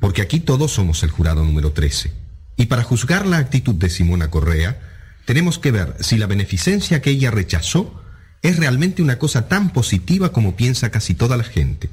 Porque 0.00 0.20
aquí 0.20 0.40
todos 0.40 0.70
somos 0.70 1.02
el 1.02 1.10
jurado 1.10 1.42
número 1.46 1.72
13. 1.72 2.12
Y 2.58 2.66
para 2.66 2.82
juzgar 2.82 3.24
la 3.24 3.38
actitud 3.38 3.74
de 3.74 3.88
Simona 3.88 4.30
Correa, 4.30 4.78
tenemos 5.24 5.58
que 5.58 5.70
ver 5.70 5.96
si 6.00 6.18
la 6.18 6.26
beneficencia 6.26 7.00
que 7.00 7.08
ella 7.08 7.30
rechazó 7.30 8.02
es 8.42 8.58
realmente 8.58 9.00
una 9.00 9.18
cosa 9.18 9.48
tan 9.48 9.70
positiva 9.70 10.30
como 10.30 10.56
piensa 10.56 10.90
casi 10.90 11.14
toda 11.14 11.38
la 11.38 11.44
gente. 11.44 11.88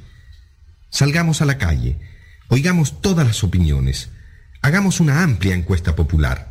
Salgamos 0.90 1.42
a 1.42 1.46
la 1.46 1.58
calle, 1.58 2.02
oigamos 2.50 3.00
todas 3.00 3.26
las 3.26 3.46
opiniones, 3.46 4.10
hagamos 4.62 5.00
una 5.00 5.24
amplia 5.24 5.56
encuesta 5.56 5.96
popular, 5.96 6.51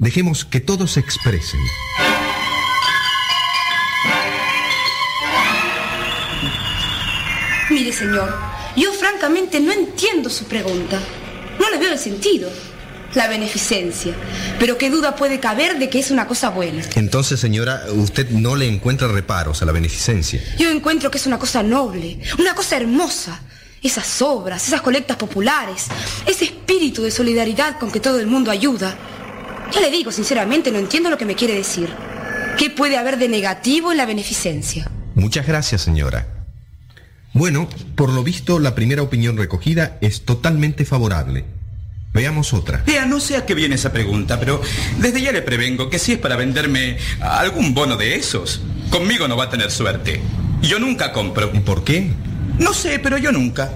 dejemos 0.00 0.44
que 0.44 0.60
todos 0.60 0.92
se 0.92 1.00
expresen. 1.00 1.60
Mire, 7.70 7.92
señor, 7.92 8.34
yo 8.76 8.92
francamente 8.92 9.60
no 9.60 9.72
entiendo 9.72 10.28
su 10.28 10.44
pregunta. 10.46 10.98
No 11.60 11.70
le 11.70 11.78
veo 11.78 11.92
el 11.92 11.98
sentido. 11.98 12.50
la 13.14 13.26
beneficencia. 13.26 14.14
Pero 14.60 14.78
qué 14.78 14.88
duda 14.88 15.16
puede 15.16 15.40
caber 15.40 15.80
de 15.80 15.90
que 15.90 15.98
es 15.98 16.12
una 16.12 16.28
cosa 16.28 16.50
buena. 16.50 16.84
Entonces, 16.94 17.40
señora, 17.40 17.82
usted 17.92 18.30
no 18.30 18.54
le 18.54 18.68
encuentra 18.68 19.08
reparos 19.08 19.60
a 19.62 19.64
la 19.64 19.72
beneficencia. 19.72 20.40
Yo 20.56 20.70
encuentro 20.70 21.10
que 21.10 21.18
es 21.18 21.26
una 21.26 21.36
cosa 21.36 21.64
noble, 21.64 22.20
una 22.38 22.54
cosa 22.54 22.76
hermosa. 22.76 23.40
Esas 23.82 24.22
obras, 24.22 24.64
esas 24.68 24.80
colectas 24.82 25.16
populares, 25.16 25.86
ese 26.24 26.44
espíritu 26.44 27.02
de 27.02 27.10
solidaridad 27.10 27.80
con 27.80 27.90
que 27.90 27.98
todo 27.98 28.20
el 28.20 28.28
mundo 28.28 28.52
ayuda. 28.52 28.96
Ya 29.72 29.80
le 29.80 29.90
digo, 29.90 30.10
sinceramente, 30.10 30.70
no 30.70 30.78
entiendo 30.78 31.10
lo 31.10 31.18
que 31.18 31.24
me 31.24 31.34
quiere 31.34 31.54
decir. 31.54 31.88
¿Qué 32.58 32.70
puede 32.70 32.96
haber 32.96 33.18
de 33.18 33.28
negativo 33.28 33.92
en 33.92 33.98
la 33.98 34.06
beneficencia? 34.06 34.90
Muchas 35.14 35.46
gracias, 35.46 35.82
señora. 35.82 36.26
Bueno, 37.32 37.68
por 37.94 38.10
lo 38.10 38.24
visto, 38.24 38.58
la 38.58 38.74
primera 38.74 39.02
opinión 39.02 39.36
recogida 39.36 39.98
es 40.00 40.24
totalmente 40.24 40.84
favorable. 40.84 41.44
Veamos 42.12 42.52
otra. 42.52 42.82
Vea, 42.86 43.06
no 43.06 43.20
sé 43.20 43.36
a 43.36 43.46
qué 43.46 43.54
viene 43.54 43.76
esa 43.76 43.92
pregunta, 43.92 44.40
pero 44.40 44.60
desde 44.98 45.22
ya 45.22 45.30
le 45.30 45.42
prevengo 45.42 45.88
que 45.88 46.00
si 46.00 46.12
es 46.12 46.18
para 46.18 46.34
venderme 46.34 46.98
algún 47.20 47.72
bono 47.72 47.96
de 47.96 48.16
esos, 48.16 48.60
conmigo 48.90 49.28
no 49.28 49.36
va 49.36 49.44
a 49.44 49.50
tener 49.50 49.70
suerte. 49.70 50.20
Yo 50.60 50.80
nunca 50.80 51.12
compro. 51.12 51.50
¿Y 51.54 51.60
por 51.60 51.84
qué? 51.84 52.10
No 52.58 52.74
sé, 52.74 52.98
pero 52.98 53.16
yo 53.16 53.30
nunca. 53.30 53.70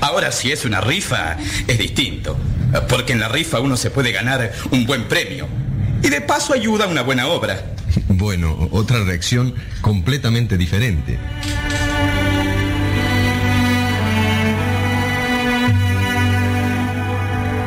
Ahora 0.00 0.30
si 0.30 0.52
es 0.52 0.64
una 0.64 0.80
rifa, 0.80 1.36
es 1.66 1.78
distinto. 1.78 2.36
Porque 2.88 3.12
en 3.12 3.20
la 3.20 3.28
rifa 3.28 3.60
uno 3.60 3.76
se 3.76 3.90
puede 3.90 4.12
ganar 4.12 4.52
un 4.70 4.86
buen 4.86 5.04
premio. 5.04 5.48
Y 6.02 6.08
de 6.08 6.20
paso 6.20 6.52
ayuda 6.52 6.84
a 6.84 6.88
una 6.88 7.02
buena 7.02 7.28
obra. 7.28 7.74
Bueno, 8.08 8.68
otra 8.72 9.02
reacción 9.04 9.54
completamente 9.80 10.58
diferente. 10.58 11.18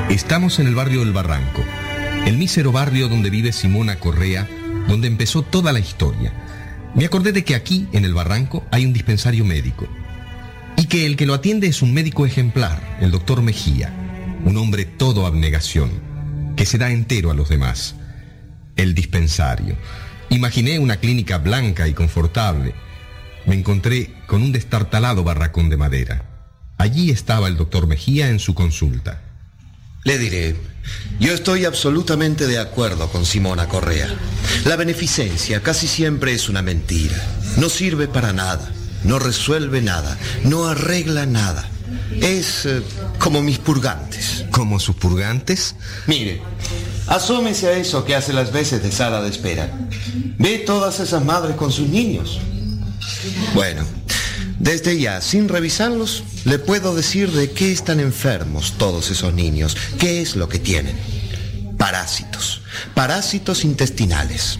Estamos 0.09 0.59
en 0.59 0.67
el 0.67 0.75
barrio 0.75 1.03
El 1.03 1.13
Barranco, 1.13 1.63
el 2.25 2.38
mísero 2.38 2.71
barrio 2.71 3.07
donde 3.07 3.30
vive 3.30 3.53
Simona 3.53 3.95
Correa, 3.95 4.47
donde 4.88 5.07
empezó 5.07 5.41
toda 5.41 5.71
la 5.71 5.80
historia. 5.80 6.33
Me 6.95 7.05
acordé 7.05 7.31
de 7.31 7.45
que 7.45 7.55
aquí, 7.55 7.88
en 7.93 8.03
el 8.03 8.13
Barranco, 8.13 8.65
hay 8.71 8.85
un 8.85 8.91
dispensario 8.91 9.45
médico. 9.45 9.88
Y 10.75 10.85
que 10.85 11.05
el 11.05 11.15
que 11.15 11.25
lo 11.25 11.33
atiende 11.33 11.67
es 11.67 11.81
un 11.81 11.93
médico 11.93 12.25
ejemplar, 12.25 12.97
el 12.99 13.11
doctor 13.11 13.41
Mejía, 13.41 13.93
un 14.45 14.57
hombre 14.57 14.85
todo 14.85 15.25
abnegación, 15.25 15.91
que 16.55 16.65
se 16.65 16.77
da 16.77 16.91
entero 16.91 17.31
a 17.31 17.33
los 17.33 17.49
demás. 17.49 17.95
El 18.75 18.95
dispensario. 18.95 19.75
Imaginé 20.29 20.79
una 20.79 20.97
clínica 20.97 21.37
blanca 21.37 21.87
y 21.87 21.93
confortable. 21.93 22.73
Me 23.45 23.55
encontré 23.55 24.13
con 24.27 24.41
un 24.41 24.51
destartalado 24.51 25.23
barracón 25.23 25.69
de 25.69 25.77
madera. 25.77 26.25
Allí 26.77 27.11
estaba 27.11 27.47
el 27.47 27.57
doctor 27.57 27.85
Mejía 27.87 28.29
en 28.29 28.39
su 28.39 28.55
consulta. 28.55 29.21
Le 30.03 30.17
diré, 30.17 30.55
yo 31.19 31.33
estoy 31.33 31.65
absolutamente 31.65 32.47
de 32.47 32.57
acuerdo 32.57 33.09
con 33.09 33.25
Simona 33.25 33.67
Correa. 33.67 34.07
La 34.65 34.75
beneficencia 34.75 35.61
casi 35.61 35.87
siempre 35.87 36.33
es 36.33 36.49
una 36.49 36.63
mentira. 36.63 37.17
No 37.57 37.69
sirve 37.69 38.07
para 38.07 38.33
nada, 38.33 38.71
no 39.03 39.19
resuelve 39.19 39.81
nada, 39.81 40.17
no 40.43 40.67
arregla 40.67 41.25
nada. 41.27 41.69
Es 42.21 42.65
eh, 42.65 42.81
como 43.19 43.41
mis 43.41 43.59
purgantes. 43.59 44.45
¿Como 44.51 44.79
sus 44.79 44.95
purgantes? 44.95 45.75
Mire, 46.07 46.41
asómese 47.07 47.67
a 47.67 47.73
eso 47.73 48.05
que 48.05 48.15
hace 48.15 48.33
las 48.33 48.51
veces 48.51 48.83
de 48.83 48.91
sala 48.91 49.21
de 49.21 49.29
espera. 49.29 49.71
Ve 50.37 50.59
todas 50.59 50.99
esas 50.99 51.23
madres 51.23 51.55
con 51.55 51.71
sus 51.71 51.87
niños. 51.87 52.39
Bueno, 53.53 53.83
desde 54.59 54.99
ya, 54.99 55.21
sin 55.21 55.49
revisarlos, 55.49 56.23
le 56.45 56.59
puedo 56.59 56.95
decir 56.95 57.31
de 57.31 57.51
qué 57.51 57.71
están 57.71 57.99
enfermos 57.99 58.75
todos 58.77 59.09
esos 59.09 59.33
niños, 59.33 59.75
qué 59.97 60.21
es 60.21 60.35
lo 60.35 60.49
que 60.49 60.59
tienen. 60.59 60.95
Parásitos, 61.77 62.61
parásitos 62.93 63.63
intestinales. 63.63 64.59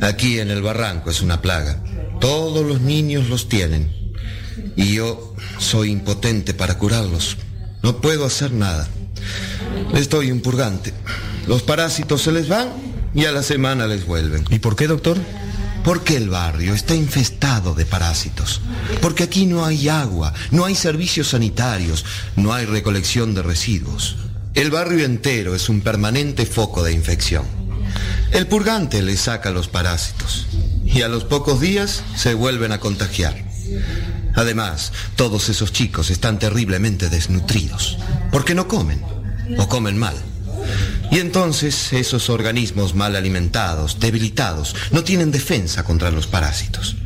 Aquí 0.00 0.38
en 0.38 0.50
el 0.50 0.62
barranco 0.62 1.10
es 1.10 1.20
una 1.20 1.42
plaga. 1.42 1.82
Todos 2.20 2.66
los 2.66 2.80
niños 2.80 3.28
los 3.28 3.48
tienen. 3.48 3.94
Y 4.76 4.94
yo 4.94 5.29
soy 5.60 5.90
impotente 5.90 6.54
para 6.54 6.76
curarlos. 6.78 7.36
No 7.82 8.00
puedo 8.00 8.24
hacer 8.24 8.52
nada. 8.52 8.88
Estoy 9.94 10.32
un 10.32 10.40
purgante. 10.40 10.92
Los 11.46 11.62
parásitos 11.62 12.22
se 12.22 12.32
les 12.32 12.48
van 12.48 12.68
y 13.14 13.26
a 13.26 13.32
la 13.32 13.42
semana 13.42 13.86
les 13.86 14.06
vuelven. 14.06 14.44
¿Y 14.50 14.58
por 14.58 14.74
qué, 14.74 14.86
doctor? 14.86 15.18
Porque 15.84 16.16
el 16.16 16.28
barrio 16.28 16.74
está 16.74 16.94
infestado 16.94 17.74
de 17.74 17.86
parásitos. 17.86 18.60
Porque 19.00 19.22
aquí 19.22 19.46
no 19.46 19.64
hay 19.64 19.88
agua, 19.88 20.34
no 20.50 20.64
hay 20.64 20.74
servicios 20.74 21.28
sanitarios, 21.28 22.04
no 22.36 22.52
hay 22.52 22.66
recolección 22.66 23.34
de 23.34 23.42
residuos. 23.42 24.16
El 24.54 24.70
barrio 24.70 25.04
entero 25.04 25.54
es 25.54 25.68
un 25.68 25.80
permanente 25.80 26.44
foco 26.44 26.82
de 26.82 26.92
infección. 26.92 27.44
El 28.32 28.46
purgante 28.46 29.02
le 29.02 29.16
saca 29.16 29.50
los 29.50 29.68
parásitos 29.68 30.46
y 30.84 31.02
a 31.02 31.08
los 31.08 31.24
pocos 31.24 31.60
días 31.60 32.02
se 32.16 32.34
vuelven 32.34 32.72
a 32.72 32.78
contagiar. 32.78 33.36
Además, 34.34 34.92
todos 35.16 35.48
esos 35.48 35.72
chicos 35.72 36.10
están 36.10 36.38
terriblemente 36.38 37.08
desnutridos 37.08 37.98
porque 38.30 38.54
no 38.54 38.68
comen 38.68 39.02
o 39.58 39.68
comen 39.68 39.98
mal. 39.98 40.14
Y 41.10 41.18
entonces 41.18 41.92
esos 41.92 42.30
organismos 42.30 42.94
mal 42.94 43.16
alimentados, 43.16 43.98
debilitados, 43.98 44.76
no 44.92 45.02
tienen 45.02 45.32
defensa 45.32 45.82
contra 45.82 46.10
los 46.10 46.26
parásitos. 46.26 46.96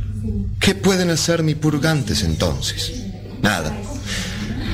¿Qué 0.60 0.74
pueden 0.74 1.10
hacer 1.10 1.42
mis 1.42 1.56
purgantes 1.56 2.22
entonces? 2.22 2.92
Nada. 3.42 3.74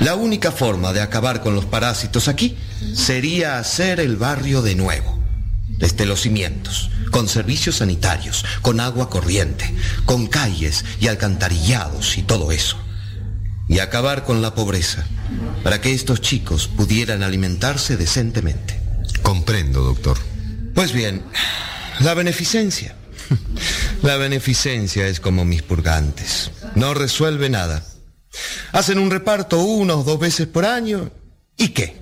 La 0.01 0.15
única 0.15 0.51
forma 0.51 0.93
de 0.93 1.01
acabar 1.01 1.43
con 1.43 1.55
los 1.55 1.67
parásitos 1.67 2.27
aquí 2.27 2.57
sería 2.95 3.59
hacer 3.59 4.01
el 4.01 4.17
barrio 4.17 4.63
de 4.63 4.75
nuevo, 4.75 5.20
desde 5.81 6.07
los 6.07 6.21
cimientos, 6.21 6.91
con 7.11 7.29
servicios 7.29 7.77
sanitarios, 7.77 8.45
con 8.63 8.79
agua 8.79 9.11
corriente, 9.11 9.75
con 10.05 10.29
calles 10.29 10.85
y 11.01 11.09
alcantarillados 11.09 12.19
y 12.19 12.23
todo 12.23 12.53
eso. 12.53 12.77
Y 13.69 13.79
acabar 13.81 14.25
con 14.25 14.43
la 14.43 14.55
pobreza, 14.55 15.07
para 15.65 15.81
que 15.81 15.93
estos 15.93 16.21
chicos 16.21 16.69
pudieran 16.69 17.23
alimentarse 17.23 17.97
decentemente. 17.97 18.81
Comprendo, 19.23 19.83
doctor. 19.83 20.19
Pues 20.75 20.93
bien, 20.93 21.25
la 22.01 22.15
beneficencia. 22.15 22.95
La 24.03 24.17
beneficencia 24.17 25.07
es 25.07 25.21
como 25.21 25.45
mis 25.45 25.63
purgantes. 25.63 26.51
No 26.75 26.95
resuelve 26.95 27.49
nada. 27.49 27.85
Hacen 28.73 28.99
un 28.99 29.11
reparto 29.11 29.61
una 29.61 29.95
o 29.95 30.05
dos 30.05 30.19
veces 30.19 30.47
por 30.47 30.65
año. 30.65 31.11
¿Y 31.57 31.69
qué? 31.69 31.97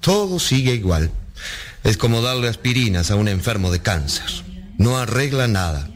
Todo 0.00 0.38
sigue 0.38 0.74
igual. 0.74 1.10
Es 1.84 1.96
como 1.96 2.22
darle 2.22 2.48
aspirinas 2.48 3.10
a 3.10 3.16
un 3.16 3.28
enfermo 3.28 3.70
de 3.70 3.80
cáncer. 3.80 4.26
No 4.78 4.98
arregla 4.98 5.48
nada. 5.48 5.88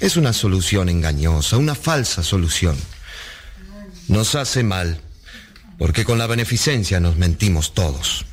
Es 0.00 0.16
una 0.16 0.32
solución 0.32 0.88
engañosa, 0.88 1.56
una 1.56 1.74
falsa 1.74 2.22
solución. 2.22 2.76
Nos 4.08 4.34
hace 4.34 4.62
mal, 4.62 5.00
porque 5.78 6.04
con 6.04 6.18
la 6.18 6.26
beneficencia 6.26 7.00
nos 7.00 7.16
mentimos 7.16 7.74
todos. 7.74 8.24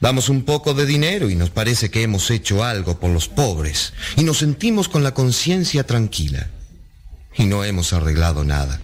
Damos 0.00 0.28
un 0.28 0.44
poco 0.44 0.72
de 0.72 0.86
dinero 0.86 1.28
y 1.28 1.34
nos 1.34 1.50
parece 1.50 1.90
que 1.90 2.02
hemos 2.02 2.30
hecho 2.30 2.64
algo 2.64 2.98
por 2.98 3.10
los 3.10 3.28
pobres 3.28 3.92
y 4.16 4.24
nos 4.24 4.38
sentimos 4.38 4.88
con 4.88 5.02
la 5.02 5.12
conciencia 5.12 5.84
tranquila. 5.84 6.48
Y 7.36 7.44
no 7.44 7.64
hemos 7.64 7.92
arreglado 7.92 8.44
nada. 8.44 8.80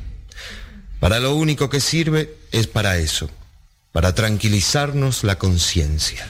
Para 1.00 1.20
lo 1.20 1.34
único 1.34 1.70
que 1.70 1.80
sirve 1.80 2.34
es 2.52 2.66
para 2.66 2.98
eso, 2.98 3.30
para 3.92 4.14
tranquilizarnos 4.14 5.24
la 5.24 5.38
conciencia. 5.38 6.26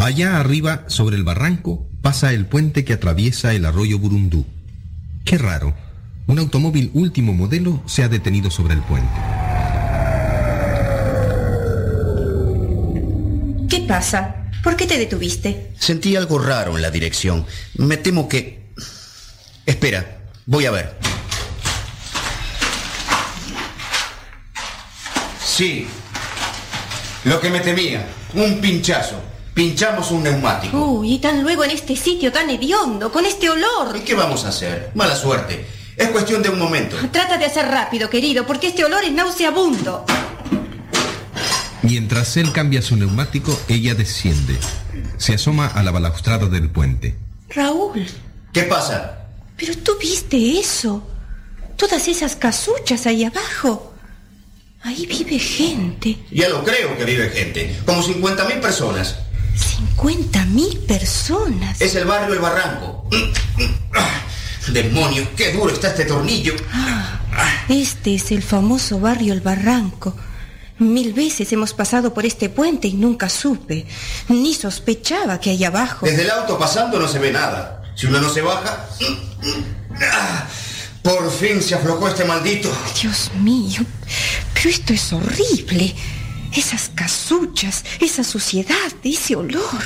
Allá 0.00 0.40
arriba, 0.40 0.84
sobre 0.86 1.16
el 1.16 1.24
barranco, 1.24 1.86
pasa 2.00 2.32
el 2.32 2.46
puente 2.46 2.86
que 2.86 2.94
atraviesa 2.94 3.52
el 3.52 3.66
arroyo 3.66 3.98
Burundú. 3.98 4.46
Qué 5.26 5.36
raro, 5.36 5.74
un 6.26 6.38
automóvil 6.38 6.90
último 6.94 7.34
modelo 7.34 7.82
se 7.84 8.02
ha 8.02 8.08
detenido 8.08 8.50
sobre 8.50 8.72
el 8.72 8.80
puente. 8.80 9.12
¿Qué 13.68 13.84
pasa? 13.86 14.36
¿Por 14.64 14.74
qué 14.74 14.86
te 14.86 14.96
detuviste? 14.96 15.72
Sentí 15.78 16.16
algo 16.16 16.38
raro 16.38 16.76
en 16.76 16.82
la 16.82 16.90
dirección. 16.90 17.44
Me 17.76 17.98
temo 17.98 18.26
que... 18.26 18.70
Espera, 19.66 20.22
voy 20.46 20.64
a 20.64 20.70
ver. 20.70 20.98
Sí, 25.44 25.86
lo 27.24 27.38
que 27.38 27.50
me 27.50 27.60
temía, 27.60 28.08
un 28.32 28.62
pinchazo. 28.62 29.29
Pinchamos 29.54 30.10
un 30.10 30.22
neumático. 30.22 30.76
Uy, 30.78 31.14
y 31.14 31.18
tan 31.18 31.42
luego 31.42 31.64
en 31.64 31.70
este 31.72 31.96
sitio 31.96 32.32
tan 32.32 32.48
hediondo, 32.50 33.10
con 33.12 33.26
este 33.26 33.50
olor. 33.50 33.96
¿Y 33.96 34.00
qué 34.00 34.14
vamos 34.14 34.44
a 34.44 34.48
hacer? 34.48 34.90
Mala 34.94 35.16
suerte. 35.16 35.66
Es 35.96 36.08
cuestión 36.08 36.42
de 36.42 36.48
un 36.48 36.58
momento. 36.58 36.96
Trata 37.12 37.36
de 37.36 37.44
hacer 37.46 37.66
rápido, 37.66 38.08
querido, 38.08 38.46
porque 38.46 38.68
este 38.68 38.84
olor 38.84 39.04
es 39.04 39.12
nauseabundo. 39.12 40.04
Mientras 41.82 42.36
él 42.36 42.52
cambia 42.52 42.80
su 42.82 42.96
neumático, 42.96 43.58
ella 43.68 43.94
desciende. 43.94 44.56
Se 45.18 45.34
asoma 45.34 45.66
a 45.66 45.82
la 45.82 45.90
balaustrada 45.90 46.46
del 46.46 46.70
puente. 46.70 47.16
Raúl, 47.50 48.06
¿Qué 48.52 48.62
pasa? 48.64 49.16
pero 49.56 49.76
tú 49.78 49.92
viste 50.00 50.58
eso. 50.58 51.02
Todas 51.76 52.08
esas 52.08 52.36
casuchas 52.36 53.06
ahí 53.06 53.24
abajo. 53.24 53.92
Ahí 54.82 55.04
vive 55.04 55.38
gente. 55.38 56.16
Ya 56.30 56.48
lo 56.48 56.64
creo 56.64 56.96
que 56.96 57.04
vive 57.04 57.28
gente. 57.28 57.78
Como 57.84 58.02
50.000 58.02 58.60
personas. 58.60 59.18
50 59.60 60.44
mil 60.46 60.78
personas. 60.78 61.80
Es 61.80 61.94
el 61.94 62.04
barrio 62.04 62.34
El 62.34 62.40
Barranco. 62.40 63.08
Demonios, 64.72 65.28
qué 65.36 65.52
duro 65.52 65.72
está 65.72 65.88
este 65.88 66.04
tornillo. 66.04 66.54
Este 67.68 68.14
es 68.14 68.30
el 68.30 68.42
famoso 68.42 69.00
barrio 69.00 69.32
El 69.32 69.40
Barranco. 69.40 70.14
Mil 70.78 71.12
veces 71.12 71.52
hemos 71.52 71.74
pasado 71.74 72.14
por 72.14 72.24
este 72.24 72.48
puente 72.48 72.88
y 72.88 72.94
nunca 72.94 73.28
supe, 73.28 73.86
ni 74.28 74.54
sospechaba 74.54 75.38
que 75.38 75.50
ahí 75.50 75.62
abajo. 75.64 76.06
Desde 76.06 76.22
el 76.22 76.30
auto 76.30 76.58
pasando 76.58 76.98
no 76.98 77.06
se 77.06 77.18
ve 77.18 77.30
nada. 77.32 77.82
Si 77.94 78.06
uno 78.06 78.20
no 78.20 78.30
se 78.30 78.40
baja... 78.40 78.86
Ah, 80.00 80.46
Por 81.02 81.30
fin 81.30 81.62
se 81.62 81.74
aflojó 81.74 82.08
este 82.08 82.24
maldito. 82.24 82.70
Dios 83.00 83.30
mío, 83.40 83.82
pero 84.54 84.70
esto 84.70 84.92
es 84.94 85.12
horrible. 85.12 85.94
Esas 86.54 86.90
casuchas, 86.94 87.84
esa 88.00 88.24
suciedad, 88.24 88.92
ese 89.04 89.36
olor. 89.36 89.80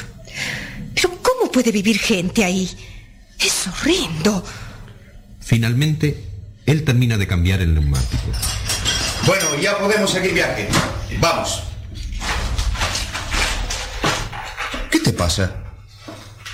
Pero 0.94 1.10
¿cómo 1.22 1.50
puede 1.52 1.70
vivir 1.72 1.98
gente 1.98 2.44
ahí? 2.44 2.70
Es 3.38 3.66
horrendo. 3.66 4.44
Finalmente, 5.40 6.24
él 6.66 6.84
termina 6.84 7.18
de 7.18 7.26
cambiar 7.26 7.60
el 7.60 7.74
neumático. 7.74 8.22
Bueno, 9.26 9.46
ya 9.60 9.78
podemos 9.78 10.10
seguir 10.10 10.32
viaje. 10.32 10.68
Vamos. 11.20 11.62
¿Qué 14.90 15.00
te 15.00 15.12
pasa? 15.12 15.54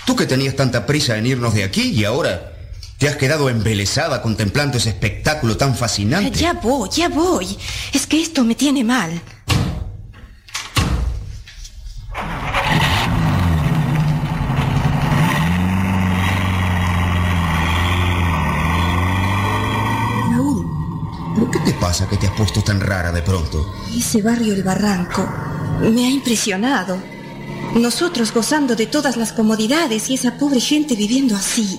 Tú 0.05 0.17
que 0.17 0.27
tenías 0.27 0.57
tanta 0.57 0.87
prisa 0.87 1.17
en 1.19 1.27
irnos 1.27 1.55
de 1.55 1.63
aquí 1.65 1.91
y 1.91 2.05
ahora 2.05 2.53
te 2.99 3.09
has 3.09 3.17
quedado 3.17 3.49
embelesada 3.49 4.21
contemplando 4.23 4.77
ese 4.77 4.91
espectáculo 4.91 5.57
tan 5.57 5.75
fascinante. 5.75 6.39
Ya 6.39 6.53
voy, 6.55 6.89
ya 6.91 7.09
voy. 7.09 7.57
Es 7.93 8.07
que 8.07 8.21
esto 8.21 8.45
me 8.45 8.55
tiene 8.55 8.85
mal. 8.85 9.23
Raúl, 20.31 20.67
¿Pero 21.35 21.51
qué 21.51 21.59
te 21.61 21.69
pasa 21.81 22.09
que 22.09 22.17
te 22.17 22.26
has 22.26 22.33
puesto 22.33 22.62
tan 22.62 22.81
rara 22.81 23.10
de 23.10 23.23
pronto? 23.23 23.67
ese 23.97 24.23
barrio 24.23 24.52
El 24.52 24.62
Barranco 24.62 25.26
me 25.81 26.07
ha 26.07 26.10
impresionado. 26.10 26.99
Nosotros 27.75 28.33
gozando 28.33 28.76
de 28.76 28.86
todas 28.86 29.17
las 29.17 29.33
comodidades 29.33 30.10
y 30.10 30.15
esa 30.15 30.36
pobre 30.39 30.60
gente 30.60 30.94
viviendo 30.94 31.36
así. 31.36 31.78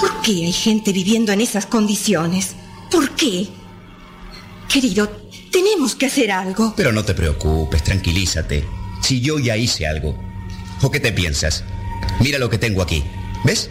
¿Por 0.00 0.20
qué 0.22 0.46
hay 0.46 0.52
gente 0.52 0.92
viviendo 0.92 1.32
en 1.32 1.40
esas 1.40 1.66
condiciones? 1.66 2.54
¿Por 2.90 3.10
qué? 3.10 3.48
Querido, 4.68 5.10
tenemos 5.50 5.94
que 5.94 6.06
hacer 6.06 6.30
algo. 6.30 6.74
Pero 6.76 6.92
no 6.92 7.04
te 7.04 7.14
preocupes, 7.14 7.82
tranquilízate. 7.82 8.64
Si 9.02 9.20
yo 9.20 9.38
ya 9.38 9.56
hice 9.56 9.86
algo. 9.86 10.14
¿O 10.82 10.90
qué 10.90 11.00
te 11.00 11.12
piensas? 11.12 11.64
Mira 12.20 12.38
lo 12.38 12.48
que 12.50 12.58
tengo 12.58 12.82
aquí. 12.82 13.02
¿Ves? 13.44 13.70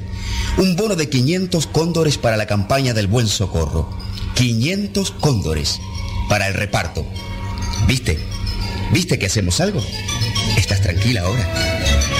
Un 0.57 0.75
bono 0.75 0.95
de 0.95 1.09
500 1.09 1.67
cóndores 1.67 2.17
para 2.17 2.37
la 2.37 2.47
campaña 2.47 2.93
del 2.93 3.07
Buen 3.07 3.27
Socorro. 3.27 4.06
500 4.37 5.11
cóndores 5.13 5.81
para 6.29 6.47
el 6.47 6.53
reparto. 6.53 7.03
¿Viste? 7.87 8.19
¿Viste 8.91 9.17
que 9.17 9.25
hacemos 9.25 9.59
algo? 9.59 9.83
¿Estás 10.55 10.81
tranquila 10.83 11.21
ahora? 11.21 12.16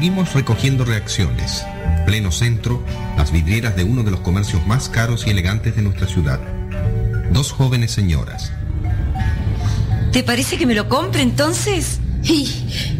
Seguimos 0.00 0.32
recogiendo 0.32 0.86
reacciones. 0.86 1.62
Pleno 2.06 2.32
centro, 2.32 2.82
las 3.18 3.32
vidrieras 3.32 3.76
de 3.76 3.84
uno 3.84 4.02
de 4.02 4.10
los 4.10 4.20
comercios 4.20 4.66
más 4.66 4.88
caros 4.88 5.26
y 5.26 5.30
elegantes 5.30 5.76
de 5.76 5.82
nuestra 5.82 6.06
ciudad. 6.06 6.40
Dos 7.32 7.52
jóvenes 7.52 7.90
señoras. 7.90 8.50
¿Te 10.10 10.22
parece 10.22 10.56
que 10.56 10.64
me 10.64 10.74
lo 10.74 10.88
compre 10.88 11.20
entonces? 11.20 12.00
Y 12.22 12.48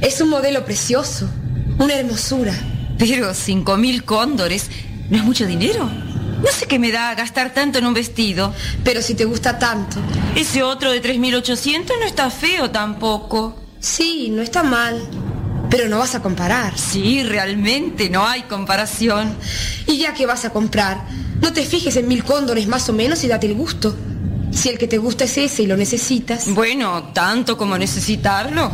es 0.02 0.20
un 0.20 0.28
modelo 0.28 0.66
precioso, 0.66 1.30
una 1.78 1.94
hermosura. 1.94 2.52
Pero 2.98 3.32
cinco 3.32 3.78
mil 3.78 4.04
cóndores, 4.04 4.68
¿no 5.08 5.16
es 5.16 5.24
mucho 5.24 5.46
dinero? 5.46 5.86
No 5.86 6.52
sé 6.52 6.66
qué 6.66 6.78
me 6.78 6.92
da 6.92 7.14
gastar 7.14 7.54
tanto 7.54 7.78
en 7.78 7.86
un 7.86 7.94
vestido. 7.94 8.52
Pero 8.84 9.00
si 9.00 9.14
te 9.14 9.24
gusta 9.24 9.58
tanto. 9.58 9.96
Ese 10.36 10.62
otro 10.62 10.92
de 10.92 11.02
3.800 11.02 11.92
no 11.98 12.04
está 12.04 12.28
feo 12.28 12.70
tampoco. 12.70 13.56
Sí, 13.80 14.28
no 14.30 14.42
está 14.42 14.62
mal. 14.62 15.00
Pero 15.70 15.88
no 15.88 15.98
vas 15.98 16.14
a 16.16 16.20
comparar. 16.20 16.76
Sí, 16.76 17.22
realmente 17.22 18.10
no 18.10 18.26
hay 18.26 18.42
comparación. 18.42 19.36
Y 19.86 19.98
ya 19.98 20.14
que 20.14 20.26
vas 20.26 20.44
a 20.44 20.50
comprar, 20.50 21.06
no 21.40 21.52
te 21.52 21.64
fijes 21.64 21.96
en 21.96 22.08
mil 22.08 22.24
cóndores 22.24 22.66
más 22.66 22.88
o 22.88 22.92
menos 22.92 23.22
y 23.22 23.28
date 23.28 23.46
el 23.46 23.54
gusto. 23.54 23.96
Si 24.52 24.68
el 24.68 24.78
que 24.78 24.88
te 24.88 24.98
gusta 24.98 25.24
es 25.24 25.38
ese 25.38 25.62
y 25.62 25.66
lo 25.66 25.76
necesitas. 25.76 26.52
Bueno, 26.52 27.04
tanto 27.14 27.56
como 27.56 27.78
necesitarlo. 27.78 28.70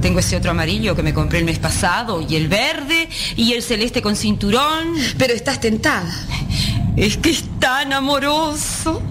Tengo 0.00 0.20
ese 0.20 0.36
otro 0.36 0.52
amarillo 0.52 0.94
que 0.94 1.02
me 1.02 1.12
compré 1.12 1.40
el 1.40 1.44
mes 1.44 1.58
pasado, 1.58 2.20
y 2.20 2.36
el 2.36 2.48
verde, 2.48 3.08
y 3.34 3.54
el 3.54 3.62
celeste 3.62 4.02
con 4.02 4.14
cinturón. 4.14 4.94
Pero 5.18 5.34
estás 5.34 5.60
tentada. 5.60 6.14
Es 6.96 7.16
que 7.16 7.30
es 7.30 7.44
tan 7.58 7.92
amoroso. 7.92 9.02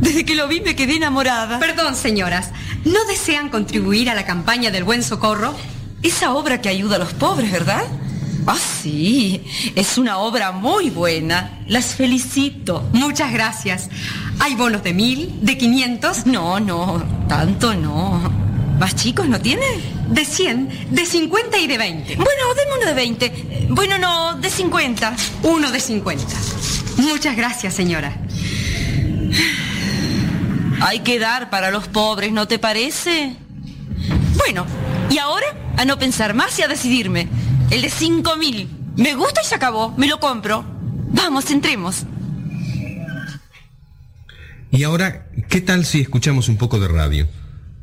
Desde 0.00 0.24
que 0.24 0.34
lo 0.34 0.46
vi 0.48 0.60
me 0.60 0.76
quedé 0.76 0.96
enamorada. 0.96 1.58
Perdón, 1.58 1.96
señoras. 1.96 2.50
¿No 2.84 3.02
desean 3.06 3.48
contribuir 3.48 4.10
a 4.10 4.14
la 4.14 4.26
campaña 4.26 4.70
del 4.70 4.84
buen 4.84 5.02
socorro? 5.02 5.54
Esa 6.02 6.34
obra 6.34 6.60
que 6.60 6.68
ayuda 6.68 6.96
a 6.96 6.98
los 6.98 7.12
pobres, 7.12 7.52
¿verdad? 7.52 7.84
Ah, 8.46 8.56
sí. 8.58 9.44
Es 9.76 9.98
una 9.98 10.18
obra 10.18 10.50
muy 10.50 10.90
buena. 10.90 11.60
Las 11.68 11.94
felicito. 11.94 12.88
Muchas 12.92 13.32
gracias. 13.32 13.88
¿Hay 14.40 14.56
bonos 14.56 14.82
de 14.82 14.92
mil, 14.92 15.38
de 15.42 15.56
quinientos? 15.56 16.26
No, 16.26 16.58
no, 16.58 17.02
tanto 17.28 17.74
no. 17.74 18.20
¿Más 18.80 18.96
chicos 18.96 19.28
no 19.28 19.40
tiene? 19.40 19.64
De 20.08 20.24
cien, 20.24 20.68
de 20.90 21.06
cincuenta 21.06 21.56
y 21.58 21.68
de 21.68 21.78
veinte. 21.78 22.16
Bueno, 22.16 22.54
deme 22.56 22.72
uno 22.78 22.86
de 22.86 22.94
20. 22.94 23.66
Bueno, 23.70 23.98
no, 23.98 24.34
de 24.34 24.50
50. 24.50 25.16
Uno 25.44 25.70
de 25.70 25.78
cincuenta. 25.78 26.34
Muchas 26.96 27.36
gracias, 27.36 27.74
señora. 27.74 28.12
Hay 30.80 31.00
que 31.00 31.20
dar 31.20 31.48
para 31.48 31.70
los 31.70 31.86
pobres, 31.86 32.32
¿no 32.32 32.48
te 32.48 32.58
parece? 32.58 33.36
Bueno, 34.36 34.66
y 35.08 35.18
ahora 35.18 35.46
a 35.76 35.84
no 35.84 35.98
pensar 35.98 36.34
más 36.34 36.58
y 36.58 36.62
a 36.62 36.68
decidirme. 36.68 37.28
El 37.70 37.82
de 37.82 37.90
5 37.90 38.36
mil. 38.36 38.68
Me 38.96 39.14
gusta 39.14 39.40
y 39.42 39.46
se 39.46 39.54
acabó. 39.54 39.92
Me 39.96 40.06
lo 40.06 40.20
compro. 40.20 40.64
Vamos, 41.12 41.50
entremos. 41.50 42.04
Y 44.70 44.84
ahora, 44.84 45.26
¿qué 45.48 45.60
tal 45.60 45.84
si 45.84 46.00
escuchamos 46.00 46.48
un 46.48 46.56
poco 46.56 46.80
de 46.80 46.88
radio? 46.88 47.28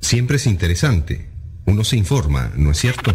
Siempre 0.01 0.38
es 0.38 0.48
interesante. 0.48 1.30
Uno 1.66 1.84
se 1.84 1.98
informa, 1.98 2.51
¿no 2.56 2.72
es 2.72 2.80
cierto? 2.80 3.14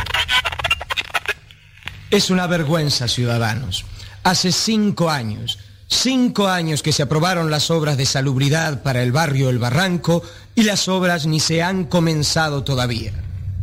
Es 2.11 2.31
una 2.31 2.47
vergüenza, 2.47 3.09
ciudadanos. 3.09 3.85
Hace 4.23 4.53
cinco 4.53 5.11
años, 5.11 5.59
cinco 5.89 6.49
años 6.49 6.83
que 6.83 6.93
se 6.93 7.03
aprobaron 7.03 7.51
las 7.51 7.71
obras 7.71 7.97
de 7.97 8.07
salubridad 8.07 8.85
para 8.85 9.03
el 9.03 9.11
barrio 9.11 9.51
El 9.51 9.59
Barranco 9.59 10.23
y 10.55 10.63
las 10.63 10.87
obras 10.87 11.27
ni 11.27 11.41
se 11.41 11.63
han 11.63 11.85
comenzado 11.85 12.63
todavía. 12.63 13.13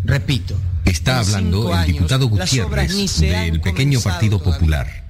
Repito. 0.03 0.55
Está 0.91 1.19
hablando 1.19 1.73
el 1.73 1.85
diputado 1.85 2.27
Gutiérrez 2.27 3.19
del 3.19 3.61
pequeño 3.61 4.01
Partido 4.01 4.39
todavía. 4.39 4.59
Popular. 4.59 5.03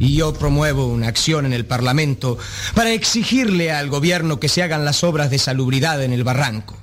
Y 0.00 0.16
yo 0.16 0.32
promuevo 0.34 0.86
una 0.86 1.06
acción 1.06 1.46
en 1.46 1.52
el 1.52 1.64
Parlamento 1.64 2.36
para 2.74 2.90
exigirle 2.90 3.70
al 3.70 3.88
gobierno 3.90 4.40
que 4.40 4.48
se 4.48 4.62
hagan 4.64 4.84
las 4.84 5.04
obras 5.04 5.30
de 5.30 5.38
salubridad 5.38 6.02
en 6.02 6.12
el 6.12 6.24
barranco. 6.24 6.76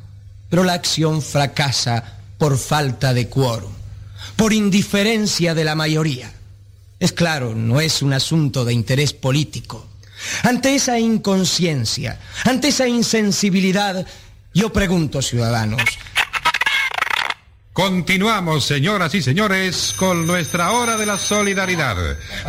Pero 0.49 0.63
la 0.63 0.73
acción 0.73 1.21
fracasa 1.21 2.19
por 2.37 2.57
falta 2.57 3.13
de 3.13 3.27
quórum, 3.27 3.73
por 4.37 4.53
indiferencia 4.53 5.53
de 5.53 5.65
la 5.65 5.75
mayoría. 5.75 6.31
Es 6.99 7.11
claro, 7.11 7.53
no 7.53 7.81
es 7.81 8.01
un 8.01 8.13
asunto 8.13 8.63
de 8.63 8.73
interés 8.73 9.11
político. 9.11 9.85
Ante 10.43 10.73
esa 10.73 10.99
inconsciencia, 10.99 12.19
ante 12.45 12.69
esa 12.69 12.87
insensibilidad, 12.87 14.05
yo 14.53 14.71
pregunto, 14.71 15.21
ciudadanos, 15.21 15.81
Continuamos, 17.73 18.65
señoras 18.65 19.15
y 19.15 19.21
señores, 19.21 19.93
con 19.95 20.27
nuestra 20.27 20.71
hora 20.71 20.97
de 20.97 21.05
la 21.05 21.17
solidaridad, 21.17 21.95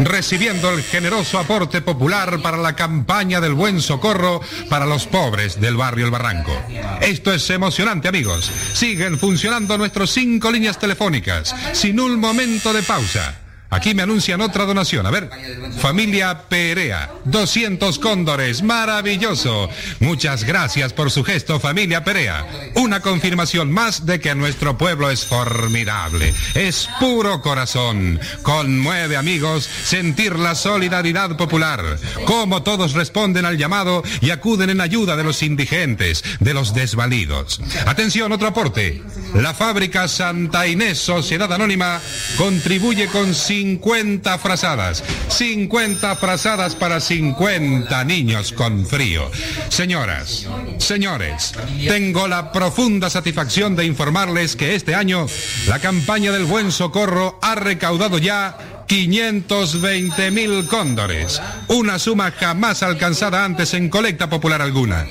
recibiendo 0.00 0.68
el 0.70 0.82
generoso 0.82 1.38
aporte 1.38 1.80
popular 1.80 2.42
para 2.42 2.56
la 2.56 2.74
campaña 2.74 3.40
del 3.40 3.54
buen 3.54 3.80
socorro 3.80 4.40
para 4.68 4.84
los 4.84 5.06
pobres 5.06 5.60
del 5.60 5.76
barrio 5.76 6.06
El 6.06 6.10
Barranco. 6.10 6.52
Esto 7.00 7.32
es 7.32 7.48
emocionante, 7.50 8.08
amigos. 8.08 8.50
Siguen 8.74 9.16
funcionando 9.16 9.78
nuestras 9.78 10.10
cinco 10.10 10.50
líneas 10.50 10.80
telefónicas, 10.80 11.54
sin 11.72 12.00
un 12.00 12.18
momento 12.18 12.72
de 12.72 12.82
pausa. 12.82 13.41
Aquí 13.72 13.94
me 13.94 14.02
anuncian 14.02 14.42
otra 14.42 14.66
donación. 14.66 15.06
A 15.06 15.10
ver, 15.10 15.30
familia 15.78 16.42
Perea, 16.50 17.10
200 17.24 17.98
cóndores, 17.98 18.62
maravilloso. 18.62 19.70
Muchas 19.98 20.44
gracias 20.44 20.92
por 20.92 21.10
su 21.10 21.24
gesto, 21.24 21.58
familia 21.58 22.04
Perea. 22.04 22.46
Una 22.74 23.00
confirmación 23.00 23.72
más 23.72 24.04
de 24.04 24.20
que 24.20 24.34
nuestro 24.34 24.76
pueblo 24.76 25.10
es 25.10 25.24
formidable. 25.24 26.34
Es 26.54 26.86
puro 27.00 27.40
corazón. 27.40 28.20
Conmueve, 28.42 29.16
amigos, 29.16 29.64
sentir 29.84 30.38
la 30.38 30.54
solidaridad 30.54 31.38
popular. 31.38 31.98
Cómo 32.26 32.62
todos 32.62 32.92
responden 32.92 33.46
al 33.46 33.56
llamado 33.56 34.02
y 34.20 34.30
acuden 34.30 34.68
en 34.68 34.82
ayuda 34.82 35.16
de 35.16 35.24
los 35.24 35.42
indigentes, 35.42 36.22
de 36.40 36.52
los 36.52 36.74
desvalidos. 36.74 37.58
Atención, 37.86 38.32
otro 38.32 38.48
aporte. 38.48 39.02
La 39.34 39.54
fábrica 39.54 40.08
Santa 40.08 40.66
Inés 40.66 40.98
Sociedad 40.98 41.50
Anónima 41.50 42.02
contribuye 42.36 43.06
con 43.06 43.34
50 43.62 44.38
frazadas. 44.38 45.04
50 45.28 46.16
frazadas 46.16 46.74
para 46.74 46.98
50 46.98 48.04
niños 48.04 48.52
con 48.52 48.84
frío. 48.84 49.30
Señoras, 49.68 50.48
señores, 50.78 51.52
tengo 51.86 52.26
la 52.26 52.50
profunda 52.50 53.08
satisfacción 53.08 53.76
de 53.76 53.84
informarles 53.84 54.56
que 54.56 54.74
este 54.74 54.96
año 54.96 55.26
la 55.68 55.78
campaña 55.78 56.32
del 56.32 56.44
Buen 56.44 56.72
Socorro 56.72 57.38
ha 57.40 57.54
recaudado 57.54 58.18
ya 58.18 58.84
520 58.88 60.30
mil 60.32 60.66
cóndores, 60.66 61.40
una 61.68 62.00
suma 62.00 62.32
jamás 62.32 62.82
alcanzada 62.82 63.44
antes 63.44 63.74
en 63.74 63.88
colecta 63.88 64.28
popular 64.28 64.60
alguna. 64.60 65.06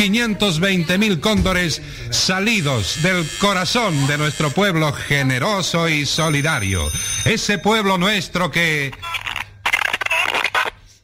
520 0.00 0.96
mil 0.96 1.20
cóndores 1.20 1.82
salidos 2.08 3.02
del 3.02 3.22
corazón 3.38 4.06
de 4.06 4.16
nuestro 4.16 4.50
pueblo 4.50 4.94
generoso 4.94 5.90
y 5.90 6.06
solidario. 6.06 6.90
Ese 7.26 7.58
pueblo 7.58 7.98
nuestro 7.98 8.50
que... 8.50 8.92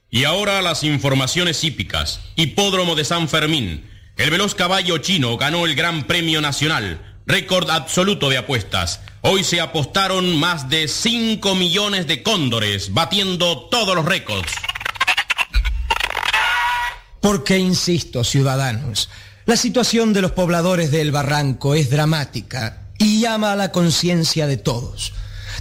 Y 0.09 0.25
ahora 0.25 0.63
las 0.63 0.83
informaciones 0.83 1.63
hípicas. 1.63 2.23
Hipódromo 2.37 2.95
de 2.95 3.05
San 3.05 3.29
Fermín. 3.29 3.85
El 4.17 4.31
veloz 4.31 4.55
caballo 4.55 4.97
chino 4.97 5.37
ganó 5.37 5.67
el 5.67 5.75
Gran 5.75 6.05
Premio 6.05 6.41
Nacional. 6.41 7.19
Récord 7.27 7.69
absoluto 7.69 8.31
de 8.31 8.39
apuestas. 8.39 9.03
Hoy 9.21 9.45
se 9.45 9.61
apostaron 9.61 10.39
más 10.39 10.71
de 10.71 10.89
5 10.89 11.55
millones 11.55 12.07
de 12.07 12.23
cóndores, 12.23 12.95
batiendo 12.95 13.69
todos 13.71 13.95
los 13.95 14.07
récords. 14.07 14.51
Porque, 17.27 17.59
insisto, 17.59 18.23
ciudadanos, 18.23 19.09
la 19.47 19.57
situación 19.57 20.13
de 20.13 20.23
los 20.23 20.31
pobladores 20.31 20.93
del 20.93 21.11
barranco 21.11 21.75
es 21.75 21.91
dramática 21.91 22.83
y 22.99 23.19
llama 23.19 23.51
a 23.51 23.57
la 23.57 23.73
conciencia 23.73 24.47
de 24.47 24.59
todos. 24.59 25.13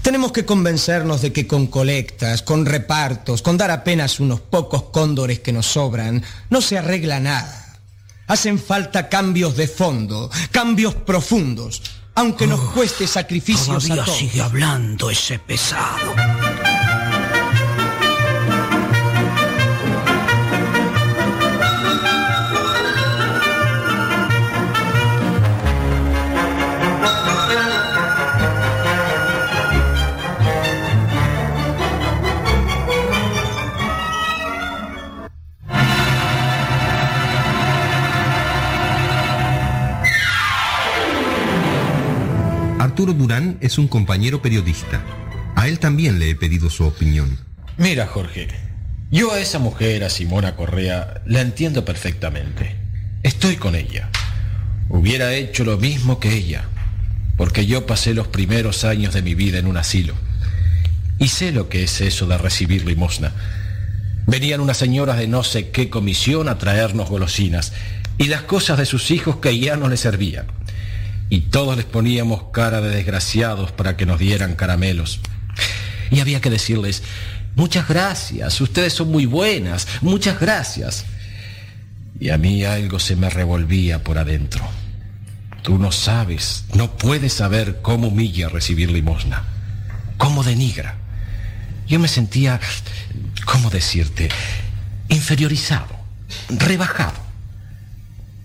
Tenemos 0.03 0.31
que 0.31 0.45
convencernos 0.45 1.23
de 1.23 1.33
que 1.33 1.47
con 1.47 1.65
colectas, 1.65 2.43
con 2.43 2.67
repartos, 2.67 3.41
con 3.41 3.57
dar 3.57 3.71
apenas 3.71 4.19
unos 4.19 4.41
pocos 4.41 4.83
cóndores 4.91 5.39
que 5.39 5.53
nos 5.53 5.65
sobran, 5.65 6.23
no 6.51 6.61
se 6.61 6.77
arregla 6.77 7.19
nada. 7.19 7.79
Hacen 8.27 8.59
falta 8.59 9.09
cambios 9.09 9.57
de 9.57 9.67
fondo, 9.67 10.29
cambios 10.51 10.93
profundos, 10.93 11.81
aunque 12.13 12.45
nos 12.45 12.59
cueste 12.73 13.07
sacrificios 13.07 13.69
a 13.69 13.79
Todavía 13.79 14.05
todos. 14.05 14.17
sigue 14.19 14.39
hablando 14.39 15.09
ese 15.09 15.39
pesado. 15.39 16.13
Arturo 42.95 43.11
Durán 43.11 43.57
es 43.59 43.77
un 43.77 43.89
compañero 43.89 44.41
periodista. 44.41 45.03
A 45.57 45.67
él 45.67 45.79
también 45.79 46.17
le 46.17 46.29
he 46.29 46.35
pedido 46.35 46.69
su 46.69 46.85
opinión. 46.85 47.37
Mira, 47.75 48.07
Jorge, 48.07 48.47
yo 49.11 49.33
a 49.33 49.39
esa 49.41 49.59
mujer, 49.59 50.05
a 50.05 50.09
Simona 50.09 50.55
Correa, 50.55 51.21
la 51.25 51.41
entiendo 51.41 51.83
perfectamente. 51.83 52.77
Estoy 53.21 53.57
con 53.57 53.75
ella. 53.75 54.09
Hubiera 54.87 55.33
hecho 55.33 55.65
lo 55.65 55.77
mismo 55.77 56.21
que 56.21 56.33
ella, 56.35 56.69
porque 57.35 57.65
yo 57.65 57.85
pasé 57.85 58.13
los 58.13 58.29
primeros 58.29 58.85
años 58.85 59.13
de 59.13 59.21
mi 59.21 59.35
vida 59.35 59.59
en 59.59 59.67
un 59.67 59.75
asilo. 59.75 60.13
Y 61.19 61.27
sé 61.27 61.51
lo 61.51 61.67
que 61.67 61.83
es 61.83 61.99
eso 61.99 62.27
de 62.27 62.37
recibir 62.37 62.85
limosna. 62.85 63.33
Venían 64.25 64.61
unas 64.61 64.77
señoras 64.77 65.17
de 65.17 65.27
no 65.27 65.43
sé 65.43 65.69
qué 65.69 65.89
comisión 65.89 66.47
a 66.47 66.57
traernos 66.57 67.09
golosinas 67.09 67.73
y 68.17 68.27
las 68.27 68.43
cosas 68.43 68.77
de 68.77 68.85
sus 68.85 69.11
hijos 69.11 69.35
que 69.35 69.59
ya 69.59 69.75
no 69.75 69.89
les 69.89 69.99
servían. 69.99 70.45
Y 71.29 71.41
todos 71.41 71.75
les 71.75 71.85
poníamos 71.85 72.43
cara 72.51 72.81
de 72.81 72.89
desgraciados 72.89 73.71
para 73.71 73.97
que 73.97 74.05
nos 74.05 74.19
dieran 74.19 74.55
caramelos. 74.55 75.19
Y 76.11 76.19
había 76.19 76.41
que 76.41 76.49
decirles, 76.49 77.03
muchas 77.55 77.87
gracias, 77.87 78.61
ustedes 78.61 78.93
son 78.93 79.11
muy 79.11 79.25
buenas, 79.25 79.87
muchas 80.01 80.39
gracias. 80.39 81.05
Y 82.19 82.29
a 82.29 82.37
mí 82.37 82.63
algo 82.63 82.99
se 82.99 83.15
me 83.15 83.29
revolvía 83.29 84.03
por 84.03 84.17
adentro. 84.17 84.63
Tú 85.63 85.79
no 85.79 85.91
sabes, 85.91 86.65
no 86.75 86.95
puedes 86.95 87.33
saber 87.33 87.79
cómo 87.81 88.09
humilla 88.09 88.49
recibir 88.49 88.91
limosna, 88.91 89.43
cómo 90.17 90.43
denigra. 90.43 90.95
Yo 91.87 91.99
me 91.99 92.07
sentía, 92.07 92.59
¿cómo 93.45 93.69
decirte? 93.69 94.29
Inferiorizado, 95.09 95.95
rebajado. 96.49 97.19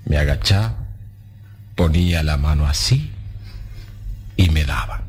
Me 0.07 0.17
agachaba, 0.17 0.80
ponía 1.81 2.23
la 2.23 2.37
mano 2.37 2.67
así 2.67 3.11
y 4.37 4.51
me 4.51 4.67
daba. 4.67 5.05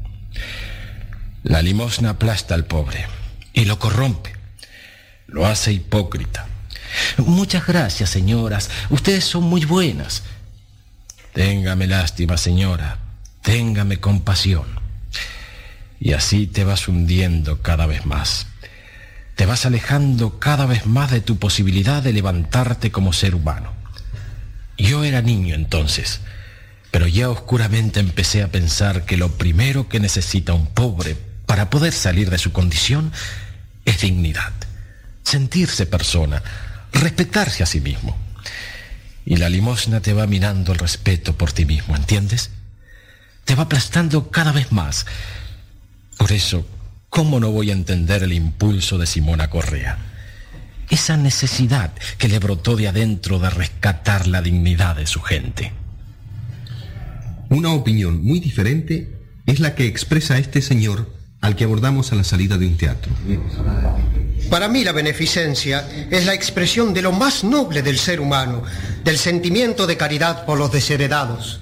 La 1.43 1.61
limosna 1.61 2.11
aplasta 2.11 2.55
al 2.55 2.63
pobre 2.63 3.07
y 3.51 3.65
lo 3.65 3.77
corrompe, 3.77 4.31
lo 5.27 5.45
hace 5.45 5.73
hipócrita. 5.73 6.47
Muchas 7.17 7.67
gracias, 7.67 8.09
señoras, 8.09 8.69
ustedes 8.89 9.25
son 9.25 9.43
muy 9.43 9.65
buenas. 9.65 10.23
Téngame 11.33 11.87
lástima, 11.87 12.37
señora, 12.37 12.99
téngame 13.41 13.97
compasión. 13.97 14.67
Y 15.99 16.13
así 16.13 16.47
te 16.47 16.63
vas 16.63 16.87
hundiendo 16.87 17.61
cada 17.61 17.85
vez 17.85 18.05
más. 18.05 18.47
Te 19.35 19.45
vas 19.45 19.65
alejando 19.65 20.39
cada 20.39 20.67
vez 20.67 20.85
más 20.85 21.11
de 21.11 21.19
tu 21.19 21.37
posibilidad 21.37 22.01
de 22.01 22.13
levantarte 22.13 22.93
como 22.93 23.11
ser 23.11 23.35
humano. 23.35 23.73
Yo 24.77 25.03
era 25.03 25.21
niño 25.21 25.53
entonces, 25.53 26.21
pero 26.91 27.07
ya 27.07 27.29
oscuramente 27.29 28.01
empecé 28.01 28.43
a 28.43 28.51
pensar 28.51 29.05
que 29.05 29.15
lo 29.15 29.31
primero 29.37 29.87
que 29.87 30.01
necesita 30.01 30.53
un 30.53 30.67
pobre 30.67 31.15
para 31.45 31.69
poder 31.69 31.93
salir 31.93 32.29
de 32.29 32.37
su 32.37 32.51
condición 32.51 33.13
es 33.85 34.01
dignidad, 34.01 34.53
sentirse 35.23 35.85
persona, 35.85 36.43
respetarse 36.91 37.63
a 37.63 37.65
sí 37.65 37.79
mismo. 37.79 38.17
Y 39.25 39.37
la 39.37 39.49
limosna 39.49 40.01
te 40.01 40.13
va 40.13 40.27
minando 40.27 40.73
el 40.73 40.79
respeto 40.79 41.37
por 41.37 41.53
ti 41.53 41.65
mismo, 41.65 41.95
¿entiendes? 41.95 42.51
Te 43.45 43.55
va 43.55 43.63
aplastando 43.63 44.29
cada 44.29 44.51
vez 44.51 44.71
más. 44.71 45.05
Por 46.17 46.31
eso, 46.31 46.67
¿cómo 47.09 47.39
no 47.39 47.51
voy 47.51 47.69
a 47.69 47.73
entender 47.73 48.23
el 48.23 48.33
impulso 48.33 48.97
de 48.97 49.07
Simona 49.07 49.49
Correa? 49.49 49.97
Esa 50.89 51.15
necesidad 51.15 51.93
que 52.17 52.27
le 52.27 52.39
brotó 52.39 52.75
de 52.75 52.89
adentro 52.89 53.39
de 53.39 53.49
rescatar 53.49 54.27
la 54.27 54.41
dignidad 54.41 54.97
de 54.97 55.07
su 55.07 55.21
gente. 55.21 55.71
Una 57.51 57.73
opinión 57.73 58.23
muy 58.23 58.39
diferente 58.39 59.11
es 59.45 59.59
la 59.59 59.75
que 59.75 59.85
expresa 59.85 60.37
este 60.37 60.61
señor 60.61 61.13
al 61.41 61.57
que 61.57 61.65
abordamos 61.65 62.13
a 62.13 62.15
la 62.15 62.23
salida 62.23 62.57
de 62.57 62.65
un 62.65 62.77
teatro. 62.77 63.11
Para 64.49 64.69
mí 64.69 64.85
la 64.85 64.93
beneficencia 64.93 65.85
es 66.09 66.25
la 66.25 66.33
expresión 66.33 66.93
de 66.93 67.01
lo 67.01 67.11
más 67.11 67.43
noble 67.43 67.81
del 67.81 67.97
ser 67.97 68.21
humano, 68.21 68.63
del 69.03 69.17
sentimiento 69.17 69.85
de 69.85 69.97
caridad 69.97 70.45
por 70.45 70.57
los 70.57 70.71
desheredados. 70.71 71.59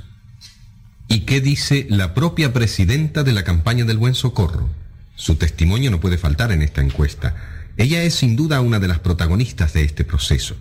¿Y 1.08 1.22
qué 1.22 1.42
dice 1.42 1.88
la 1.90 2.14
propia 2.14 2.53
presidenta 2.53 3.24
de 3.24 3.32
la 3.32 3.43
campaña 3.43 3.84
del 3.84 3.98
Buen 3.98 4.14
Socorro? 4.14 4.69
Su 5.16 5.38
testimonio 5.38 5.90
no 5.90 6.00
puede 6.00 6.19
faltar 6.19 6.51
en 6.51 6.61
esta 6.61 6.82
encuesta. 6.82 7.35
Ella 7.77 8.03
es 8.03 8.14
sin 8.14 8.35
duda 8.35 8.61
una 8.61 8.80
de 8.80 8.90
las 8.90 9.00
protagonistas 9.00 9.74
de 9.74 9.85
este 9.85 10.03
proceso. 10.03 10.56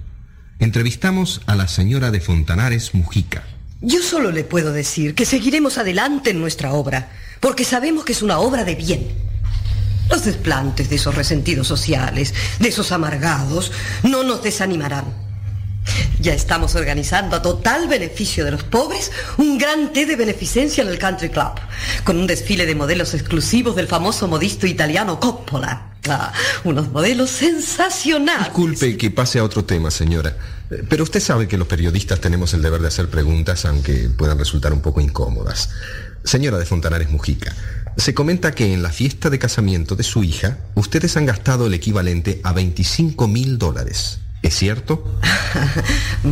Entrevistamos 0.58 1.42
a 1.44 1.54
la 1.54 1.68
señora 1.68 2.10
de 2.10 2.20
Fontanares 2.20 2.94
Mujica. 2.94 3.42
Yo 3.80 4.02
solo 4.02 4.32
le 4.32 4.42
puedo 4.42 4.72
decir 4.72 5.14
que 5.14 5.24
seguiremos 5.24 5.78
adelante 5.78 6.30
en 6.30 6.40
nuestra 6.40 6.72
obra, 6.72 7.12
porque 7.38 7.62
sabemos 7.62 8.04
que 8.04 8.10
es 8.10 8.22
una 8.22 8.40
obra 8.40 8.64
de 8.64 8.74
bien. 8.74 9.06
Los 10.10 10.24
desplantes 10.24 10.90
de 10.90 10.96
esos 10.96 11.14
resentidos 11.14 11.68
sociales, 11.68 12.34
de 12.58 12.68
esos 12.68 12.90
amargados, 12.90 13.70
no 14.02 14.24
nos 14.24 14.42
desanimarán. 14.42 15.04
Ya 16.18 16.34
estamos 16.34 16.74
organizando 16.74 17.36
a 17.36 17.42
total 17.42 17.86
beneficio 17.86 18.44
de 18.44 18.50
los 18.50 18.64
pobres 18.64 19.12
un 19.36 19.58
gran 19.58 19.92
té 19.92 20.06
de 20.06 20.16
beneficencia 20.16 20.82
en 20.82 20.88
el 20.88 20.98
Country 20.98 21.28
Club, 21.28 21.52
con 22.02 22.18
un 22.18 22.26
desfile 22.26 22.66
de 22.66 22.74
modelos 22.74 23.14
exclusivos 23.14 23.76
del 23.76 23.86
famoso 23.86 24.26
modisto 24.26 24.66
italiano 24.66 25.20
Coppola. 25.20 25.87
Ah, 26.08 26.32
unos 26.64 26.90
modelos 26.90 27.30
sensacionales. 27.30 28.44
Disculpe 28.44 28.96
que 28.96 29.10
pase 29.10 29.38
a 29.38 29.44
otro 29.44 29.64
tema, 29.64 29.90
señora. 29.90 30.36
Pero 30.88 31.02
usted 31.02 31.20
sabe 31.20 31.48
que 31.48 31.56
los 31.56 31.66
periodistas 31.66 32.20
tenemos 32.20 32.52
el 32.54 32.62
deber 32.62 32.80
de 32.80 32.88
hacer 32.88 33.08
preguntas, 33.08 33.64
aunque 33.64 34.10
puedan 34.10 34.38
resultar 34.38 34.72
un 34.72 34.80
poco 34.80 35.00
incómodas. 35.00 35.70
Señora 36.24 36.58
de 36.58 36.66
Fontanares 36.66 37.10
Mujica, 37.10 37.54
se 37.96 38.12
comenta 38.14 38.52
que 38.52 38.72
en 38.72 38.82
la 38.82 38.90
fiesta 38.90 39.30
de 39.30 39.38
casamiento 39.38 39.96
de 39.96 40.02
su 40.02 40.22
hija, 40.22 40.58
ustedes 40.74 41.16
han 41.16 41.26
gastado 41.26 41.66
el 41.66 41.74
equivalente 41.74 42.40
a 42.44 42.52
25 42.52 43.28
mil 43.28 43.58
dólares. 43.58 44.20
¿Es 44.42 44.54
cierto? 44.54 45.04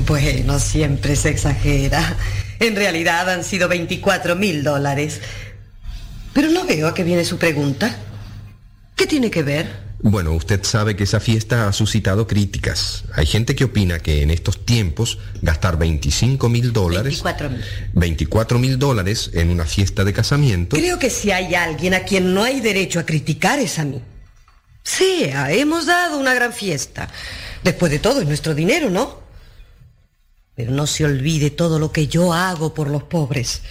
Bueno, 0.06 0.58
siempre 0.58 1.16
se 1.16 1.30
exagera. 1.30 2.16
En 2.58 2.76
realidad 2.76 3.30
han 3.30 3.44
sido 3.44 3.68
24 3.68 4.36
mil 4.36 4.64
dólares. 4.64 5.20
Pero 6.32 6.50
no 6.50 6.64
veo 6.66 6.88
a 6.88 6.94
qué 6.94 7.04
viene 7.04 7.24
su 7.24 7.38
pregunta. 7.38 7.96
¿Qué 8.96 9.06
tiene 9.06 9.30
que 9.30 9.42
ver? 9.42 9.86
Bueno, 10.00 10.32
usted 10.32 10.62
sabe 10.64 10.96
que 10.96 11.04
esa 11.04 11.20
fiesta 11.20 11.68
ha 11.68 11.72
suscitado 11.72 12.26
críticas. 12.26 13.04
Hay 13.14 13.26
gente 13.26 13.54
que 13.54 13.64
opina 13.64 13.98
que 13.98 14.22
en 14.22 14.30
estos 14.30 14.64
tiempos 14.64 15.18
gastar 15.42 15.78
25 15.78 16.48
mil 16.48 16.72
dólares, 16.72 17.22
24 17.22 17.50
mil. 17.50 17.64
24 17.92 18.58
mil 18.58 18.78
dólares 18.78 19.30
en 19.34 19.50
una 19.50 19.64
fiesta 19.64 20.04
de 20.04 20.12
casamiento, 20.12 20.76
Creo 20.76 20.98
que 20.98 21.10
si 21.10 21.30
hay 21.30 21.54
alguien 21.54 21.94
a 21.94 22.00
quien 22.00 22.34
no 22.34 22.42
hay 22.42 22.60
derecho 22.60 22.98
a 22.98 23.06
criticar 23.06 23.58
es 23.58 23.78
a 23.78 23.84
mí. 23.84 24.00
Sea, 24.82 25.52
hemos 25.52 25.86
dado 25.86 26.18
una 26.18 26.32
gran 26.32 26.52
fiesta. 26.52 27.08
Después 27.64 27.90
de 27.90 27.98
todo, 27.98 28.20
es 28.20 28.26
nuestro 28.26 28.54
dinero, 28.54 28.88
¿no? 28.88 29.20
Pero 30.54 30.70
no 30.70 30.86
se 30.86 31.04
olvide 31.04 31.50
todo 31.50 31.78
lo 31.78 31.92
que 31.92 32.06
yo 32.06 32.32
hago 32.32 32.72
por 32.72 32.88
los 32.88 33.02
pobres. 33.02 33.62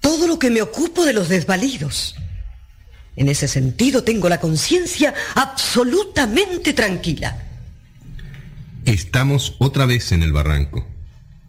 Todo 0.00 0.26
lo 0.26 0.38
que 0.38 0.50
me 0.50 0.62
ocupo 0.62 1.04
de 1.04 1.12
los 1.12 1.28
desvalidos. 1.28 2.14
En 3.16 3.28
ese 3.28 3.48
sentido 3.48 4.02
tengo 4.02 4.28
la 4.28 4.40
conciencia 4.40 5.14
absolutamente 5.34 6.72
tranquila. 6.72 7.38
Estamos 8.84 9.54
otra 9.58 9.86
vez 9.86 10.12
en 10.12 10.22
el 10.22 10.32
barranco. 10.32 10.86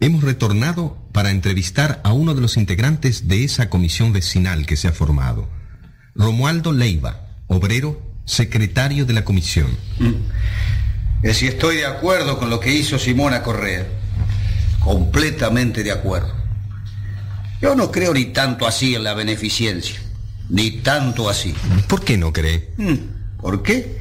Hemos 0.00 0.22
retornado 0.22 0.96
para 1.12 1.30
entrevistar 1.30 2.00
a 2.04 2.12
uno 2.12 2.34
de 2.34 2.40
los 2.40 2.56
integrantes 2.56 3.28
de 3.28 3.44
esa 3.44 3.68
comisión 3.70 4.12
vecinal 4.12 4.66
que 4.66 4.76
se 4.76 4.88
ha 4.88 4.92
formado, 4.92 5.48
Romualdo 6.14 6.72
Leiva, 6.72 7.26
obrero, 7.46 8.00
secretario 8.24 9.06
de 9.06 9.14
la 9.14 9.24
comisión. 9.24 9.66
Que 11.22 11.34
si 11.34 11.46
estoy 11.46 11.76
de 11.76 11.86
acuerdo 11.86 12.38
con 12.38 12.50
lo 12.50 12.60
que 12.60 12.72
hizo 12.72 12.98
Simona 12.98 13.42
Correa. 13.42 13.86
Completamente 14.80 15.82
de 15.82 15.90
acuerdo. 15.92 16.32
Yo 17.60 17.74
no 17.74 17.90
creo 17.90 18.14
ni 18.14 18.26
tanto 18.26 18.66
así 18.66 18.94
en 18.94 19.02
la 19.02 19.14
beneficencia. 19.14 19.96
Ni 20.48 20.70
tanto 20.82 21.28
así. 21.28 21.54
¿Por 21.88 22.04
qué 22.04 22.16
no 22.16 22.32
cree? 22.32 22.70
Mm, 22.76 23.40
¿Por 23.40 23.62
qué? 23.62 23.98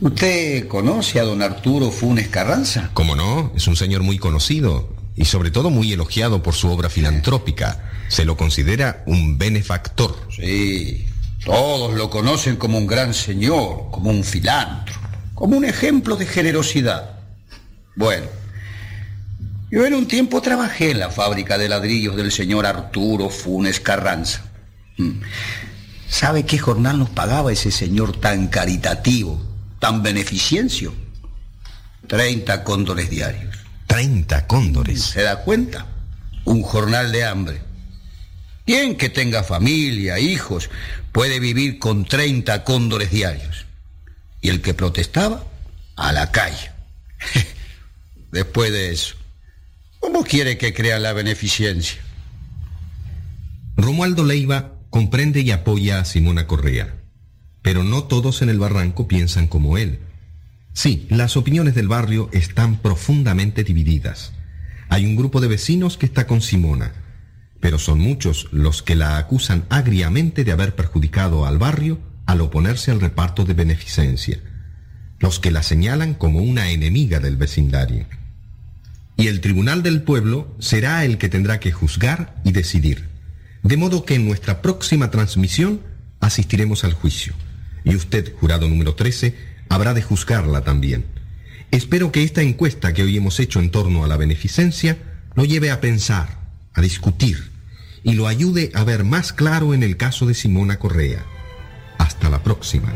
¿Usted 0.00 0.68
conoce 0.68 1.20
a 1.20 1.24
don 1.24 1.42
Arturo 1.42 1.90
Funes 1.90 2.28
Carranza? 2.28 2.90
Como 2.92 3.16
no, 3.16 3.52
es 3.56 3.66
un 3.66 3.76
señor 3.76 4.02
muy 4.02 4.18
conocido 4.18 4.94
y 5.16 5.24
sobre 5.24 5.50
todo 5.50 5.70
muy 5.70 5.92
elogiado 5.92 6.42
por 6.42 6.54
su 6.54 6.70
obra 6.70 6.90
filantrópica. 6.90 7.90
Se 8.08 8.24
lo 8.24 8.36
considera 8.36 9.02
un 9.06 9.38
benefactor. 9.38 10.14
Sí, 10.30 11.06
todos 11.44 11.94
lo 11.94 12.10
conocen 12.10 12.56
como 12.56 12.76
un 12.76 12.86
gran 12.86 13.14
señor, 13.14 13.90
como 13.90 14.10
un 14.10 14.22
filántropo, 14.22 15.00
como 15.34 15.56
un 15.56 15.64
ejemplo 15.64 16.16
de 16.16 16.26
generosidad. 16.26 17.20
Bueno, 17.94 18.26
yo 19.70 19.86
en 19.86 19.94
un 19.94 20.06
tiempo 20.06 20.42
trabajé 20.42 20.90
en 20.90 21.00
la 21.00 21.10
fábrica 21.10 21.56
de 21.56 21.68
ladrillos 21.68 22.16
del 22.16 22.30
señor 22.30 22.66
Arturo 22.66 23.30
Funes 23.30 23.80
Carranza. 23.80 24.42
Mm. 24.98 25.20
¿Sabe 26.08 26.46
qué 26.46 26.58
jornal 26.58 26.98
nos 26.98 27.10
pagaba 27.10 27.52
ese 27.52 27.70
señor 27.70 28.18
tan 28.18 28.48
caritativo, 28.48 29.42
tan 29.78 30.02
beneficencio? 30.02 30.94
30 32.06 32.64
cóndores 32.64 33.10
diarios. 33.10 33.56
30 33.86 34.46
cóndores. 34.46 35.02
¿Se 35.02 35.22
da 35.22 35.42
cuenta? 35.42 35.86
Un 36.44 36.62
jornal 36.62 37.12
de 37.12 37.24
hambre. 37.24 37.60
Quien 38.64 38.96
que 38.96 39.08
tenga 39.08 39.42
familia, 39.42 40.18
hijos, 40.18 40.70
puede 41.12 41.40
vivir 41.40 41.78
con 41.78 42.04
30 42.04 42.64
cóndores 42.64 43.10
diarios. 43.10 43.66
Y 44.40 44.48
el 44.48 44.60
que 44.60 44.74
protestaba, 44.74 45.44
a 45.96 46.12
la 46.12 46.30
calle. 46.30 46.70
Después 48.32 48.72
de 48.72 48.92
eso, 48.92 49.14
¿cómo 50.00 50.24
quiere 50.24 50.58
que 50.58 50.74
crea 50.74 50.98
la 50.98 51.12
beneficencia? 51.12 52.00
Romualdo 53.76 54.24
Leiva 54.24 54.75
comprende 54.96 55.42
y 55.42 55.50
apoya 55.50 56.00
a 56.00 56.06
Simona 56.06 56.46
Correa, 56.46 56.94
pero 57.60 57.84
no 57.84 58.04
todos 58.04 58.40
en 58.40 58.48
el 58.48 58.58
barranco 58.58 59.06
piensan 59.06 59.46
como 59.46 59.76
él. 59.76 59.98
Sí, 60.72 61.06
las 61.10 61.36
opiniones 61.36 61.74
del 61.74 61.86
barrio 61.86 62.30
están 62.32 62.76
profundamente 62.76 63.62
divididas. 63.62 64.32
Hay 64.88 65.04
un 65.04 65.14
grupo 65.14 65.42
de 65.42 65.48
vecinos 65.48 65.98
que 65.98 66.06
está 66.06 66.26
con 66.26 66.40
Simona, 66.40 66.94
pero 67.60 67.78
son 67.78 68.00
muchos 68.00 68.48
los 68.52 68.82
que 68.82 68.94
la 68.94 69.18
acusan 69.18 69.66
agriamente 69.68 70.44
de 70.44 70.52
haber 70.52 70.74
perjudicado 70.74 71.44
al 71.44 71.58
barrio 71.58 71.98
al 72.24 72.40
oponerse 72.40 72.90
al 72.90 73.02
reparto 73.02 73.44
de 73.44 73.52
beneficencia, 73.52 74.38
los 75.18 75.40
que 75.40 75.50
la 75.50 75.62
señalan 75.62 76.14
como 76.14 76.38
una 76.38 76.70
enemiga 76.70 77.20
del 77.20 77.36
vecindario. 77.36 78.06
Y 79.18 79.26
el 79.26 79.42
Tribunal 79.42 79.82
del 79.82 80.00
Pueblo 80.00 80.56
será 80.58 81.04
el 81.04 81.18
que 81.18 81.28
tendrá 81.28 81.60
que 81.60 81.70
juzgar 81.70 82.40
y 82.44 82.52
decidir. 82.52 83.15
De 83.66 83.76
modo 83.76 84.04
que 84.04 84.14
en 84.14 84.24
nuestra 84.24 84.62
próxima 84.62 85.10
transmisión 85.10 85.80
asistiremos 86.20 86.84
al 86.84 86.92
juicio. 86.92 87.34
Y 87.82 87.96
usted, 87.96 88.32
jurado 88.36 88.68
número 88.68 88.94
13, 88.94 89.34
habrá 89.68 89.92
de 89.92 90.02
juzgarla 90.02 90.62
también. 90.62 91.04
Espero 91.72 92.12
que 92.12 92.22
esta 92.22 92.42
encuesta 92.42 92.94
que 92.94 93.02
hoy 93.02 93.16
hemos 93.16 93.40
hecho 93.40 93.58
en 93.58 93.72
torno 93.72 94.04
a 94.04 94.06
la 94.06 94.16
beneficencia 94.16 94.98
lo 95.34 95.44
lleve 95.44 95.72
a 95.72 95.80
pensar, 95.80 96.38
a 96.74 96.80
discutir 96.80 97.50
y 98.04 98.12
lo 98.12 98.28
ayude 98.28 98.70
a 98.72 98.84
ver 98.84 99.02
más 99.02 99.32
claro 99.32 99.74
en 99.74 99.82
el 99.82 99.96
caso 99.96 100.26
de 100.26 100.34
Simona 100.34 100.78
Correa. 100.78 101.26
Hasta 101.98 102.30
la 102.30 102.44
próxima. 102.44 102.92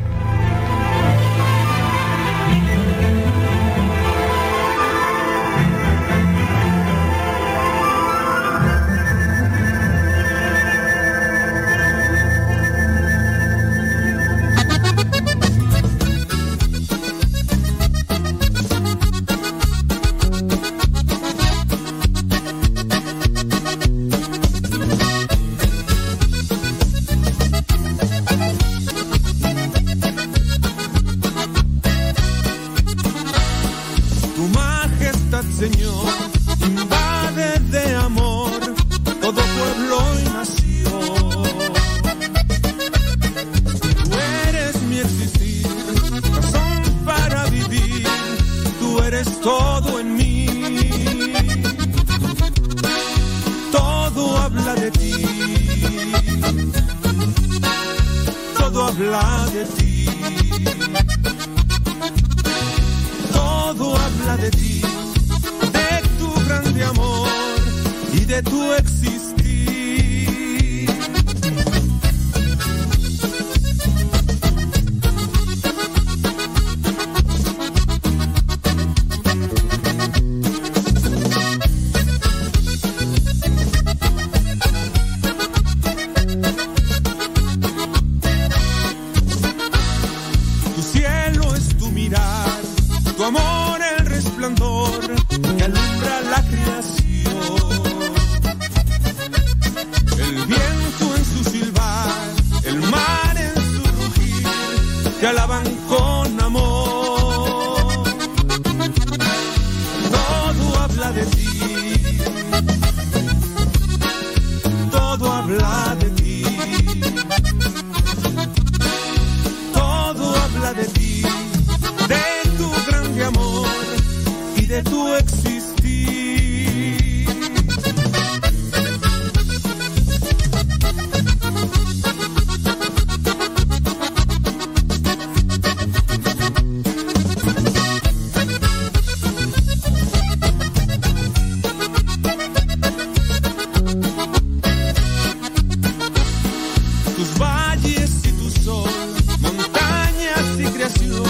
creación 150.81 151.25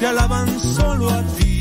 te 0.00 0.06
alaban 0.08 0.58
solo 0.58 1.08
a 1.08 1.22
ti. 1.36 1.51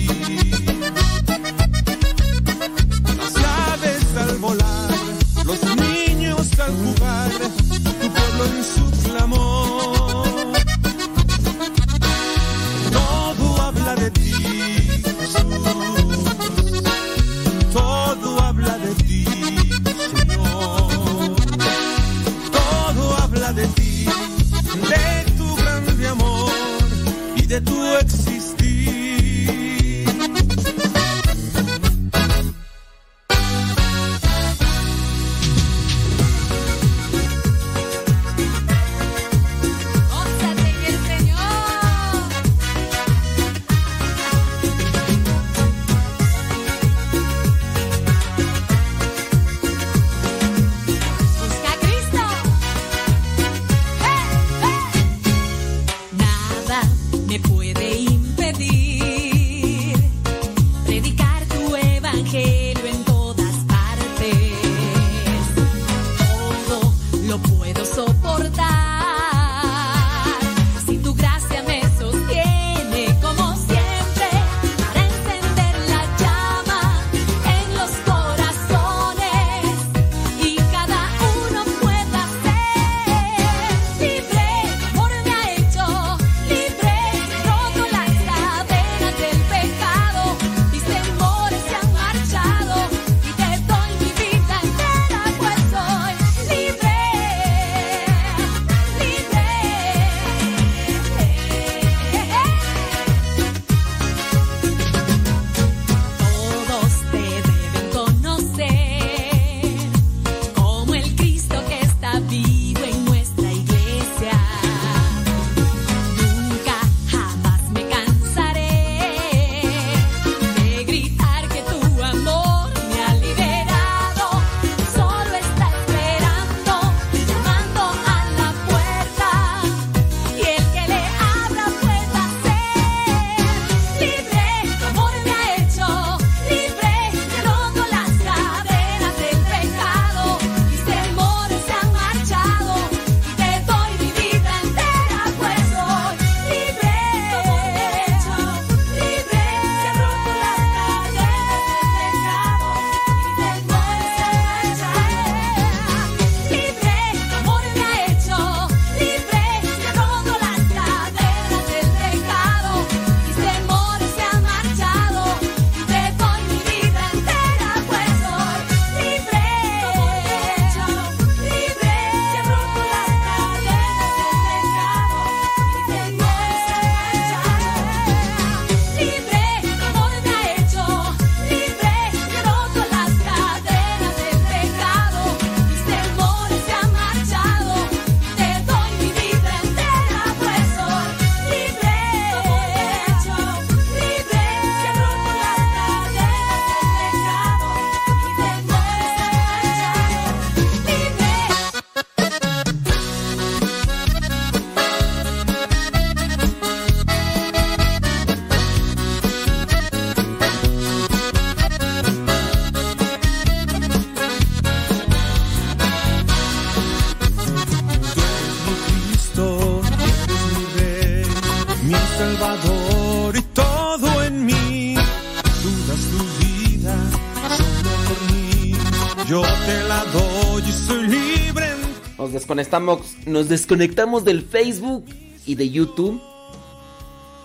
nos 232.32 232.42
desconectamos, 232.42 233.16
nos 233.26 233.50
desconectamos 233.50 234.24
del 234.24 234.44
Facebook 234.44 235.06
y 235.46 235.56
de 235.56 235.70
YouTube. 235.70 236.22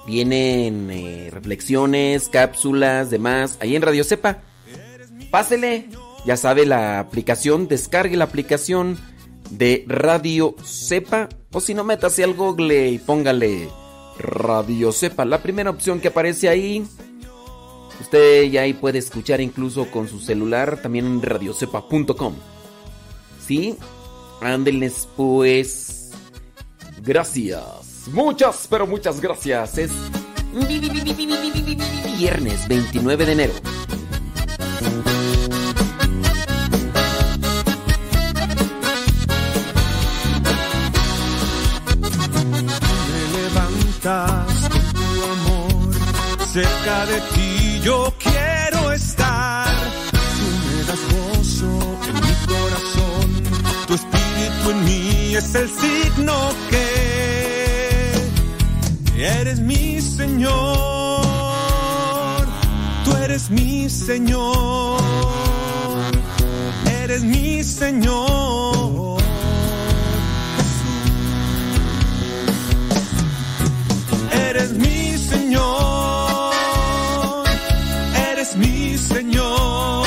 Vienen 0.06 0.88
eh, 0.90 1.30
reflexiones, 1.32 2.28
cápsulas, 2.28 3.10
demás, 3.10 3.58
ahí 3.60 3.74
en 3.74 3.82
Radio 3.82 4.04
Sepa, 4.04 4.42
Pásele, 5.32 5.88
ya 6.24 6.36
sabe 6.36 6.66
la 6.66 7.00
aplicación, 7.00 7.66
descargue 7.66 8.16
la 8.16 8.24
aplicación 8.24 8.96
de 9.50 9.84
Radio 9.88 10.54
Sepa 10.64 11.28
O 11.52 11.60
si 11.60 11.74
no, 11.74 11.82
métase 11.82 12.22
al 12.22 12.34
Google 12.34 12.90
y 12.90 12.98
póngale 12.98 13.68
Radio 14.18 14.92
Sepa. 14.92 15.24
la 15.24 15.42
primera 15.42 15.70
opción 15.70 16.00
que 16.00 16.08
aparece 16.08 16.48
ahí. 16.48 16.86
Usted 18.00 18.44
ya 18.44 18.62
ahí 18.62 18.74
puede 18.74 18.98
escuchar 18.98 19.40
incluso 19.40 19.90
con 19.90 20.06
su 20.06 20.20
celular, 20.20 20.80
también 20.80 21.06
en 21.06 21.22
radiocepa.com. 21.22 22.34
¿Sí? 23.44 23.76
Ándenles 24.40 25.08
pues. 25.16 26.10
Gracias. 27.02 28.08
Muchas, 28.12 28.66
pero 28.68 28.86
muchas 28.86 29.20
gracias. 29.20 29.78
Es 29.78 29.90
viernes 32.18 32.66
29 32.68 33.26
de 33.26 33.32
enero. 33.32 33.52
Me 43.12 43.38
levantas 43.38 44.68
con 44.70 44.92
tu 44.92 45.24
amor, 45.24 45.94
cerca 46.46 47.06
de 47.06 47.20
ti 47.34 47.80
yo 47.82 48.12
quiero 48.18 48.55
en 54.70 54.84
mí 54.84 55.34
es 55.34 55.54
el 55.54 55.68
signo 55.68 56.34
que 56.70 58.12
eres 59.16 59.60
mi 59.60 60.00
Señor. 60.00 61.26
Tú 63.04 63.16
eres 63.16 63.50
mi 63.50 63.88
Señor, 63.88 65.00
eres 67.02 67.22
mi 67.22 67.62
Señor. 67.62 69.16
Eres 74.48 74.72
mi 74.72 75.16
Señor, 75.18 76.52
eres 78.30 78.56
mi 78.56 78.96
Señor, 78.96 80.05